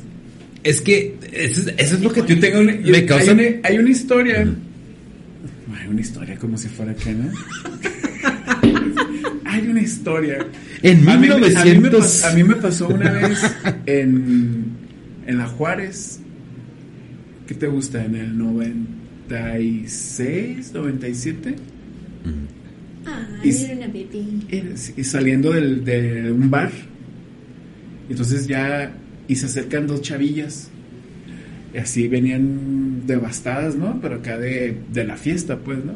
Es 0.65 0.81
que 0.81 1.17
eso, 1.33 1.61
es- 1.63 1.75
eso 1.77 1.95
es 1.97 2.01
lo 2.03 2.13
que 2.13 2.21
Yo 2.27 2.39
tengo 2.41 2.61
una, 2.61 2.75
yo- 2.81 2.93
me 2.93 3.05
causa. 3.07 3.31
hay, 3.33 3.39
una, 3.39 3.45
hay 3.65 3.79
una 3.79 3.91
historia. 3.91 4.47
Hay 5.81 5.89
una 5.89 6.01
historia 6.01 6.37
como 6.37 6.57
si 6.59 6.69
fuera 6.69 6.95
que, 6.95 7.13
¿no? 7.15 7.31
hay 9.45 9.67
una 9.67 9.81
historia. 9.83 10.47
En 10.83 11.09
A 11.09 11.17
mí, 11.17 11.29
a 11.29 11.39
mí 11.39 11.39
me 11.39 11.39
1900. 11.39 12.23
pas- 12.23 12.31
a 12.31 12.35
mí 12.35 12.43
me 12.45 12.55
pasó 12.57 12.89
una 12.89 13.11
vez 13.13 13.39
en, 13.87 14.65
en 15.27 15.39
la 15.39 15.47
Juárez. 15.47 16.21
¿Qué 17.47 17.55
te 17.55 17.67
gusta? 17.67 18.05
En 18.05 18.15
el 18.17 18.37
96, 18.37 20.73
97. 20.75 21.55
Ay, 23.43 23.51
Y- 23.51 23.65
era 23.65 23.75
una 23.75 23.87
bebé. 23.89 24.75
Y 24.97 25.05
saliendo 25.05 25.53
del- 25.53 25.85
de 25.85 26.31
un 26.33 26.51
bar. 26.51 26.71
Entonces 28.09 28.47
ya. 28.47 28.93
Y 29.29 29.37
se 29.37 29.47
acercan 29.47 29.87
dos 29.87 30.01
chavillas. 30.03 30.71
Y 31.75 31.79
así 31.79 32.09
venían 32.09 33.07
devastadas, 33.07 33.77
¿no? 33.77 34.01
Pero 34.01 34.17
acá 34.17 34.39
de, 34.39 34.77
de 34.93 35.05
la 35.05 35.17
fiesta, 35.17 35.59
pues, 35.59 35.79
¿no? 35.85 35.93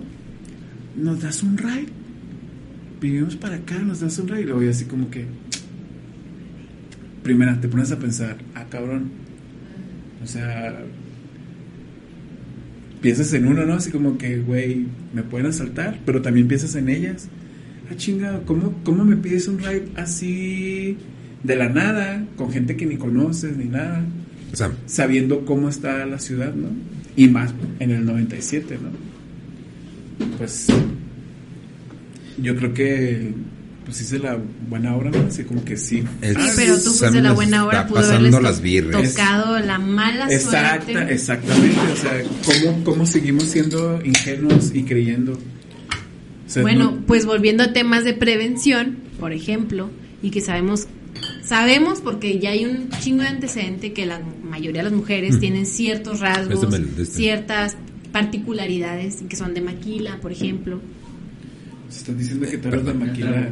Nos 1.02 1.22
das 1.22 1.42
un 1.42 1.56
ride. 1.56 1.86
Vinimos 3.00 3.36
para 3.36 3.56
acá, 3.56 3.78
nos 3.78 4.00
das 4.00 4.18
un 4.18 4.28
ride. 4.28 4.42
Y 4.42 4.44
luego 4.44 4.68
así 4.70 4.84
como 4.84 5.10
que. 5.10 5.24
Primera, 7.22 7.60
te 7.60 7.68
pones 7.68 7.90
a 7.92 7.98
pensar, 7.98 8.36
ah, 8.54 8.66
cabrón. 8.68 9.10
O 10.22 10.26
sea. 10.26 10.82
Piensas 13.02 13.32
en 13.34 13.46
uno, 13.46 13.66
¿no? 13.66 13.74
Así 13.74 13.90
como 13.90 14.16
que, 14.16 14.38
güey, 14.38 14.86
me 15.12 15.22
pueden 15.22 15.48
asaltar, 15.48 15.98
pero 16.06 16.22
también 16.22 16.48
piensas 16.48 16.74
en 16.76 16.88
ellas. 16.88 17.28
Ah, 17.90 17.94
chinga, 17.96 18.40
¿cómo, 18.46 18.74
¿cómo 18.84 19.04
me 19.04 19.16
pides 19.16 19.48
un 19.48 19.58
ride 19.58 19.88
así 19.96 20.96
de 21.42 21.56
la 21.56 21.68
nada, 21.68 22.24
con 22.36 22.52
gente 22.52 22.76
que 22.76 22.86
ni 22.86 22.96
conoces 22.96 23.56
ni 23.56 23.64
nada, 23.64 24.04
O 24.52 24.56
sea, 24.56 24.72
sabiendo 24.86 25.44
cómo 25.44 25.68
está 25.68 26.06
la 26.06 26.18
ciudad, 26.18 26.54
¿no? 26.54 26.68
Y 27.16 27.28
más 27.28 27.52
en 27.80 27.90
el 27.90 28.04
97, 28.06 28.78
¿no? 28.80 30.26
Pues 30.38 30.68
yo 32.40 32.56
creo 32.56 32.72
que 32.72 33.32
pues 33.84 34.00
hice 34.00 34.18
la 34.18 34.38
buena 34.68 34.94
obra, 34.96 35.10
¿no? 35.10 35.26
Así 35.26 35.44
como 35.44 35.64
que 35.64 35.76
sí. 35.76 36.02
Sí, 36.22 36.36
pero 36.56 36.76
tú 36.76 36.90
fuiste 36.90 37.20
la 37.20 37.32
buena 37.32 37.64
hora, 37.64 37.78
está 37.80 37.88
pudo 37.88 38.00
pasando 38.00 38.18
haberles 38.38 38.42
las 38.42 39.14
tocado 39.14 39.58
la 39.58 39.78
mala 39.78 40.26
Exacta, 40.32 40.84
suerte. 40.92 41.12
exactamente, 41.14 41.80
o 41.92 41.96
sea, 41.96 42.22
¿cómo, 42.44 42.84
cómo 42.84 43.06
seguimos 43.06 43.44
siendo 43.44 44.00
ingenuos 44.04 44.70
y 44.74 44.84
creyendo? 44.84 45.32
O 45.32 46.50
sea, 46.50 46.62
Bueno, 46.62 46.92
no- 46.92 47.06
pues 47.06 47.24
volviendo 47.26 47.62
a 47.64 47.72
temas 47.72 48.04
de 48.04 48.14
prevención, 48.14 48.98
por 49.18 49.32
ejemplo, 49.32 49.90
y 50.22 50.30
que 50.30 50.40
sabemos, 50.40 50.86
sabemos 51.44 52.00
porque 52.00 52.38
ya 52.38 52.50
hay 52.50 52.64
un 52.66 52.88
chingo 53.00 53.22
de 53.22 53.28
antecedente 53.28 53.92
que 53.92 54.06
la 54.06 54.20
mayoría 54.44 54.82
de 54.82 54.90
las 54.90 54.96
mujeres 54.96 55.36
Mm. 55.36 55.40
tienen 55.40 55.66
ciertos 55.66 56.20
rasgos, 56.20 56.72
este. 56.74 57.04
ciertas 57.06 57.76
particularidades 58.12 59.16
que 59.28 59.36
son 59.36 59.54
de 59.54 59.60
maquila, 59.62 60.18
por 60.20 60.30
ejemplo. 60.32 60.80
Estás 61.96 62.18
diciendo 62.18 62.46
que 62.48 62.58
tú 62.58 62.68
eres 62.68 62.84
la 62.84 62.94
maquila. 62.94 63.48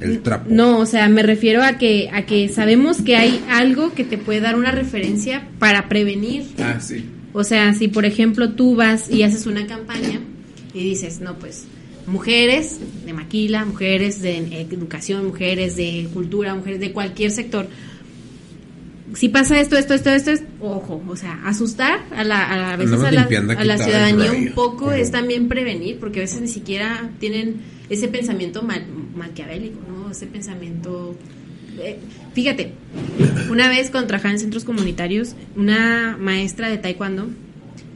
El 0.00 0.20
trapo. 0.20 0.46
No, 0.50 0.78
o 0.78 0.86
sea, 0.86 1.08
me 1.08 1.22
refiero 1.22 1.62
a 1.62 1.78
que 1.78 2.08
a 2.12 2.22
que 2.22 2.48
sabemos 2.48 3.00
que 3.00 3.16
hay 3.16 3.42
algo 3.48 3.92
que 3.94 4.04
te 4.04 4.18
puede 4.18 4.40
dar 4.40 4.56
una 4.56 4.70
referencia 4.70 5.48
para 5.58 5.88
prevenir. 5.88 6.44
Ah, 6.58 6.78
sí. 6.80 7.04
O 7.32 7.44
sea, 7.44 7.74
si 7.74 7.88
por 7.88 8.04
ejemplo 8.04 8.52
tú 8.52 8.76
vas 8.76 9.10
y 9.10 9.22
haces 9.22 9.46
una 9.46 9.66
campaña 9.66 10.20
y 10.72 10.84
dices, 10.84 11.20
no, 11.20 11.38
pues 11.38 11.64
mujeres 12.06 12.78
de 13.04 13.12
maquila, 13.12 13.64
mujeres 13.64 14.22
de 14.22 14.60
educación, 14.60 15.26
mujeres 15.26 15.76
de 15.76 16.08
cultura, 16.12 16.54
mujeres 16.54 16.80
de 16.80 16.92
cualquier 16.92 17.30
sector. 17.30 17.68
Si 19.14 19.28
pasa 19.30 19.58
esto, 19.60 19.76
esto, 19.78 19.94
esto, 19.94 20.10
esto, 20.10 20.30
es, 20.32 20.42
ojo, 20.60 21.02
o 21.08 21.16
sea, 21.16 21.40
asustar 21.46 22.00
a 22.14 22.24
la, 22.24 22.44
a, 22.46 22.56
la- 22.56 22.72
a 22.72 22.76
veces 22.76 22.92
Andamos 22.92 23.06
a 23.08 23.12
la, 23.12 23.20
limpiando 23.22 23.52
aquí 23.54 23.62
a 23.62 23.64
la 23.64 23.76
todo 23.76 23.86
el 23.86 23.90
ciudadanía 23.92 24.32
un 24.32 24.54
poco 24.54 24.92
es 24.92 25.10
también 25.10 25.48
prevenir, 25.48 25.98
porque 25.98 26.20
a 26.20 26.22
veces 26.22 26.40
ni 26.40 26.48
siquiera 26.48 27.10
tienen 27.18 27.56
ese 27.88 28.08
pensamiento 28.08 28.62
mal, 28.62 28.84
maquiavélico, 29.16 29.78
¿no? 29.88 30.10
Ese 30.10 30.26
pensamiento... 30.26 31.16
eh, 31.78 31.98
fíjate, 32.34 32.72
una 33.50 33.68
vez 33.68 33.90
cuando 33.90 34.08
trabajaba 34.08 34.32
en 34.34 34.40
centros 34.40 34.64
comunitarios, 34.64 35.34
una 35.56 36.16
maestra 36.20 36.68
de 36.68 36.76
taekwondo 36.78 37.28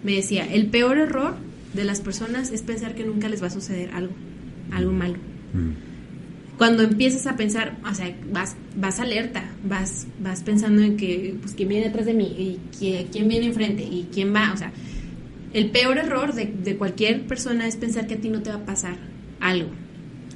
me 0.02 0.12
decía, 0.14 0.50
el 0.50 0.66
peor 0.66 0.96
error 0.98 1.34
de 1.74 1.84
las 1.84 2.00
personas 2.00 2.50
es 2.52 2.62
pensar 2.62 2.94
que 2.94 3.04
nunca 3.04 3.28
les 3.28 3.42
va 3.42 3.46
a 3.48 3.50
suceder 3.50 3.90
algo, 3.92 4.12
algo 4.72 4.92
malo. 4.92 5.14
Mm. 5.52 5.91
Cuando 6.62 6.84
empiezas 6.84 7.26
a 7.26 7.34
pensar, 7.34 7.76
o 7.84 7.92
sea, 7.92 8.16
vas, 8.30 8.54
vas 8.76 9.00
alerta, 9.00 9.42
vas, 9.64 10.06
vas 10.20 10.44
pensando 10.44 10.80
en 10.80 10.96
que, 10.96 11.34
pues, 11.40 11.54
quién 11.54 11.68
viene 11.68 11.86
detrás 11.86 12.06
de 12.06 12.14
mí, 12.14 12.24
y 12.38 12.60
quién, 12.78 13.08
quién 13.08 13.26
viene 13.26 13.46
enfrente, 13.46 13.82
y 13.82 14.06
quién 14.14 14.32
va, 14.32 14.52
o 14.52 14.56
sea, 14.56 14.70
el 15.54 15.70
peor 15.70 15.98
error 15.98 16.34
de, 16.34 16.46
de 16.46 16.76
cualquier 16.76 17.26
persona 17.26 17.66
es 17.66 17.74
pensar 17.74 18.06
que 18.06 18.14
a 18.14 18.20
ti 18.20 18.28
no 18.28 18.42
te 18.42 18.50
va 18.50 18.58
a 18.58 18.64
pasar 18.64 18.96
algo. 19.40 19.70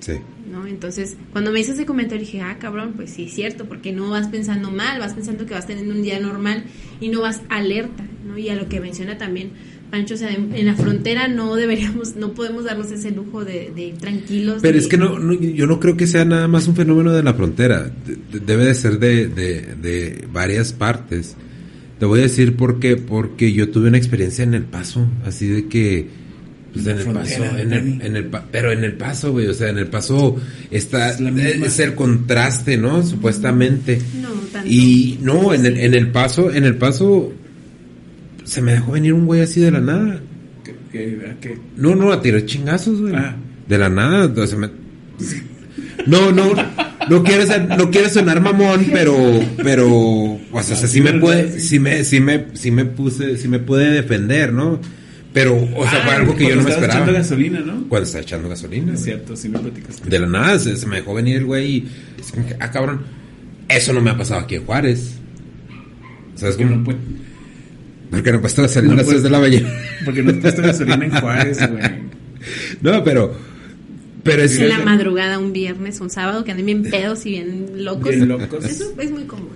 Sí. 0.00 0.14
¿no? 0.50 0.66
Entonces, 0.66 1.16
cuando 1.30 1.52
me 1.52 1.60
hice 1.60 1.74
ese 1.74 1.86
comentario 1.86 2.24
dije, 2.24 2.40
ah, 2.40 2.58
cabrón, 2.58 2.94
pues 2.96 3.10
sí 3.10 3.26
es 3.26 3.32
cierto, 3.32 3.66
porque 3.66 3.92
no 3.92 4.10
vas 4.10 4.26
pensando 4.26 4.72
mal, 4.72 4.98
vas 4.98 5.14
pensando 5.14 5.46
que 5.46 5.54
vas 5.54 5.68
teniendo 5.68 5.94
un 5.94 6.02
día 6.02 6.18
normal 6.18 6.64
y 7.00 7.08
no 7.08 7.20
vas 7.20 7.40
alerta, 7.48 8.04
¿no? 8.26 8.36
Y 8.36 8.48
a 8.48 8.56
lo 8.56 8.68
que 8.68 8.80
menciona 8.80 9.16
también 9.16 9.52
Pancho, 9.90 10.14
o 10.14 10.16
sea, 10.16 10.30
en, 10.32 10.54
en 10.54 10.66
la 10.66 10.74
frontera 10.74 11.28
no 11.28 11.54
deberíamos, 11.56 12.16
no 12.16 12.32
podemos 12.32 12.64
darnos 12.64 12.90
ese 12.90 13.10
lujo 13.10 13.44
de, 13.44 13.70
de 13.74 13.82
ir 13.88 13.94
tranquilos. 13.96 14.58
Pero 14.62 14.74
de- 14.74 14.78
es 14.80 14.88
que 14.88 14.96
no, 14.98 15.18
no, 15.18 15.32
yo 15.34 15.66
no 15.66 15.80
creo 15.80 15.96
que 15.96 16.06
sea 16.06 16.24
nada 16.24 16.48
más 16.48 16.66
un 16.68 16.76
fenómeno 16.76 17.12
de 17.12 17.22
la 17.22 17.34
frontera. 17.34 17.90
De- 18.06 18.16
de- 18.38 18.44
debe 18.44 18.64
de 18.66 18.74
ser 18.74 18.98
de, 18.98 19.28
de, 19.28 19.74
de 19.80 20.28
varias 20.32 20.72
partes. 20.72 21.36
Te 21.98 22.04
voy 22.06 22.20
a 22.20 22.22
decir 22.24 22.56
por 22.56 22.78
qué. 22.80 22.96
Porque 22.96 23.52
yo 23.52 23.70
tuve 23.70 23.88
una 23.88 23.98
experiencia 23.98 24.42
en 24.44 24.54
El 24.54 24.64
Paso. 24.64 25.06
Así 25.24 25.46
de 25.46 25.66
que... 25.68 26.26
Pues 26.74 26.86
en 26.88 26.98
el 26.98 27.06
paso, 27.06 27.44
en 27.56 27.72
el, 27.72 28.02
en 28.02 28.16
el 28.16 28.24
pa- 28.26 28.44
pero 28.52 28.70
en 28.70 28.84
el 28.84 28.92
paso, 28.92 29.32
güey, 29.32 29.46
o 29.46 29.54
sea, 29.54 29.70
en 29.70 29.78
el 29.78 29.86
paso 29.86 30.36
está, 30.70 31.08
Es 31.12 31.20
es 31.62 31.78
el 31.78 31.94
contraste, 31.94 32.76
¿no? 32.76 33.02
Supuestamente. 33.02 33.98
No, 34.20 34.28
tanto. 34.52 34.68
Y 34.70 35.18
no, 35.22 35.54
en 35.54 35.64
el, 35.64 35.78
en 35.78 35.94
el 35.94 36.10
paso, 36.10 36.52
en 36.52 36.64
el 36.64 36.76
paso, 36.76 37.32
se 38.46 38.62
me 38.62 38.72
dejó 38.72 38.92
venir 38.92 39.12
un 39.12 39.26
güey 39.26 39.42
así 39.42 39.60
de 39.60 39.70
la 39.70 39.80
nada. 39.80 40.20
¿Qué, 40.64 40.74
qué, 40.90 41.26
a 41.30 41.38
qué? 41.40 41.58
No, 41.76 41.94
no, 41.94 42.10
a 42.12 42.22
tirar 42.22 42.44
chingazos, 42.46 43.00
güey. 43.02 43.14
Ah. 43.14 43.36
De 43.68 43.76
la 43.76 43.88
nada. 43.90 44.24
o 44.26 44.56
me- 44.56 44.70
No, 46.06 46.32
no, 46.32 46.52
no 47.10 47.22
quiero, 47.22 47.46
ser- 47.46 47.68
no 47.76 47.90
quiero 47.90 48.08
sonar 48.08 48.40
mamón, 48.40 48.86
pero, 48.92 49.14
pero, 49.62 49.88
o 49.92 50.62
sea, 50.62 50.76
sí 50.76 51.00
me 51.00 51.14
puede, 51.14 51.58
sí 51.60 51.78
me, 51.78 52.04
sí 52.04 52.20
me, 52.20 52.46
sí 52.54 52.70
me 52.70 52.84
puse, 52.84 53.36
sí 53.36 53.48
me 53.48 53.58
pude 53.58 53.90
defender, 53.90 54.52
¿no? 54.52 54.80
Pero, 55.32 55.54
o 55.56 55.82
sea, 55.88 56.00
fue 56.02 56.12
Ah, 56.12 56.16
algo 56.16 56.34
que 56.36 56.44
yo 56.44 56.56
no 56.56 56.62
cuando 56.62 56.64
me 56.64 56.70
esperaba. 56.70 56.94
echando 57.00 57.12
gasolina, 57.12 57.60
¿no? 57.60 57.88
Cuando 57.88 58.06
estaba 58.06 58.22
echando 58.22 58.48
gasolina. 58.48 58.94
Es 58.94 59.02
cierto, 59.02 59.36
sí 59.36 59.48
me 59.50 59.58
platicaste. 59.58 60.08
De 60.08 60.18
la 60.18 60.26
nada 60.26 60.58
se, 60.58 60.76
se 60.76 60.86
me 60.86 60.96
dejó 60.96 61.12
venir 61.14 61.36
el 61.36 61.44
güey 61.44 61.76
y 61.76 61.88
ah, 62.58 62.70
cabrón, 62.70 63.00
eso 63.68 63.92
no 63.92 64.00
me 64.00 64.10
ha 64.10 64.16
pasado 64.16 64.40
aquí 64.40 64.54
en 64.54 64.64
Juárez. 64.64 65.14
¿Sabes 66.36 66.56
cómo? 66.56 66.70
no, 66.76 66.84
puede- 66.84 66.98
Porque 68.10 68.32
no 68.32 68.40
puesto 68.40 68.66
salir 68.68 68.90
a 68.90 68.92
No 68.92 68.96
las 68.98 69.04
puede- 69.06 69.20
3 69.20 69.22
de 69.24 69.30
la 69.30 69.40
mañana. 69.40 69.68
porque 70.04 70.22
no 70.22 70.30
has 70.30 70.36
puesto 70.38 70.62
gasolina 70.62 71.04
en 71.04 71.10
Juárez, 71.10 71.58
güey. 71.58 71.82
No, 72.80 73.02
pero, 73.02 73.34
pero 74.22 74.42
es 74.42 74.56
en 74.60 74.68
la 74.68 74.78
madrugada, 74.78 75.38
un 75.40 75.52
viernes, 75.52 76.00
un 76.00 76.10
sábado, 76.10 76.44
que 76.44 76.52
anden 76.52 76.66
bien 76.66 76.82
pedos 76.84 77.26
y 77.26 77.30
bien 77.30 77.84
locos. 77.84 78.10
Bien 78.14 78.28
locos. 78.28 78.64
Eso 78.64 78.92
es 79.00 79.10
muy 79.10 79.24
común. 79.24 79.48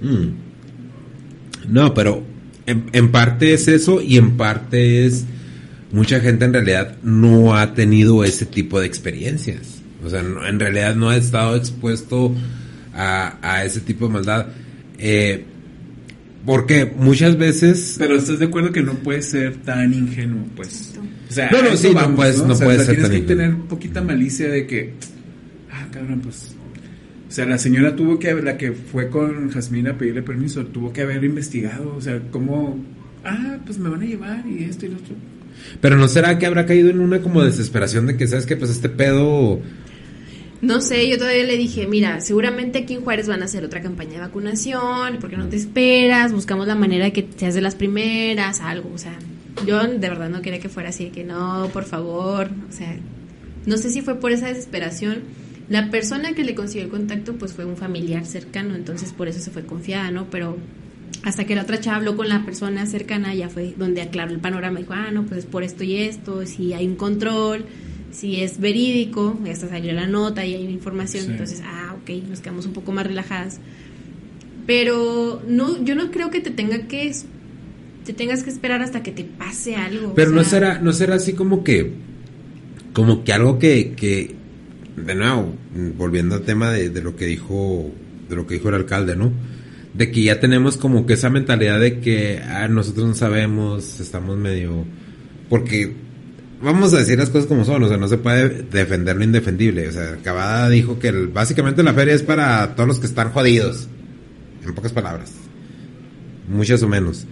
Mm. 0.00 1.72
No, 1.72 1.94
pero 1.94 2.22
en, 2.66 2.86
en 2.92 3.10
parte 3.12 3.52
es 3.54 3.68
eso 3.68 4.00
y 4.00 4.16
en 4.16 4.36
parte 4.36 5.06
es 5.06 5.24
mucha 5.92 6.20
gente 6.20 6.44
en 6.44 6.52
realidad 6.54 6.96
no 7.02 7.54
ha 7.56 7.74
tenido 7.74 8.24
ese 8.24 8.46
tipo 8.46 8.80
de 8.80 8.86
experiencias. 8.86 9.78
O 10.04 10.10
sea, 10.10 10.22
no- 10.22 10.44
en 10.46 10.58
realidad 10.58 10.96
no 10.96 11.10
ha 11.10 11.16
estado 11.16 11.54
expuesto 11.56 12.34
a, 12.94 13.36
a 13.42 13.64
ese 13.64 13.80
tipo 13.80 14.06
de 14.08 14.12
maldad. 14.12 14.46
Eh, 14.98 15.44
porque 16.48 16.90
muchas 16.96 17.36
veces... 17.36 17.96
Pero 17.98 18.16
estás 18.16 18.38
de 18.38 18.46
acuerdo 18.46 18.72
que 18.72 18.80
no 18.82 18.94
puede 18.94 19.20
ser 19.20 19.56
tan 19.56 19.92
ingenuo, 19.92 20.46
pues. 20.56 20.94
O 21.28 21.30
sea, 21.30 21.50
No, 21.50 21.62
no, 21.62 21.76
sí, 21.76 21.90
no 21.92 22.16
puedes- 22.16 22.42
no 22.42 22.54
O 22.54 22.56
sea, 22.56 22.64
puede 22.66 22.78
o 22.78 22.84
sea, 22.84 22.86
ser 22.86 22.94
tienes 22.94 23.02
tan 23.02 23.10
que 23.10 23.32
ingenuo. 23.34 23.44
tener 23.58 23.68
poquita 23.68 24.00
malicia 24.00 24.48
de 24.48 24.66
que, 24.66 24.94
ah, 25.70 25.86
cabrón, 25.92 26.20
pues. 26.22 26.54
O 27.28 27.30
sea, 27.30 27.44
la 27.44 27.58
señora 27.58 27.94
tuvo 27.94 28.18
que 28.18 28.30
haber, 28.30 28.44
la 28.44 28.56
que 28.56 28.72
fue 28.72 29.10
con 29.10 29.50
Jazmín 29.50 29.88
a 29.88 29.98
pedirle 29.98 30.22
permiso, 30.22 30.64
tuvo 30.64 30.90
que 30.90 31.02
haber 31.02 31.22
investigado, 31.22 31.94
o 31.94 32.00
sea, 32.00 32.18
cómo, 32.30 32.82
ah, 33.26 33.58
pues 33.66 33.78
me 33.78 33.90
van 33.90 34.00
a 34.00 34.06
llevar 34.06 34.42
y 34.48 34.64
esto 34.64 34.86
y 34.86 34.88
lo 34.88 34.96
otro. 34.96 35.14
Pero 35.82 35.98
no 35.98 36.08
será 36.08 36.38
que 36.38 36.46
habrá 36.46 36.64
caído 36.64 36.88
en 36.88 37.00
una 37.00 37.20
como 37.20 37.44
desesperación 37.44 38.06
de 38.06 38.16
que, 38.16 38.26
¿sabes 38.26 38.46
que 38.46 38.56
Pues 38.56 38.70
este 38.70 38.88
pedo... 38.88 39.60
No 40.60 40.80
sé, 40.80 41.08
yo 41.08 41.18
todavía 41.18 41.44
le 41.44 41.56
dije, 41.56 41.86
mira, 41.86 42.20
seguramente 42.20 42.80
aquí 42.80 42.94
en 42.94 43.02
Juárez 43.02 43.28
van 43.28 43.42
a 43.42 43.44
hacer 43.44 43.64
otra 43.64 43.80
campaña 43.80 44.14
de 44.14 44.20
vacunación, 44.20 45.18
¿por 45.20 45.30
qué 45.30 45.36
no 45.36 45.48
te 45.48 45.54
esperas? 45.54 46.32
Buscamos 46.32 46.66
la 46.66 46.74
manera 46.74 47.04
de 47.04 47.12
que 47.12 47.28
seas 47.36 47.54
de 47.54 47.60
las 47.60 47.76
primeras, 47.76 48.60
algo, 48.60 48.90
o 48.92 48.98
sea, 48.98 49.16
yo 49.64 49.80
de 49.86 50.08
verdad 50.08 50.28
no 50.28 50.42
quería 50.42 50.58
que 50.58 50.68
fuera 50.68 50.88
así, 50.88 51.10
que 51.10 51.22
no, 51.22 51.70
por 51.72 51.84
favor, 51.84 52.50
o 52.68 52.72
sea, 52.72 52.96
no 53.66 53.76
sé 53.76 53.90
si 53.90 54.00
fue 54.00 54.16
por 54.16 54.32
esa 54.32 54.48
desesperación. 54.48 55.18
La 55.68 55.90
persona 55.90 56.32
que 56.32 56.42
le 56.42 56.54
consiguió 56.54 56.84
el 56.84 56.90
contacto, 56.90 57.34
pues 57.34 57.52
fue 57.52 57.64
un 57.64 57.76
familiar 57.76 58.24
cercano, 58.24 58.74
entonces 58.74 59.12
por 59.12 59.28
eso 59.28 59.38
se 59.40 59.50
fue 59.50 59.64
confiada, 59.64 60.10
¿no? 60.10 60.28
Pero 60.30 60.56
hasta 61.22 61.44
que 61.44 61.54
la 61.54 61.62
otra 61.62 61.78
chava 61.78 61.98
habló 61.98 62.16
con 62.16 62.28
la 62.28 62.44
persona 62.44 62.86
cercana, 62.86 63.34
ya 63.34 63.48
fue 63.48 63.74
donde 63.76 64.00
aclaró 64.00 64.32
el 64.32 64.40
panorama, 64.40 64.80
dijo, 64.80 64.94
ah, 64.94 65.10
no, 65.12 65.24
pues 65.24 65.40
es 65.40 65.46
por 65.46 65.62
esto 65.62 65.84
y 65.84 65.98
esto, 65.98 66.46
si 66.46 66.72
hay 66.72 66.86
un 66.86 66.96
control, 66.96 67.66
si 68.10 68.40
es 68.42 68.58
verídico, 68.60 69.38
ya 69.44 69.52
hasta 69.52 69.68
salió 69.68 69.92
la 69.92 70.06
nota 70.06 70.44
y 70.44 70.54
hay 70.54 70.62
una 70.62 70.72
información, 70.72 71.24
Sí. 71.24 71.30
entonces, 71.30 71.62
ah, 71.64 71.94
ok, 72.00 72.10
nos 72.28 72.40
quedamos 72.40 72.66
un 72.66 72.72
poco 72.72 72.92
más 72.92 73.06
relajadas. 73.06 73.60
Pero 74.66 75.42
no, 75.48 75.82
yo 75.82 75.94
no 75.94 76.10
creo 76.10 76.30
que 76.30 76.40
te 76.40 76.50
tenga 76.50 76.86
que 76.88 77.12
te 78.04 78.12
tengas 78.14 78.42
que 78.42 78.48
esperar 78.50 78.80
hasta 78.82 79.02
que 79.02 79.12
te 79.12 79.24
pase 79.24 79.76
algo. 79.76 80.08
o 80.08 80.14
Pero 80.14 80.30
no 80.30 80.42
será, 80.42 80.78
no 80.80 80.92
será 80.92 81.16
así 81.16 81.34
como 81.34 81.62
que, 81.62 81.92
como 82.94 83.22
que 83.22 83.32
algo 83.34 83.58
que, 83.58 83.92
que, 83.94 84.34
de 84.96 85.14
nuevo, 85.14 85.54
volviendo 85.98 86.34
al 86.36 86.42
tema 86.42 86.70
de, 86.70 86.88
de 86.88 87.02
lo 87.02 87.16
que 87.16 87.26
dijo, 87.26 87.90
de 88.30 88.36
lo 88.36 88.46
que 88.46 88.54
dijo 88.54 88.70
el 88.70 88.76
alcalde, 88.76 89.14
¿no? 89.14 89.30
De 89.92 90.10
que 90.10 90.22
ya 90.22 90.40
tenemos 90.40 90.78
como 90.78 91.04
que 91.04 91.14
esa 91.14 91.28
mentalidad 91.28 91.80
de 91.80 92.00
que, 92.00 92.40
ah, 92.42 92.66
nosotros 92.68 93.06
no 93.06 93.14
sabemos, 93.14 94.00
estamos 94.00 94.38
medio, 94.38 94.84
porque 95.50 95.92
vamos 96.62 96.92
a 96.94 96.98
decir 96.98 97.18
las 97.18 97.30
cosas 97.30 97.46
como 97.46 97.64
son, 97.64 97.82
o 97.82 97.88
sea, 97.88 97.96
no 97.96 98.08
se 98.08 98.18
puede 98.18 98.62
defender 98.70 99.16
lo 99.16 99.24
indefendible, 99.24 99.88
o 99.88 99.92
sea, 99.92 100.16
Cavada 100.22 100.68
dijo 100.68 100.98
que 100.98 101.08
el- 101.08 101.28
básicamente 101.28 101.82
la 101.82 101.94
feria 101.94 102.14
es 102.14 102.22
para 102.22 102.74
todos 102.74 102.88
los 102.88 102.98
que 102.98 103.06
están 103.06 103.30
jodidos, 103.30 103.88
en 104.66 104.74
pocas 104.74 104.92
palabras, 104.92 105.32
muchas 106.48 106.82
o 106.82 106.88
menos. 106.88 107.26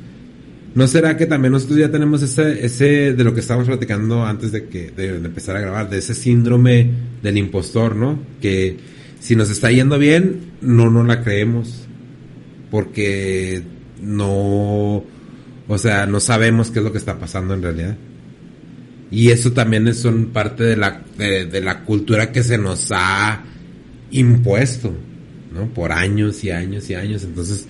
¿No 0.74 0.86
será 0.86 1.16
que 1.16 1.24
también 1.24 1.53
nosotros 1.53 1.78
ya 1.78 1.90
tenemos 1.90 2.20
ese, 2.23 2.65
ese 2.65 3.15
de 3.15 3.24
lo 3.24 3.32
que 3.32 3.40
estábamos 3.40 3.66
platicando 3.66 4.27
antes 4.27 4.53
de 4.53 4.66
que 4.69 4.90
de, 4.90 5.19
de 5.20 5.27
empezar 5.27 5.57
a 5.57 5.61
grabar, 5.61 5.89
de 5.89 5.98
ese 5.98 6.12
síndrome 6.15 6.90
del 7.23 7.39
impostor, 7.39 7.97
¿no? 7.97 8.19
Que 8.43 8.77
si 9.19 9.36
nos 9.36 9.48
está 9.48 9.73
yendo 9.73 9.98
bien, 9.98 10.53
no 10.61 10.90
nos 10.90 11.07
la 11.07 11.23
creemos. 11.23 11.86
Porque 12.70 13.62
no, 14.03 15.03
o 15.66 15.78
sea, 15.78 16.05
no 16.05 16.20
sabemos 16.20 16.70
qué 16.70 16.81
es 16.81 16.85
lo 16.85 16.93
que 16.93 16.98
está 16.98 17.19
pasando 17.19 17.55
en 17.55 17.62
realidad. 17.62 17.97
Y 19.10 19.30
eso 19.30 19.52
también 19.52 19.86
es 19.88 20.00
son 20.00 20.26
parte 20.26 20.64
de 20.64 20.76
la, 20.76 21.02
de, 21.16 21.46
de 21.46 21.60
la 21.60 21.84
cultura 21.84 22.32
que 22.32 22.42
se 22.42 22.58
nos 22.58 22.88
ha 22.90 23.44
impuesto, 24.10 24.92
¿no? 25.54 25.66
Por 25.72 25.92
años 25.92 26.42
y 26.42 26.50
años 26.50 26.90
y 26.90 26.94
años. 26.94 27.22
Entonces, 27.24 27.68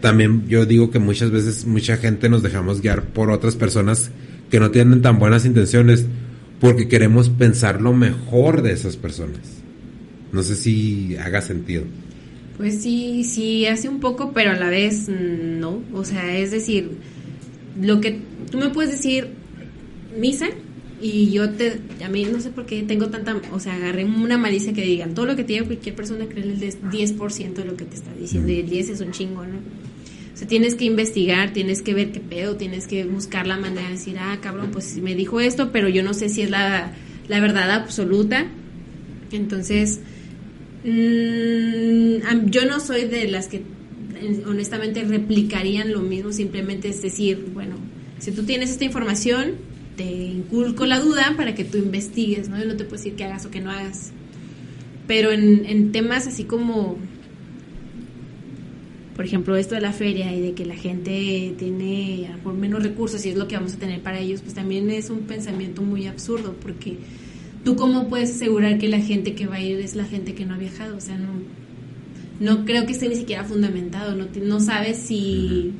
también 0.00 0.48
yo 0.48 0.64
digo 0.64 0.90
que 0.90 0.98
muchas 0.98 1.30
veces 1.30 1.66
mucha 1.66 1.96
gente 1.96 2.28
nos 2.28 2.42
dejamos 2.42 2.80
guiar 2.80 3.04
por 3.04 3.30
otras 3.30 3.56
personas 3.56 4.10
que 4.50 4.60
no 4.60 4.70
tienen 4.70 5.02
tan 5.02 5.18
buenas 5.18 5.44
intenciones 5.44 6.06
porque 6.60 6.88
queremos 6.88 7.28
pensar 7.28 7.80
lo 7.80 7.92
mejor 7.92 8.62
de 8.62 8.72
esas 8.72 8.96
personas. 8.96 9.40
No 10.32 10.42
sé 10.42 10.56
si 10.56 11.16
haga 11.16 11.40
sentido. 11.40 11.84
Pues 12.56 12.82
sí, 12.82 13.24
sí, 13.24 13.66
hace 13.66 13.88
un 13.88 14.00
poco, 14.00 14.32
pero 14.32 14.50
a 14.50 14.56
la 14.56 14.68
vez 14.68 15.08
mm, 15.08 15.60
no. 15.60 15.80
O 15.92 16.04
sea, 16.04 16.36
es 16.36 16.50
decir, 16.50 16.90
lo 17.80 18.00
que 18.00 18.20
tú 18.50 18.58
me 18.58 18.70
puedes 18.70 18.90
decir, 18.90 19.28
misa, 20.16 20.48
Y 21.00 21.30
yo 21.30 21.50
te, 21.50 21.80
a 22.04 22.08
mí 22.08 22.24
no 22.24 22.40
sé 22.40 22.50
por 22.50 22.66
qué 22.66 22.82
tengo 22.82 23.06
tanta, 23.08 23.40
o 23.52 23.60
sea, 23.60 23.74
agarré 23.74 24.04
una 24.04 24.36
malicia 24.36 24.72
que 24.72 24.82
digan, 24.82 25.14
todo 25.14 25.26
lo 25.26 25.36
que 25.36 25.44
te 25.44 25.52
diga 25.52 25.64
cualquier 25.64 25.94
persona 25.94 26.26
cree 26.26 26.42
el 26.42 26.58
10% 26.58 27.52
de 27.52 27.64
lo 27.64 27.76
que 27.76 27.84
te 27.84 27.94
está 27.94 28.12
diciendo, 28.14 28.50
y 28.50 28.60
el 28.60 28.68
10 28.68 28.90
es 28.90 29.00
un 29.00 29.12
chingo, 29.12 29.44
¿no? 29.46 29.58
O 29.58 30.36
sea, 30.36 30.48
tienes 30.48 30.74
que 30.74 30.84
investigar, 30.84 31.52
tienes 31.52 31.82
que 31.82 31.94
ver 31.94 32.12
qué 32.12 32.20
pedo, 32.20 32.56
tienes 32.56 32.86
que 32.86 33.04
buscar 33.04 33.46
la 33.46 33.58
manera 33.58 33.86
de 33.86 33.94
decir, 33.94 34.16
ah, 34.18 34.38
cabrón, 34.40 34.70
pues 34.72 34.96
me 34.98 35.14
dijo 35.14 35.40
esto, 35.40 35.70
pero 35.72 35.88
yo 35.88 36.02
no 36.02 36.14
sé 36.14 36.28
si 36.28 36.42
es 36.42 36.50
la, 36.50 36.92
la 37.28 37.40
verdad 37.40 37.70
absoluta. 37.72 38.46
Entonces, 39.32 40.00
mmm, 40.84 42.46
yo 42.46 42.66
no 42.66 42.80
soy 42.80 43.06
de 43.06 43.26
las 43.28 43.48
que 43.48 43.62
honestamente 44.46 45.02
replicarían 45.04 45.92
lo 45.92 46.02
mismo, 46.02 46.32
simplemente 46.32 46.88
es 46.88 47.02
decir, 47.02 47.50
bueno, 47.52 47.76
si 48.18 48.32
tú 48.32 48.44
tienes 48.44 48.70
esta 48.70 48.84
información, 48.84 49.54
te 49.98 50.04
inculco 50.04 50.86
la 50.86 51.00
duda 51.00 51.34
para 51.36 51.56
que 51.56 51.64
tú 51.64 51.76
investigues, 51.76 52.48
¿no? 52.48 52.56
Yo 52.56 52.66
no 52.66 52.76
te 52.76 52.84
puedo 52.84 52.96
decir 52.96 53.16
que 53.16 53.24
hagas 53.24 53.44
o 53.44 53.50
que 53.50 53.60
no 53.60 53.72
hagas. 53.72 54.12
Pero 55.08 55.32
en, 55.32 55.90
temas 55.90 56.28
así 56.28 56.44
como, 56.44 56.96
por 59.16 59.24
ejemplo, 59.24 59.56
esto 59.56 59.74
de 59.74 59.80
la 59.80 59.92
feria 59.92 60.32
y 60.32 60.40
de 60.40 60.52
que 60.52 60.64
la 60.64 60.76
gente 60.76 61.52
tiene 61.58 62.30
por 62.44 62.54
menos 62.54 62.84
recursos 62.84 63.26
y 63.26 63.30
es 63.30 63.36
lo 63.36 63.48
que 63.48 63.56
vamos 63.56 63.74
a 63.74 63.78
tener 63.78 64.00
para 64.00 64.20
ellos, 64.20 64.40
pues 64.40 64.54
también 64.54 64.88
es 64.90 65.10
un 65.10 65.20
pensamiento 65.20 65.82
muy 65.82 66.06
absurdo, 66.06 66.54
porque 66.62 66.98
tú 67.64 67.74
cómo 67.74 68.08
puedes 68.08 68.30
asegurar 68.30 68.78
que 68.78 68.86
la 68.86 69.00
gente 69.00 69.34
que 69.34 69.46
va 69.46 69.56
a 69.56 69.62
ir 69.62 69.80
es 69.80 69.96
la 69.96 70.04
gente 70.04 70.34
que 70.34 70.46
no 70.46 70.54
ha 70.54 70.58
viajado, 70.58 70.96
o 70.96 71.00
sea, 71.00 71.18
no, 71.18 71.30
no 72.38 72.64
creo 72.64 72.86
que 72.86 72.92
esté 72.92 73.08
ni 73.08 73.16
siquiera 73.16 73.42
fundamentado, 73.42 74.14
no, 74.14 74.26
no 74.44 74.60
sabes 74.60 74.98
si 74.98 75.72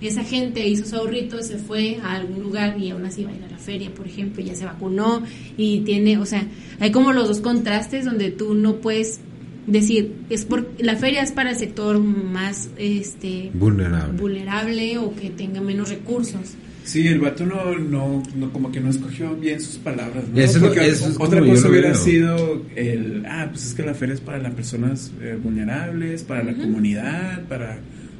esa 0.00 0.22
gente 0.24 0.66
hizo 0.66 0.84
su 0.84 0.96
ahorrito, 0.96 1.42
se 1.42 1.56
fue 1.58 1.98
a 2.02 2.14
algún 2.14 2.42
lugar 2.42 2.78
y 2.78 2.90
aún 2.90 3.04
así 3.04 3.24
va 3.24 3.30
a 3.30 3.34
ir 3.34 3.42
a 3.44 3.50
la 3.50 3.58
feria, 3.58 3.90
por 3.94 4.06
ejemplo, 4.06 4.42
ya 4.44 4.54
se 4.54 4.64
vacunó 4.64 5.22
y 5.56 5.80
tiene, 5.80 6.18
o 6.18 6.26
sea, 6.26 6.46
hay 6.80 6.90
como 6.92 7.12
los 7.12 7.28
dos 7.28 7.40
contrastes 7.40 8.04
donde 8.04 8.30
tú 8.30 8.54
no 8.54 8.76
puedes 8.76 9.20
decir, 9.66 10.12
es 10.28 10.44
por, 10.44 10.68
la 10.78 10.96
feria 10.96 11.22
es 11.22 11.32
para 11.32 11.50
el 11.50 11.56
sector 11.56 11.98
más 11.98 12.68
este 12.76 13.50
vulnerable. 13.54 14.20
vulnerable 14.20 14.98
o 14.98 15.14
que 15.14 15.30
tenga 15.30 15.60
menos 15.60 15.88
recursos. 15.88 16.54
Sí, 16.84 17.06
el 17.08 17.18
vato 17.18 17.46
no, 17.46 17.78
no, 17.78 18.22
no, 18.36 18.52
como 18.52 18.70
que 18.70 18.78
no 18.78 18.90
escogió 18.90 19.34
bien 19.34 19.58
sus 19.58 19.76
palabras, 19.76 20.24
¿no? 20.28 20.38
Eso, 20.38 20.60
Porque 20.60 20.86
eso 20.86 21.08
es 21.08 21.16
otra 21.18 21.40
cosa 21.40 21.68
hubiera 21.70 21.88
veo. 21.92 21.96
sido 21.96 22.62
el, 22.76 23.24
ah, 23.26 23.46
pues 23.50 23.68
es 23.68 23.74
que 23.74 23.82
la 23.84 23.94
feria 23.94 24.14
es 24.14 24.20
para 24.20 24.36
las 24.36 24.52
personas 24.52 25.10
eh, 25.22 25.38
vulnerables, 25.42 26.24
para 26.24 26.44
la 26.44 26.52
comunidad, 26.52 27.42
para, 27.48 27.78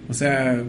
o 0.09 0.15
sea, 0.15 0.63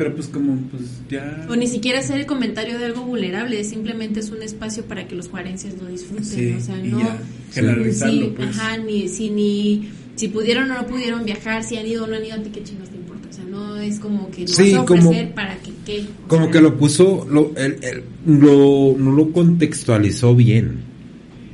pero 0.00 0.14
pues 0.14 0.28
como, 0.28 0.56
pues 0.70 0.82
ya... 1.10 1.44
O 1.50 1.56
ni 1.56 1.66
siquiera 1.66 1.98
hacer 1.98 2.18
el 2.20 2.24
comentario 2.24 2.78
de 2.78 2.86
algo 2.86 3.02
vulnerable, 3.02 3.62
simplemente 3.64 4.20
es 4.20 4.30
un 4.30 4.40
espacio 4.42 4.86
para 4.86 5.06
que 5.06 5.14
los 5.14 5.28
juarenses 5.28 5.74
lo 5.78 5.88
disfruten, 5.88 6.24
Sí, 6.24 6.54
o 6.56 6.60
sea, 6.60 6.78
y 6.82 6.88
no... 6.88 7.06
generalizarlo, 7.52 8.24
sí, 8.28 8.32
pues. 8.34 8.48
Ajá, 8.48 8.78
ni, 8.78 9.08
si 9.08 9.28
ni... 9.28 9.90
Si 10.16 10.28
pudieron 10.28 10.70
o 10.70 10.74
no 10.74 10.86
pudieron 10.86 11.26
viajar, 11.26 11.62
si 11.64 11.76
han 11.76 11.86
ido 11.86 12.04
o 12.04 12.06
no 12.06 12.16
han 12.16 12.24
ido, 12.24 12.34
a 12.36 12.42
ti 12.42 12.48
qué 12.50 12.62
chingos 12.62 12.88
te 12.88 12.96
importa. 12.96 13.28
O 13.28 13.32
sea, 13.34 13.44
no 13.44 13.76
es 13.76 13.98
como 14.00 14.30
que 14.30 14.42
lo 14.42 14.48
Sí, 14.48 14.72
vas 14.72 14.82
a 14.82 14.86
como- 14.86 15.08
ofrecer 15.10 15.34
para 15.34 15.56
que 15.58 15.70
qué. 15.84 16.04
Como 16.28 16.44
sea, 16.44 16.52
que 16.52 16.60
lo 16.62 16.78
puso, 16.78 17.26
lo, 17.30 17.52
el, 17.58 17.76
el- 17.82 18.02
lo, 18.40 18.96
no 18.98 19.12
lo 19.12 19.32
contextualizó 19.32 20.34
bien. 20.34 20.78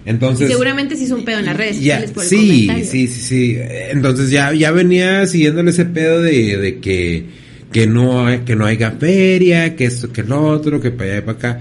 Entonces. 0.05 0.49
Seguramente 0.49 0.95
sí 0.97 1.03
hizo 1.05 1.17
un 1.17 1.25
pedo 1.25 1.41
en 1.41 1.47
las 1.47 1.57
redes 1.57 1.81
ya, 1.81 1.97
sociales 1.97 2.11
por 2.13 2.23
el 2.23 2.29
sí, 2.29 2.37
comentario. 2.49 2.85
sí, 2.87 3.07
sí, 3.09 3.21
sí. 3.23 3.57
Entonces 3.91 4.31
ya, 4.31 4.53
ya 4.55 4.71
venía 4.71 5.27
siguiéndole 5.27 5.71
ese 5.71 5.85
pedo 5.85 6.23
de, 6.23 6.57
de 6.59 6.79
que, 6.79 7.25
que 7.73 7.87
no 7.87 8.27
hay, 8.27 8.41
que 8.41 8.57
no 8.57 8.65
haya 8.65 8.93
feria, 8.93 9.77
que 9.77 9.85
esto, 9.87 10.13
que 10.13 10.23
lo 10.23 10.41
otro, 10.47 10.81
que 10.81 10.91
para 10.91 11.11
allá 11.11 11.19
y 11.19 11.23
para 11.23 11.39
acá. 11.39 11.61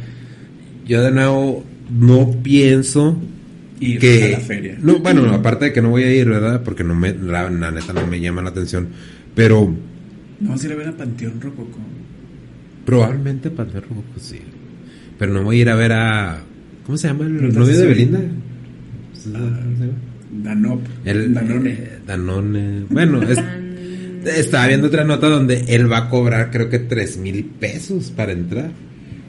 Yo 0.87 1.01
de 1.01 1.11
nuevo 1.11 1.65
no 1.89 2.31
pienso 2.43 3.17
Ir 3.79 3.99
que 3.99 4.23
a 4.35 4.37
la 4.37 4.39
feria. 4.39 4.77
no 4.81 4.99
bueno 4.99 5.25
aparte 5.33 5.65
de 5.65 5.73
que 5.73 5.81
no 5.81 5.89
voy 5.89 6.03
a 6.03 6.13
ir 6.13 6.27
verdad 6.29 6.61
porque 6.63 6.83
no 6.83 6.95
me 6.95 7.13
la, 7.13 7.49
la 7.49 7.71
neta 7.71 7.91
no 7.93 8.07
me 8.07 8.19
llama 8.21 8.41
la 8.41 8.49
atención 8.49 8.87
pero 9.35 9.61
No, 10.39 10.47
vamos 10.49 10.63
a 10.63 10.67
ir 10.67 10.73
a 10.73 10.75
ver 10.77 10.87
a 10.87 10.91
Panteón 10.97 11.41
Rococo. 11.41 11.77
probablemente 12.85 13.49
Panteón 13.51 13.83
pues 14.13 14.25
sí 14.25 14.39
pero 15.19 15.33
no 15.33 15.43
voy 15.43 15.57
a 15.57 15.61
ir 15.61 15.69
a 15.69 15.75
ver 15.75 15.91
a 15.91 16.39
cómo 16.85 16.97
se 16.97 17.07
llama 17.09 17.25
el 17.25 17.53
novio 17.53 17.77
de 17.77 17.85
Belinda 17.87 18.19
Ah. 19.33 19.59
Danop. 20.43 20.81
el 21.05 21.33
Danone. 21.33 21.69
eh, 21.71 21.89
Danone 22.05 22.83
bueno 22.89 23.21
es- 23.23 23.39
estaba 24.25 24.67
viendo 24.67 24.87
otra 24.87 25.03
nota 25.03 25.29
donde 25.29 25.65
él 25.67 25.91
va 25.91 25.97
a 25.97 26.09
cobrar 26.09 26.51
creo 26.51 26.69
que 26.69 26.79
tres 26.79 27.17
mil 27.17 27.45
pesos 27.45 28.11
para 28.11 28.31
entrar 28.31 28.71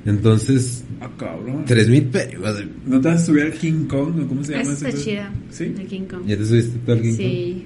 entonces 0.05 0.83
Ah, 1.01 1.11
cabrón. 1.19 1.65
tres 1.67 1.89
mil 1.89 2.05
pesos 2.05 2.65
¿No 2.87 3.01
te 3.01 3.09
vas 3.09 3.23
a 3.23 3.27
subir 3.27 3.43
al 3.45 3.53
King 3.53 3.87
Kong 3.87 4.23
o 4.25 4.29
cómo 4.29 4.43
se 4.45 4.53
llama 4.53 4.63
Esa 4.63 4.73
ese 4.73 4.89
está 4.89 5.03
chida. 5.05 5.33
¿Sí? 5.51 5.65
El 5.65 5.87
King 5.87 6.03
Kong. 6.11 6.23
ya 6.27 6.37
te 6.37 6.45
subiste 6.47 6.79
tú 6.87 6.93
al 6.93 7.03
King 7.03 7.09
Kong? 7.11 7.17
Sí. 7.17 7.65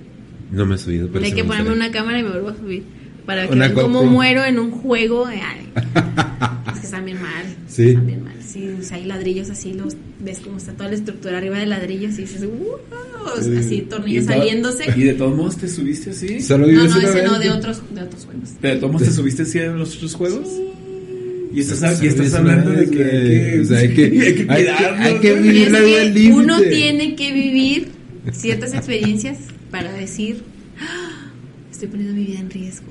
no 0.51 0.67
me 0.67 0.75
he 0.75 0.79
subido 0.79 1.09
pero 1.13 1.25
Hay 1.25 1.33
que 1.33 1.43
me 1.43 1.49
ponerme 1.49 1.73
una 1.73 1.91
cámara 1.93 2.19
y 2.19 2.23
me 2.25 2.31
vuelvo 2.31 2.49
a 2.49 2.57
subir. 2.57 2.83
Para 3.27 3.47
que 3.47 3.53
Una 3.53 3.69
vean 3.69 3.75
cómo 3.81 4.05
muero 4.05 4.45
en 4.45 4.59
un 4.59 4.71
juego. 4.73 5.27
de- 5.29 5.37
es 5.37 6.79
que 6.81 6.85
están 6.87 7.05
bien 7.05 7.21
mal. 7.23 7.45
Sí. 7.69 7.91
Están 7.91 8.07
bien 8.07 8.25
mal. 8.25 8.35
Sí, 8.51 8.69
o 8.81 8.83
sea, 8.83 8.97
hay 8.97 9.05
ladrillos 9.05 9.49
así, 9.51 9.73
los 9.75 9.97
ves 10.19 10.41
cómo 10.43 10.57
está 10.59 10.73
toda 10.73 10.89
la 10.89 10.97
estructura 10.97 11.39
arriba 11.39 11.59
de 11.59 11.67
ladrillos 11.67 12.15
y 12.19 12.23
dices, 12.23 12.43
"Wow", 12.45 12.79
así 13.59 13.83
tornillos 13.83 14.25
Y 14.25 14.27
saliéndose. 14.27 14.85
¿Y 14.97 15.03
de 15.05 15.15
todos 15.15 15.37
modos 15.37 15.57
te 15.57 15.69
subiste 15.69 16.11
así? 16.11 16.41
Solo 16.41 16.67
No, 16.67 16.85
no, 16.85 17.01
ese 17.01 17.15
vez, 17.15 17.25
no, 17.25 17.39
de 17.39 17.51
otros, 17.51 17.81
de 17.95 18.03
otros 18.03 18.25
juegos. 18.25 18.61
¿De 18.61 18.77
todos 18.77 18.93
modos 18.93 19.07
te 19.09 19.15
subiste 19.15 19.43
así 19.43 19.59
a 19.61 19.67
los 19.73 19.97
otros 19.97 20.15
juegos? 20.15 20.49
Y 21.55 21.61
estás, 21.61 22.03
y 22.03 22.07
estás 22.07 22.35
hablando 22.35 22.71
de 22.71 22.89
que, 22.91 22.97
güey. 22.97 23.51
que- 23.53 23.61
O 23.61 23.65
sea, 23.65 23.79
hay 23.79 23.95
que- 23.95 24.03
hay 24.13 24.35
que 24.35 24.47
hay 24.51 25.19
que- 25.21 25.35
vivir 25.35 25.71
la 25.73 25.81
vida 25.81 26.05
límite. 26.05 26.35
uno 26.35 26.61
tiene 26.61 27.15
que 27.17 27.33
vivir 27.33 27.89
ciertas 28.33 28.73
experiencias 28.75 29.39
para 29.71 29.93
decir, 29.93 30.43
"Ah, 30.81 31.31
estoy 31.71 31.89
poniendo 31.89 32.15
mi 32.15 32.25
vida 32.25 32.41
en 32.41 32.51
riesgo. 32.51 32.87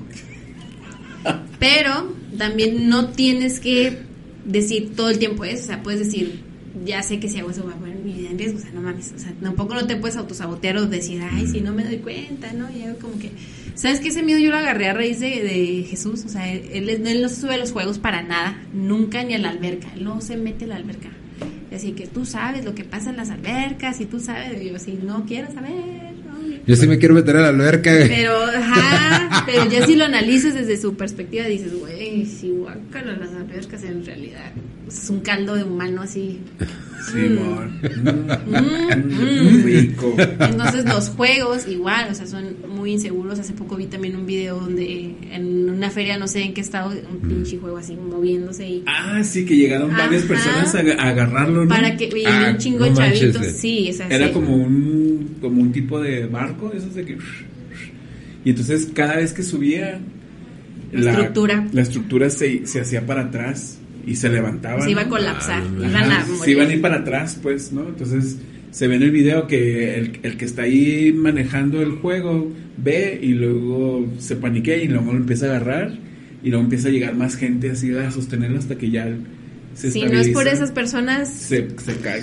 Pero 1.58 2.14
también 2.38 2.88
no 2.88 3.08
tienes 3.10 3.60
que 3.60 3.98
decir 4.44 4.94
todo 4.96 5.10
el 5.10 5.18
tiempo 5.18 5.44
eso, 5.44 5.64
o 5.64 5.66
sea, 5.66 5.82
puedes 5.82 6.00
decir, 6.00 6.42
ya 6.84 7.02
sé 7.02 7.18
que 7.18 7.28
si 7.28 7.38
hago 7.38 7.50
eso 7.50 7.62
voy 7.62 7.72
a 7.72 7.76
poner 7.76 7.96
mi 7.96 8.12
vida 8.12 8.30
en 8.30 8.38
riesgo, 8.38 8.58
o 8.58 8.62
sea, 8.62 8.70
no 8.72 8.80
mames, 8.80 9.12
o 9.14 9.18
sea, 9.18 9.32
tampoco 9.42 9.74
no 9.74 9.86
te 9.86 9.96
puedes 9.96 10.16
autosabotear 10.16 10.76
o 10.76 10.86
decir, 10.86 11.20
ay, 11.22 11.46
si 11.46 11.60
no 11.60 11.72
me 11.72 11.84
doy 11.84 11.98
cuenta, 11.98 12.52
¿no? 12.52 12.68
Y 12.70 12.82
como 13.00 13.18
que, 13.18 13.30
¿sabes 13.74 14.00
que 14.00 14.08
Ese 14.08 14.22
miedo 14.22 14.38
yo 14.38 14.50
lo 14.50 14.56
agarré 14.56 14.88
a 14.88 14.94
raíz 14.94 15.20
de, 15.20 15.42
de 15.42 15.86
Jesús, 15.88 16.24
o 16.24 16.28
sea, 16.28 16.50
él, 16.52 17.02
no 17.22 17.28
se 17.28 17.40
sube 17.40 17.54
a 17.54 17.58
los 17.58 17.72
juegos 17.72 17.98
para 17.98 18.22
nada, 18.22 18.62
nunca 18.72 19.22
ni 19.24 19.34
a 19.34 19.38
la 19.38 19.50
alberca, 19.50 19.88
él 19.94 20.04
no 20.04 20.20
se 20.20 20.36
mete 20.36 20.64
a 20.64 20.68
la 20.68 20.76
alberca. 20.76 21.10
Así 21.74 21.92
que 21.92 22.06
tú 22.06 22.26
sabes 22.26 22.64
lo 22.64 22.74
que 22.74 22.84
pasa 22.84 23.10
en 23.10 23.16
las 23.16 23.30
albercas 23.30 24.00
y 24.00 24.06
tú 24.06 24.18
sabes, 24.18 24.60
y 24.60 24.68
yo 24.68 24.76
así, 24.76 24.98
no 25.00 25.24
quiero 25.24 25.52
saber, 25.52 26.09
Yo 26.66 26.76
sí 26.76 26.86
me 26.86 26.98
quiero 26.98 27.14
meter 27.14 27.36
a 27.36 27.40
la 27.40 27.48
alberca. 27.48 27.90
pero, 28.08 28.42
ajá, 28.42 29.44
pero 29.46 29.68
ya 29.68 29.86
si 29.86 29.96
lo 29.96 30.04
analizas 30.04 30.54
desde 30.54 30.76
su 30.76 30.94
perspectiva, 30.96 31.46
dices, 31.46 31.78
güey, 31.78 32.26
si 32.26 32.50
guácala 32.50 33.16
las 33.16 33.30
albercas 33.32 33.82
en 33.84 34.04
realidad 34.04 34.52
es 34.90 35.08
un 35.10 35.20
caldo 35.20 35.54
de 35.54 35.64
humano 35.64 36.02
así. 36.02 36.40
Simón. 37.10 37.80
Mm, 38.46 39.60
mm. 39.60 39.64
Rico. 39.64 40.14
Entonces 40.18 40.84
los 40.84 41.08
juegos 41.10 41.66
igual, 41.68 42.08
o 42.10 42.14
sea, 42.14 42.26
son 42.26 42.56
muy 42.68 42.92
inseguros. 42.92 43.38
Hace 43.38 43.52
poco 43.52 43.76
vi 43.76 43.86
también 43.86 44.16
un 44.16 44.26
video 44.26 44.58
donde 44.60 45.14
en 45.30 45.70
una 45.70 45.90
feria, 45.90 46.18
no 46.18 46.26
sé 46.28 46.42
en 46.42 46.54
qué 46.54 46.60
estado, 46.60 46.90
un 46.90 47.28
pinche 47.28 47.58
juego 47.58 47.78
así 47.78 47.96
moviéndose 47.96 48.68
y 48.68 48.82
Ah, 48.86 49.22
sí, 49.22 49.44
que 49.44 49.56
llegaron 49.56 49.90
varias 49.92 50.24
personas 50.24 50.74
a, 50.74 50.78
a 50.80 51.08
agarrarlo, 51.08 51.64
¿no? 51.64 51.68
para 51.68 51.96
que 51.96 52.06
y 52.06 52.24
Ah, 52.26 52.50
un 52.52 52.58
chingo 52.58 52.84
de 52.84 52.92
chavitos, 52.92 53.46
sí, 53.46 53.88
o 53.90 53.92
sea, 53.94 54.08
Era 54.08 54.26
sí. 54.26 54.32
como 54.32 54.56
un, 54.56 55.36
como 55.40 55.62
un 55.62 55.72
tipo 55.72 56.00
de 56.00 56.26
barco, 56.26 56.72
esos 56.74 56.94
de 56.94 57.04
que... 57.04 57.18
Y 58.44 58.50
entonces 58.50 58.88
cada 58.92 59.16
vez 59.16 59.32
que 59.32 59.42
subía... 59.42 60.00
La 60.92 61.12
estructura. 61.12 61.68
La 61.72 61.82
estructura 61.82 62.30
se, 62.30 62.66
se 62.66 62.80
hacía 62.80 63.06
para 63.06 63.22
atrás 63.22 63.78
y 64.06 64.16
se 64.16 64.28
levantaba. 64.28 64.82
se 64.82 64.90
iba 64.90 65.02
a 65.02 65.08
colapsar, 65.08 65.62
Ah, 65.62 65.86
iban 65.88 66.10
a 66.12 66.20
morir. 66.26 66.42
se 66.44 66.50
iban 66.50 66.68
a 66.68 66.72
ir 66.74 66.80
para 66.80 66.96
atrás, 66.96 67.38
pues, 67.42 67.72
¿no? 67.72 67.88
Entonces 67.88 68.36
se 68.70 68.86
ve 68.88 68.96
en 68.96 69.02
el 69.02 69.10
video 69.10 69.46
que 69.46 69.98
el, 69.98 70.20
el 70.22 70.36
que 70.36 70.44
está 70.44 70.62
ahí 70.62 71.12
manejando 71.12 71.82
el 71.82 71.92
juego 71.92 72.52
ve 72.76 73.18
y 73.20 73.34
luego 73.34 74.06
se 74.18 74.36
paniquea 74.36 74.76
y 74.76 74.88
luego 74.88 75.12
lo 75.12 75.18
empieza 75.18 75.46
a 75.46 75.56
agarrar 75.56 75.92
y 76.42 76.50
luego 76.50 76.64
empieza 76.64 76.88
a 76.88 76.90
llegar 76.90 77.14
más 77.14 77.36
gente 77.36 77.70
así 77.70 77.92
a 77.94 78.10
sostenerlo 78.10 78.58
hasta 78.58 78.76
que 78.78 78.90
ya 78.90 79.08
se 79.74 79.90
si 79.90 80.02
no 80.04 80.18
es 80.18 80.28
por 80.30 80.48
esas 80.48 80.72
personas, 80.72 81.28
se, 81.28 81.68
se 81.78 81.96
cae. 81.96 82.22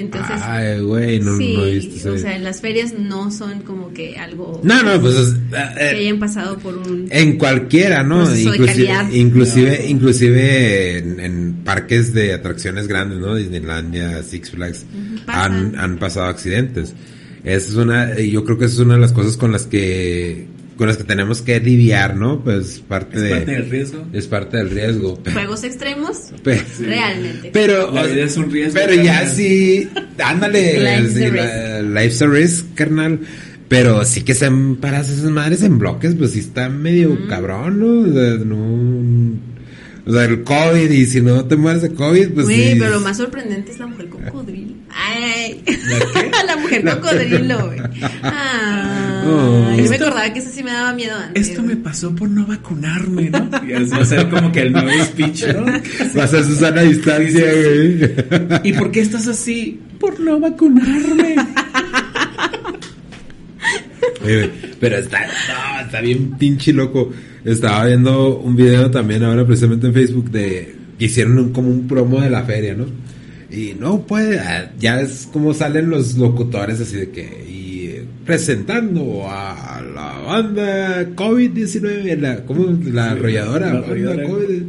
Entonces 0.00 0.36
Ay, 0.42 0.80
güey, 0.80 1.20
no, 1.20 1.36
sí, 1.38 1.56
no 2.04 2.12
o 2.12 2.18
sea, 2.18 2.38
las 2.38 2.60
ferias 2.60 2.92
no 2.98 3.30
son 3.30 3.60
como 3.62 3.92
que 3.92 4.16
algo 4.16 4.60
No, 4.64 4.82
no, 4.82 5.00
pues 5.00 5.14
es- 5.16 5.34
que 5.50 5.56
eh, 5.84 5.88
hayan 5.98 6.18
pasado 6.18 6.58
por 6.58 6.76
un 6.78 7.06
en 7.10 7.36
cualquiera, 7.38 8.02
¿no? 8.02 8.22
Inclusive, 8.22 9.08
inclusive, 9.12 9.78
No. 9.84 9.88
inclusive 9.88 10.98
en, 10.98 11.20
en 11.20 11.52
parques 11.64 12.12
de 12.12 12.32
atracciones 12.34 12.86
grandes, 12.88 13.18
¿no? 13.18 13.34
Disneylandia, 13.36 14.22
Six 14.22 14.50
Flags, 14.50 14.84
han, 15.26 15.78
han 15.78 15.98
pasado 15.98 16.26
accidentes. 16.26 16.94
Esa 17.42 17.68
es 17.70 17.74
una, 17.76 18.18
yo 18.18 18.44
creo 18.44 18.58
que 18.58 18.66
esa 18.66 18.74
es 18.74 18.80
una 18.80 18.94
de 18.94 19.00
las 19.00 19.12
cosas 19.12 19.36
con 19.38 19.50
las 19.52 19.66
que, 19.66 20.46
con 20.80 20.88
las 20.88 20.96
que 20.96 21.04
tenemos 21.04 21.42
que 21.42 21.60
lidiar, 21.60 22.16
¿no? 22.16 22.40
Pues 22.42 22.82
parte 22.88 23.16
Es 23.16 23.22
de... 23.22 23.30
parte 23.30 23.52
del 23.52 23.68
riesgo. 23.70 24.06
Es 24.14 24.26
parte 24.26 24.56
del 24.56 24.70
riesgo. 24.70 25.20
Juegos 25.30 25.62
extremos, 25.62 26.16
Pe- 26.42 26.62
realmente. 26.80 27.50
Pero, 27.52 27.92
La 27.92 28.02
o- 28.02 28.06
vida 28.08 28.24
es 28.24 28.36
un 28.38 28.50
riesgo, 28.50 28.80
Pero 28.80 28.94
ya 28.94 29.26
sí, 29.28 29.90
ándale, 30.24 30.80
Life's 30.80 31.12
sí, 31.14 31.24
a 31.24 31.30
la- 31.32 31.82
life's 31.82 32.22
a 32.22 32.26
risk, 32.28 32.74
carnal. 32.74 33.20
Pero 33.68 34.04
sí 34.04 34.22
que 34.22 34.34
sean 34.34 34.76
paras 34.76 35.10
esas 35.10 35.30
madres 35.30 35.62
en 35.62 35.78
bloques, 35.78 36.14
pues 36.16 36.32
sí 36.32 36.40
está 36.40 36.68
medio 36.70 37.28
cabrón, 37.28 37.78
¿no? 37.78 38.10
O 38.10 38.12
sea, 38.12 38.44
no. 38.44 38.56
O 40.10 40.12
sea, 40.12 40.24
el 40.24 40.42
COVID, 40.42 40.90
y 40.90 41.06
si 41.06 41.20
no 41.20 41.44
te 41.44 41.54
mueres 41.54 41.82
de 41.82 41.92
COVID, 41.94 42.30
pues 42.30 42.46
Güey, 42.46 42.72
sí. 42.72 42.76
pero 42.80 42.90
lo 42.94 43.00
más 43.00 43.16
sorprendente 43.16 43.70
es 43.70 43.78
la 43.78 43.86
mujer 43.86 44.08
cocodrilo. 44.08 44.74
Ay, 44.90 45.62
¿La 45.66 46.20
qué? 46.20 46.30
la 46.46 46.56
mujer 46.56 46.84
cocodrilo, 46.84 47.66
güey. 47.66 47.78
Ay, 48.22 49.06
Oh. 49.22 49.76
yo 49.76 49.88
me 49.90 49.96
acordaba 49.96 50.32
que 50.32 50.38
eso 50.40 50.48
sí 50.52 50.62
me 50.64 50.72
daba 50.72 50.94
miedo 50.94 51.14
antes. 51.14 51.48
Esto 51.50 51.62
me 51.62 51.76
pasó 51.76 52.12
por 52.16 52.28
no 52.30 52.46
vacunarme, 52.46 53.30
¿no? 53.30 53.50
Y 53.68 53.84
va 53.90 53.98
a 53.98 54.04
ser 54.04 54.28
como 54.30 54.50
que 54.50 54.62
el 54.62 54.72
nuevo 54.72 54.90
speech, 55.04 55.44
¿no? 55.54 55.66
Va 56.18 56.24
a 56.24 56.26
ser 56.26 56.42
Susana 56.42 56.80
a 56.80 56.84
distancia, 56.84 57.44
güey. 57.52 58.10
¿Y 58.64 58.72
por 58.72 58.90
qué 58.90 59.00
estás 59.00 59.28
así? 59.28 59.78
Por 60.00 60.18
no 60.20 60.40
vacunarme. 60.40 61.36
Pero 64.22 64.96
está, 64.96 65.20
está 65.82 66.00
bien 66.00 66.36
pinche 66.38 66.72
loco. 66.72 67.10
Estaba 67.44 67.86
viendo 67.86 68.38
un 68.38 68.54
video 68.54 68.90
también 68.90 69.24
ahora 69.24 69.46
precisamente 69.46 69.86
en 69.86 69.94
Facebook 69.94 70.30
de 70.30 70.74
que 70.98 71.06
hicieron 71.06 71.38
un, 71.38 71.52
como 71.52 71.70
un 71.70 71.88
promo 71.88 72.20
de 72.20 72.28
la 72.28 72.42
feria, 72.42 72.74
¿no? 72.74 72.86
Y 73.50 73.74
no 73.78 74.06
puede, 74.06 74.38
ah, 74.38 74.70
ya 74.78 75.00
es 75.00 75.28
como 75.32 75.54
salen 75.54 75.90
los 75.90 76.16
locutores 76.16 76.80
así 76.80 76.96
de 76.96 77.10
que 77.10 77.22
y 77.48 77.86
eh, 77.86 78.04
presentando 78.24 79.26
a 79.28 79.82
la 79.82 80.18
banda 80.20 81.08
COVID-19, 81.16 82.16
la, 82.18 82.44
¿cómo? 82.44 82.78
La 82.92 83.12
arrolladora, 83.12 83.74
la. 83.74 83.86
COVID-19 83.86 84.64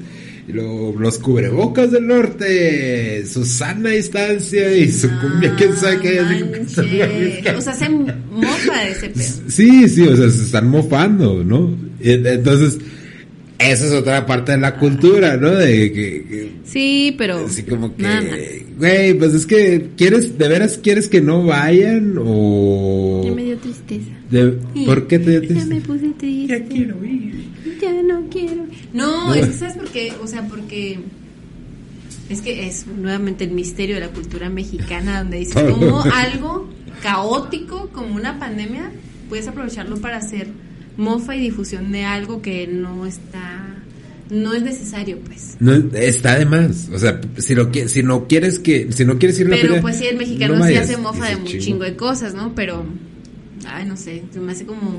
lo, 0.48 0.92
los 1.00 1.20
cubrebocas 1.20 1.92
del 1.92 2.08
norte, 2.08 3.26
su 3.26 3.46
sana 3.46 3.92
distancia 3.92 4.76
y 4.76 4.92
su 4.92 5.08
cumbia, 5.20 5.56
quién 5.56 5.74
sabe 5.78 6.00
qué 6.00 7.54
O 7.56 7.62
sea, 7.62 7.74
se 7.74 7.88
mofa 7.88 8.84
de 8.84 8.92
ese 8.92 9.10
pedo. 9.10 9.50
Sí, 9.50 9.88
sí, 9.88 10.02
o 10.02 10.16
sea, 10.16 10.30
se 10.30 10.44
están 10.44 10.68
mofando, 10.68 11.44
¿no? 11.44 11.78
Entonces, 12.00 12.80
esa 13.70 13.86
es 13.86 13.94
otra 13.94 14.26
parte 14.26 14.54
de 14.54 14.58
la 14.58 14.76
cultura, 14.76 15.38
¿no? 15.38 15.52
De 15.52 15.92
que, 15.92 16.24
que, 16.24 16.52
sí, 16.64 17.14
pero. 17.18 17.46
Así 17.46 17.64
como 17.64 17.96
que. 17.96 18.66
Güey, 18.78 19.14
pues 19.14 19.34
es 19.34 19.46
que, 19.46 19.90
¿quieres, 19.96 20.38
de 20.38 20.48
veras 20.48 20.80
quieres 20.80 21.08
que 21.08 21.22
no 21.22 21.46
vayan 21.46 22.16
o.? 22.18 23.22
Ya 23.24 23.32
me 23.36 23.44
dio 23.44 23.58
tristeza. 23.58 24.10
De, 24.32 24.58
¿Por 24.86 25.08
qué 25.08 25.20
te 25.20 25.32
dio 25.32 25.40
tristeza? 25.42 25.68
Ya 25.68 25.76
me 25.76 25.82
puse 25.82 26.10
triste. 26.18 26.48
Ya 26.48 26.66
quiero 26.68 27.06
ir. 27.06 27.34
Ya 27.80 28.04
no 28.04 28.28
quiero 28.32 28.61
no, 28.94 29.34
es 29.36 29.48
que 29.48 29.54
sabes 29.54 29.78
por 29.78 29.88
qué, 29.90 30.14
o 30.22 30.28
sea, 30.28 30.48
porque 30.48 31.00
es 32.30 32.42
que 32.42 32.68
es 32.68 32.88
nuevamente 32.88 33.44
el 33.44 33.52
misterio 33.52 33.96
de 33.96 34.02
la 34.02 34.10
cultura 34.10 34.50
mexicana 34.50 35.20
donde 35.20 35.40
dice 35.40 35.66
como 35.70 36.02
algo 36.04 36.70
caótico 37.02 37.90
como 37.90 38.16
una 38.16 38.40
pandemia 38.40 38.92
puedes 39.28 39.48
aprovecharlo 39.48 39.98
para 39.98 40.18
hacer 40.18 40.48
mofa 40.98 41.36
y 41.36 41.40
difusión 41.40 41.92
de 41.92 42.04
algo 42.04 42.42
que 42.42 42.68
no 42.68 43.06
está 43.06 43.72
no 44.32 44.54
es 44.54 44.64
necesario, 44.64 45.20
pues. 45.20 45.58
No, 45.60 45.74
está 45.74 46.40
de 46.40 46.46
más, 46.46 46.90
o 46.94 46.98
sea, 46.98 47.20
si, 47.38 47.54
lo, 47.54 47.70
si 47.74 48.02
no 48.02 48.28
quieres 48.28 48.60
que, 48.60 48.90
si 48.94 49.04
no 49.04 49.20
quieres 49.20 49.38
ir 49.42 49.48
a 49.48 49.50
la 49.50 49.58
Pero 49.58 49.82
pues 49.82 49.98
sí, 49.98 50.06
el 50.06 50.16
mexicano 50.18 50.56
no 50.56 50.66
sí 50.66 50.76
hace 50.76 50.96
mofa 50.96 51.28
de 51.28 51.36
un 51.36 51.44
"Chingo". 51.44 51.64
chingo 51.64 51.84
de 51.84 51.96
cosas, 51.98 52.34
¿no? 52.34 52.56
Pero, 52.56 52.86
ay, 53.68 53.86
no 53.86 53.98
sé, 53.98 54.24
se 54.32 54.40
me 54.40 54.54
hace 54.54 54.66
como, 54.66 54.98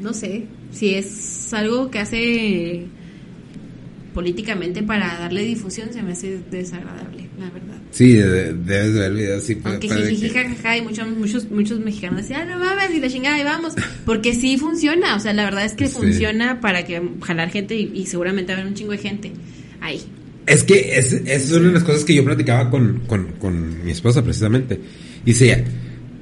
no 0.00 0.14
sé, 0.14 0.46
si 0.72 0.94
es 0.94 1.52
algo 1.52 1.90
que 1.90 1.98
hace 1.98 2.86
políticamente 4.14 4.82
para 4.82 5.18
darle 5.18 5.42
difusión, 5.44 5.92
se 5.92 6.02
me 6.02 6.12
hace 6.12 6.38
desagradable, 6.50 7.28
la 7.38 7.48
verdad. 7.50 7.76
Sí, 7.92 8.14
de- 8.14 8.54
debes 8.54 8.94
ver 8.94 9.04
el 9.04 9.14
video 9.16 9.38
así. 9.38 9.58
Aunque 9.62 9.88
jiji, 9.88 10.30
jajaja, 10.30 10.76
y 10.78 10.82
muchos, 10.82 11.08
muchos, 11.16 11.50
muchos 11.50 11.78
mexicanos 11.80 12.22
decían, 12.22 12.48
ah, 12.50 12.56
no 12.56 12.64
mames, 12.64 12.90
y 12.94 13.00
la 13.00 13.08
chingada, 13.08 13.38
y 13.40 13.44
vamos. 13.44 13.74
Porque 14.04 14.34
sí 14.34 14.58
funciona, 14.58 15.14
o 15.16 15.20
sea, 15.20 15.32
la 15.32 15.44
verdad 15.44 15.64
es 15.64 15.74
que 15.74 15.86
Sí. 15.86 15.94
funciona 15.94 16.60
para 16.60 16.84
que 16.84 17.00
jalar 17.22 17.50
gente 17.50 17.76
y, 17.76 17.90
y 17.94 18.06
seguramente 18.06 18.52
haber 18.52 18.66
un 18.66 18.74
chingo 18.74 18.92
de 18.92 18.98
gente 18.98 19.32
ahí. 19.80 20.00
Es 20.46 20.64
que 20.64 20.98
es, 20.98 21.12
es 21.12 21.52
una 21.52 21.68
de 21.68 21.74
las 21.74 21.84
cosas 21.84 22.04
que 22.04 22.14
yo 22.14 22.24
platicaba 22.24 22.68
con, 22.70 23.00
con, 23.06 23.26
con 23.38 23.84
mi 23.84 23.92
esposa 23.92 24.22
precisamente. 24.24 24.80
Y 25.24 25.30
decía, 25.32 25.64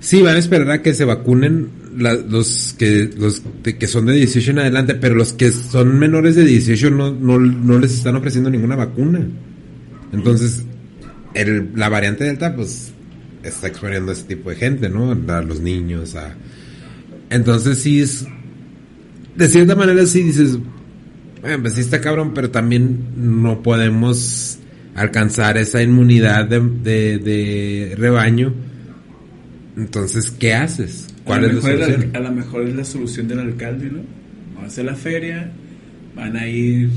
sí, 0.00 0.20
van 0.20 0.36
a 0.36 0.38
esperar 0.38 0.70
a 0.70 0.82
que 0.82 0.92
se 0.92 1.04
vacunen 1.06 1.68
los 1.98 2.74
que 2.78 3.10
los 3.16 3.42
que 3.62 3.86
son 3.86 4.06
de 4.06 4.14
18 4.14 4.52
en 4.52 4.58
adelante, 4.60 4.94
pero 4.94 5.14
los 5.14 5.32
que 5.32 5.50
son 5.50 5.98
menores 5.98 6.36
de 6.36 6.44
18 6.44 6.90
no, 6.90 7.12
no, 7.12 7.38
no 7.38 7.78
les 7.78 7.92
están 7.94 8.16
ofreciendo 8.16 8.50
ninguna 8.50 8.76
vacuna. 8.76 9.26
Entonces, 10.12 10.64
el, 11.34 11.70
la 11.74 11.88
variante 11.88 12.24
Delta, 12.24 12.54
pues, 12.54 12.92
está 13.42 13.68
exponiendo 13.68 14.10
a 14.10 14.14
ese 14.14 14.24
tipo 14.24 14.50
de 14.50 14.56
gente, 14.56 14.88
¿no? 14.88 15.10
A 15.32 15.42
los 15.42 15.60
niños, 15.60 16.14
a... 16.14 16.34
Entonces, 17.30 17.78
sí 17.78 18.00
es... 18.00 18.26
De 19.36 19.48
cierta 19.48 19.76
manera, 19.76 20.04
sí 20.06 20.22
dices, 20.22 20.58
bueno, 21.40 21.62
pues 21.62 21.74
sí 21.74 21.80
está 21.80 22.00
cabrón, 22.00 22.32
pero 22.34 22.50
también 22.50 22.98
no 23.16 23.62
podemos 23.62 24.58
alcanzar 24.96 25.58
esa 25.58 25.82
inmunidad 25.82 26.46
de 26.46 27.94
rebaño. 27.96 28.52
Entonces, 29.76 30.32
¿qué 30.32 30.54
haces? 30.54 31.06
¿Cuál 31.28 31.44
a 31.44 31.46
es 31.48 31.54
lo 31.54 31.60
la 31.60 31.68
mejor 31.68 31.84
solución? 31.84 32.16
A 32.16 32.20
lo 32.20 32.32
mejor 32.32 32.68
es 32.68 32.74
la 32.74 32.84
solución 32.84 33.28
del 33.28 33.38
alcalde, 33.40 33.90
¿no? 33.90 34.00
Vamos 34.54 34.64
a 34.64 34.66
hacer 34.66 34.84
la 34.86 34.94
feria, 34.96 35.50
van 36.16 36.36
a 36.36 36.48
ir 36.48 36.90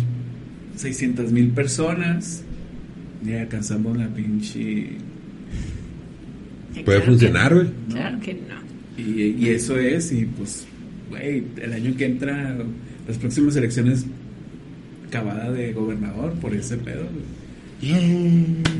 600 0.77 1.31
mil 1.31 1.49
personas 1.49 2.43
y 3.25 3.33
alcanzamos 3.33 3.97
la 3.97 4.07
pinche... 4.07 4.87
Puede 6.73 6.83
claro 6.83 7.03
funcionar, 7.03 7.51
no, 7.51 7.57
güey. 7.57 7.69
Claro 7.89 8.19
que 8.21 8.33
no. 8.33 8.61
Y, 8.97 9.45
y 9.45 9.49
eso 9.49 9.77
es, 9.77 10.11
y 10.11 10.25
pues, 10.25 10.65
güey, 11.09 11.43
el 11.61 11.73
año 11.73 11.95
que 11.97 12.05
entra, 12.05 12.57
las 13.07 13.17
próximas 13.17 13.55
elecciones, 13.57 14.05
acabada 15.07 15.51
de 15.51 15.73
gobernador 15.73 16.33
por 16.35 16.55
ese 16.55 16.77
pedo, 16.77 17.03
güey. 17.03 17.41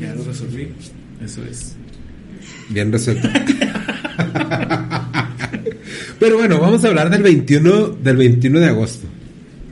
Ya 0.00 0.14
lo 0.14 0.24
resolví. 0.24 0.68
Eso 1.22 1.44
es. 1.44 1.76
Bien 2.70 2.90
resuelto. 2.90 3.28
Pero 6.22 6.36
bueno, 6.36 6.60
vamos 6.60 6.84
a 6.84 6.88
hablar 6.88 7.10
del 7.10 7.20
21, 7.20 7.88
del 8.00 8.16
21 8.16 8.60
de 8.60 8.66
agosto. 8.66 9.08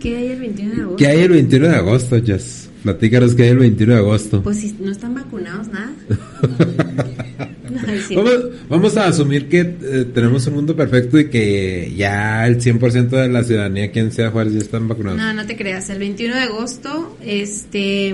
¿Qué 0.01 0.17
hay 0.17 0.27
el 0.33 0.41
21 0.41 0.75
de 0.75 0.81
agosto? 0.81 0.97
¿Qué 0.97 1.07
hay 1.07 1.21
el 1.21 1.29
21 1.29 1.69
de 1.69 1.77
agosto, 1.77 2.21
Jess? 2.25 2.69
Platícanos 2.83 3.37
qué 3.37 3.45
hay 3.45 3.49
el 3.51 3.59
21 3.59 3.93
de 3.93 3.99
agosto. 4.01 4.43
Pues 4.43 4.57
si 4.57 4.75
no 4.81 4.91
están 4.91 5.15
vacunados, 5.15 5.69
nada. 5.69 5.93
No. 7.71 8.17
Vamos, 8.17 8.35
vamos 8.69 8.97
a 8.97 9.07
asumir 9.07 9.49
que 9.49 9.61
eh, 9.61 10.07
tenemos 10.13 10.45
un 10.49 10.55
mundo 10.55 10.75
perfecto 10.75 11.21
y 11.21 11.31
que 11.31 11.95
ya 11.97 12.45
el 12.49 12.61
100% 12.61 13.11
de 13.11 13.29
la 13.29 13.45
ciudadanía 13.45 13.85
aquí 13.85 14.01
en 14.01 14.11
Ciudad 14.11 14.33
Juárez 14.33 14.55
ya 14.55 14.59
están 14.59 14.89
vacunados. 14.89 15.21
No, 15.21 15.33
no 15.33 15.47
te 15.47 15.57
creas. 15.57 15.89
El 15.89 16.01
21 16.01 16.35
de 16.35 16.41
agosto, 16.41 17.17
este. 17.25 18.13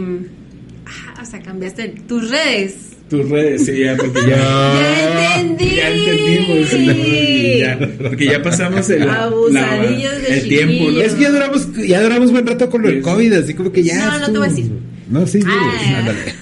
ah, 0.84 1.14
hasta 1.16 1.40
cambiaste 1.40 1.88
tus 2.06 2.30
redes. 2.30 2.95
Tus 3.08 3.28
redes, 3.28 3.64
sí, 3.66 3.80
ya, 3.80 3.96
porque 3.96 4.20
ya. 4.28 4.36
¡Ya 4.36 5.40
entendí! 5.40 5.76
Ya 5.76 5.90
entendimos. 5.90 6.68
sí, 6.68 7.58
ya, 7.60 7.78
porque 8.02 8.26
ya 8.26 8.42
pasamos 8.42 8.90
el, 8.90 9.08
Abusadillos 9.08 10.22
de 10.22 10.38
el 10.38 10.48
tiempo, 10.48 10.90
¿no? 10.90 11.00
Es 11.00 11.14
que 11.14 11.22
ya 11.22 11.30
duramos, 11.30 11.68
ya 11.86 12.02
duramos 12.02 12.32
buen 12.32 12.46
rato 12.46 12.68
con 12.68 12.82
lo 12.82 12.88
del 12.88 12.96
Sí. 12.98 13.02
COVID, 13.02 13.32
así 13.34 13.54
como 13.54 13.70
que 13.70 13.82
ya. 13.84 14.06
No, 14.06 14.18
no 14.18 14.26
te 14.32 14.38
voy 14.38 14.46
a 14.46 14.50
decir. 14.50 14.70
No, 15.08 15.26
sí, 15.26 15.40
sí, 15.40 15.48
Ah. 15.48 15.98
ándale. 15.98 16.18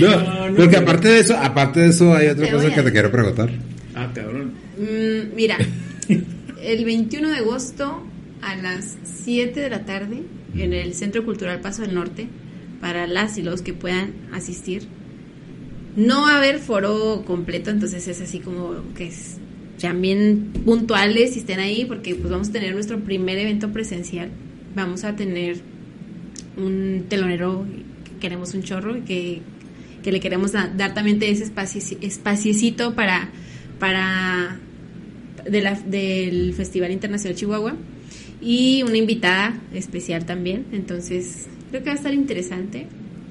No, 0.00 0.10
No, 0.10 0.48
no, 0.50 0.56
porque 0.56 0.76
no. 0.76 0.82
aparte 0.82 1.08
de 1.08 1.20
eso, 1.20 1.36
aparte 1.36 1.80
de 1.80 1.88
eso 1.88 2.14
hay 2.14 2.26
otra 2.28 2.44
Te 2.46 2.52
cosa 2.52 2.72
que 2.74 2.82
te 2.82 2.92
quiero 2.92 3.10
preguntar. 3.10 3.48
Ah, 3.96 4.12
cabrón. 4.14 4.52
Mm, 4.78 5.34
mira, 5.34 5.56
el 6.62 6.84
21 6.84 7.30
de 7.30 7.36
agosto 7.38 8.04
a 8.42 8.54
las 8.56 8.96
7 9.24 9.58
de 9.58 9.70
la 9.70 9.86
tarde 9.86 10.18
en 10.56 10.74
el 10.74 10.92
Centro 10.94 11.24
Cultural 11.24 11.60
Paso 11.60 11.82
del 11.82 11.94
Norte, 11.94 12.28
para 12.80 13.06
las 13.06 13.38
y 13.38 13.42
los 13.42 13.62
que 13.62 13.72
puedan 13.72 14.12
asistir. 14.32 14.82
No 15.98 16.22
va 16.22 16.34
a 16.34 16.38
haber 16.38 16.58
foro 16.60 17.24
completo, 17.26 17.70
entonces 17.70 18.06
es 18.06 18.20
así 18.20 18.38
como 18.38 18.74
que 18.94 19.08
es, 19.08 19.36
sean 19.78 20.00
bien 20.00 20.52
puntuales 20.64 21.34
y 21.36 21.40
estén 21.40 21.58
ahí, 21.58 21.84
porque 21.84 22.14
pues 22.14 22.30
vamos 22.30 22.48
a 22.50 22.52
tener 22.52 22.72
nuestro 22.72 23.00
primer 23.00 23.36
evento 23.38 23.72
presencial. 23.72 24.30
Vamos 24.76 25.02
a 25.04 25.16
tener 25.16 25.56
un 26.56 27.06
telonero 27.08 27.64
que 28.04 28.12
queremos 28.20 28.54
un 28.54 28.62
chorro 28.62 28.96
y 28.96 29.00
que, 29.00 29.40
que 30.02 30.12
le 30.12 30.20
queremos 30.20 30.52
da- 30.52 30.68
dar 30.76 30.94
también 30.94 31.18
ese 31.22 31.44
espacio, 31.44 31.80
espaciecito 32.00 32.94
para, 32.94 33.30
para 33.80 34.60
de 35.50 35.60
la- 35.62 35.80
del 35.80 36.54
Festival 36.54 36.92
Internacional 36.92 37.36
Chihuahua 37.36 37.74
y 38.40 38.82
una 38.84 38.96
invitada 38.98 39.60
especial 39.74 40.26
también. 40.26 40.66
Entonces, 40.72 41.46
creo 41.70 41.82
que 41.82 41.88
va 41.90 41.94
a 41.94 41.96
estar 41.96 42.14
interesante. 42.14 42.86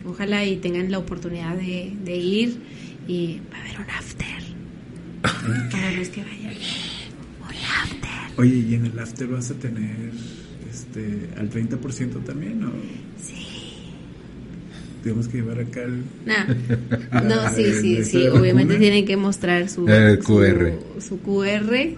Ojalá 0.08 0.46
y 0.46 0.56
tengan 0.58 0.90
la 0.92 1.00
oportunidad 1.00 1.56
de, 1.56 1.94
de 2.04 2.16
ir 2.18 2.58
y 3.08 3.40
va 3.52 3.58
a 3.58 3.62
haber 3.62 3.80
un 3.80 3.90
after. 3.92 4.28
Para 5.72 5.92
los 5.92 6.10
que 6.10 6.22
vayan. 6.24 6.54
Un 7.42 7.56
after. 7.84 8.40
Oye, 8.40 8.56
¿y 8.70 8.76
en 8.76 8.86
el 8.86 8.98
after 9.00 9.28
vas 9.28 9.52
a 9.52 9.56
tener 9.56 9.96
este 10.70 11.30
al 11.38 11.50
30% 11.50 12.24
también 12.24 12.64
o 12.64 12.72
Sí. 13.22 13.34
tenemos 15.04 15.28
que 15.28 15.38
llevar 15.38 15.60
acá 15.60 15.82
el 15.84 16.04
Nah. 16.26 16.46
No, 17.24 17.50
sí, 17.56 17.64
¿de- 17.64 17.82
sí, 17.82 18.04
sí. 18.04 18.28
Obviamente 18.28 18.74
vacuna? 18.74 18.80
tienen 18.80 19.06
que 19.06 19.18
mostrar 19.18 19.70
su, 19.70 19.88
El 19.88 20.22
su- 20.22 20.36
QR. 20.36 20.72
Su, 21.02 21.20
QR. 21.20 21.96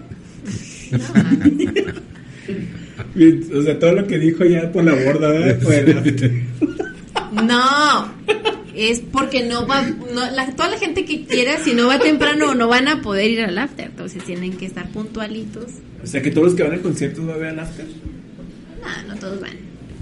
Bien, 3.14 3.44
O 3.54 3.62
sea, 3.62 3.78
todo 3.78 3.92
lo 3.94 4.06
que 4.06 4.18
dijo 4.18 4.44
ya 4.44 4.70
por 4.72 4.84
la 4.84 4.92
borda, 4.94 5.28
¿verdad? 5.30 5.58
Por 5.62 5.74
el 5.74 5.98
after. 5.98 6.32
No, 7.32 8.12
es 8.74 9.00
porque 9.00 9.44
no 9.46 9.66
va, 9.66 9.82
no, 9.82 10.30
la- 10.30 10.50
toda 10.56 10.70
la 10.70 10.78
gente 10.78 11.04
que 11.04 11.24
quiera, 11.24 11.58
si 11.62 11.72
no 11.74 11.86
va 11.88 11.98
temprano, 11.98 12.54
no 12.54 12.68
van 12.68 12.88
a 12.88 13.00
poder 13.02 13.30
ir 13.30 13.42
al 13.42 13.56
after, 13.58 13.86
entonces 13.86 14.22
tienen 14.24 14.56
que 14.56 14.66
estar 14.66 14.88
puntualitos. 14.90 15.66
O 16.02 16.06
sea, 16.06 16.22
que 16.22 16.30
todos 16.30 16.48
los 16.48 16.54
que 16.56 16.62
van 16.62 16.72
al 16.72 16.80
concierto 16.80 17.26
va 17.26 17.34
a 17.34 17.38
ver 17.38 17.48
al 17.50 17.60
after. 17.60 17.86
No, 17.86 19.14
no 19.14 19.20
todos 19.20 19.40
van. 19.40 19.50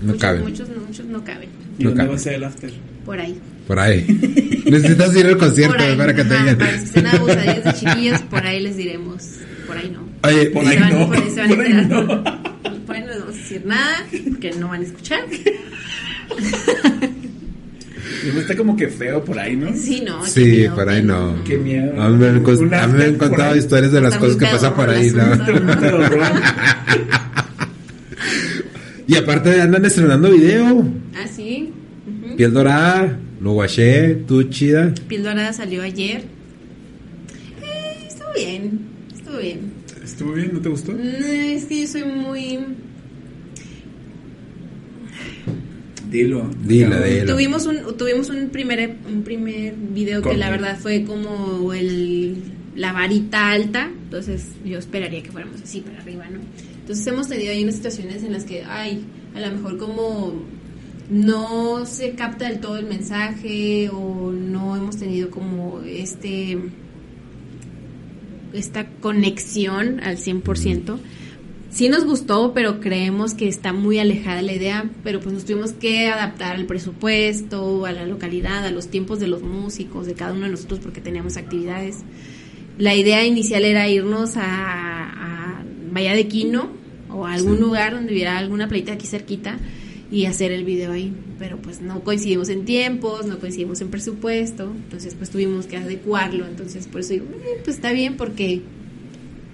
No 0.01 0.07
muchos, 0.13 0.21
caben. 0.21 0.43
Muchos, 0.43 0.69
no, 0.69 0.81
muchos 0.87 1.07
no 1.07 1.25
caben. 1.25 1.49
¿Y 1.79 1.83
No 1.85 1.91
dónde 1.91 2.07
va 2.07 2.15
a 2.15 2.19
ser 2.19 2.35
el 2.35 2.45
after? 2.45 2.71
Por 3.05 3.19
ahí. 3.21 3.37
Por 3.67 3.79
ahí. 3.81 4.07
Necesitas 4.71 5.17
ir 5.17 5.27
al 5.27 5.37
concierto 5.39 5.83
ahí. 5.83 5.97
para 5.97 6.15
que 6.15 6.25
te 6.25 6.35
ajá, 6.35 6.43
digan. 6.45 6.59
para 6.59 6.71
que 6.71 6.77
estén 6.85 7.07
abusadillos 7.07 7.65
de 7.65 7.75
chiquillos, 7.81 8.21
por 8.23 8.47
ahí 8.47 8.61
les 8.61 8.77
diremos. 8.77 9.25
Por 9.67 9.77
ahí 9.77 9.91
no. 9.93 10.07
Oye, 10.29 10.47
Por 10.51 10.67
ahí 10.67 10.79
van- 10.79 10.99
no, 10.99 11.07
por 11.09 11.17
ahí 11.17 11.31
se 11.31 11.41
van 11.41 11.53
a 11.53 11.55
por 11.57 11.65
ahí 11.67 11.73
no. 11.89 12.07
Por 12.87 12.97
ahí 12.97 13.03
no 13.03 13.09
les 13.09 13.19
vamos 13.21 13.35
a 13.35 13.39
decir 13.39 13.63
nada, 13.67 13.97
porque 14.31 14.53
no 14.53 14.69
van 14.69 14.81
a 14.83 14.85
escuchar. 14.85 15.21
Y 18.25 18.39
está 18.39 18.57
como 18.57 18.77
que 18.77 18.89
feo 18.89 19.25
por 19.25 19.39
ahí, 19.39 19.57
¿no? 19.57 19.75
Sí, 19.75 20.03
no. 20.05 20.25
Sí, 20.27 20.45
miedo, 20.45 20.75
por 20.75 20.89
ahí 20.89 21.03
no. 21.03 21.45
Qué 21.45 21.59
miedo. 21.59 22.03
A 22.03 22.09
mí 22.09 22.17
me 22.17 22.29
han, 22.29 22.43
contado 23.17 23.53
ahí. 23.53 23.59
historias 23.59 23.93
de 23.93 24.01
las 24.01 24.15
Está 24.15 24.21
cosas 24.21 24.37
que 24.37 24.47
pasan 24.47 24.75
por 24.75 24.91
ahí. 24.91 25.11
¿no? 25.11 25.23
Y 29.09 29.17
aparte 29.17 29.63
andan 29.63 29.87
estrenando 29.87 30.31
video. 30.31 30.87
Ah, 31.17 31.27
sí. 31.27 31.73
Piel 32.37 32.53
dorada, 32.53 33.19
lo 33.41 33.53
guaché, 33.53 34.17
tú 34.27 34.43
chida. 34.45 34.93
Piel 35.09 35.23
Dorada 35.23 35.55
salió 35.55 35.83
ayer. 35.83 36.25
Eh, 37.63 38.07
estuvo 38.07 38.29
bien. 38.35 38.81
Estuvo 39.17 39.39
bien. 39.39 39.73
¿Estuvo 40.05 40.33
bien? 40.33 40.51
¿No 40.53 40.61
te 40.61 40.69
gustó? 40.69 40.93
No, 40.93 41.01
es 41.01 41.65
que 41.65 41.81
yo 41.81 41.87
soy 41.87 42.05
muy. 42.05 42.59
Dilo. 46.11 46.49
Dilo, 46.65 47.01
dilo. 47.03 47.33
Tuvimos 47.33 47.67
un, 47.67 47.97
tuvimos 47.97 48.31
un 48.31 48.49
primer, 48.51 48.97
un 49.07 49.23
primer 49.23 49.75
video 49.75 50.23
que 50.23 50.37
la 50.37 50.51
verdad 50.51 50.79
fue 50.79 51.05
como 51.05 51.73
el, 51.73 52.37
la 52.75 52.93
varita 52.93 53.51
alta. 53.51 53.91
Entonces 54.05 54.47
yo 54.65 54.79
esperaría 54.79 55.23
que 55.23 55.31
fuéramos 55.31 55.61
así 55.61 55.81
para 55.81 56.01
arriba, 56.01 56.27
¿no? 56.31 56.41
Entonces 56.81 57.07
hemos 57.07 57.29
tenido 57.29 57.53
ahí 57.53 57.63
unas 57.63 57.77
situaciones 57.77 58.23
en 58.23 58.33
las 58.33 58.45
que, 58.45 58.65
ay, 58.65 59.05
a 59.35 59.41
lo 59.41 59.53
mejor 59.53 59.77
como 59.77 60.43
no 61.11 61.87
se 61.87 62.13
capta 62.13 62.49
del 62.49 62.61
todo 62.61 62.79
el 62.79 62.87
mensaje 62.87 63.91
o 63.91 64.31
no 64.31 64.77
hemos 64.77 64.97
tenido 64.97 65.31
como 65.31 65.81
este 65.87 66.59
esta 68.53 68.89
conexión 69.01 70.01
al 70.01 70.17
100%. 70.17 70.99
Sí 71.71 71.89
nos 71.91 72.05
gustó, 72.07 72.53
pero 72.55 72.81
creemos 72.81 73.35
que 73.35 73.47
está 73.47 73.73
muy 73.75 73.99
alejada 73.99 74.41
la 74.43 74.55
idea, 74.55 74.91
pero 75.05 75.21
pues 75.21 75.35
nos 75.35 75.45
tuvimos 75.45 75.73
que 75.73 76.09
adaptar 76.09 76.57
al 76.57 76.65
presupuesto, 76.67 77.85
a 77.85 77.93
la 77.93 78.07
localidad, 78.07 78.65
a 78.65 78.71
los 78.71 78.89
tiempos 78.89 79.21
de 79.21 79.29
los 79.29 79.43
músicos, 79.43 80.07
de 80.07 80.15
cada 80.15 80.33
uno 80.33 80.47
de 80.47 80.51
nosotros 80.53 80.81
porque 80.81 81.01
teníamos 81.03 81.37
actividades. 81.37 81.97
La 82.79 82.95
idea 82.95 83.25
inicial 83.27 83.65
era 83.65 83.87
irnos 83.89 84.37
a, 84.37 84.45
a 85.59 85.63
Bahía 85.93 86.15
de 86.15 86.27
Quino 86.27 86.71
o 87.11 87.27
a 87.27 87.35
algún 87.35 87.57
Sí. 87.57 87.63
lugar 87.63 87.93
donde 87.95 88.13
hubiera 88.13 88.39
alguna 88.39 88.67
playita 88.69 88.93
aquí 88.95 89.07
cerquita 89.07 89.59
y 90.11 90.25
hacer 90.25 90.53
el 90.53 90.65
video 90.65 90.93
ahí, 90.93 91.13
pero 91.39 91.59
pues 91.59 91.83
no 91.83 92.01
coincidimos 92.03 92.49
en 92.49 92.65
tiempos, 92.65 93.27
no 93.27 93.39
coincidimos 93.39 93.83
en 93.83 93.89
presupuesto, 93.91 94.65
entonces 94.75 95.15
pues 95.15 95.29
tuvimos 95.29 95.67
que 95.67 95.77
adecuarlo, 95.77 96.47
entonces 96.47 96.87
por 96.87 97.03
eso 97.03 97.13
digo, 97.13 97.27
"Eh, 97.45 97.61
pues 97.63 97.77
está 97.77 97.93
bien 97.93 98.17
porque 98.17 98.63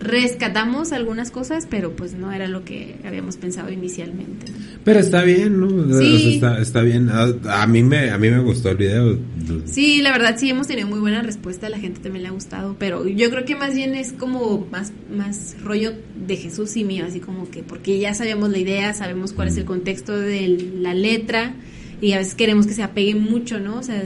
rescatamos 0.05 0.93
algunas 0.93 1.31
cosas, 1.31 1.66
pero 1.68 1.97
pues 1.97 2.12
no 2.14 2.31
era 2.31 2.47
lo 2.47 2.64
que 2.64 2.97
habíamos 3.05 3.36
pensado 3.36 3.72
inicialmente. 3.72 4.47
Pero 4.85 5.01
está 5.01 5.22
bien, 5.22 5.59
¿no? 5.59 5.66
O 5.66 5.89
sea, 5.89 5.98
Sí. 5.98 6.35
está, 6.35 6.60
está 6.60 6.82
bien. 6.82 7.09
A, 7.09 7.62
a 7.62 7.66
mí 7.66 7.82
me 7.82 8.10
a 8.10 8.18
mí 8.18 8.28
me 8.31 8.39
gustó 8.40 8.70
el 8.70 8.76
video. 8.76 9.18
Sí, 9.64 10.02
la 10.02 10.12
verdad 10.12 10.36
sí 10.39 10.51
hemos 10.51 10.68
tenido 10.68 10.86
muy 10.86 10.98
buena 11.01 11.22
respuesta, 11.22 11.66
a 11.66 11.70
la 11.70 11.78
gente 11.78 12.01
también 12.01 12.22
le 12.22 12.28
ha 12.28 12.32
gustado, 12.32 12.76
pero 12.78 13.09
yo 13.09 13.31
creo 13.31 13.44
que 13.44 13.56
más 13.56 13.74
bien 13.74 13.94
es 13.94 14.12
como 14.12 14.66
más, 14.70 14.93
más 15.14 15.56
rollo 15.64 15.93
de 16.26 16.36
Jesús 16.36 16.76
y 16.76 16.85
mío, 16.85 17.06
así 17.09 17.20
como 17.20 17.51
que 17.51 17.62
porque 17.62 17.98
ya 17.98 18.12
sabemos 18.14 18.51
la 18.51 18.59
idea, 18.59 18.93
sabemos 18.94 19.32
cuál 19.32 19.48
es 19.48 19.56
el 19.56 19.64
contexto 19.64 20.16
de 20.16 20.70
la 20.81 20.93
letra 20.94 21.55
y 22.01 22.12
a 22.12 22.18
veces 22.18 22.35
queremos 22.35 22.66
que 22.66 22.74
se 22.74 22.82
apegue 22.82 23.14
mucho, 23.14 23.59
¿no? 23.59 23.76
O 23.78 23.82
sea, 23.82 24.02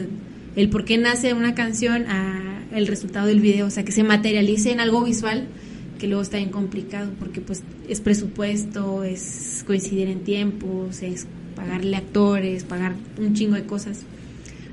el 0.56 0.68
por 0.70 0.84
qué 0.84 0.96
nace 0.96 1.34
una 1.34 1.54
canción 1.54 2.04
a 2.08 2.44
el 2.74 2.86
resultado 2.86 3.26
del 3.26 3.40
video, 3.40 3.66
o 3.66 3.70
sea, 3.70 3.84
que 3.84 3.92
se 3.92 4.04
materialice 4.04 4.70
en 4.70 4.78
algo 4.80 5.02
visual 5.04 5.46
que 5.98 6.06
luego 6.06 6.22
está 6.22 6.36
bien 6.36 6.50
complicado 6.50 7.10
porque 7.18 7.40
pues 7.40 7.62
es 7.88 8.00
presupuesto, 8.00 9.04
es 9.04 9.64
coincidir 9.66 10.08
en 10.08 10.20
tiempos, 10.20 11.02
es 11.02 11.26
pagarle 11.56 11.96
actores, 11.96 12.64
pagar 12.64 12.94
un 13.18 13.34
chingo 13.34 13.54
de 13.56 13.64
cosas. 13.64 14.00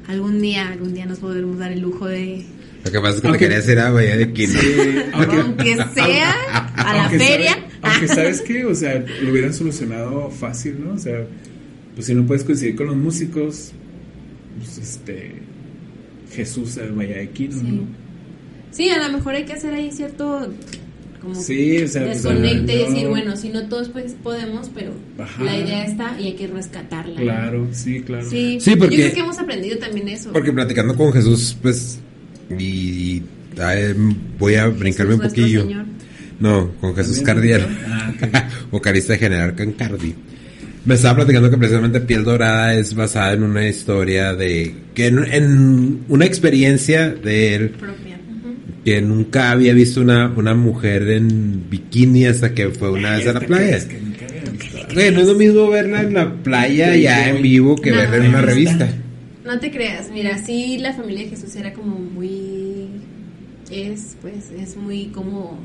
Algún 0.08 0.40
día, 0.42 0.68
algún 0.70 0.94
día 0.94 1.06
nos 1.08 1.20
podremos 1.20 1.58
dar 1.58 1.72
el 1.72 1.80
lujo 1.82 2.06
de, 2.06 2.46
Lo 2.84 2.92
que 2.92 3.00
pasa 3.00 3.16
es 3.16 3.22
que 3.22 3.28
Aunque- 3.28 3.40
te 3.40 3.46
quería 3.46 3.58
hacer 3.58 3.80
a 3.80 3.90
Bahía 3.90 4.18
de 4.18 4.32
Quino. 4.34 4.60
Sí, 4.60 4.76
aunque, 5.14 5.36
aunque 5.42 5.76
sea 5.96 6.32
a 6.76 6.94
la 6.94 7.02
aunque 7.06 7.20
feria. 7.20 7.52
sabe- 7.54 7.66
aunque 7.82 8.08
sabes 8.08 8.42
que, 8.42 8.66
o 8.66 8.76
sea, 8.76 9.04
lo 9.24 9.32
hubieran 9.32 9.54
solucionado 9.54 10.30
fácil, 10.30 10.78
¿no? 10.86 10.94
O 10.94 10.98
sea, 11.00 11.26
pues 11.96 12.06
si 12.08 12.14
no 12.14 12.26
puedes 12.28 12.44
coincidir 12.44 12.76
con 12.76 12.86
los 12.88 12.96
músicos, 12.96 13.72
pues 14.60 14.78
este. 14.78 15.42
Jesús 16.34 16.76
el 16.78 16.92
Bahía 16.92 17.18
de 17.18 17.30
Quino, 17.30 17.54
Sí. 17.60 17.64
¿no? 17.64 17.84
Sí, 18.72 18.90
a 18.90 19.08
lo 19.08 19.18
mejor 19.18 19.36
hay 19.36 19.46
que 19.46 19.54
hacer 19.54 19.74
ahí 19.74 19.90
cierto 19.92 20.52
como 21.26 21.36
Sí, 21.42 21.84
o 21.84 21.88
sea, 21.88 22.06
pues, 22.06 22.24
desconecte 22.24 22.74
y 22.76 22.78
decir, 22.80 23.08
bueno, 23.10 23.36
si 23.36 23.50
no 23.50 23.68
todos 23.68 23.90
pues 23.90 24.16
podemos, 24.24 24.72
pero 24.74 24.92
Ajá. 25.20 25.44
la 25.44 25.58
idea 25.58 25.86
está 25.86 26.16
y 26.20 26.28
hay 26.28 26.34
que 26.36 26.48
rescatarla. 26.48 27.20
Claro, 27.20 27.68
sí, 27.74 28.02
claro. 28.02 28.30
Sí, 28.30 28.58
Sí, 28.62 28.76
porque- 28.76 28.96
yo 28.96 29.04
creo 29.04 29.14
que 29.16 29.20
hemos 29.20 29.40
aprendido 29.40 29.78
también 29.78 30.08
eso. 30.08 30.32
Porque 30.32 30.52
platicando 30.54 30.96
con 30.96 31.12
Jesús, 31.12 31.58
pues, 31.62 32.00
y, 32.58 33.22
ay, 33.62 33.94
voy 34.40 34.56
a 34.56 34.68
brincarme 34.68 35.16
un 35.16 35.22
poquillo. 35.22 35.64
Señor. 35.64 35.86
No, 36.40 36.72
con 36.82 36.96
Jesús 36.96 37.22
Cardiel, 37.22 37.66
Ah, 37.88 38.14
ok. 38.22 38.30
vocalista 38.72 39.18
general 39.18 39.56
Cancardi. 39.56 40.14
Me 40.86 40.94
estaba 40.96 41.16
platicando 41.16 41.50
que 41.50 41.58
precisamente 41.58 42.00
Piel 42.02 42.24
Dorada 42.24 42.76
es 42.76 42.94
basada 42.94 43.34
en 43.34 43.42
una 43.42 43.68
historia 43.68 44.36
de 44.36 44.76
que 44.94 45.08
en, 45.08 45.24
en 45.34 46.00
una 46.10 46.26
experiencia 46.26 47.10
de 47.10 47.56
él 47.56 47.70
propia. 47.72 48.15
Que 48.86 49.02
nunca 49.02 49.52
había 49.52 49.74
visto 49.74 50.00
una, 50.00 50.32
una 50.36 50.54
mujer 50.54 51.10
en 51.10 51.70
bikini 51.70 52.26
hasta 52.26 52.54
que 52.54 52.70
fue 52.70 52.92
una 52.92 53.18
vez 53.18 53.28
a 53.28 53.34
la 53.34 53.40
¿Te 53.42 53.48
playa. 53.48 53.68
crees 53.68 53.86
que 53.86 54.00
nunca 54.00 54.26
había 54.30 54.52
visto? 54.52 54.78
Güey, 54.94 55.12
no 55.12 55.20
es 55.22 55.28
lo 55.28 55.36
mismo 55.36 55.70
verla 55.70 56.02
en 56.02 56.14
la 56.14 56.34
playa 56.36 56.96
ya 56.96 57.30
en 57.30 57.42
vivo 57.42 57.76
que 57.76 57.90
No, 57.92 57.98
verla 57.98 58.18
en 58.18 58.26
una 58.28 58.42
revista. 58.42 58.88
No 59.44 59.60
te 59.60 59.72
creas, 59.72 60.10
mira, 60.14 60.38
sí 60.38 60.78
la 60.80 60.94
familia 60.94 61.24
de 61.24 61.30
Jesús 61.32 61.56
era 61.56 61.74
como 61.74 61.98
muy 62.00 62.88
es 63.72 64.16
pues 64.22 64.52
es 64.58 64.78
muy 64.78 65.08
como 65.08 65.60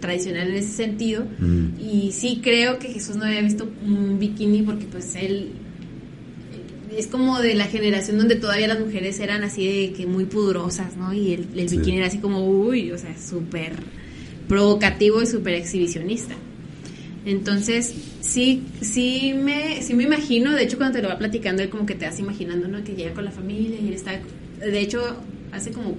tradicional 0.00 0.48
en 0.48 0.54
ese 0.54 0.72
sentido 0.72 1.24
Mm. 1.40 1.80
y 1.80 2.12
sí 2.12 2.40
creo 2.42 2.78
que 2.78 2.88
Jesús 2.88 3.16
no 3.16 3.24
había 3.24 3.42
visto 3.42 3.68
un 3.84 4.18
bikini 4.20 4.62
porque 4.62 4.86
pues 4.86 5.14
él 5.16 5.50
es 6.96 7.06
como 7.06 7.38
de 7.40 7.54
la 7.54 7.66
generación 7.66 8.18
donde 8.18 8.36
todavía 8.36 8.66
las 8.68 8.80
mujeres 8.80 9.18
eran 9.20 9.42
así 9.44 9.66
de 9.66 9.92
que 9.92 10.06
muy 10.06 10.24
pudorosas, 10.24 10.96
¿no? 10.96 11.12
Y 11.12 11.32
el, 11.34 11.46
el 11.56 11.68
Sí. 11.68 11.78
bikini 11.78 11.98
era 11.98 12.06
así 12.06 12.18
como, 12.18 12.46
uy, 12.46 12.90
o 12.92 12.98
sea, 12.98 13.16
súper 13.18 13.72
provocativo 14.48 15.22
y 15.22 15.26
súper 15.26 15.54
exhibicionista. 15.54 16.34
Entonces, 17.26 17.94
sí, 18.20 18.62
sí 18.80 19.34
me, 19.34 19.82
sí 19.82 19.94
me 19.94 20.04
imagino, 20.04 20.52
de 20.52 20.62
hecho 20.64 20.78
cuando 20.78 20.96
te 20.96 21.02
lo 21.02 21.08
va 21.08 21.18
platicando, 21.18 21.62
él 21.62 21.68
como 21.68 21.86
que 21.86 21.94
te 21.94 22.06
vas 22.06 22.18
imaginando, 22.18 22.66
¿no? 22.66 22.82
Que 22.82 22.94
llega 22.94 23.12
con 23.12 23.24
la 23.24 23.30
familia 23.30 23.78
y 23.80 23.88
él 23.88 23.94
está, 23.94 24.12
de 24.58 24.80
hecho, 24.80 25.16
hace 25.52 25.70
como 25.70 25.96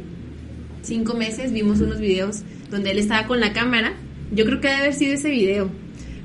cinco 0.81 1.13
meses 1.13 1.53
vimos 1.53 1.79
unos 1.79 1.99
videos 1.99 2.41
donde 2.71 2.91
él 2.91 2.97
estaba 2.97 3.27
con 3.27 3.39
la 3.39 3.53
cámara, 3.53 3.93
yo 4.33 4.45
creo 4.45 4.59
que 4.61 4.67
debe 4.69 4.79
haber 4.81 4.93
sido 4.95 5.13
ese 5.13 5.29
video, 5.29 5.69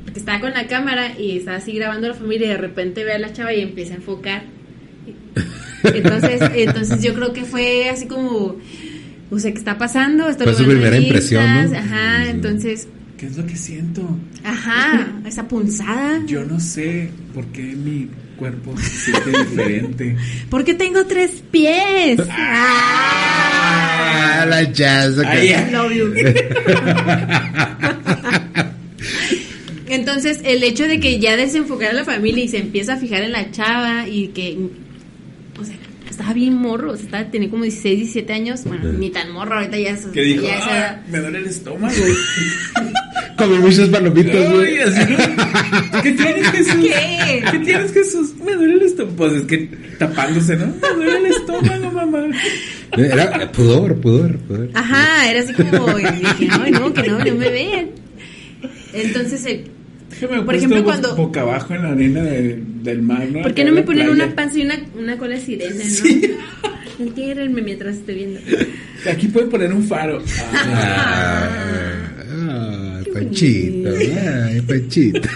porque 0.05 0.19
estaba 0.21 0.41
con 0.41 0.53
la 0.53 0.67
cámara 0.67 1.19
y 1.19 1.37
estaba 1.39 1.59
así 1.59 1.73
grabando 1.73 2.07
a 2.07 2.11
la 2.11 2.17
familia 2.17 2.47
y 2.47 2.51
de 2.51 2.57
repente 2.57 3.05
ve 3.05 3.13
a 3.13 3.19
la 3.19 3.33
chava 3.33 3.53
y 3.53 3.61
empieza 3.61 3.93
a 3.95 3.97
enfocar. 3.97 4.45
Entonces, 5.85 6.41
entonces 6.55 7.03
yo 7.03 7.15
creo 7.15 7.33
que 7.33 7.45
fue 7.45 7.89
así 7.91 8.07
como, 8.07 8.57
o 9.31 9.39
sea, 9.39 9.53
¿qué 9.53 9.59
está 9.59 9.79
pasando? 9.79 10.29
Esto 10.29 10.45
Fue 10.45 10.53
lo 10.53 10.59
su 10.59 10.65
primera 10.65 10.97
impresión, 10.99 11.45
¿no? 11.71 11.79
Ajá, 11.79 12.25
Sí. 12.25 12.31
entonces, 12.31 12.89
¿Qué 13.19 13.27
es 13.27 13.37
lo 13.37 13.47
que 13.47 13.57
siento? 13.57 14.09
ajá, 14.45 15.09
esa 15.27 15.49
punzada. 15.49 16.23
Yo 16.27 16.45
no 16.45 16.61
sé 16.61 17.11
por 17.35 17.45
qué 17.47 17.63
mi 17.63 18.09
cuerpo 18.37 18.77
se 18.79 19.13
siente 19.13 19.31
diferente. 19.31 20.17
Porque 20.51 20.75
tengo 20.75 21.07
tres 21.07 21.43
pies. 21.51 22.21
Ah, 22.31 24.45
la 24.49 24.63
jazz. 24.71 25.19
ok. 25.19 25.25
Ay, 25.27 25.49
ya. 25.49 25.71
Love 25.71 25.93
you. 25.95 26.13
entonces 29.89 30.41
el 30.45 30.63
hecho 30.63 30.85
de 30.85 31.01
que 31.01 31.19
ya 31.21 31.37
desenfocar 31.37 31.91
a 31.91 31.95
la 31.95 32.05
familia 32.05 32.45
y 32.45 32.49
se 32.49 32.59
empieza 32.59 32.95
a 32.95 32.97
fijar 32.97 33.23
en 33.23 33.33
la 33.33 33.51
chava 33.51 34.09
y 34.09 34.29
que, 34.29 34.57
estaba 36.17 36.33
bien 36.33 36.55
morro, 36.55 36.93
o 36.93 36.97
sea, 36.97 37.05
estaba, 37.05 37.25
tenía 37.31 37.51
como 37.51 37.65
16, 37.65 37.99
17 37.99 38.33
años, 38.33 38.65
bueno, 38.65 38.91
ni 38.91 39.11
tan 39.11 39.31
morro, 39.33 39.57
ahorita 39.57 39.79
ya 39.79 39.91
es... 39.91 40.07
Que 40.07 40.23
dijo, 40.23 40.45
ya 40.45 40.55
esa 40.57 40.89
"Ah, 40.89 41.01
me 41.11 41.19
duele 41.19 41.39
el 41.41 41.47
estómago. 41.47 41.95
Come 43.37 43.59
muchas 43.59 43.91
palomitas, 43.91 44.51
güey. 44.51 44.77
¿Qué 46.03 46.13
tienes, 46.13 46.49
Jesús? 46.49 46.75
¿Qué? 46.83 47.45
¿Qué 47.51 47.59
tienes, 47.59 47.93
Jesús? 47.93 48.35
Me 48.43 48.55
duele 48.55 48.75
el 48.75 48.83
estómago. 48.83 49.17
Pues 49.17 49.33
es 49.35 49.43
que 49.43 49.59
tapándose, 49.99 50.57
¿no? 50.57 50.67
Me 50.97 51.05
duele 51.05 51.19
el 51.19 51.27
estómago, 51.27 51.91
mamá. 51.91 52.29
Era 52.97 53.53
pudor, 53.53 54.01
pudor, 54.01 54.39
pudor. 54.39 54.71
Ajá, 54.73 55.31
era 55.31 55.41
así 55.41 55.53
como, 55.53 55.99
y 55.99 56.03
dije, 56.03 56.47
no, 56.49 56.81
no, 56.81 56.95
que 56.95 57.03
no, 57.11 57.19
no 57.19 57.35
me 57.35 57.51
vean. 57.51 57.91
Entonces, 58.95 59.45
el, 59.45 59.65
Déjame 60.21 60.37
Por 60.39 60.47
por 60.47 60.55
ejemplo, 60.55 60.85
cuando- 60.85 61.17
boca 61.17 61.41
abajo 61.43 61.75
en 61.75 61.83
la 61.83 61.89
arena 61.91 62.23
de- 62.23 62.63
del 62.83 63.03
mar, 63.03 63.27
¿no? 63.31 63.43
¿por 63.43 63.53
qué 63.55 63.65
no 63.65 63.73
me 63.73 63.83
ponen 63.83 64.07
playa. 64.07 64.25
una 64.25 64.35
panza 64.35 64.59
y 64.59 64.63
una, 64.63 64.75
una 64.99 65.19
cola 65.19 65.35
de 65.35 65.41
sirena, 65.41 65.75
no? 65.77 65.83
Sí. 65.85 66.23
Entiérrenme 66.99 67.61
mientras 67.61 67.97
estoy 67.97 68.15
viendo. 68.15 68.41
Aquí 69.11 69.29
pueden 69.29 69.51
poner 69.51 69.73
un 69.73 69.85
faro. 69.85 70.23
Ah, 70.55 71.51
Ah, 72.49 72.99
ay, 73.05 73.13
Panchito, 73.13 73.89
ay, 73.91 74.61
Panchito. 74.67 75.29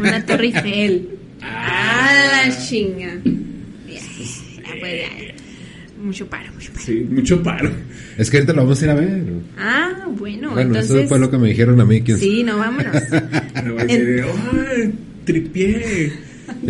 Una 0.00 0.24
torre 0.26 0.46
Eiffel. 0.46 1.08
¡Ah, 1.42 2.44
la 2.46 2.66
chinga! 2.66 3.14
Ya, 3.24 3.94
ya, 3.94 4.72
pues, 4.80 4.92
ya. 5.00 6.02
Mucho 6.02 6.26
paro, 6.28 6.52
mucho 6.54 6.72
paro. 6.72 6.84
sí, 6.84 7.06
mucho 7.10 7.42
paro. 7.42 7.70
Es 8.18 8.30
que 8.30 8.38
ahorita 8.38 8.52
lo 8.54 8.62
vamos 8.62 8.80
a 8.80 8.84
ir 8.84 8.90
a 8.90 8.94
ver. 8.94 9.22
Ah, 9.58 9.89
bueno, 10.10 10.50
Bueno, 10.50 10.74
entonces... 10.74 10.90
eso 10.96 11.08
fue 11.08 11.18
lo 11.18 11.30
que 11.30 11.38
me 11.38 11.48
dijeron 11.48 11.80
a 11.80 11.84
mí. 11.84 12.02
Sí, 12.18 12.42
no, 12.44 12.58
vámonos. 12.58 12.94
¡ay, 13.88 14.92
tripié! 15.24 16.12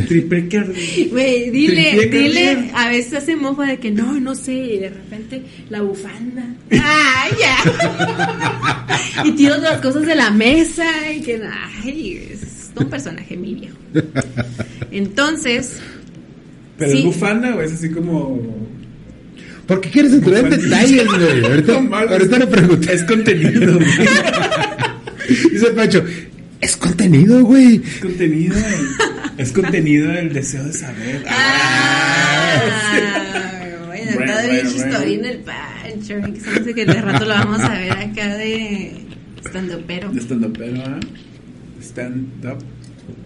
Tripié 0.06 0.48
que. 0.48 1.08
Güey, 1.10 1.50
dile, 1.50 1.92
Tripié 1.96 2.20
dile, 2.20 2.70
a 2.74 2.88
veces 2.90 3.14
hace 3.14 3.34
mofa 3.34 3.64
de 3.64 3.78
que 3.78 3.90
no, 3.90 4.20
no 4.20 4.34
sé, 4.34 4.52
y 4.52 4.78
de 4.78 4.90
repente 4.90 5.42
la 5.70 5.80
bufanda. 5.80 6.44
¡Ay, 6.70 7.32
ya! 7.40 9.24
y 9.24 9.32
tiro 9.32 9.56
las 9.56 9.80
cosas 9.80 10.04
de 10.04 10.14
la 10.14 10.30
mesa 10.30 10.84
y 11.12 11.22
que, 11.22 11.40
ay, 11.82 12.28
es 12.30 12.70
un 12.76 12.90
personaje 12.90 13.36
mi 13.38 13.54
viejo. 13.54 13.76
Entonces, 14.90 15.78
Pero 16.76 16.92
Sí. 16.92 16.98
es 16.98 17.04
bufanda 17.04 17.54
o 17.56 17.62
es 17.62 17.72
así 17.72 17.90
como. 17.90 18.68
¿Por 19.70 19.80
qué 19.80 19.88
quieres 19.88 20.12
entrar 20.14 20.44
en 20.46 20.50
detalles, 20.50 21.06
güey? 21.06 21.44
Ahorita, 21.44 21.80
No 21.80 21.96
ahorita 21.96 22.38
le 22.40 22.46
pregunté. 22.48 22.92
Es 22.92 23.04
contenido, 23.04 23.74
güey. 23.74 23.88
Dice 25.52 25.66
Pancho, 25.76 26.04
es 26.60 26.76
contenido, 26.76 27.44
güey. 27.44 27.76
Es 27.76 28.00
contenido. 28.00 28.56
Es 29.38 29.52
contenido 29.52 30.10
el 30.10 30.32
deseo 30.32 30.64
de 30.64 30.72
saber. 30.72 31.24
Ah, 31.28 32.60
ah, 32.64 33.62
bueno, 33.86 34.10
Bueno, 34.16 34.32
está 34.32 34.42
bien 34.42 34.64
bueno, 34.64 34.70
chistorín 34.72 35.24
el 35.24 35.38
pancho, 35.38 36.14
que 36.34 36.64
se 36.64 36.74
que 36.74 36.86
de 36.86 37.00
rato 37.00 37.24
lo 37.24 37.34
vamos 37.34 37.60
a 37.60 37.68
ver 37.68 37.92
acá 37.92 38.36
de 38.38 39.06
estando 39.44 39.80
pero. 39.86 40.10
De 40.10 40.20
stand 40.20 40.46
up, 40.46 40.56
pero, 40.58 40.82
¿ah? 40.84 40.98
Stand 41.80 42.44
up. 42.44 42.58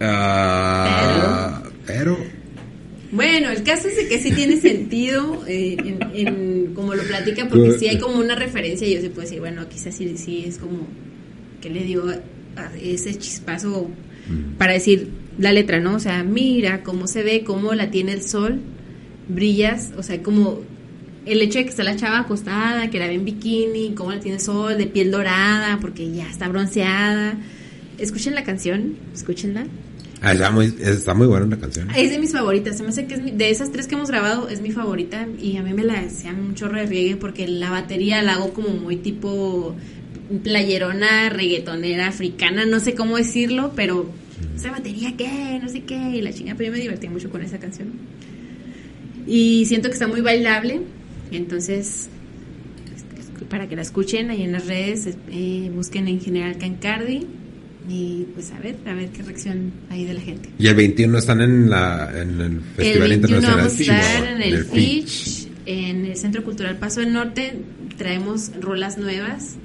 Ah, 0.01 1.63
pero. 1.87 2.19
Bueno, 3.15 3.51
el 3.51 3.63
caso 3.63 3.87
es 3.87 3.97
de 3.97 4.09
que 4.09 4.19
sí 4.19 4.33
tiene 4.33 4.57
sentido 4.57 5.45
eh, 5.47 5.77
en, 5.79 5.99
en 6.15 6.75
como 6.75 6.97
lo 6.97 7.05
platica, 7.05 7.47
porque 7.49 7.79
sí 7.79 7.87
hay 7.87 7.99
como 7.99 8.19
una 8.19 8.35
referencia 8.35 8.89
y 8.89 8.95
yo 8.95 9.01
se 9.01 9.09
puedo 9.09 9.23
decir, 9.23 9.39
bueno, 9.39 9.69
quizás 9.69 9.95
sí, 9.95 10.17
sí 10.17 10.45
es 10.45 10.59
como 10.59 10.89
que 11.61 11.71
le 11.71 11.85
dio 11.85 12.09
a 12.57 12.71
ese 12.77 13.15
chispazo 13.17 13.89
para 14.59 14.73
decir 14.73 15.11
la 15.39 15.53
letra, 15.53 15.79
¿no? 15.79 15.95
O 15.95 16.01
sea, 16.01 16.25
mira 16.25 16.83
cómo 16.83 17.07
se 17.07 17.23
ve, 17.23 17.45
cómo 17.45 17.73
la 17.75 17.89
tiene 17.93 18.13
el 18.13 18.23
sol, 18.23 18.61
brillas, 19.29 19.93
o 19.97 20.03
sea, 20.03 20.21
como 20.21 20.63
el 21.25 21.41
hecho 21.41 21.59
de 21.61 21.67
que 21.67 21.71
está 21.71 21.85
la 21.85 21.95
chava 21.95 22.19
acostada, 22.19 22.91
que 22.91 22.99
la 22.99 23.07
ve 23.07 23.15
en 23.15 23.25
bikini, 23.25 23.95
cómo 23.95 24.11
la 24.11 24.19
tiene 24.19 24.39
el 24.39 24.43
sol, 24.43 24.77
de 24.77 24.87
piel 24.87 25.13
dorada, 25.13 25.79
porque 25.81 26.11
ya 26.11 26.29
está 26.29 26.49
bronceada. 26.49 27.39
Escuchen 27.97 28.35
la 28.35 28.43
canción, 28.43 28.97
escúchenla. 29.15 29.67
Ah, 30.25 30.33
está 30.33 30.51
muy, 30.51 30.75
está 30.81 31.15
muy 31.15 31.27
buena 31.27 31.47
la 31.47 31.57
canción. 31.59 31.89
Es 31.97 32.11
de 32.11 32.19
mis 32.19 32.33
favoritas. 32.33 32.77
Se 32.77 32.83
me 32.83 32.89
hace 32.89 33.07
que 33.07 33.15
es 33.15 33.23
mi- 33.23 33.31
de 33.31 33.51
esas 33.51 33.71
tres 33.73 33.87
que 33.87 33.95
hemos 33.95 34.09
grabado 34.11 34.49
es 34.49 34.61
mi 34.61 34.71
favorita 34.73 35.27
y 35.41 35.57
a 35.57 35.63
mí 35.63 35.73
me 35.75 35.85
la 35.85 36.01
desean 36.01 36.41
un 36.41 36.55
chorro 36.55 36.79
de 36.79 36.87
riegue 36.87 37.17
porque 37.17 37.47
la 37.47 37.71
batería 37.71 38.23
la 38.23 38.35
hago 38.35 38.53
como 38.55 38.69
muy 38.71 38.97
tipo 38.97 39.75
playerona, 40.43 41.29
reggaetonera, 41.29 42.09
africana, 42.09 42.65
no 42.65 42.81
sé 42.81 42.95
cómo 42.95 43.17
decirlo, 43.19 43.73
pero 43.77 44.11
esa 44.57 44.71
batería 44.71 45.15
qué, 45.17 45.59
no 45.63 45.69
sé 45.69 45.83
qué, 45.83 45.97
y 46.17 46.23
la 46.23 46.33
chinga, 46.33 46.55
pero 46.55 46.69
yo 46.69 46.73
me 46.73 46.81
divertí 46.81 47.09
mucho 47.09 47.29
con 47.31 47.43
esa 47.43 47.59
canción. 47.59 47.89
Y 49.27 49.65
siento 49.67 49.89
que 49.89 49.95
está 49.95 50.07
muy 50.07 50.21
bailable, 50.23 50.81
entonces 51.31 52.09
para 53.51 53.69
que 53.69 53.77
la 53.77 53.83
escuchen 53.83 54.31
ahí 54.31 54.43
en 54.43 54.53
las 54.53 54.67
redes, 54.67 55.09
eh, 55.31 55.71
busquen 55.75 56.09
en 56.09 56.21
general 56.21 56.57
Cancardi 56.57 57.27
y 57.89 58.27
pues 58.35 58.51
a 58.53 58.59
ver, 58.61 58.77
a 58.87 58.95
ver 58.95 59.11
qué 59.11 59.23
reacción 59.23 59.73
hay 59.91 60.05
de 60.05 60.15
la 60.15 60.21
gente. 60.21 60.49
Y 60.59 60.67
el 60.67 60.75
21 60.75 61.19
están 61.19 61.41
en, 61.43 61.69
la, 61.69 62.11
en 62.15 62.41
el 62.41 62.61
Festival 62.61 63.13
el 63.13 63.21
21 63.21 63.37
Internacional 63.37 63.57
vamos 63.57 63.79
a 63.79 63.83
estar 63.83 64.25
en 64.25 64.43
el. 64.43 64.65
Fitch, 64.65 65.49
en 65.67 66.07
el 66.07 66.17
Centro 66.17 66.45
Cultural 66.45 66.79
Paso 66.79 67.01
del 67.01 67.13
Norte. 67.13 67.61
Traemos 67.99 68.51
rolas 68.61 68.99
nuevas, 68.99 69.57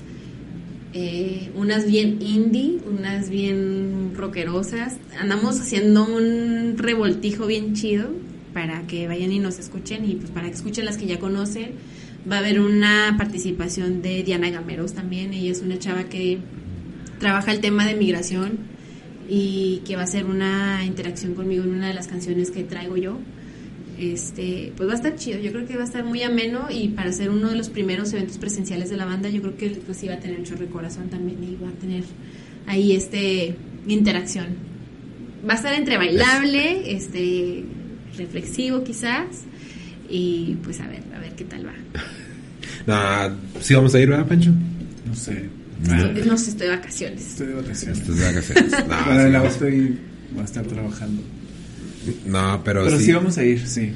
eh, 0.94 1.50
unas 1.56 1.86
bien 1.88 2.22
indie, 2.22 2.80
unas 2.86 3.30
bien 3.30 4.12
rockerosas. 4.16 4.98
Andamos 5.20 5.60
haciendo 5.60 6.06
un 6.06 6.78
revoltijo 6.78 7.48
bien 7.48 7.74
chido 7.74 8.10
para 8.54 8.86
que 8.88 9.08
vayan 9.08 9.32
y 9.32 9.40
nos 9.40 9.60
escuchen 9.60 10.10
y 10.10 10.16
pues 10.16 10.32
para 10.32 10.48
que 10.48 10.56
escuchen 10.56 10.86
las 10.86 10.98
que 10.98 11.06
ya 11.06 11.20
conocen. 11.20 11.72
Va 12.30 12.36
a 12.36 12.40
haber 12.40 12.60
una 12.60 13.16
participación 13.18 14.02
de 14.02 14.24
Diana 14.24 14.50
Gameros 14.50 14.94
también. 14.94 15.34
Ella 15.34 15.52
es 15.52 15.62
una 15.62 15.80
chava 15.80 16.04
que 16.04 16.40
trabaja 17.20 17.52
el 17.52 17.60
tema 17.60 17.86
de 17.86 17.96
migración 17.96 18.58
y 19.30 19.82
que 19.86 19.96
va 19.96 20.02
a 20.02 20.06
hacer 20.06 20.26
una 20.26 20.84
interacción 20.86 21.36
conmigo 21.36 21.64
en 21.64 21.72
una 21.72 21.88
de 21.88 21.94
las 21.94 22.08
canciones 22.08 22.50
que 22.50 22.64
traigo 22.64 22.98
yo. 22.98 23.20
Este, 24.00 24.72
pues 24.78 24.88
va 24.88 24.94
a 24.94 24.96
estar 24.96 25.16
chido, 25.16 25.40
yo 25.40 25.52
creo 25.52 25.68
que 25.68 25.76
va 25.76 25.82
a 25.82 25.86
estar 25.86 26.06
muy 26.06 26.24
ameno 26.24 26.68
y 26.72 26.88
para 26.90 27.12
ser 27.12 27.30
uno 27.30 27.50
de 27.50 27.58
los 27.58 27.70
primeros 27.70 28.14
eventos 28.14 28.38
presenciales 28.38 28.90
de 28.90 28.96
la 28.96 29.04
banda, 29.04 29.30
yo 29.30 29.42
creo 29.42 29.58
que 29.58 29.70
pues 29.86 29.98
sí 29.98 30.08
va 30.08 30.14
a 30.14 30.20
tener 30.20 30.40
un 30.40 30.46
chorro 30.46 30.62
de 30.62 30.68
corazón 30.68 31.10
también 31.10 31.44
y 31.44 31.58
va 31.62 31.68
a 31.68 31.74
tener 31.74 32.06
ahí 32.66 32.94
este 32.94 33.56
interacción. 33.88 34.48
Va 35.48 35.54
a 35.54 35.58
estar 35.58 35.74
entre 35.74 35.98
bailable, 35.98 36.96
este 36.96 37.66
reflexivo 38.18 38.84
quizás 38.84 39.44
y 40.10 40.58
pues 40.64 40.80
a 40.80 40.88
ver, 40.88 41.04
a 41.16 41.20
ver 41.20 41.36
qué 41.36 41.44
tal 41.44 41.68
va. 41.68 41.74
Ah, 42.88 43.30
sí 43.60 43.76
vamos 43.76 43.94
a 43.94 44.00
ir, 44.00 44.10
¿verdad, 44.10 44.26
Pancho? 44.26 44.52
No 45.06 45.14
sé. 45.14 45.50
Estoy- 45.84 46.24
no 46.28 46.38
sé, 46.38 46.50
estoy 46.52 46.68
de 46.68 46.76
vacaciones. 46.76 47.28
Estoy 47.28 47.48
de 47.48 47.54
vacaciones. 47.54 47.98
Estas 48.00 48.20
vacaciones. 48.20 48.72
No, 48.80 48.88
Para 48.88 49.22
sí 49.22 49.28
el 49.36 49.36
estoy. 49.46 49.98
A 50.40 50.44
estar 50.44 50.66
trabajando. 50.66 51.22
no, 52.26 52.62
pero, 52.64 52.86
Pero 52.86 52.98
sí. 53.00 53.06
sí 53.06 53.12
vamos 53.14 53.38
a 53.38 53.44
ir, 53.44 53.68
sí. 53.68 53.92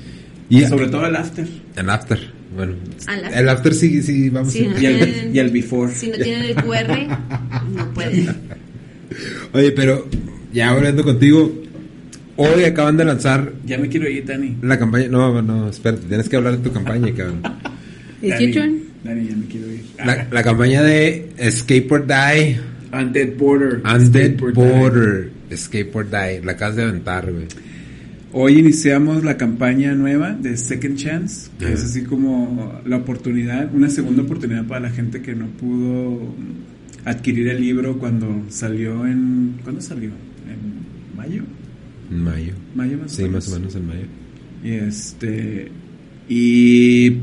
Y- 0.50 0.66
Sobre 0.66 0.88
todo 0.88 1.06
el 1.06 1.16
after. 1.16 1.48
El 1.76 1.90
after. 1.90 2.20
Bueno, 2.56 2.74
Al 3.08 3.26
after. 3.26 3.40
el 3.42 3.50
after 3.50 3.74
sí, 3.74 4.02
sí, 4.04 4.30
vamos 4.30 4.54
Sí, 4.54 4.66
a 4.66 4.70
no 4.70 4.78
ir. 4.78 4.84
Y 4.84 4.86
el, 4.86 5.00
tienen- 5.00 5.36
y 5.36 5.40
el 5.40 5.50
before. 5.52 5.94
Si 5.94 6.08
no 6.08 6.18
tienen 6.18 6.44
el 6.44 6.56
QR, 6.56 7.08
no 7.76 7.94
pueden. 7.94 8.28
Oye, 9.54 9.72
pero 9.72 10.08
ya 10.54 10.74
volviendo 10.74 11.04
contigo, 11.04 11.64
hoy 12.36 12.64
acaban 12.64 12.98
de 12.98 13.06
lanzar 13.06 13.54
Ya 13.66 13.78
me 13.78 13.88
quiero 13.90 14.10
ir, 14.10 14.26
Dani. 14.26 14.58
la 14.62 14.78
campaña. 14.80 15.08
No, 15.08 15.42
no, 15.42 15.70
espérate, 15.70 16.08
tienes 16.08 16.30
que 16.30 16.36
hablar 16.36 16.58
de 16.58 16.64
tu 16.64 16.72
campaña, 16.72 17.14
cabrón. 17.14 17.42
¿Es 18.22 18.32
Dani? 18.32 18.84
Dani, 19.04 19.28
ya 19.28 19.36
me 19.36 19.46
quiero 19.48 19.68
ir. 19.72 19.73
La, 19.98 20.28
la 20.32 20.44
campaña 20.44 20.82
de 20.82 21.30
Escape 21.38 21.88
or 21.92 22.06
Die, 22.08 22.60
Undead 22.92 23.38
Border. 23.38 23.82
Undead 23.86 24.42
or 24.42 24.54
Die. 24.54 24.60
Border, 24.62 25.30
Escape 25.50 25.92
or 25.94 26.06
Die, 26.10 26.42
la 26.44 26.54
acabas 26.54 26.76
de 26.76 26.84
aventar, 26.84 27.32
güey. 27.32 27.46
Hoy 28.36 28.58
iniciamos 28.58 29.24
la 29.24 29.38
campaña 29.38 29.94
nueva 29.94 30.32
de 30.34 30.58
Second 30.58 30.98
Chance, 30.98 31.52
que 31.60 31.72
es 31.72 31.84
así 31.84 32.04
como 32.04 32.82
la 32.86 32.98
oportunidad, 32.98 33.74
una 33.76 33.90
segunda 33.92 34.24
oportunidad 34.24 34.66
para 34.66 34.80
la 34.82 34.90
gente 34.90 35.22
que 35.22 35.36
no 35.36 35.46
pudo 35.50 36.34
adquirir 37.06 37.48
el 37.50 37.62
libro 37.62 38.00
cuando 38.00 38.44
salió 38.50 39.06
en... 39.06 39.60
¿Cuándo 39.64 39.82
salió? 39.82 40.10
¿En 40.10 41.16
mayo? 41.16 41.44
En 42.10 42.24
mayo. 42.24 42.54
¿Mayo 42.74 42.98
más 42.98 43.14
o 43.14 43.16
Sí, 43.16 43.22
menos? 43.24 43.48
más 43.50 43.56
o 43.56 43.60
menos 43.60 43.76
en 43.76 43.88
mayo. 43.88 44.06
Y 44.64 44.72
este... 44.72 45.72
Y 46.28 47.18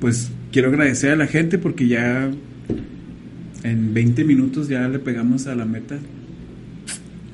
pues 0.00 0.30
quiero 0.52 0.68
agradecer 0.68 1.10
a 1.12 1.16
la 1.16 1.26
gente 1.26 1.58
porque 1.58 1.88
ya 1.88 2.30
en 3.64 3.94
20 3.94 4.24
minutos 4.24 4.68
ya 4.68 4.88
le 4.88 4.98
pegamos 4.98 5.46
a 5.46 5.54
la 5.54 5.64
meta. 5.64 5.96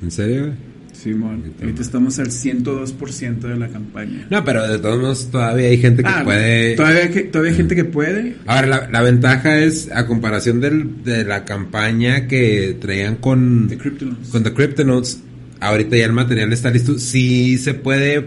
¿En 0.03 0.11
serio, 0.11 0.43
güey? 0.47 0.69
Simón, 0.93 1.45
ahorita 1.61 1.81
estamos 1.81 2.19
al 2.19 2.27
102% 2.31 3.39
de 3.39 3.57
la 3.57 3.69
campaña. 3.69 4.27
No, 4.31 4.45
pero 4.45 4.66
de 4.66 4.78
todos 4.81 5.01
modos 5.01 5.31
todavía 5.31 5.69
hay 5.69 5.78
gente 5.78 6.03
que 6.03 6.09
Ah, 6.09 6.23
puede... 6.24 6.74
Todavía, 6.74 7.03
hay 7.05 7.09
que- 7.11 7.23
todavía 7.23 7.53
hay 7.53 7.57
gente 7.57 7.77
que 7.77 7.85
puede. 7.85 8.35
Ahora, 8.47 8.66
la, 8.66 8.89
la 8.90 9.03
ventaja 9.03 9.61
es, 9.61 9.90
a 9.93 10.07
comparación 10.07 10.61
del, 10.61 11.05
de 11.05 11.24
la 11.24 11.45
campaña 11.45 12.27
que 12.27 12.77
traían 12.81 13.15
con, 13.16 13.69
De 13.69 13.78
Kryptonauts. 13.78 14.28
con 14.31 14.43
The 14.43 14.53
Cryptonauts, 14.53 15.20
ahorita 15.61 15.97
ya 15.97 16.05
el 16.05 16.12
material 16.12 16.53
está 16.53 16.69
listo. 16.70 16.99
Sí 16.99 17.59
se 17.59 17.74
puede, 17.74 18.27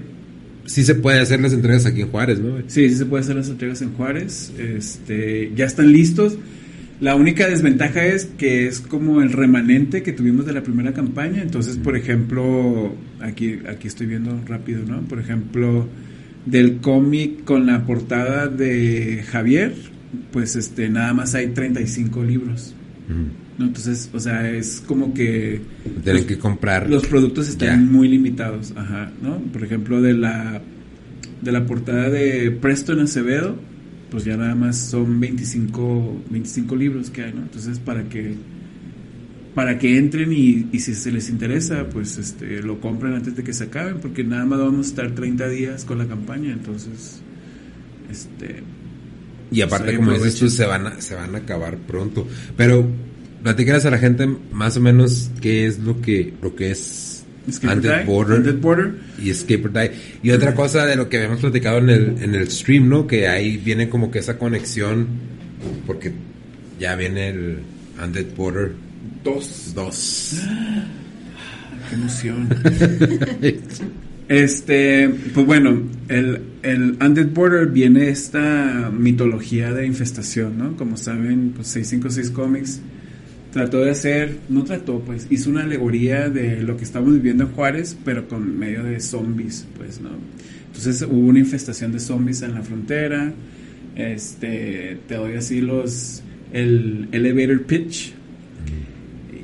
sí 0.66 0.84
se 0.84 0.96
puede 0.96 1.20
hacer 1.20 1.42
las 1.42 1.54
entregas 1.54 1.86
aquí 1.86 2.02
en 2.02 2.10
Juárez, 2.10 2.40
¿no? 2.40 2.58
Sí, 2.68 2.90
sí 2.90 2.96
se 2.96 3.06
puede 3.06 3.24
hacer 3.24 3.36
las 3.36 3.50
entregas 3.50 3.82
en 3.82 3.94
Juárez. 3.94 4.54
Este, 4.58 5.52
ya 5.56 5.66
están 5.66 5.92
listos. 5.92 6.38
La 7.00 7.16
única 7.16 7.48
desventaja 7.48 8.06
es 8.06 8.26
que 8.26 8.68
es 8.68 8.80
como 8.80 9.22
el 9.22 9.32
remanente 9.32 10.04
que 10.04 10.14
tuvimos 10.14 10.46
de 10.46 10.54
la 10.54 10.62
primera 10.62 10.94
campaña. 10.94 11.42
Entonces, 11.42 11.78
por 11.78 11.98
ejemplo, 11.98 12.96
aquí, 13.20 13.60
aquí 13.68 13.88
estoy 13.88 14.08
viendo 14.08 14.40
rápido, 14.46 14.86
¿no? 14.86 15.02
Por 15.02 15.20
ejemplo, 15.20 15.88
del 16.46 16.78
cómic 16.78 17.44
con 17.44 17.66
la 17.66 17.86
portada 17.86 18.48
de 18.48 19.24
Javier, 19.28 19.74
pues 20.32 20.56
este, 20.56 20.90
nada 20.90 21.14
más 21.14 21.34
hay 21.34 21.48
35 21.48 22.24
libros. 22.24 22.76
¿no? 23.10 23.51
Entonces, 23.68 24.10
o 24.14 24.20
sea, 24.20 24.50
es 24.50 24.84
como 24.86 25.14
que 25.14 25.62
Tienen 26.04 26.26
que 26.26 26.38
comprar. 26.38 26.90
los 26.90 27.06
productos 27.08 27.48
están 27.50 27.68
Ya. 27.70 27.78
muy 27.92 28.08
limitados, 28.08 28.74
ajá, 28.76 29.12
¿no? 29.22 29.38
Por 29.52 29.64
ejemplo, 29.64 30.02
de 30.02 30.14
la 30.14 30.62
de 31.42 31.52
la 31.52 31.66
portada 31.66 32.10
de 32.10 32.52
Preston 32.52 33.00
Acevedo, 33.00 33.56
pues 34.12 34.26
ya 34.26 34.38
nada 34.38 34.54
más 34.54 34.78
son 34.78 35.20
25 35.20 36.24
25 36.30 36.76
libros 36.76 37.10
que 37.10 37.24
hay, 37.24 37.34
¿no? 37.34 37.42
Entonces, 37.42 37.80
para 37.80 38.04
que 38.04 38.36
para 39.56 39.78
que 39.80 39.98
entren 39.98 40.32
y, 40.32 40.68
y 40.72 40.80
si 40.80 40.94
se 40.94 41.12
les 41.12 41.30
interesa, 41.30 41.90
pues 41.90 42.18
este 42.18 42.62
lo 42.62 42.80
compren 42.80 43.14
antes 43.14 43.36
de 43.36 43.44
que 43.44 43.52
se 43.54 43.66
acaben, 43.66 43.98
porque 44.02 44.24
nada 44.24 44.46
más 44.46 44.60
vamos 44.60 44.86
a 44.86 44.90
estar 44.90 45.12
30 45.12 45.50
días 45.50 45.84
con 45.84 45.98
la 45.98 46.06
campaña, 46.08 46.54
entonces 46.54 47.22
este 48.10 48.64
Y 49.52 49.62
aparte, 49.62 49.92
Sí, 49.92 49.98
como 49.98 50.14
dices 50.14 50.36
tú, 50.38 50.50
se 50.50 50.66
van, 50.66 50.88
a, 50.88 51.02
se 51.02 51.16
van 51.16 51.36
a 51.36 51.40
acabar 51.40 51.78
pronto. 51.80 52.26
Pero, 52.56 52.88
platícales 53.44 53.86
a 53.86 53.92
la 53.92 53.98
gente 53.98 54.28
más 54.52 54.78
o 54.78 54.82
menos 54.82 55.32
qué 55.42 55.66
es 55.66 55.80
lo 55.80 56.02
que, 56.02 56.34
lo 56.42 56.56
que 56.56 56.72
es 56.72 57.24
Undead 57.64 58.06
Border 58.06 58.54
Border. 58.54 58.94
y 59.22 59.30
Escape 59.30 59.64
or 59.66 59.74
Die. 59.74 59.92
Y 60.24 60.32
otra 60.32 60.54
cosa 60.54 60.86
de 60.86 60.96
lo 60.96 61.10
que 61.10 61.18
habíamos 61.18 61.42
platicado 61.42 61.80
en 61.80 61.90
el, 61.90 62.16
en 62.22 62.36
el 62.36 62.50
stream, 62.50 62.88
¿no? 62.88 63.08
Que 63.08 63.28
ahí 63.28 63.58
viene 63.58 63.90
como 63.90 64.12
que 64.12 64.20
esa 64.20 64.38
conexión, 64.38 65.08
porque 65.88 66.12
ya 66.80 66.96
viene 66.96 67.30
el 67.30 67.60
Undead 68.02 68.36
Border 68.36 68.72
Dos. 69.24 69.72
2. 69.76 70.42
Qué 71.90 71.96
emoción. 71.96 72.50
Este, 74.28 75.10
pues 75.34 75.46
bueno, 75.46 75.82
el, 76.08 76.40
el 76.64 76.98
Undead 77.02 77.28
Border 77.34 77.68
viene 77.68 78.08
esta 78.08 78.90
mitología 78.90 79.74
de 79.74 79.86
infestación, 79.86 80.58
¿no? 80.58 80.78
Como 80.78 80.96
saben, 80.96 81.52
pues 81.54 81.68
656 81.68 82.30
Comics 82.30 82.80
trató 83.52 83.82
de 83.82 83.92
hacer, 83.92 84.38
no 84.50 84.64
trató, 84.64 85.00
pues 85.00 85.28
hizo 85.30 85.50
una 85.50 85.64
alegoría 85.64 86.30
de 86.30 86.64
lo 86.64 86.78
que 86.78 86.84
estamos 86.84 87.14
viviendo 87.14 87.44
en 87.44 87.52
Juárez, 87.52 87.98
pero 88.04 88.28
con 88.28 88.58
medio 88.58 88.84
de 88.84 89.00
zombies, 89.00 89.68
pues, 89.78 90.02
¿no? 90.02 90.10
Entonces 90.68 91.02
hubo 91.02 91.28
una 91.28 91.40
infestación 91.40 91.92
de 91.92 92.00
zombies 92.00 92.42
en 92.42 92.54
la 92.54 92.62
frontera. 92.62 93.34
Este, 93.96 94.98
te 95.08 95.16
doy 95.16 95.34
así 95.34 95.62
los 95.62 96.24
el 96.54 97.08
elevator 97.12 97.64
pitch, 97.64 98.14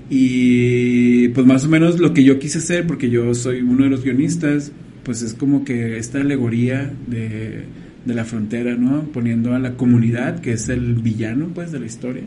y 0.09 1.27
pues 1.29 1.45
más 1.45 1.65
o 1.65 1.69
menos 1.69 1.99
lo 1.99 2.13
que 2.13 2.23
yo 2.23 2.39
quise 2.39 2.59
hacer, 2.59 2.87
porque 2.87 3.09
yo 3.09 3.33
soy 3.33 3.61
uno 3.61 3.83
de 3.83 3.89
los 3.89 4.03
guionistas, 4.03 4.71
pues 5.03 5.21
es 5.21 5.33
como 5.33 5.65
que 5.65 5.97
esta 5.97 6.19
alegoría 6.21 6.91
de, 7.07 7.63
de 8.05 8.13
la 8.13 8.23
frontera, 8.23 8.75
¿no? 8.75 9.03
Poniendo 9.11 9.53
a 9.53 9.59
la 9.59 9.73
comunidad, 9.73 10.39
que 10.39 10.53
es 10.53 10.69
el 10.69 10.95
villano, 10.95 11.49
pues, 11.53 11.71
de 11.71 11.79
la 11.79 11.85
historia. 11.85 12.23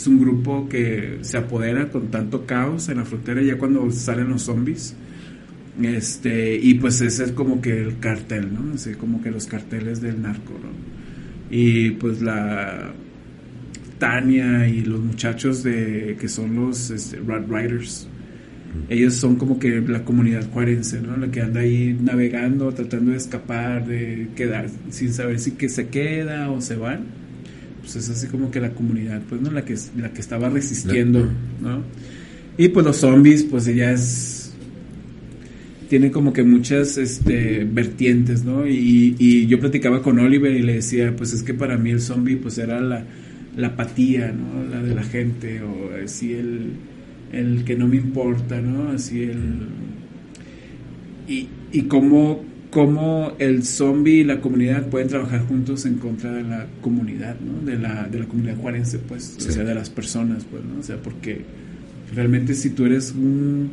Es 0.00 0.06
un 0.06 0.18
grupo 0.18 0.66
que 0.66 1.18
se 1.20 1.36
apodera 1.36 1.90
con 1.90 2.10
tanto 2.10 2.46
caos 2.46 2.88
en 2.88 2.96
la 2.96 3.04
frontera 3.04 3.42
ya 3.42 3.58
cuando 3.58 3.90
salen 3.90 4.30
los 4.30 4.40
zombies. 4.40 4.96
Este, 5.82 6.56
y 6.56 6.72
pues 6.72 7.02
ese 7.02 7.24
es 7.24 7.32
como 7.32 7.60
que 7.60 7.82
el 7.82 7.98
cartel, 7.98 8.48
¿no? 8.50 8.72
Así 8.72 8.94
como 8.94 9.22
que 9.22 9.30
los 9.30 9.44
carteles 9.44 10.00
del 10.00 10.22
narco, 10.22 10.54
¿no? 10.54 10.70
Y 11.54 11.90
pues 11.90 12.22
la, 12.22 12.94
Tania 13.98 14.66
y 14.66 14.80
los 14.80 15.00
muchachos 15.00 15.62
de 15.62 16.16
que 16.18 16.30
son 16.30 16.56
los 16.56 16.88
este, 16.88 17.18
Rat 17.18 17.46
Riders. 17.46 18.08
Ellos 18.88 19.12
son 19.12 19.36
como 19.36 19.58
que 19.58 19.82
la 19.82 20.02
comunidad 20.02 20.50
juarense, 20.50 21.02
¿no? 21.02 21.18
La 21.18 21.30
que 21.30 21.42
anda 21.42 21.60
ahí 21.60 21.94
navegando, 22.00 22.72
tratando 22.72 23.10
de 23.10 23.18
escapar, 23.18 23.86
de 23.86 24.28
quedar 24.34 24.70
sin 24.88 25.12
saber 25.12 25.38
si 25.40 25.50
que 25.50 25.68
se 25.68 25.88
queda 25.88 26.50
o 26.50 26.62
se 26.62 26.76
van. 26.76 27.20
Pues 27.80 27.96
es 27.96 28.10
así 28.10 28.26
como 28.26 28.50
que 28.50 28.60
la 28.60 28.70
comunidad, 28.70 29.22
pues, 29.28 29.40
¿no? 29.40 29.50
La 29.50 29.64
que, 29.64 29.76
la 29.96 30.12
que 30.12 30.20
estaba 30.20 30.48
resistiendo, 30.48 31.28
¿no? 31.60 31.82
Y 32.58 32.68
pues 32.68 32.84
los 32.84 32.96
zombies, 32.96 33.44
pues 33.44 33.66
ella 33.68 33.92
es 33.92 34.40
tiene 35.90 36.12
como 36.12 36.32
que 36.32 36.44
muchas 36.44 36.96
este, 36.98 37.64
vertientes, 37.64 38.44
¿no? 38.44 38.64
Y, 38.64 39.16
y 39.18 39.48
yo 39.48 39.58
platicaba 39.58 40.02
con 40.02 40.20
Oliver 40.20 40.52
y 40.52 40.62
le 40.62 40.74
decía, 40.74 41.16
pues 41.16 41.32
es 41.32 41.42
que 41.42 41.52
para 41.52 41.76
mí 41.76 41.90
el 41.90 42.00
zombie 42.00 42.36
pues 42.36 42.58
era 42.58 42.80
la, 42.80 43.04
la 43.56 43.66
apatía, 43.66 44.32
¿no? 44.32 44.70
La 44.70 44.80
de 44.80 44.94
la 44.94 45.02
gente, 45.02 45.60
o 45.62 45.90
así 46.04 46.34
el, 46.34 46.74
el 47.32 47.64
que 47.64 47.74
no 47.76 47.88
me 47.88 47.96
importa, 47.96 48.60
¿no? 48.60 48.90
Así 48.90 49.24
el... 49.24 49.66
Y, 51.26 51.48
y 51.72 51.82
cómo, 51.82 52.44
cómo 52.70 53.32
el 53.38 53.64
zombie 53.64 54.20
y 54.20 54.24
la 54.24 54.40
comunidad 54.40 54.86
pueden 54.88 55.08
trabajar 55.08 55.46
juntos 55.46 55.86
en 55.86 55.94
contra 55.96 56.32
de 56.32 56.42
la 56.44 56.66
comunidad, 56.80 57.36
¿no? 57.40 57.64
De 57.64 57.78
la, 57.78 58.04
de 58.08 58.20
la 58.20 58.26
comunidad 58.26 58.56
juarense, 58.58 58.98
pues, 58.98 59.36
o 59.38 59.40
sea, 59.40 59.64
de 59.64 59.74
las 59.74 59.90
personas, 59.90 60.44
pues, 60.50 60.62
¿no? 60.64 60.78
O 60.80 60.82
sea, 60.82 60.96
porque 61.02 61.42
realmente 62.14 62.54
si 62.54 62.70
tú 62.70 62.84
eres 62.86 63.12
un 63.12 63.70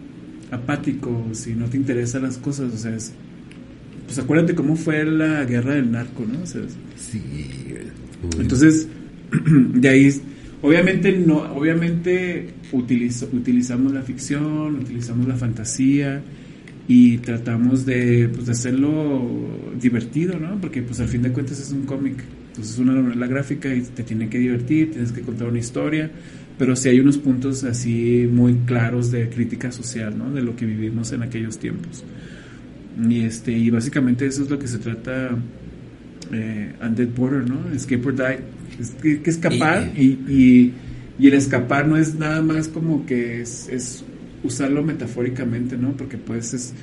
apático, 0.52 1.28
si 1.34 1.54
no 1.54 1.66
te 1.66 1.78
interesan 1.78 2.24
las 2.24 2.38
cosas, 2.38 2.74
o 2.74 2.78
sea, 2.78 2.96
es, 2.96 3.12
pues 4.06 4.18
acuérdate 4.20 4.56
cómo 4.56 4.76
fue 4.76 5.06
la 5.06 5.44
guerra 5.46 5.76
del 5.76 5.92
narco, 5.92 6.26
¿no? 6.26 6.42
O 6.42 6.46
sea, 6.46 6.62
es- 6.62 6.76
Sí. 7.00 7.22
Uy. 8.24 8.42
entonces, 8.42 8.88
de 9.74 9.90
ahí, 9.90 10.12
obviamente 10.64 11.12
no, 11.12 11.38
obviamente 11.54 12.50
utilizo, 12.72 13.30
utilizamos 13.32 13.92
la 13.94 14.02
ficción, 14.02 14.78
utilizamos 14.80 15.28
la 15.28 15.36
fantasía 15.36 16.22
y 16.88 17.18
tratamos 17.18 17.86
de, 17.86 18.30
pues, 18.34 18.46
de 18.46 18.52
hacerlo 18.54 19.30
divertido, 19.80 20.40
¿no? 20.40 20.60
Porque 20.62 20.82
pues 20.82 21.00
al 21.00 21.10
fin 21.10 21.22
de 21.22 21.32
cuentas 21.32 21.60
es 21.60 21.72
un 21.72 21.86
cómic, 21.86 22.24
entonces 22.50 22.74
es 22.74 22.80
una 22.80 22.94
novela 22.94 23.28
gráfica 23.28 23.74
y 23.74 23.82
te 23.82 24.04
tiene 24.04 24.30
que 24.30 24.38
divertir, 24.38 24.92
tienes 24.92 25.12
que 25.12 25.22
contar 25.22 25.50
una 25.50 25.60
historia, 25.60 26.10
pero 26.58 26.76
sí 26.76 26.90
hay 26.90 27.00
unos 27.00 27.18
puntos 27.18 27.66
así 27.66 28.28
muy 28.32 28.54
claros 28.66 29.12
de 29.12 29.30
crítica 29.30 29.72
social, 29.72 30.18
¿no? 30.18 30.32
De 30.32 30.42
lo 30.42 30.56
que 30.56 30.66
vivimos 30.66 31.12
en 31.12 31.24
aquellos 31.24 31.60
tiempos. 31.60 32.04
Y 33.10 33.20
este 33.22 33.52
y 33.52 33.70
básicamente 33.70 34.26
eso 34.26 34.44
es 34.44 34.50
lo 34.50 34.58
que 34.58 34.68
se 34.68 34.80
trata 34.80 35.38
eh, 36.32 36.74
Undead 36.82 37.10
Border, 37.10 37.50
¿no? 37.50 37.70
Escape 37.74 38.08
or 38.08 38.16
Die. 38.16 38.40
Es 38.80 38.92
que, 39.02 39.22
que 39.22 39.30
escapar 39.30 39.92
y, 39.96 40.06
y, 40.28 40.74
y 41.20 41.28
el 41.28 41.34
escapar 41.34 41.88
no 41.88 41.98
es 41.98 42.16
nada 42.16 42.42
más 42.42 42.68
como 42.68 43.06
que 43.06 43.42
es, 43.42 43.68
es 43.70 44.04
usarlo 44.48 44.84
metafóricamente, 44.84 45.78
¿no? 45.78 45.92
Porque 45.96 46.18
pues 46.18 46.54
es 46.54 46.74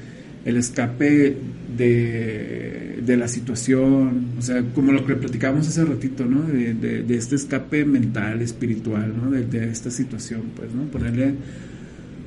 el 0.45 0.57
escape 0.59 1.37
de, 1.77 2.99
de 3.05 3.17
la 3.17 3.29
situación, 3.29 4.27
o 4.39 4.43
sea, 4.43 4.63
como 4.75 4.93
lo 4.93 5.07
que 5.07 5.15
platicábamos 5.15 5.67
hace 5.69 5.85
ratito, 5.85 6.27
¿no? 6.27 6.43
De, 6.43 6.75
de, 6.75 7.03
de 7.03 7.17
este 7.17 7.37
escape 7.37 7.85
mental, 7.85 8.43
espiritual, 8.43 9.13
¿no? 9.17 9.31
De, 9.31 9.71
esta 9.71 9.91
situación, 9.91 10.43
pues, 10.55 10.73
¿no? 10.73 10.85
Ponerle, 10.85 11.35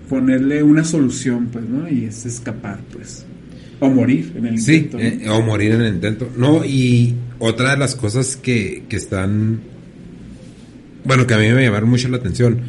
ponerle 0.09 0.63
una 0.63 0.83
solución, 0.83 1.47
pues, 1.51 1.65
¿no? 1.69 1.87
Y 1.87 2.05
es 2.05 2.25
escapar, 2.25 2.79
pues. 2.91 3.25
O 3.79 3.89
morir 3.89 4.33
en 4.35 4.47
el 4.47 4.59
Sí, 4.59 4.75
intento. 4.77 4.97
¿no? 4.97 5.03
eh, 5.03 5.29
o 5.29 5.41
morir 5.43 5.73
en 5.73 5.81
el 5.81 5.93
intento. 5.93 6.29
No, 6.35 6.65
y 6.65 7.13
otra 7.37 7.71
de 7.71 7.77
las 7.77 7.95
cosas 7.95 8.35
que, 8.35 8.85
que 8.89 8.95
están, 8.95 9.59
bueno, 11.05 11.27
que 11.27 11.35
a 11.35 11.37
mí 11.37 11.47
me 11.49 11.63
llamaron 11.63 11.87
mucho 11.87 12.09
la 12.09 12.17
atención, 12.17 12.59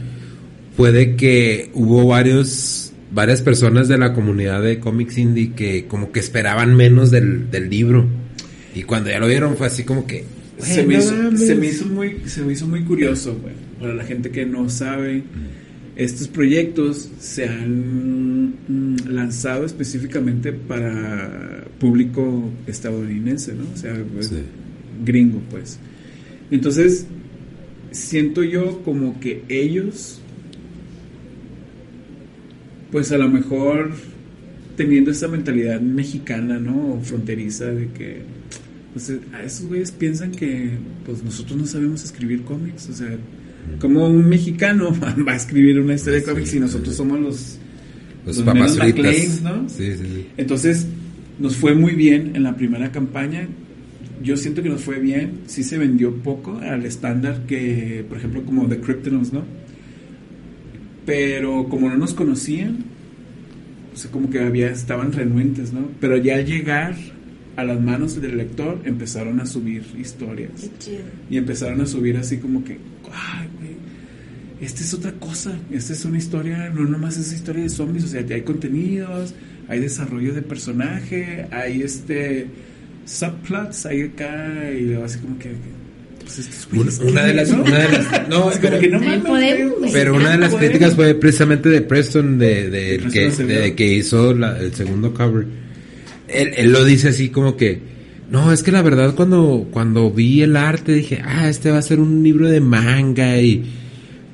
fue 0.79 0.93
de 0.93 1.17
que 1.17 1.71
hubo 1.75 2.07
varios, 2.07 2.93
varias 3.13 3.43
personas 3.43 3.89
de 3.89 3.99
la 3.99 4.13
comunidad 4.15 4.63
de 4.63 4.79
cómics 4.79 5.19
indie 5.19 5.53
que 5.55 5.87
como 5.89 6.13
que 6.13 6.21
esperaban 6.21 6.77
menos 6.77 7.11
del, 7.11 7.51
del 7.51 7.69
libro. 7.69 8.07
Y 8.77 8.85
cuando 8.85 9.11
ya 9.11 9.19
lo 9.19 9.27
vieron 9.27 9.57
fue 9.57 9.67
así 9.67 9.83
como 9.83 10.07
que... 10.07 10.25
se, 10.59 10.85
"Güey, 10.85 10.87
me 10.87 11.03
hizo, 11.03 11.15
mames". 11.17 11.47
se, 11.47 11.55
me 11.57 11.67
hizo 11.67 11.85
muy, 11.87 12.21
se 12.27 12.43
me 12.43 12.53
hizo 12.53 12.69
muy 12.69 12.85
curioso, 12.85 13.37
güey. 13.43 13.55
Para 13.81 13.93
la 13.95 14.05
gente 14.05 14.31
que 14.31 14.47
no 14.47 14.71
sabe, 14.71 15.25
estos 15.97 16.29
proyectos 16.29 17.11
se 17.19 17.49
han 17.49 18.55
mm, 18.69 18.97
lanzado 19.09 19.65
específicamente 19.67 20.53
para 20.53 21.65
público 21.81 22.53
estadounidense, 22.69 23.53
¿no? 23.53 23.65
O 23.75 23.77
sea, 23.77 24.01
pues, 24.15 24.29
Sí. 24.29 24.37
gringo, 25.05 25.41
pues. 25.51 25.81
Entonces, 26.53 27.05
siento 27.91 28.45
yo 28.45 28.83
como 28.85 29.19
que 29.19 29.43
ellos, 29.49 30.21
pues 32.91 33.13
a 33.13 33.19
lo 33.19 33.29
mejor 33.29 33.93
teniendo 34.77 35.11
esa 35.11 35.29
mentalidad 35.29 35.81
mexicana, 35.81 36.59
¿no? 36.59 36.95
O 36.95 37.01
fronteriza 37.03 37.67
de 37.67 37.89
que 37.89 38.23
pues, 38.93 39.13
a 39.33 39.43
esos 39.43 39.67
güeyes 39.67 39.91
piensan 39.91 40.31
que 40.31 40.71
pues 41.05 41.23
nosotros 41.23 41.59
no 41.59 41.67
sabemos 41.67 42.05
escribir 42.05 42.43
cómics, 42.43 42.89
o 42.89 42.93
sea, 42.93 43.17
como 43.81 44.09
un 44.09 44.29
mexicano 44.29 44.97
va 45.29 45.33
a 45.33 45.37
escribir 45.37 45.79
una 45.81 45.95
historia 45.95 46.21
de 46.21 46.25
cómics 46.25 46.55
y 46.55 46.61
nosotros 46.61 46.95
somos 46.95 47.21
los 47.21 47.59
Los, 48.25 48.39
los 48.39 48.55
menos 48.55 48.77
¿no? 49.43 49.69
Sí, 49.69 49.93
sí, 49.97 50.05
sí. 50.05 50.27
Entonces, 50.37 50.87
nos 51.39 51.57
fue 51.57 51.75
muy 51.75 51.95
bien 51.95 52.33
en 52.35 52.43
la 52.43 52.57
primera 52.57 52.91
campaña. 52.91 53.49
Yo 54.23 54.37
siento 54.37 54.63
que 54.63 54.69
nos 54.69 54.83
fue 54.83 54.99
bien. 54.99 55.41
Sí 55.47 55.63
se 55.63 55.79
vendió 55.79 56.15
poco 56.15 56.59
al 56.59 56.85
estándar 56.85 57.47
que, 57.47 58.05
por 58.09 58.19
ejemplo, 58.19 58.45
como 58.45 58.67
The 58.67 58.81
Kryptonite, 58.81 59.33
¿no? 59.33 59.45
Pero 61.09 61.71
como 61.71 61.89
no 61.89 61.97
nos 61.97 62.13
conocían, 62.13 62.85
o 63.95 63.97
sea, 63.97 64.11
como 64.11 64.29
que 64.29 64.41
había, 64.41 64.71
estaban 64.71 65.11
renuentes, 65.11 65.73
¿no? 65.73 65.89
Pero 66.01 66.19
ya 66.19 66.35
al 66.35 66.45
llegar 66.45 66.97
a 67.57 67.65
las 67.65 67.81
manos 67.81 68.21
del 68.21 68.37
lector, 68.37 68.79
empezaron 68.85 69.41
a 69.41 69.47
subir 69.47 69.85
historias. 69.99 70.71
Y 71.31 71.39
empezaron 71.39 71.81
a 71.81 71.87
subir 71.87 72.19
así 72.19 72.37
como 72.37 72.63
que, 72.63 72.73
ay, 73.11 73.49
güey, 73.59 73.77
esta 74.61 74.83
es 74.83 74.93
otra 74.93 75.13
cosa, 75.13 75.59
esta 75.71 75.95
es 75.95 76.05
una 76.05 76.19
historia, 76.19 76.69
no 76.69 76.85
nomás 76.85 77.17
es 77.17 77.33
historia 77.33 77.63
de 77.63 77.71
zombies, 77.71 78.05
o 78.05 78.09
sea, 78.09 78.23
hay 78.29 78.43
contenidos, 78.43 79.35
hay 79.67 79.81
desarrollo 79.81 80.35
de 80.35 80.43
personaje, 80.43 81.47
hay 81.51 81.81
este 81.81 82.49
subplots, 83.07 83.87
hay 83.87 84.03
acá, 84.03 84.71
y 84.71 84.83
luego 84.83 85.05
así 85.05 85.21
como 85.21 85.39
que, 85.39 85.53
pues 86.35 86.39
estos 86.47 87.01
Una, 87.11 87.25
de 87.25 87.31
¿qué, 87.33 87.37
las, 87.37 87.51
no? 87.51 87.63
una 87.65 87.79
de 87.79 87.89
las, 87.93 88.29
no, 88.29 88.49
Así 88.49 88.59
pero, 88.63 88.79
que 88.81 88.89
no 88.89 89.01
mames, 89.01 89.21
podemos, 89.25 89.75
pero 89.93 90.15
una 90.17 90.31
de 90.33 90.39
las 90.39 90.51
Podemos. 90.51 90.69
críticas 90.71 90.95
fue 90.95 91.15
precisamente 91.15 91.69
de 91.69 91.81
Preston, 91.83 92.39
de, 92.39 92.71
de, 92.71 92.95
el 92.97 93.11
que, 93.13 93.31
de 93.31 93.75
que 93.75 93.87
hizo 93.95 94.35
la- 94.35 94.59
el 94.59 94.75
segundo 94.75 95.13
cover. 95.15 95.47
Él, 96.29 96.51
él 96.57 96.73
lo 96.73 96.85
dice 96.85 97.09
así 97.09 97.31
como 97.31 97.57
que, 97.57 97.81
no, 98.31 98.53
es 98.53 98.63
que 98.63 98.71
la 98.73 98.83
verdad 98.83 99.15
cuando, 99.15 99.69
cuando 99.71 100.11
vi 100.11 100.43
el 100.43 100.57
arte 100.57 100.93
dije, 100.93 101.21
ah, 101.25 101.49
este 101.49 101.71
va 101.71 101.79
a 101.79 101.83
ser 101.83 101.99
un 102.01 102.23
libro 102.23 102.49
de 102.49 102.61
manga 102.61 103.41
y, 103.41 103.65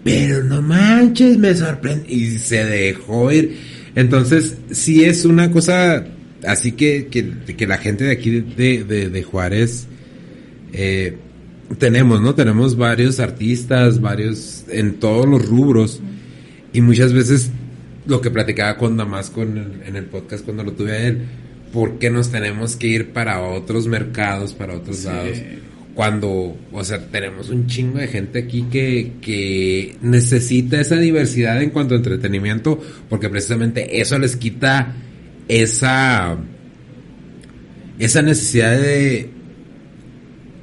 pero 0.03 0.43
no 0.43 0.61
manches, 0.61 1.39
me 1.39 1.55
sorprende, 1.55 2.13
y 2.13 2.39
se 2.39 2.65
dejó 2.65 3.31
ir. 3.33 3.57
Entonces, 3.95 4.57
sí 4.73 5.05
es 5.05 5.25
una 5.25 5.51
cosa 5.53 6.05
así 6.45 6.73
que, 6.73 7.07
que, 7.07 7.33
que 7.57 7.67
la 7.67 7.79
gente 7.79 8.05
de 8.05 8.11
aquí 8.13 8.31
de, 8.31 8.83
de, 8.85 9.09
de 9.09 9.23
Juárez, 9.23 9.87
eh, 10.73 11.17
tenemos, 11.79 12.21
¿no? 12.21 12.35
Tenemos 12.35 12.77
varios 12.77 13.21
artistas, 13.21 14.01
varios 14.01 14.65
en 14.69 14.95
todos 14.95 15.27
los 15.27 15.47
rubros 15.47 16.01
y 16.73 16.81
muchas 16.81 17.13
veces 17.13 17.51
lo 18.07 18.21
que 18.21 18.31
platicaba 18.31 18.77
con 18.77 18.97
Damasco 18.97 19.43
en 19.43 19.57
el, 19.59 19.83
en 19.87 19.97
el 19.97 20.05
podcast 20.05 20.45
cuando 20.45 20.63
lo 20.65 20.73
tuve 20.73 20.93
a 20.93 21.07
él, 21.09 21.23
¿por 21.73 21.99
qué 21.99 22.11
nos 22.11 22.31
tenemos 22.31 22.77
que 22.77 22.87
ir 22.89 23.13
para 23.13 23.41
otros 23.43 23.87
mercados, 23.87 24.53
para 24.53 24.75
otros 24.75 24.99
Sí. 24.99 25.07
lados? 25.07 25.39
Cuando, 25.95 26.57
o 26.73 26.83
sea, 26.85 27.07
tenemos 27.07 27.51
un 27.51 27.69
chingo 27.69 27.99
de 28.01 28.09
gente 28.09 28.41
aquí 28.41 28.65
que, 28.71 29.13
que 29.21 29.97
necesita 30.03 30.81
esa 30.81 30.97
diversidad 30.97 31.63
en 31.63 31.71
cuanto 31.71 31.95
a 31.95 31.99
entretenimiento, 31.99 32.81
porque 33.09 33.29
precisamente 33.29 34.01
eso 34.01 34.19
les 34.19 34.35
quita 34.35 34.93
esa, 35.47 36.37
esa 38.01 38.23
necesidad 38.23 38.73
de 38.77 39.31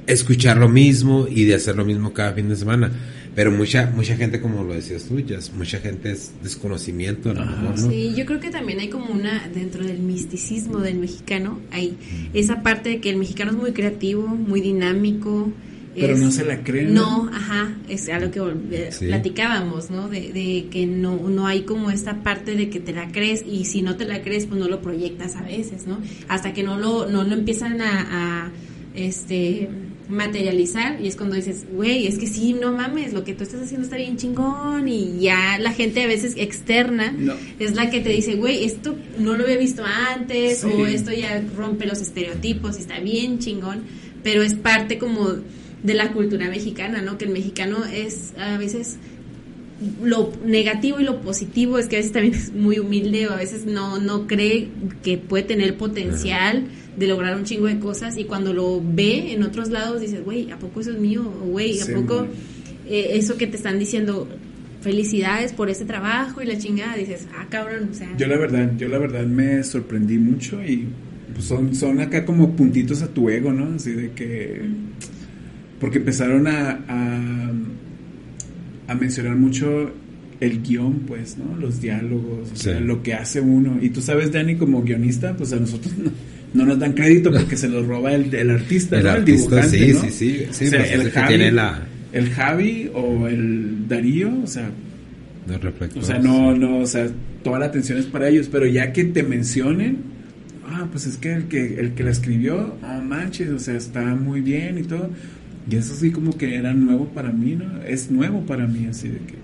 escuchar 0.06 0.56
lo 0.58 0.68
mismo 0.68 1.26
y 1.30 1.44
de 1.44 1.54
hacer 1.54 1.76
lo 1.76 1.84
mismo 1.84 2.12
cada 2.12 2.32
fin 2.32 2.48
de 2.48 2.56
semana. 2.56 2.90
Pero 3.34 3.50
mucha, 3.50 3.90
mucha 3.96 4.14
gente, 4.14 4.40
como 4.42 4.62
lo 4.62 4.74
decías 4.74 5.04
tú, 5.04 5.16
Jess, 5.26 5.52
mucha 5.54 5.78
gente 5.78 6.12
es 6.12 6.32
desconocimiento, 6.42 7.30
a 7.30 7.34
lo 7.34 7.40
Ajá. 7.42 7.62
mejor, 7.62 7.80
¿no? 7.80 7.90
Sí, 7.90 8.12
yo 8.14 8.26
creo 8.26 8.40
que 8.40 8.50
también 8.50 8.78
hay 8.80 8.88
como 8.88 9.06
una, 9.06 9.48
dentro 9.54 9.82
del 9.86 10.00
misticismo 10.00 10.80
del 10.80 10.96
mexicano, 10.98 11.58
hay 11.70 11.96
esa 12.34 12.62
parte 12.62 12.90
de 12.90 13.00
que 13.00 13.08
el 13.08 13.16
mexicano 13.16 13.52
es 13.52 13.56
muy 13.56 13.72
creativo, 13.72 14.26
muy 14.26 14.60
dinámico. 14.60 15.50
Pero 15.94 16.12
es- 16.14 16.20
no 16.20 16.30
se 16.30 16.44
la 16.44 16.62
creen. 16.62 16.92
No, 16.92 17.30
ajá, 17.32 17.74
es 17.88 18.06
a 18.10 18.18
lo 18.20 18.30
que 18.30 18.40
eh, 18.72 18.88
Sí. 18.92 19.06
platicábamos, 19.06 19.90
¿no? 19.90 20.08
De, 20.10 20.30
de 20.32 20.66
que 20.70 20.84
no, 20.86 21.16
no 21.30 21.46
hay 21.46 21.62
como 21.62 21.90
esta 21.90 22.22
parte 22.22 22.54
de 22.54 22.68
que 22.68 22.80
te 22.80 22.92
la 22.92 23.12
crees 23.12 23.44
y 23.50 23.64
si 23.66 23.80
no 23.82 23.96
te 23.96 24.04
la 24.04 24.20
crees, 24.22 24.44
pues 24.46 24.60
no 24.60 24.68
lo 24.68 24.82
proyectas 24.82 25.36
a 25.36 25.42
veces, 25.42 25.86
¿no? 25.86 25.98
Hasta 26.28 26.52
que 26.52 26.62
no 26.62 26.78
lo, 26.78 27.08
no 27.08 27.24
lo 27.24 27.34
empiezan 27.34 27.80
a, 27.80 28.44
a, 28.46 28.50
este 28.94 29.68
materializar 30.12 31.00
y 31.00 31.08
es 31.08 31.16
cuando 31.16 31.36
dices, 31.36 31.64
güey, 31.72 32.06
es 32.06 32.18
que 32.18 32.26
sí, 32.26 32.52
no 32.52 32.70
mames, 32.72 33.12
lo 33.12 33.24
que 33.24 33.34
tú 33.34 33.42
estás 33.42 33.62
haciendo 33.62 33.84
está 33.84 33.96
bien 33.96 34.16
chingón 34.16 34.86
y 34.86 35.18
ya 35.20 35.58
la 35.58 35.72
gente 35.72 36.02
a 36.02 36.06
veces 36.06 36.34
externa 36.36 37.12
No. 37.16 37.34
es 37.58 37.74
la 37.74 37.90
que 37.90 38.00
te 38.00 38.10
dice, 38.10 38.34
güey, 38.36 38.64
esto 38.64 38.94
no 39.18 39.36
lo 39.36 39.44
había 39.44 39.56
visto 39.56 39.82
antes 39.84 40.58
Sí. 40.60 40.68
o 40.72 40.86
esto 40.86 41.12
ya 41.12 41.42
rompe 41.56 41.86
los 41.86 42.00
estereotipos 42.00 42.76
y 42.78 42.82
está 42.82 43.00
bien 43.00 43.38
chingón, 43.38 43.82
pero 44.22 44.42
es 44.42 44.54
parte 44.54 44.98
como 44.98 45.28
de 45.82 45.94
la 45.94 46.12
cultura 46.12 46.48
mexicana, 46.48 47.02
¿no? 47.02 47.18
Que 47.18 47.24
el 47.24 47.32
mexicano 47.32 47.84
es 47.84 48.34
a 48.38 48.56
veces 48.58 48.98
lo 50.02 50.32
negativo 50.44 51.00
y 51.00 51.04
lo 51.04 51.20
positivo 51.22 51.76
es 51.78 51.86
que 51.88 51.96
a 51.96 51.98
veces 51.98 52.12
también 52.12 52.34
es 52.34 52.52
muy 52.52 52.78
humilde 52.78 53.26
o 53.26 53.32
a 53.32 53.36
veces 53.36 53.64
no, 53.66 53.98
no 53.98 54.28
cree 54.28 54.68
que 55.02 55.18
puede 55.18 55.42
tener 55.42 55.76
potencial 55.76 56.64
de 56.96 57.06
lograr 57.06 57.36
un 57.36 57.44
chingo 57.44 57.66
de 57.66 57.78
cosas 57.78 58.16
y 58.18 58.24
cuando 58.24 58.52
lo 58.52 58.82
ve 58.84 59.32
en 59.32 59.42
otros 59.42 59.70
lados 59.70 60.00
dices, 60.00 60.22
güey, 60.24 60.50
¿a 60.50 60.58
poco 60.58 60.80
eso 60.80 60.90
es 60.92 60.98
mío? 60.98 61.22
O, 61.42 61.46
güey, 61.46 61.80
¿a 61.80 61.84
Sí, 61.86 61.92
poco 61.92 62.26
eh, 62.86 63.10
eso 63.14 63.36
que 63.38 63.46
te 63.46 63.56
están 63.56 63.78
diciendo 63.78 64.28
felicidades 64.82 65.52
por 65.52 65.70
ese 65.70 65.84
trabajo 65.84 66.42
y 66.42 66.46
la 66.46 66.58
chingada? 66.58 66.96
Dices, 66.96 67.26
ah, 67.38 67.46
cabrón, 67.48 67.88
o 67.92 67.94
sea... 67.94 68.14
Yo 68.18 68.26
la 68.26 68.36
verdad, 68.36 68.72
yo 68.76 68.88
la 68.88 68.98
verdad 68.98 69.24
me 69.26 69.62
sorprendí 69.62 70.18
mucho 70.18 70.62
y 70.62 70.86
pues, 71.32 71.46
son, 71.46 71.74
son 71.74 72.00
acá 72.00 72.24
como 72.24 72.54
puntitos 72.54 73.00
a 73.02 73.08
tu 73.08 73.30
ego, 73.30 73.52
¿no? 73.52 73.74
Así 73.76 73.92
de 73.92 74.10
que... 74.12 74.60
Porque 75.80 75.98
empezaron 75.98 76.46
a, 76.46 76.80
a, 76.88 77.50
a 78.88 78.94
mencionar 78.94 79.36
mucho 79.36 79.90
el 80.40 80.62
guion, 80.62 81.00
pues, 81.06 81.38
¿no? 81.38 81.56
Los 81.56 81.80
diálogos, 81.80 82.50
o 82.52 82.56
Sí. 82.56 82.64
sea, 82.64 82.80
lo 82.80 83.02
que 83.02 83.14
hace 83.14 83.40
uno. 83.40 83.78
Y 83.80 83.90
tú 83.90 84.00
sabes, 84.00 84.30
Dani, 84.32 84.56
como 84.56 84.82
guionista, 84.82 85.36
pues 85.36 85.52
a 85.52 85.56
nosotros 85.56 85.92
no, 85.98 86.10
no 86.54 86.64
nos 86.66 86.78
dan 86.78 86.92
crédito 86.92 87.30
porque 87.32 87.56
se 87.56 87.68
los 87.68 87.86
roba 87.86 88.12
el, 88.14 88.32
el 88.34 88.50
artista, 88.50 88.98
El 88.98 89.04
¿no? 89.04 89.10
artista, 89.10 89.64
el 89.64 89.70
dibujante, 89.70 89.78
sí, 89.78 89.92
¿no? 89.92 90.00
sí, 90.00 90.10
sí, 90.10 90.46
sí, 90.50 90.66
O 90.66 90.70
sea, 90.70 90.78
pues, 90.80 90.90
es 90.92 91.00
el, 91.00 91.10
Javi, 91.10 91.28
tiene 91.28 91.52
la- 91.52 91.82
el 92.12 92.30
Javi 92.30 92.90
o 92.94 93.26
el 93.28 93.88
Darío, 93.88 94.30
o 94.42 94.46
sea, 94.46 94.70
De 95.46 95.58
reflector, 95.58 96.02
o 96.02 96.06
sea, 96.06 96.18
no, 96.18 96.54
no, 96.56 96.78
o 96.78 96.86
sea, 96.86 97.08
toda 97.42 97.58
la 97.58 97.66
atención 97.66 97.98
es 97.98 98.06
para 98.06 98.28
ellos, 98.28 98.48
pero 98.52 98.66
ya 98.66 98.92
que 98.92 99.04
te 99.04 99.22
mencionen, 99.22 99.96
ah, 100.68 100.86
pues 100.90 101.06
es 101.06 101.16
que 101.16 101.32
el 101.32 101.44
que, 101.44 101.80
el 101.80 101.92
que 101.94 102.04
la 102.04 102.10
escribió, 102.10 102.76
ah, 102.82 103.00
manches, 103.04 103.48
o 103.50 103.58
sea, 103.58 103.76
está 103.76 104.02
muy 104.14 104.40
bien 104.42 104.78
y 104.78 104.82
todo. 104.82 105.10
Y 105.70 105.76
eso 105.76 105.94
sí 105.94 106.10
como 106.10 106.36
que 106.36 106.56
era 106.56 106.74
nuevo 106.74 107.06
para 107.08 107.30
mí, 107.30 107.54
¿no? 107.56 107.82
Es 107.86 108.10
nuevo 108.10 108.44
para 108.44 108.66
mí, 108.66 108.86
así 108.90 109.08
de 109.08 109.18
que, 109.18 109.34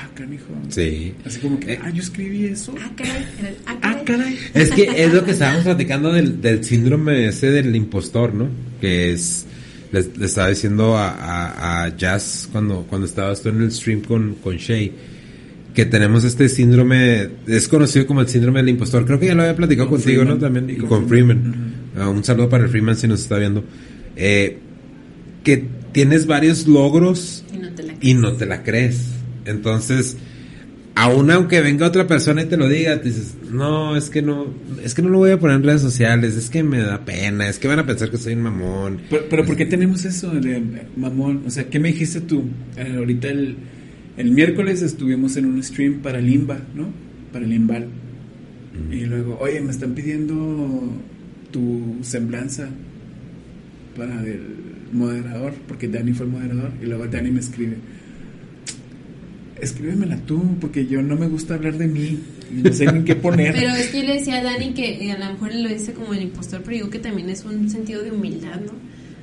ah, 0.00 0.08
canijo. 0.14 0.44
Sí. 0.68 1.14
Así 1.24 1.38
como 1.40 1.58
que, 1.60 1.74
Eh. 1.74 1.78
ah, 1.82 1.90
yo 1.90 2.02
escribí 2.02 2.44
eso. 2.46 2.74
Ah, 2.80 2.90
caray, 2.96 3.22
el- 3.40 3.56
ah, 3.66 3.78
Ah, 3.82 3.96
caray. 4.04 4.38
Es 4.54 4.70
que 4.70 4.84
es 5.04 5.12
lo 5.12 5.24
que 5.24 5.32
estábamos 5.32 5.64
platicando 5.64 6.12
del, 6.12 6.40
del 6.40 6.64
síndrome 6.64 7.26
ese 7.28 7.50
del 7.50 7.74
impostor, 7.76 8.34
¿no? 8.34 8.48
Que 8.80 9.12
es, 9.12 9.46
le, 9.92 10.02
le 10.16 10.26
estaba 10.26 10.48
diciendo 10.48 10.96
a, 10.96 11.10
a, 11.10 11.84
a 11.84 11.96
Jazz 11.96 12.48
cuando, 12.52 12.86
cuando 12.88 13.06
estabas 13.06 13.42
tú 13.42 13.48
en 13.50 13.62
el 13.62 13.72
stream 13.72 14.00
con, 14.02 14.34
con 14.36 14.56
Shay, 14.56 14.92
que 15.74 15.84
tenemos 15.86 16.24
este 16.24 16.48
síndrome, 16.48 17.28
es 17.46 17.68
conocido 17.68 18.06
como 18.06 18.20
el 18.20 18.28
síndrome 18.28 18.60
del 18.60 18.70
impostor. 18.70 19.04
Creo 19.06 19.20
que 19.20 19.26
ya 19.26 19.34
lo 19.34 19.42
había 19.42 19.54
platicado 19.56 19.88
Con 19.88 19.98
contigo, 20.00 20.24
¿no? 20.24 20.36
También, 20.38 20.68
Y 20.70 20.76
con 20.76 20.88
con 20.88 21.08
Freeman. 21.08 21.40
Freeman. 21.40 21.74
Ah, 21.96 22.08
un 22.08 22.24
saludo 22.24 22.48
para 22.48 22.64
el 22.64 22.70
Freeman 22.70 22.96
si 22.96 23.06
nos 23.06 23.20
está 23.20 23.38
viendo. 23.38 23.62
Eh, 24.16 24.58
que 25.44 25.64
tienes 25.92 26.26
varios 26.26 26.66
logros 26.66 27.44
Y 27.54 27.58
no 27.58 27.70
te 27.70 27.82
la 27.84 27.94
y 28.00 28.14
no 28.14 28.32
te 28.34 28.46
la 28.46 28.62
crees. 28.64 28.98
Entonces, 29.48 30.16
aún 30.94 31.30
aunque 31.30 31.60
venga 31.60 31.86
otra 31.86 32.06
persona 32.06 32.42
y 32.42 32.46
te 32.46 32.56
lo 32.56 32.68
diga, 32.68 33.00
te 33.00 33.08
dices, 33.08 33.34
no, 33.50 33.96
es 33.96 34.10
que 34.10 34.22
no, 34.22 34.46
es 34.82 34.94
que 34.94 35.02
no 35.02 35.08
lo 35.08 35.18
voy 35.18 35.30
a 35.30 35.38
poner 35.38 35.56
en 35.56 35.62
redes 35.62 35.80
sociales, 35.80 36.36
es 36.36 36.50
que 36.50 36.62
me 36.62 36.78
da 36.78 37.04
pena, 37.04 37.48
es 37.48 37.58
que 37.58 37.68
van 37.68 37.78
a 37.78 37.86
pensar 37.86 38.10
que 38.10 38.18
soy 38.18 38.34
un 38.34 38.42
mamón. 38.42 39.00
Pero, 39.08 39.24
pero 39.30 39.44
¿por 39.44 39.56
qué 39.56 39.66
tenemos 39.66 40.04
eso 40.04 40.30
de 40.30 40.62
mamón? 40.96 41.42
O 41.46 41.50
sea, 41.50 41.68
¿qué 41.68 41.78
me 41.78 41.88
dijiste 41.88 42.20
tú? 42.20 42.44
Eh, 42.76 42.94
ahorita 42.96 43.28
el, 43.28 43.56
el 44.16 44.30
miércoles 44.32 44.82
estuvimos 44.82 45.36
en 45.36 45.46
un 45.46 45.62
stream 45.62 46.00
para 46.00 46.20
Limba, 46.20 46.58
¿no? 46.74 46.88
Para 47.32 47.46
Limbal. 47.46 47.86
Y 48.90 49.06
luego, 49.06 49.38
oye, 49.40 49.60
me 49.60 49.70
están 49.70 49.94
pidiendo 49.94 50.92
tu 51.50 51.96
semblanza 52.02 52.68
para 53.96 54.22
el 54.24 54.40
moderador, 54.92 55.54
porque 55.66 55.88
Dani 55.88 56.12
fue 56.12 56.26
el 56.26 56.32
moderador. 56.32 56.72
Y 56.82 56.86
luego 56.86 57.06
Dani 57.06 57.30
me 57.30 57.40
escribe, 57.40 57.76
escríbemela 59.60 60.16
tú, 60.26 60.42
porque 60.60 60.86
yo 60.86 61.02
no 61.02 61.16
me 61.16 61.26
gusta 61.28 61.54
hablar 61.54 61.76
de 61.78 61.86
mí. 61.86 62.18
No 62.52 62.72
sé 62.72 62.90
ni 62.92 63.04
qué 63.04 63.14
poner. 63.16 63.52
Pero 63.54 63.70
es 63.74 63.88
que 63.88 64.00
yo 64.00 64.06
le 64.06 64.14
decía 64.14 64.38
a 64.38 64.42
Dani 64.42 64.72
que 64.72 65.06
eh, 65.06 65.12
a 65.12 65.18
lo 65.18 65.32
mejor 65.32 65.54
lo 65.54 65.68
dice 65.68 65.92
como 65.92 66.14
el 66.14 66.22
impostor, 66.22 66.60
pero 66.62 66.76
digo 66.76 66.90
que 66.90 66.98
también 66.98 67.28
es 67.30 67.44
un 67.44 67.68
sentido 67.70 68.02
de 68.02 68.10
humildad, 68.10 68.60
¿no? 68.60 68.72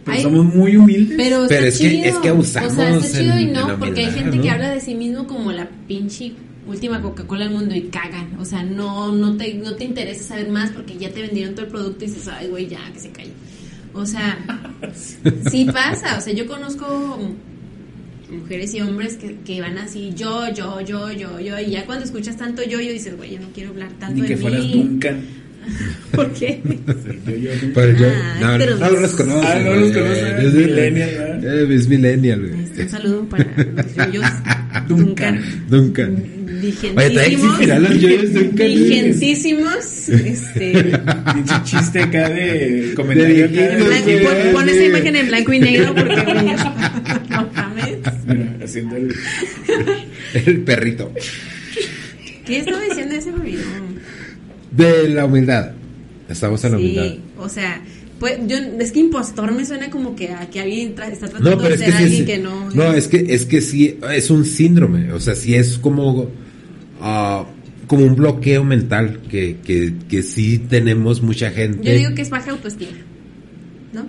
Pero 0.06 0.22
somos 0.22 0.54
muy 0.54 0.76
humildes. 0.78 1.18
pero, 1.18 1.46
Pero 1.50 1.66
está 1.66 1.68
es 1.68 1.80
que- 1.80 1.90
chido. 1.90 2.06
es 2.06 2.16
que 2.18 2.30
abusamos 2.30 2.74
O 2.74 2.76
sea, 2.76 2.96
está 2.96 3.20
chido 3.20 3.40
y 3.40 3.46
no, 3.46 3.80
porque 3.80 4.06
hay 4.06 4.12
gente 4.12 4.38
¿no? 4.38 4.44
que 4.44 4.50
habla 4.52 4.70
de 4.72 4.80
sí 4.80 4.94
mismo 4.94 5.26
como 5.26 5.52
la 5.52 5.68
pinche 5.88 6.34
última 6.68 7.02
Coca-Cola 7.02 7.46
del 7.46 7.54
mundo 7.56 7.74
y 7.74 7.82
cagan. 7.84 8.38
O 8.40 8.46
sea, 8.46 8.62
no, 8.64 9.12
no, 9.12 9.36
te, 9.38 9.54
no 9.56 9.74
te 9.76 9.86
interesa 9.86 10.24
saber 10.24 10.50
más 10.50 10.70
porque 10.72 10.96
ya 10.98 11.10
te 11.10 11.22
vendieron 11.22 11.56
todo 11.56 11.66
el 11.66 11.72
producto 11.72 12.06
y 12.06 12.08
dices, 12.08 12.28
ay, 12.28 12.48
güey, 12.50 12.68
ya, 12.68 12.80
que 12.94 13.00
se 13.00 13.10
calle. 13.10 13.32
O 13.94 14.06
sea, 14.06 14.38
sí 15.50 15.66
pasa. 15.66 16.18
O 16.18 16.22
sea, 16.22 16.34
yo 16.34 16.46
conozco 16.46 17.18
mujeres 18.30 18.74
y 18.74 18.82
hombres 18.82 19.16
que, 19.18 19.36
que 19.46 19.62
van 19.62 19.78
así, 19.78 20.14
yo, 20.16 20.52
yo, 20.54 20.82
yo, 20.82 21.12
yo, 21.12 21.40
yo, 21.40 21.60
y 21.60 21.72
ya 21.72 21.86
cuando 21.86 22.06
escuchas 22.06 22.38
tanto 22.38 22.64
yo, 22.64 22.80
yo 22.82 22.92
dices, 22.92 23.16
güey, 23.18 23.32
yo 23.34 23.40
no 23.40 23.48
quiero 23.54 23.70
hablar 23.72 23.90
tanto 24.00 24.16
Ni 24.16 24.22
de 24.22 24.28
que 24.28 24.36
mí. 24.36 24.42
fueras 24.42 24.72
Duncan. 24.72 25.22
¿Por 26.12 26.32
qué? 26.34 26.62
Yo, 27.26 27.36
yo. 27.36 27.50
Pero 27.74 27.98
yo, 27.98 28.06
Ah, 28.08 28.38
no, 28.40 28.58
pero 28.60 28.76
no, 28.78 28.92
no 28.92 29.00
los 29.00 29.12
conozco. 29.16 29.42
Ah, 29.48 29.60
no 29.66 29.74
los 29.74 29.94
soy- 29.94 30.66
millennial, 30.68 31.10
¿verdad? 31.42 31.72
Eh, 31.72 31.76
es 31.76 31.88
millennial, 31.88 32.40
güey. 32.48 32.64
Este, 32.66 32.84
un 32.84 32.90
saludo 32.90 33.26
para 33.28 33.46
los 33.76 33.96
yoyos 33.96 34.26
Duncan. 34.88 35.42
Duncan. 35.68 36.14
Oye, 36.14 36.62
Vigentísimos. 36.62 37.24
existirán 37.26 37.82
los 37.84 38.00
yoyos 38.00 38.34
Duncan. 38.34 38.56
güey? 38.56 38.78
Vigentísimos. 38.78 40.10
Este. 40.10 40.92
Chiste 41.64 42.00
acá 42.00 42.30
de 42.30 42.94
comentario 42.96 43.48
De 43.48 43.64
acá. 43.66 43.84
blanco- 43.86 44.24
pon, 44.24 44.54
pon 44.54 44.70
esa 44.70 44.84
imagen 44.84 45.16
en 45.16 45.28
blanco 45.30 45.54
y 45.54 45.60
negro 45.60 45.96
porque 45.96 46.22
güey, 46.22 46.46
no. 46.46 47.50
Mira, 48.28 48.58
haciendo 48.64 48.96
el... 48.96 49.14
El 50.46 50.62
perrito. 50.62 51.12
¿Qué 52.46 52.60
estaba 52.60 52.82
diciendo 52.84 53.16
ese 53.16 53.32
güey? 53.32 53.58
De 54.72 55.10
la 55.10 55.26
humildad. 55.26 55.72
Estamos 56.30 56.64
en 56.66 56.72
la 56.72 56.78
humildad. 56.78 57.04
Sí, 57.06 57.20
o 57.38 57.48
sea, 57.50 57.82
pues 58.20 58.40
yo 58.48 58.58
es 58.58 58.92
que 58.92 59.00
impostor 59.00 59.52
me 59.54 59.66
suena 59.66 59.90
como 59.90 60.16
que 60.16 60.30
a 60.32 60.50
que 60.50 60.60
alguien 60.60 60.96
tra- 60.96 61.12
está 61.12 61.28
tratando 61.28 61.52
No, 61.52 61.58
pero 61.58 61.70
de 61.70 61.76
es 61.76 61.82
que 61.82 61.86
ser 61.92 61.98
sí 61.98 62.04
alguien 62.04 62.22
es, 62.22 62.28
que 62.28 62.38
no. 62.40 62.70
no, 62.72 62.94
es 62.94 63.08
que 63.08 63.26
es 63.30 63.46
que 63.46 63.62
sí 63.62 63.98
es 64.12 64.30
un 64.30 64.46
síndrome, 64.46 65.12
o 65.14 65.20
sea, 65.20 65.36
sí 65.36 65.56
es 65.56 65.78
como 65.78 66.30
ah, 67.02 67.46
como 67.88 68.04
un 68.06 68.16
bloqueo 68.16 68.64
mental 68.64 69.22
que, 69.30 69.58
que, 69.64 69.94
que 70.10 70.24
sí 70.24 70.58
tenemos 70.60 71.22
mucha 71.22 71.52
gente. 71.52 71.88
Yo 71.88 71.94
digo 71.98 72.16
que 72.16 72.24
es 72.24 72.30
baja 72.30 72.52
autoestima. 72.52 72.92
¿No? 73.94 74.08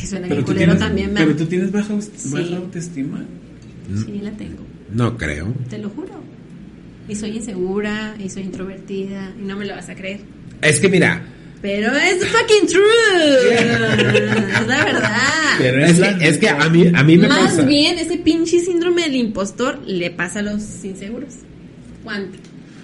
Ay, 0.00 0.06
suena 0.06 0.28
Pero 0.28 0.44
culero 0.44 0.58
tienes, 0.72 0.78
también, 0.78 1.10
pero 1.14 1.26
¿verdad? 1.26 1.38
tú 1.42 1.46
tienes 1.46 1.72
baja, 1.72 1.94
Sí. 2.00 2.28
baja 2.32 2.56
autoestima. 2.56 3.24
Sí, 4.06 4.20
la 4.22 4.30
tengo. 4.32 4.64
No 4.92 5.16
creo. 5.16 5.52
Te 5.68 5.78
lo 5.78 5.90
juro. 5.90 6.20
Y 7.08 7.14
soy 7.16 7.36
insegura, 7.36 8.14
y 8.22 8.28
soy 8.28 8.44
introvertida, 8.44 9.32
y 9.40 9.44
no 9.44 9.56
me 9.56 9.64
lo 9.66 9.74
vas 9.74 9.88
a 9.88 9.94
creer. 9.94 10.20
Es 10.62 10.78
que 10.80 10.88
mira, 10.88 11.22
Pero 11.62 11.92
es 11.94 12.24
fucking 12.26 12.66
true. 12.68 12.82
es 14.60 14.66
la 14.66 14.84
verdad. 14.84 15.18
Pero 15.58 15.84
es 15.84 15.98
la 15.98 16.16
que, 16.18 16.28
es 16.28 16.38
que 16.38 16.48
a 16.48 16.68
mí 16.70 16.90
a 16.94 17.02
mí 17.02 17.18
me 17.18 17.28
Más 17.28 17.50
pasa. 17.52 17.62
bien, 17.62 17.98
ese 17.98 18.16
pinche 18.18 18.60
síndrome 18.60 19.02
del 19.02 19.16
impostor 19.16 19.78
le 19.86 20.10
pasa 20.10 20.38
a 20.38 20.42
los 20.42 20.62
inseguros. 20.84 21.34
¿Cuánto? 22.04 22.38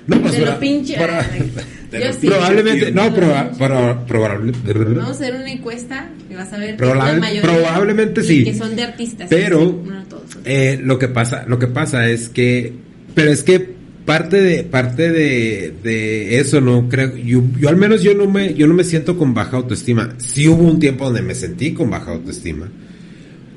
No, 0.07 0.21
pues, 0.21 0.35
Te 0.35 0.39
lo 0.41 0.47
para- 0.47 0.59
pinche. 0.61 0.97
lo 1.93 2.13
sí. 2.13 2.27
probablemente, 2.27 2.93
no, 2.93 3.03
proba- 3.15 3.51
proba- 3.57 4.05
probable- 4.07 4.53
Vamos 4.95 5.09
a 5.09 5.11
hacer 5.11 5.35
una 5.35 5.51
encuesta 5.51 6.09
y 6.31 6.35
vas 6.35 6.53
a 6.53 6.59
ver 6.59 6.77
Probable- 6.77 7.15
la 7.15 7.21
mayoría 7.21 7.43
probablemente 7.43 8.23
sí. 8.23 8.45
que 8.45 8.55
son 8.55 8.77
de 8.77 8.83
artistas. 8.85 9.27
Pero 9.31 9.83
no 9.85 10.05
todos. 10.05 10.25
eh, 10.45 10.79
lo 10.83 10.99
que 10.99 11.09
pasa, 11.09 11.45
lo 11.49 11.59
que 11.59 11.67
pasa 11.69 12.09
es 12.09 12.29
que, 12.29 12.73
pero 13.15 13.31
es 13.33 13.43
que 13.43 13.75
parte 14.05 14.41
de 14.41 14.63
parte 14.63 15.11
de, 15.11 15.75
de 15.83 16.39
eso 16.39 16.61
no 16.61 16.89
creo, 16.89 17.17
yo, 17.17 17.43
yo 17.59 17.69
al 17.69 17.77
menos 17.77 18.03
yo 18.03 18.15
no 18.15 18.29
me 18.31 18.55
yo 18.55 18.69
no 18.69 18.75
me 18.75 18.85
siento 18.85 19.19
con 19.19 19.35
baja 19.35 19.57
autoestima. 19.57 20.15
Sí 20.19 20.47
hubo 20.47 20.63
un 20.63 20.79
tiempo 20.79 21.07
donde 21.07 21.23
me 21.23 21.35
sentí 21.35 21.73
con 21.73 21.91
baja 21.91 22.13
autoestima, 22.13 22.69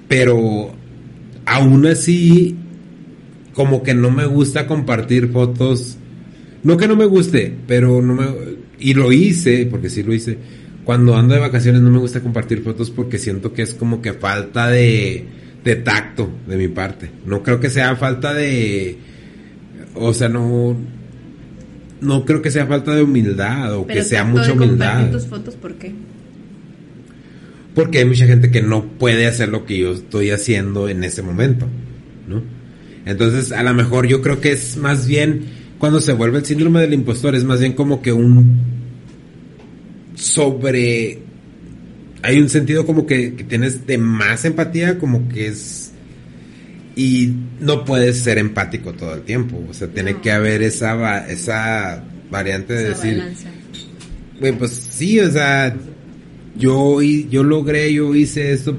pero 0.08 0.74
aún 1.46 1.86
así 1.86 2.56
como 3.54 3.84
que 3.84 3.94
no 3.94 4.10
me 4.12 4.26
gusta 4.26 4.66
compartir 4.66 5.30
fotos. 5.32 5.98
No 6.64 6.77
que 6.77 6.88
no 6.88 6.95
me 6.95 7.06
guste, 7.06 7.53
pero 7.68 8.02
no 8.02 8.15
me 8.15 8.26
y 8.80 8.94
lo 8.94 9.11
hice 9.11 9.68
porque 9.69 9.90
sí 9.90 10.03
lo 10.03 10.14
hice. 10.14 10.38
Cuando 10.84 11.15
ando 11.15 11.36
de 11.36 11.40
vacaciones 11.40 11.81
no 11.81 11.91
me 11.91 11.99
gusta 11.99 12.22
compartir 12.22 12.61
fotos 12.64 12.90
porque 12.90 13.18
siento 13.18 13.53
que 13.53 13.61
es 13.61 13.73
como 13.73 14.02
que 14.02 14.14
falta 14.14 14.69
de, 14.69 15.26
de 15.64 15.76
tacto 15.76 16.30
de 16.48 16.57
mi 16.57 16.68
parte. 16.68 17.10
No 17.26 17.44
creo 17.44 17.60
que 17.60 17.69
sea 17.69 17.95
falta 17.95 18.34
de, 18.34 18.98
o 19.95 20.14
sea, 20.14 20.30
no, 20.30 20.76
no 22.02 22.26
creo 22.26 22.41
que 22.41 22.52
sea 22.52 22.65
falta 22.65 22.95
de 22.95 23.03
humildad 23.03 23.76
o 23.76 23.86
Pero 23.86 23.99
que 23.99 24.06
sea 24.06 24.23
mucha 24.23 24.53
humildad. 24.53 25.11
tus 25.11 25.27
fotos, 25.27 25.56
¿por 25.56 25.76
qué? 25.76 25.94
Porque 27.76 27.99
hay 27.99 28.06
mucha 28.06 28.26
gente 28.26 28.49
que 28.49 28.61
no 28.61 28.84
puede 28.86 29.27
hacer 29.27 29.49
lo 29.49 29.65
que 29.65 29.77
yo 29.77 29.91
estoy 29.94 30.31
haciendo 30.31 30.90
en 30.90 31.03
ese 31.03 31.22
momento, 31.22 31.68
¿no? 32.27 32.41
Entonces, 33.06 33.52
a 33.52 33.64
lo 33.64 33.73
mejor 33.73 34.07
yo 34.07 34.22
creo 34.22 34.41
que 34.41 34.52
es 34.52 34.76
más 34.77 35.07
bien, 35.07 35.44
cuando 35.80 35.99
se 36.01 36.14
vuelve 36.14 36.39
el 36.39 36.45
síndrome 36.45 36.81
del 36.81 36.93
impostor, 36.93 37.35
es 37.35 37.43
más 37.43 37.60
bien 37.60 37.73
como 37.73 38.01
que 38.01 38.11
un 38.14 38.60
sobre... 40.15 41.19
Hay 42.22 42.39
un 42.39 42.49
sentido 42.49 42.85
como 42.85 43.06
que, 43.06 43.34
que 43.34 43.45
tienes 43.45 43.88
de 43.88 43.97
más 43.97 44.45
empatía, 44.45 44.99
como 44.99 45.27
que 45.30 45.47
es... 45.47 45.93
Y 46.95 47.34
no 47.61 47.85
puedes 47.85 48.18
ser 48.18 48.38
empático 48.38 48.91
todo 48.91 49.14
el 49.15 49.22
tiempo, 49.22 49.64
o 49.69 49.73
sea, 49.73 49.88
tiene 49.88 50.14
No. 50.14 50.22
que 50.22 50.31
haber 50.34 50.61
esa, 50.61 51.26
esa 51.30 52.03
variante 52.30 52.73
de 52.73 52.91
Esa 52.91 53.03
decir... 53.03 53.23
Güey, 54.39 54.57
pues 54.57 54.72
sí, 54.72 55.19
o 55.19 55.31
sea, 55.31 55.76
yo, 56.57 57.01
yo 57.01 57.43
logré, 57.43 57.93
yo 57.93 58.14
hice 58.15 58.51
esto 58.51 58.77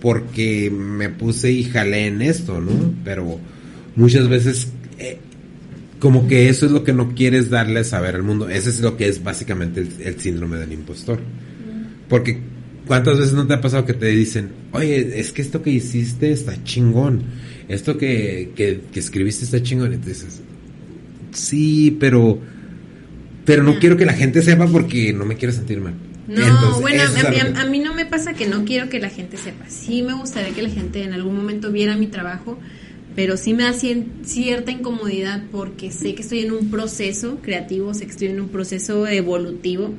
porque 0.00 0.70
me 0.70 1.08
puse 1.08 1.50
y 1.50 1.64
jalé 1.64 2.06
en 2.06 2.22
esto, 2.22 2.60
¿no? 2.60 2.94
Pero 3.04 3.38
muchas 3.94 4.28
veces 4.28 4.68
eh, 4.98 5.18
como 6.02 6.26
que 6.26 6.48
eso 6.48 6.66
es 6.66 6.72
lo 6.72 6.82
que 6.82 6.92
no 6.92 7.14
quieres 7.14 7.48
darle 7.48 7.78
a 7.80 7.84
saber 7.84 8.16
al 8.16 8.24
mundo. 8.24 8.48
Ese 8.48 8.70
es 8.70 8.80
lo 8.80 8.96
que 8.96 9.06
es 9.06 9.22
básicamente 9.22 9.82
el, 9.82 9.88
el 10.04 10.18
síndrome 10.18 10.56
del 10.56 10.72
impostor. 10.72 11.20
Porque 12.08 12.40
¿cuántas 12.88 13.18
veces 13.18 13.34
no 13.34 13.46
te 13.46 13.54
ha 13.54 13.60
pasado 13.60 13.84
que 13.86 13.94
te 13.94 14.06
dicen, 14.06 14.50
oye, 14.72 15.20
es 15.20 15.30
que 15.30 15.42
esto 15.42 15.62
que 15.62 15.70
hiciste 15.70 16.32
está 16.32 16.62
chingón? 16.64 17.22
Esto 17.68 17.96
que, 17.98 18.50
que, 18.56 18.80
que 18.92 18.98
escribiste 18.98 19.44
está 19.44 19.62
chingón. 19.62 19.94
Y 19.94 19.98
tú 19.98 20.08
dices, 20.08 20.40
sí, 21.32 21.96
pero... 22.00 22.40
Pero 23.44 23.62
no 23.62 23.72
Ah. 23.72 23.76
quiero 23.80 23.96
que 23.96 24.04
la 24.06 24.12
gente 24.12 24.42
sepa 24.42 24.66
porque 24.66 25.12
no 25.12 25.24
me 25.24 25.36
quiero 25.36 25.52
sentir 25.54 25.80
mal. 25.80 25.94
No, 26.28 26.34
Entonces, 26.46 26.80
bueno, 26.80 27.02
a, 27.02 27.30
mí, 27.30 27.36
que- 27.36 27.58
a 27.60 27.66
mí 27.66 27.78
no 27.80 27.94
me 27.94 28.06
pasa 28.06 28.34
que 28.34 28.46
no 28.48 28.64
quiero 28.64 28.88
que 28.88 29.00
la 29.00 29.08
gente 29.08 29.36
sepa. 29.36 29.64
Sí 29.68 30.02
me 30.02 30.14
gustaría 30.14 30.52
que 30.54 30.62
la 30.62 30.68
gente 30.70 31.02
en 31.02 31.12
algún 31.12 31.34
momento 31.36 31.72
viera 31.72 31.96
mi 31.96 32.06
trabajo, 32.06 32.58
pero 33.14 33.36
sí 33.36 33.52
me 33.54 33.62
da 33.64 33.72
cierta 33.74 34.70
incomodidad 34.70 35.44
porque 35.52 35.90
sé 35.90 36.14
que 36.14 36.22
estoy 36.22 36.40
en 36.40 36.52
un 36.52 36.70
proceso 36.70 37.38
creativo, 37.42 37.92
sé 37.94 38.06
que 38.06 38.10
estoy 38.12 38.28
en 38.28 38.40
un 38.40 38.48
proceso 38.48 39.06
evolutivo 39.06 39.92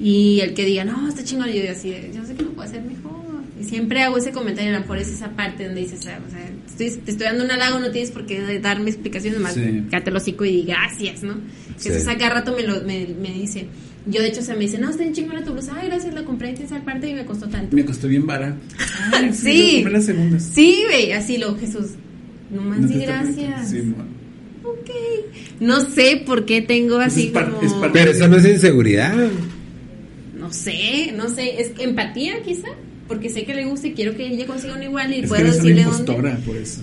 y 0.00 0.40
el 0.40 0.54
que 0.54 0.64
diga, 0.64 0.84
no, 0.84 1.08
está 1.08 1.24
chingón, 1.24 1.46
yo 1.48 1.54
digo 1.54 1.72
así, 1.72 1.92
yo 2.14 2.24
sé 2.24 2.34
que 2.34 2.42
lo 2.42 2.50
puedo 2.50 2.68
hacer 2.68 2.82
mejor. 2.82 3.18
Y 3.60 3.64
siempre 3.64 4.02
hago 4.02 4.16
ese 4.18 4.30
comentario, 4.30 4.70
a 4.70 4.74
lo 4.74 4.80
mejor 4.82 4.98
es 4.98 5.08
esa 5.08 5.30
parte 5.30 5.64
donde 5.64 5.80
dices, 5.80 6.06
ah, 6.06 6.20
o 6.24 6.30
sea, 6.30 6.48
estoy- 6.68 7.02
te 7.02 7.10
estoy 7.10 7.26
dando 7.26 7.42
un 7.44 7.50
halago, 7.50 7.80
no 7.80 7.90
tienes 7.90 8.12
por 8.12 8.24
qué 8.24 8.60
darme 8.60 8.90
explicaciones 8.90 9.40
más, 9.40 9.54
Sí. 9.54 9.60
el 9.90 10.16
hocico 10.16 10.44
y 10.44 10.52
di 10.52 10.62
gracias, 10.62 11.24
¿no? 11.24 11.34
Sí. 11.76 11.88
Que 11.88 11.96
eso 11.96 12.06
cada 12.18 12.34
rato 12.34 12.54
me, 12.56 12.62
lo, 12.62 12.82
me, 12.82 13.08
me 13.20 13.32
dice. 13.32 13.66
Yo, 14.06 14.22
de 14.22 14.28
hecho, 14.28 14.42
se 14.42 14.54
me 14.54 14.60
dice, 14.60 14.78
no, 14.78 14.88
está 14.90 15.02
en 15.02 15.12
chingona 15.12 15.42
tu 15.42 15.52
blusa. 15.52 15.74
Ay, 15.76 15.88
gracias, 15.88 16.14
la 16.14 16.24
compré 16.24 16.50
en 16.50 16.62
esa 16.62 16.80
parte 16.84 17.10
y 17.10 17.14
me 17.14 17.24
costó 17.26 17.48
tanto. 17.48 17.74
Me 17.74 17.84
costó 17.84 18.06
bien 18.06 18.26
vara. 18.26 18.56
Ay, 19.12 19.32
Sí. 19.34 19.84
las 19.90 20.04
segundas. 20.06 20.44
Sí, 20.54 20.84
güey, 20.88 21.10
así 21.12 21.36
lo, 21.36 21.56
Jesús. 21.58 21.90
No 22.50 22.62
más 22.62 22.80
No 22.80 22.88
di 22.88 23.00
gracias. 23.00 23.70
Sí, 23.70 23.94
ok. 24.64 24.90
No 25.60 25.80
sé 25.84 26.22
por 26.26 26.44
qué 26.46 26.62
tengo 26.62 26.96
Pues 26.96 27.08
así 27.08 27.26
es 27.26 27.32
como... 27.32 27.60
es 27.62 27.90
Pero 27.92 28.10
eso 28.10 28.28
no 28.28 28.36
es 28.36 28.44
inseguridad. 28.46 29.14
No 30.38 30.52
sé, 30.52 31.12
no 31.16 31.28
sé. 31.28 31.60
Es 31.60 31.72
empatía, 31.78 32.42
quizá. 32.42 32.68
Porque 33.06 33.28
sé 33.30 33.44
que 33.44 33.54
le 33.54 33.64
gusta 33.64 33.88
y 33.88 33.92
quiero 33.94 34.14
que 34.16 34.26
ella 34.26 34.46
consiga 34.46 34.74
un 34.74 34.82
igual 34.82 35.10
y 35.12 35.16
Es 35.16 35.20
que 35.22 35.28
puedo 35.28 35.40
eres 35.42 35.54
una 35.54 35.62
decirle 35.62 35.82
impostora, 35.82 36.30
dónde. 36.32 36.46
por 36.46 36.56
eso. 36.56 36.80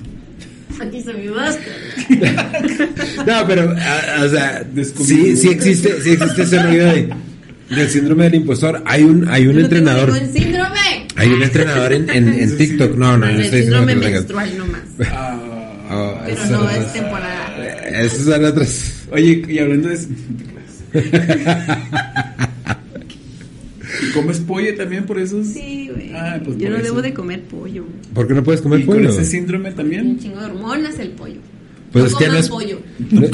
Aquí 0.82 0.98
está 0.98 1.14
mi 1.14 1.28
máscara. 1.28 1.76
No, 3.26 3.48
pero, 3.48 3.76
a- 3.80 4.24
o 4.26 4.30
sea, 4.30 4.64
Descubrí. 4.74 5.06
sí, 5.08 5.38
sí 5.38 5.48
existe, 5.50 6.02
sí 6.02 6.12
existe 6.12 6.42
ese 6.44 6.62
rollo 6.64 6.86
de, 6.86 7.10
del 7.70 7.90
síndrome 7.90 8.24
del 8.26 8.36
impostor. 8.36 8.82
Hay 8.86 9.04
un, 9.04 9.28
hay 9.30 9.48
un 9.48 9.56
no 9.56 9.62
entrenador, 9.62 10.12
tengo 10.14 10.34
síndrome. 10.34 11.08
hay 11.16 11.30
un 11.30 11.44
entrenador 11.44 11.94
en, 11.94 12.10
en, 12.10 12.28
en 12.34 12.50
Sí, 12.50 12.58
TikTok. 12.58 12.96
No, 12.98 13.18
no, 13.18 13.26
yo 13.28 13.32
no 13.34 13.40
el 13.40 13.46
estoy 13.46 13.60
diciendo 13.62 13.88
síndrome 13.88 13.94
que 13.94 13.96
lo 13.96 14.02
tengas. 14.02 14.20
menstrual 14.22 14.58
nomás. 14.58 14.82
Ah, 15.12 15.55
Oh, 15.90 16.18
Pero 16.26 16.46
no 16.50 16.70
es 16.70 16.94
temporada. 16.94 17.58
Esas 18.02 18.24
son 18.24 18.44
otras. 18.46 19.04
Oye, 19.12 19.44
y 19.48 19.60
hablando 19.60 19.90
de... 19.90 20.00
¿Y 24.02 24.12
comes 24.14 24.40
pollo 24.40 24.76
también 24.76 25.06
por 25.06 25.20
eso? 25.20 25.44
Sí, 25.44 25.90
güey. 25.94 26.12
Ah, 26.14 26.40
pues 26.44 26.58
Yo 26.58 26.70
no 26.70 26.76
eso. 26.78 26.86
debo 26.86 27.02
de 27.02 27.14
comer 27.14 27.44
pollo. 27.44 27.86
¿Por 28.14 28.28
qué 28.28 28.34
no 28.34 28.44
puedes 28.44 28.62
comer 28.62 28.82
¿Y 28.82 28.86
con 28.86 28.96
pollo? 28.98 29.10
ese 29.10 29.24
síndrome 29.26 29.70
Un 29.70 29.76
también? 29.76 30.20
chingo 30.20 30.40
de 30.40 30.46
hormonas 30.48 30.98
el 31.00 31.10
pollo. 31.12 31.40
Pues 31.92 32.04
no 32.06 32.10
es 32.10 32.16
que 32.16 32.28
no 32.28 32.38
es- 32.38 32.50
pollo. 32.50 32.80
No, 33.12 33.28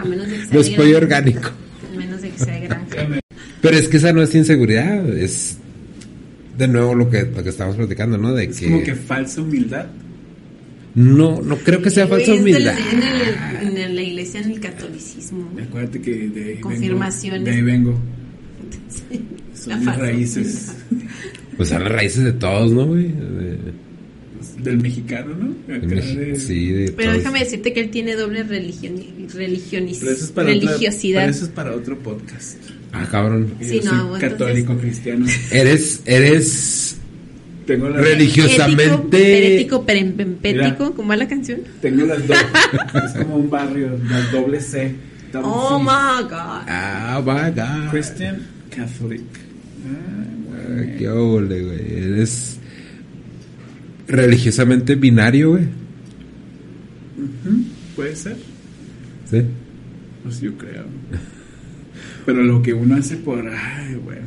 A 0.00 0.04
menos 0.04 0.26
de 0.28 0.34
que 0.36 0.44
sea 0.44 0.54
no 0.54 0.60
es 0.60 0.70
de 0.70 0.76
pollo 0.76 0.96
orgánico. 0.98 1.40
A 1.48 1.96
menos 1.96 2.20
de 2.22 2.30
que 2.30 2.38
sea 2.38 2.54
de 2.54 2.60
granja. 2.66 2.96
Pero 3.62 3.76
es 3.76 3.88
que 3.88 3.96
esa 3.96 4.12
no 4.12 4.22
es 4.22 4.34
inseguridad, 4.34 5.08
es 5.18 5.56
de 6.58 6.68
nuevo 6.68 6.94
lo 6.94 7.08
que, 7.08 7.22
lo 7.22 7.42
que 7.42 7.48
estábamos 7.48 7.76
platicando, 7.76 8.18
¿no? 8.18 8.34
De 8.34 8.44
Es 8.44 8.58
que, 8.60 8.66
como 8.66 8.82
que 8.82 8.94
falsa 8.94 9.40
humildad. 9.40 9.86
No, 10.94 11.40
no 11.42 11.56
creo 11.58 11.80
que 11.82 11.90
sea 11.90 12.06
falsa 12.06 12.32
humildad. 12.34 12.74
En, 13.62 13.76
el- 13.76 13.98
en 13.98 14.04
iglesia 14.06 14.40
en 14.40 14.50
el 14.52 14.60
catolicismo. 14.60 15.48
Acuérdate 15.62 16.00
que 16.00 16.28
de 16.28 16.44
ahí 16.54 16.60
Confirmaciones. 16.60 17.44
vengo. 17.44 17.50
De 17.50 17.56
ahí 17.56 17.62
vengo. 17.62 17.98
Sí, 18.88 19.20
Son 19.54 19.70
la 19.70 19.78
falsa. 19.92 20.00
raíces. 20.00 20.72
Pues 21.56 21.68
son 21.68 21.82
las 21.84 21.92
raíces 21.92 22.24
de 22.24 22.32
todos, 22.32 22.72
¿no, 22.72 22.86
güey? 22.86 23.08
De- 23.08 23.58
Del 24.62 24.78
mexicano, 24.78 25.34
¿no? 25.36 25.74
Acá 25.74 25.86
de 25.86 26.38
sí, 26.38 26.68
de 26.72 26.92
Pero 26.92 27.10
todos. 27.10 27.18
déjame 27.18 27.38
decirte 27.40 27.72
que 27.72 27.80
él 27.80 27.90
tiene 27.90 28.14
doble 28.16 28.42
religión, 28.44 28.94
religioniz- 29.34 29.98
Pero 30.00 30.12
eso 30.12 30.24
es 30.24 30.30
para, 30.32 30.50
otra- 30.52 30.68
religiosidad. 30.70 31.20
pero 31.22 31.30
eso 31.30 31.44
es 31.44 31.50
para 31.50 31.74
otro 31.74 31.98
podcast. 31.98 32.56
Ah, 32.92 33.06
cabrón. 33.10 33.52
Sí, 33.60 33.80
yo 33.80 33.84
no, 33.84 33.90
soy 33.90 34.00
entonces- 34.14 34.30
católico 34.30 34.76
cristiano. 34.78 35.26
Eres, 35.52 36.02
eres 36.06 36.87
Tengo 37.68 37.88
las, 37.90 38.00
Religio- 38.02 38.44
religiosamente- 38.44 39.56
Ético, 39.56 39.84
perético. 39.84 40.94
¿cómo 40.94 41.08
va 41.10 41.16
la 41.16 41.28
canción? 41.28 41.60
tengo 41.82 42.04
las 42.06 42.26
dos. 42.26 42.36
es 43.04 43.12
como 43.22 43.36
un 43.36 43.48
barrio, 43.50 43.96
las 44.10 44.32
doble 44.32 44.60
C. 44.60 44.94
double 45.32 45.48
Oh 45.52 45.78
C. 45.78 45.84
my 45.84 46.22
god. 46.24 46.62
Ah, 46.66 47.22
my 47.24 47.50
God. 47.54 47.90
Christian 47.90 48.38
Catholic. 48.74 49.20
Ah, 49.86 50.24
Ah, 50.50 50.74
güey. 50.74 50.96
Qué 50.96 51.08
ole, 51.08 51.62
güey. 51.62 51.98
Eres 51.98 52.58
religiosamente 54.08 54.94
binario, 54.96 55.50
güey. 55.50 55.64
Puede 57.94 58.16
ser. 58.16 58.36
Sí. 59.30 59.42
Pues 60.22 60.40
yo 60.40 60.56
creo. 60.56 60.84
Pero 62.24 62.42
lo 62.42 62.62
que 62.62 62.72
uno 62.74 62.96
hace 62.96 63.16
por. 63.16 63.46
Ay, 63.46 63.94
bueno. 63.96 64.22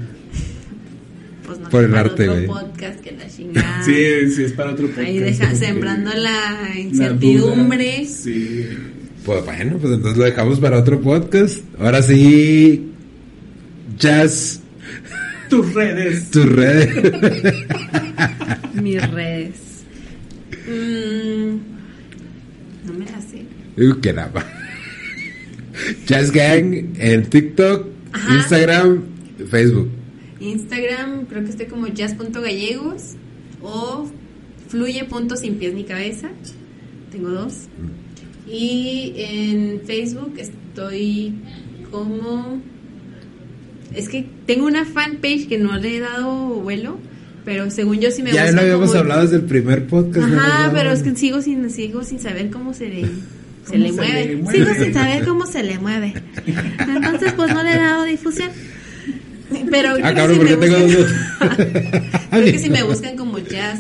Pues 1.52 1.60
no 1.64 1.70
Por 1.70 1.84
el 1.84 1.90
para 1.90 2.02
arte, 2.02 2.30
otro 2.30 2.46
podcast 2.48 3.00
que 3.02 3.12
la 3.12 3.28
chingada. 3.36 3.84
Sí, 3.84 4.32
sí, 4.34 4.44
es 4.44 4.54
para 4.54 4.72
otro 4.72 4.88
podcast. 4.88 5.06
Ahí 5.08 5.20
deja, 5.20 5.44
porque 5.50 5.56
sembrando 5.66 6.12
la 6.14 6.70
la 6.74 6.80
incertidumbre. 6.80 8.06
Sí. 8.06 8.68
Pues 9.26 9.44
bueno, 9.46 9.78
pues 9.78 9.94
entonces 9.94 10.18
lo 10.18 10.24
dejamos 10.24 10.60
para 10.62 10.80
otro 10.80 11.02
podcast. 11.02 11.60
Ahora 11.78 12.02
sí, 12.02 12.90
Jazz, 14.00 14.62
Tus 15.50 15.74
redes. 15.74 16.32
tus 16.32 16.46
redes. 16.46 16.90
Mis 18.82 19.12
redes. 19.12 19.56
Mm, 20.68 21.58
no 22.88 22.94
me 22.94 23.06
las 23.06 23.26
sé. 23.26 23.46
Qué 24.02 24.14
nada. 24.14 24.46
Jazz 26.08 26.32
Gang 26.32 26.74
en 26.98 27.26
TikTok, 27.30 27.88
Ajá. 28.14 28.36
Instagram, 28.38 29.04
Facebook. 29.50 29.90
Instagram, 30.42 31.26
creo 31.28 31.44
que 31.44 31.50
estoy 31.52 31.68
como 31.68 31.88
jazz.gallegos 31.88 33.14
o 33.62 34.10
fluye.sin 34.68 35.56
pies 35.56 35.74
ni 35.74 35.84
cabeza. 35.84 36.30
Tengo 37.12 37.30
dos. 37.30 37.68
Y 38.48 39.14
en 39.18 39.82
Facebook 39.86 40.34
estoy 40.38 41.34
como. 41.92 42.62
Es 43.94 44.08
que 44.10 44.26
tengo 44.46 44.66
una 44.66 44.86
fanpage 44.86 45.48
que 45.48 45.58
no 45.58 45.78
le 45.78 45.98
he 45.98 46.00
dado 46.00 46.32
vuelo, 46.62 46.98
pero 47.44 47.70
según 47.70 48.00
yo 48.00 48.10
sí 48.10 48.24
me 48.24 48.32
Ya 48.32 48.42
buscan 48.44 48.56
lo 48.56 48.62
habíamos 48.62 48.88
como- 48.90 49.00
hablado 49.02 49.22
desde 49.24 49.36
el 49.36 49.44
primer 49.44 49.86
podcast. 49.88 50.28
¿no? 50.30 50.40
Ajá, 50.40 50.68
¿no? 50.68 50.74
pero 50.74 50.92
es 50.92 51.04
que 51.04 51.16
sigo 51.16 51.42
sin, 51.42 51.70
sigo 51.70 52.04
sin 52.04 52.20
saber 52.20 52.50
cómo 52.50 52.74
se 52.74 52.88
le, 52.88 53.02
se 53.02 53.10
¿Cómo 53.68 53.78
le 53.84 53.90
se 53.90 53.96
mueve. 53.96 54.26
le 54.28 54.36
mueve? 54.38 54.58
Sigo 54.66 54.74
sin 54.84 54.94
saber 54.94 55.26
cómo 55.26 55.46
se 55.46 55.64
le 55.64 55.78
mueve. 55.80 56.14
Entonces, 56.80 57.34
pues 57.34 57.54
no 57.54 57.62
le 57.64 57.74
he 57.74 57.78
dado 57.78 58.06
difusión. 58.06 58.50
Pero 59.72 59.90
Ah, 59.90 59.94
creo 59.94 60.08
que 60.10 60.14
cabrón, 60.16 60.32
si 60.32 60.38
¿por 60.40 60.48
qué 60.48 60.58
me 60.58 60.66
tengo 60.68 60.78
buscan- 60.80 60.98
dos? 60.98 61.12
Creo 62.32 62.46
que 62.46 62.60
si 62.60 62.70
me 62.70 62.84
buscan 62.84 63.18
como 63.18 63.40
jazz 63.40 63.80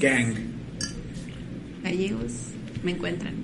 Gang. 0.00 0.34
gallegos, 1.84 2.32
me 2.82 2.92
encuentran. 2.92 3.34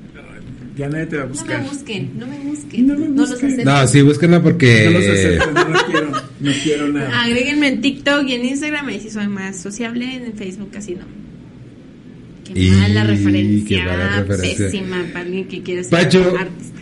Ya 0.77 0.89
nadie 0.89 1.07
te 1.07 1.17
va 1.17 1.23
a 1.25 1.27
No 1.27 1.33
buscar. 1.33 1.61
me 1.63 1.69
busquen, 1.69 2.11
no 2.19 2.27
me 2.29 2.39
busquen. 2.39 2.87
No 2.87 2.97
me 2.97 3.09
los 3.09 3.31
busquen. 3.31 3.53
acepto. 3.53 3.71
No, 3.71 3.87
sí, 3.89 4.03
búsquenla 4.03 4.43
porque. 4.43 4.85
No 4.85 4.91
los 4.99 5.09
acepto, 5.09 5.51
no 5.53 5.69
lo 5.71 5.87
quiero. 5.87 6.11
No 6.41 6.53
quiero 6.63 6.89
nada. 6.93 7.21
Agréguenme 7.25 7.67
en 7.69 7.81
TikTok 7.81 8.29
y 8.29 8.35
en 8.35 8.45
Instagram, 8.45 8.87
ahí 8.89 9.01
sí 9.01 9.11
soy 9.11 9.27
más 9.27 9.57
sociable, 9.61 10.05
en 10.15 10.33
Facebook 10.35 10.71
casi 10.71 10.95
no. 10.95 11.03
Qué 12.45 12.61
Y- 12.67 12.71
mala 12.71 13.03
qué 13.03 13.07
referencia, 13.09 13.85
mala 13.85 14.23
referencia. 14.23 14.67
pésima 14.67 15.05
para 15.13 15.25
alguien 15.25 15.49
que 15.49 15.63
quiere 15.63 15.83
ser 15.83 15.91
Pacho. 15.91 16.21
artista. 16.39 16.79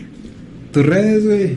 Tus 0.71 0.85
redes, 0.85 1.25
güey. 1.25 1.55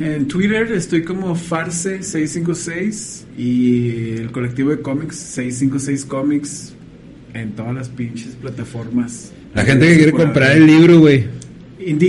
En 0.00 0.28
Twitter 0.28 0.70
estoy 0.72 1.02
como 1.02 1.34
Farce656 1.34 3.24
y 3.36 4.10
el 4.20 4.30
colectivo 4.30 4.70
de 4.70 4.80
cómics 4.80 5.16
656 5.16 6.04
Comics 6.04 6.72
en 7.34 7.52
todas 7.52 7.74
las 7.74 7.88
pinches 7.88 8.36
plataformas. 8.36 9.32
La 9.54 9.64
gente 9.64 9.88
que 9.88 9.96
quiere 9.96 10.12
comprar 10.12 10.56
el 10.56 10.66
libro, 10.66 11.00
güey. 11.00 11.26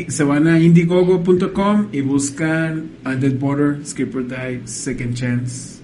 Se 0.10 0.24
van 0.24 0.48
a 0.48 0.60
indiegogo.com 0.60 1.88
y 1.91 2.02
buscan 2.02 2.90
Undead 3.06 3.34
Border, 3.40 3.80
Skipper 3.86 4.28
Die, 4.28 4.61
Second 4.66 5.14
Chance. 5.16 5.80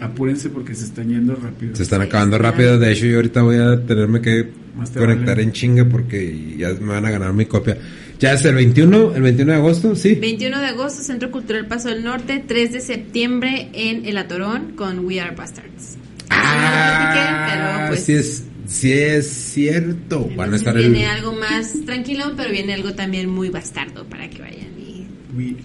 Apúrense 0.00 0.48
porque 0.50 0.74
se 0.74 0.84
están 0.84 1.08
yendo 1.08 1.36
rápido. 1.36 1.76
Se 1.76 1.82
están 1.82 2.02
acabando 2.02 2.36
rápido. 2.38 2.78
De 2.78 2.92
hecho, 2.92 3.06
yo 3.06 3.16
ahorita 3.16 3.42
voy 3.42 3.56
a 3.56 3.84
tenerme 3.84 4.20
que 4.20 4.48
Más 4.76 4.90
te 4.90 4.98
conectar 4.98 5.36
vale. 5.36 5.42
en 5.42 5.52
chinga 5.52 5.84
porque 5.84 6.56
ya 6.58 6.70
me 6.80 6.92
van 6.92 7.04
a 7.04 7.10
ganar 7.10 7.32
mi 7.32 7.44
copia. 7.46 7.76
Ya 8.20 8.34
es 8.34 8.44
el 8.44 8.54
21, 8.54 9.14
el 9.14 9.22
21 9.22 9.52
de 9.52 9.58
agosto, 9.58 9.96
sí. 9.96 10.14
21 10.14 10.58
de 10.60 10.66
agosto, 10.66 11.02
Centro 11.02 11.30
Cultural 11.30 11.66
Paso 11.66 11.88
del 11.88 12.04
Norte. 12.04 12.44
3 12.46 12.72
de 12.72 12.80
septiembre 12.82 13.70
en 13.72 14.04
El 14.04 14.18
Atorón 14.18 14.72
con 14.76 15.06
We 15.06 15.22
Are 15.22 15.34
Bastards. 15.34 15.96
Ah, 16.28 17.48
pero 17.50 17.88
pues. 17.88 18.04
sí 18.04 18.12
es, 18.12 18.44
sí 18.66 18.92
es 18.92 19.26
cierto. 19.26 20.28
Van 20.36 20.52
a 20.52 20.56
estar 20.56 20.76
el... 20.76 20.90
viene 20.90 21.06
algo 21.06 21.32
más 21.32 21.72
tranquilo, 21.86 22.34
pero 22.36 22.50
viene 22.50 22.74
algo 22.74 22.92
también 22.92 23.26
muy 23.26 23.48
bastardo 23.48 24.04
para 24.04 24.28
que 24.28 24.42
vayan 24.42 24.78
y 24.78 25.06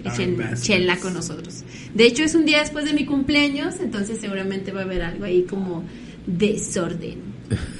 echen 0.02 0.38
chela 0.58 0.96
con 0.96 1.12
nosotros. 1.12 1.62
De 1.92 2.06
hecho, 2.06 2.24
es 2.24 2.34
un 2.34 2.46
día 2.46 2.60
después 2.60 2.86
de 2.86 2.94
mi 2.94 3.04
cumpleaños, 3.04 3.80
entonces 3.80 4.18
seguramente 4.18 4.72
va 4.72 4.80
a 4.80 4.84
haber 4.84 5.02
algo 5.02 5.24
ahí 5.24 5.42
como 5.42 5.84
desorden. 6.26 7.18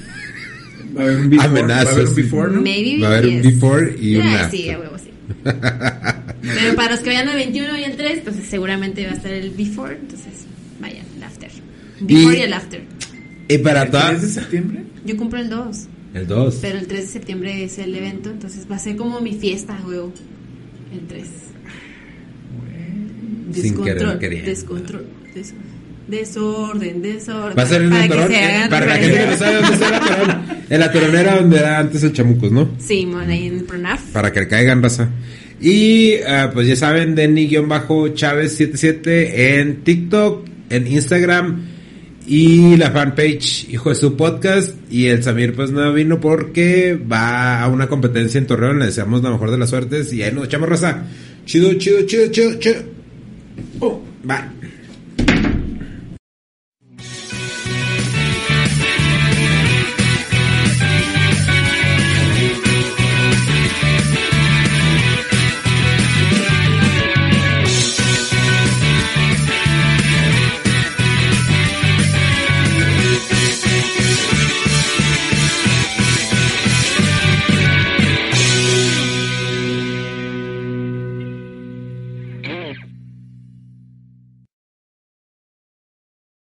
Va 0.95 1.01
a 1.01 1.05
haber 1.05 1.17
un 1.17 1.29
before, 1.29 1.47
Amenazas. 1.49 1.85
va 1.85 1.89
a 1.89 1.93
haber 1.93 2.07
un 2.07 2.15
before, 2.15 2.51
¿no? 2.53 2.61
Maybe. 2.61 3.01
Va 3.01 3.07
a 3.07 3.17
haber 3.17 3.25
un 3.25 3.41
yes. 3.41 3.53
before 3.53 3.95
y 3.99 4.15
un 4.15 4.21
Ah, 4.27 4.41
after. 4.45 4.59
Sí, 4.59 4.69
a 4.69 4.79
huevo, 4.79 4.97
sí. 4.97 5.09
Pero 5.43 6.75
para 6.75 6.91
los 6.91 6.99
que 7.01 7.09
vayan 7.09 7.29
al 7.29 7.35
21 7.35 7.77
y 7.79 7.83
el 7.83 7.97
3, 7.97 8.17
entonces 8.19 8.45
seguramente 8.47 9.05
va 9.05 9.11
a 9.11 9.15
estar 9.15 9.31
el 9.31 9.49
before, 9.51 9.95
entonces 9.95 10.45
vayan, 10.79 11.05
el 11.17 11.23
after. 11.23 11.49
Before 11.99 12.35
y, 12.35 12.39
Y- 12.39 12.43
el 12.43 12.53
after. 12.53 12.81
Y 13.49 13.57
para 13.59 13.83
¿El 13.83 13.91
3 13.91 14.03
de 14.03 14.17
todas... 14.17 14.31
septiembre? 14.33 14.83
Yo 15.05 15.17
cumplo 15.17 15.39
el 15.39 15.49
2, 15.49 15.77
El 16.13 16.27
2. 16.27 16.59
pero 16.61 16.77
el 16.79 16.87
3 16.87 17.01
de 17.01 17.07
septiembre 17.07 17.63
es 17.63 17.77
el 17.79 17.95
evento, 17.95 18.29
entonces 18.29 18.65
va 18.69 18.75
a 18.75 18.79
ser 18.79 18.95
como 18.95 19.19
mi 19.21 19.33
fiesta, 19.33 19.77
huevo. 19.85 20.13
El 20.93 21.07
3. 21.07 21.27
Sin 23.53 23.81
querer 23.83 24.19
queriendo. 24.19 24.49
Descontrol. 24.49 25.05
Des- 26.07 26.33
desorden, 26.33 27.01
desorden. 27.01 27.57
Va 27.57 27.63
a 27.63 27.65
ser 27.65 27.81
en 27.83 27.89
para 27.89 28.03
el 28.05 28.09
que 28.11 28.17
se 28.27 28.33
eh, 28.33 28.43
hagan 28.45 28.69
para 28.69 28.85
la 28.85 28.95
gente 28.95 29.17
que 29.17 29.25
no 29.27 29.37
sabe 29.37 29.55
dónde 29.55 29.73
está 29.73 29.87
el 29.87 29.93
atorón. 29.95 30.37
El 30.69 30.83
atorón 30.83 31.15
era 31.15 31.35
donde 31.37 31.57
era 31.57 31.79
antes 31.79 32.03
el 32.03 32.13
chamucos, 32.13 32.51
¿no? 32.51 32.69
Sí, 32.79 33.07
ahí 33.27 33.47
en 33.47 33.57
el 33.57 33.63
Pronaf. 33.63 34.01
Para 34.11 34.31
que 34.31 34.39
le 34.41 34.47
caigan 34.47 34.83
raza. 34.83 35.09
Y 35.59 36.15
ah, 36.27 36.51
pues 36.53 36.67
ya 36.67 36.75
saben, 36.75 37.15
Denny-Chávez77 37.15 39.07
en 39.07 39.83
TikTok, 39.83 40.45
en 40.69 40.87
Instagram 40.87 41.65
y 42.27 42.75
la 42.75 42.91
fanpage 42.91 43.69
Hijo 43.69 43.89
de 43.89 43.95
su 43.95 44.15
podcast. 44.17 44.75
Y 44.91 45.05
el 45.07 45.23
Samir 45.23 45.55
pues 45.55 45.71
no 45.71 45.91
vino 45.93 46.19
porque 46.19 46.95
va 47.11 47.63
a 47.63 47.67
una 47.69 47.87
competencia 47.87 48.37
en 48.37 48.45
Torreón. 48.47 48.79
Le 48.79 48.85
deseamos 48.87 49.23
la 49.23 49.31
mejor 49.31 49.49
de 49.51 49.57
las 49.57 49.69
suertes 49.69 50.11
y 50.13 50.21
ahí 50.23 50.31
nos 50.33 50.45
echamos 50.45 50.69
raza. 50.69 51.05
Chido, 51.45 51.73
chido, 51.75 52.01
chido, 52.05 52.27
chido, 52.27 52.59
chido. 52.59 52.75
Oh, 53.79 54.01
bye. 54.23 54.56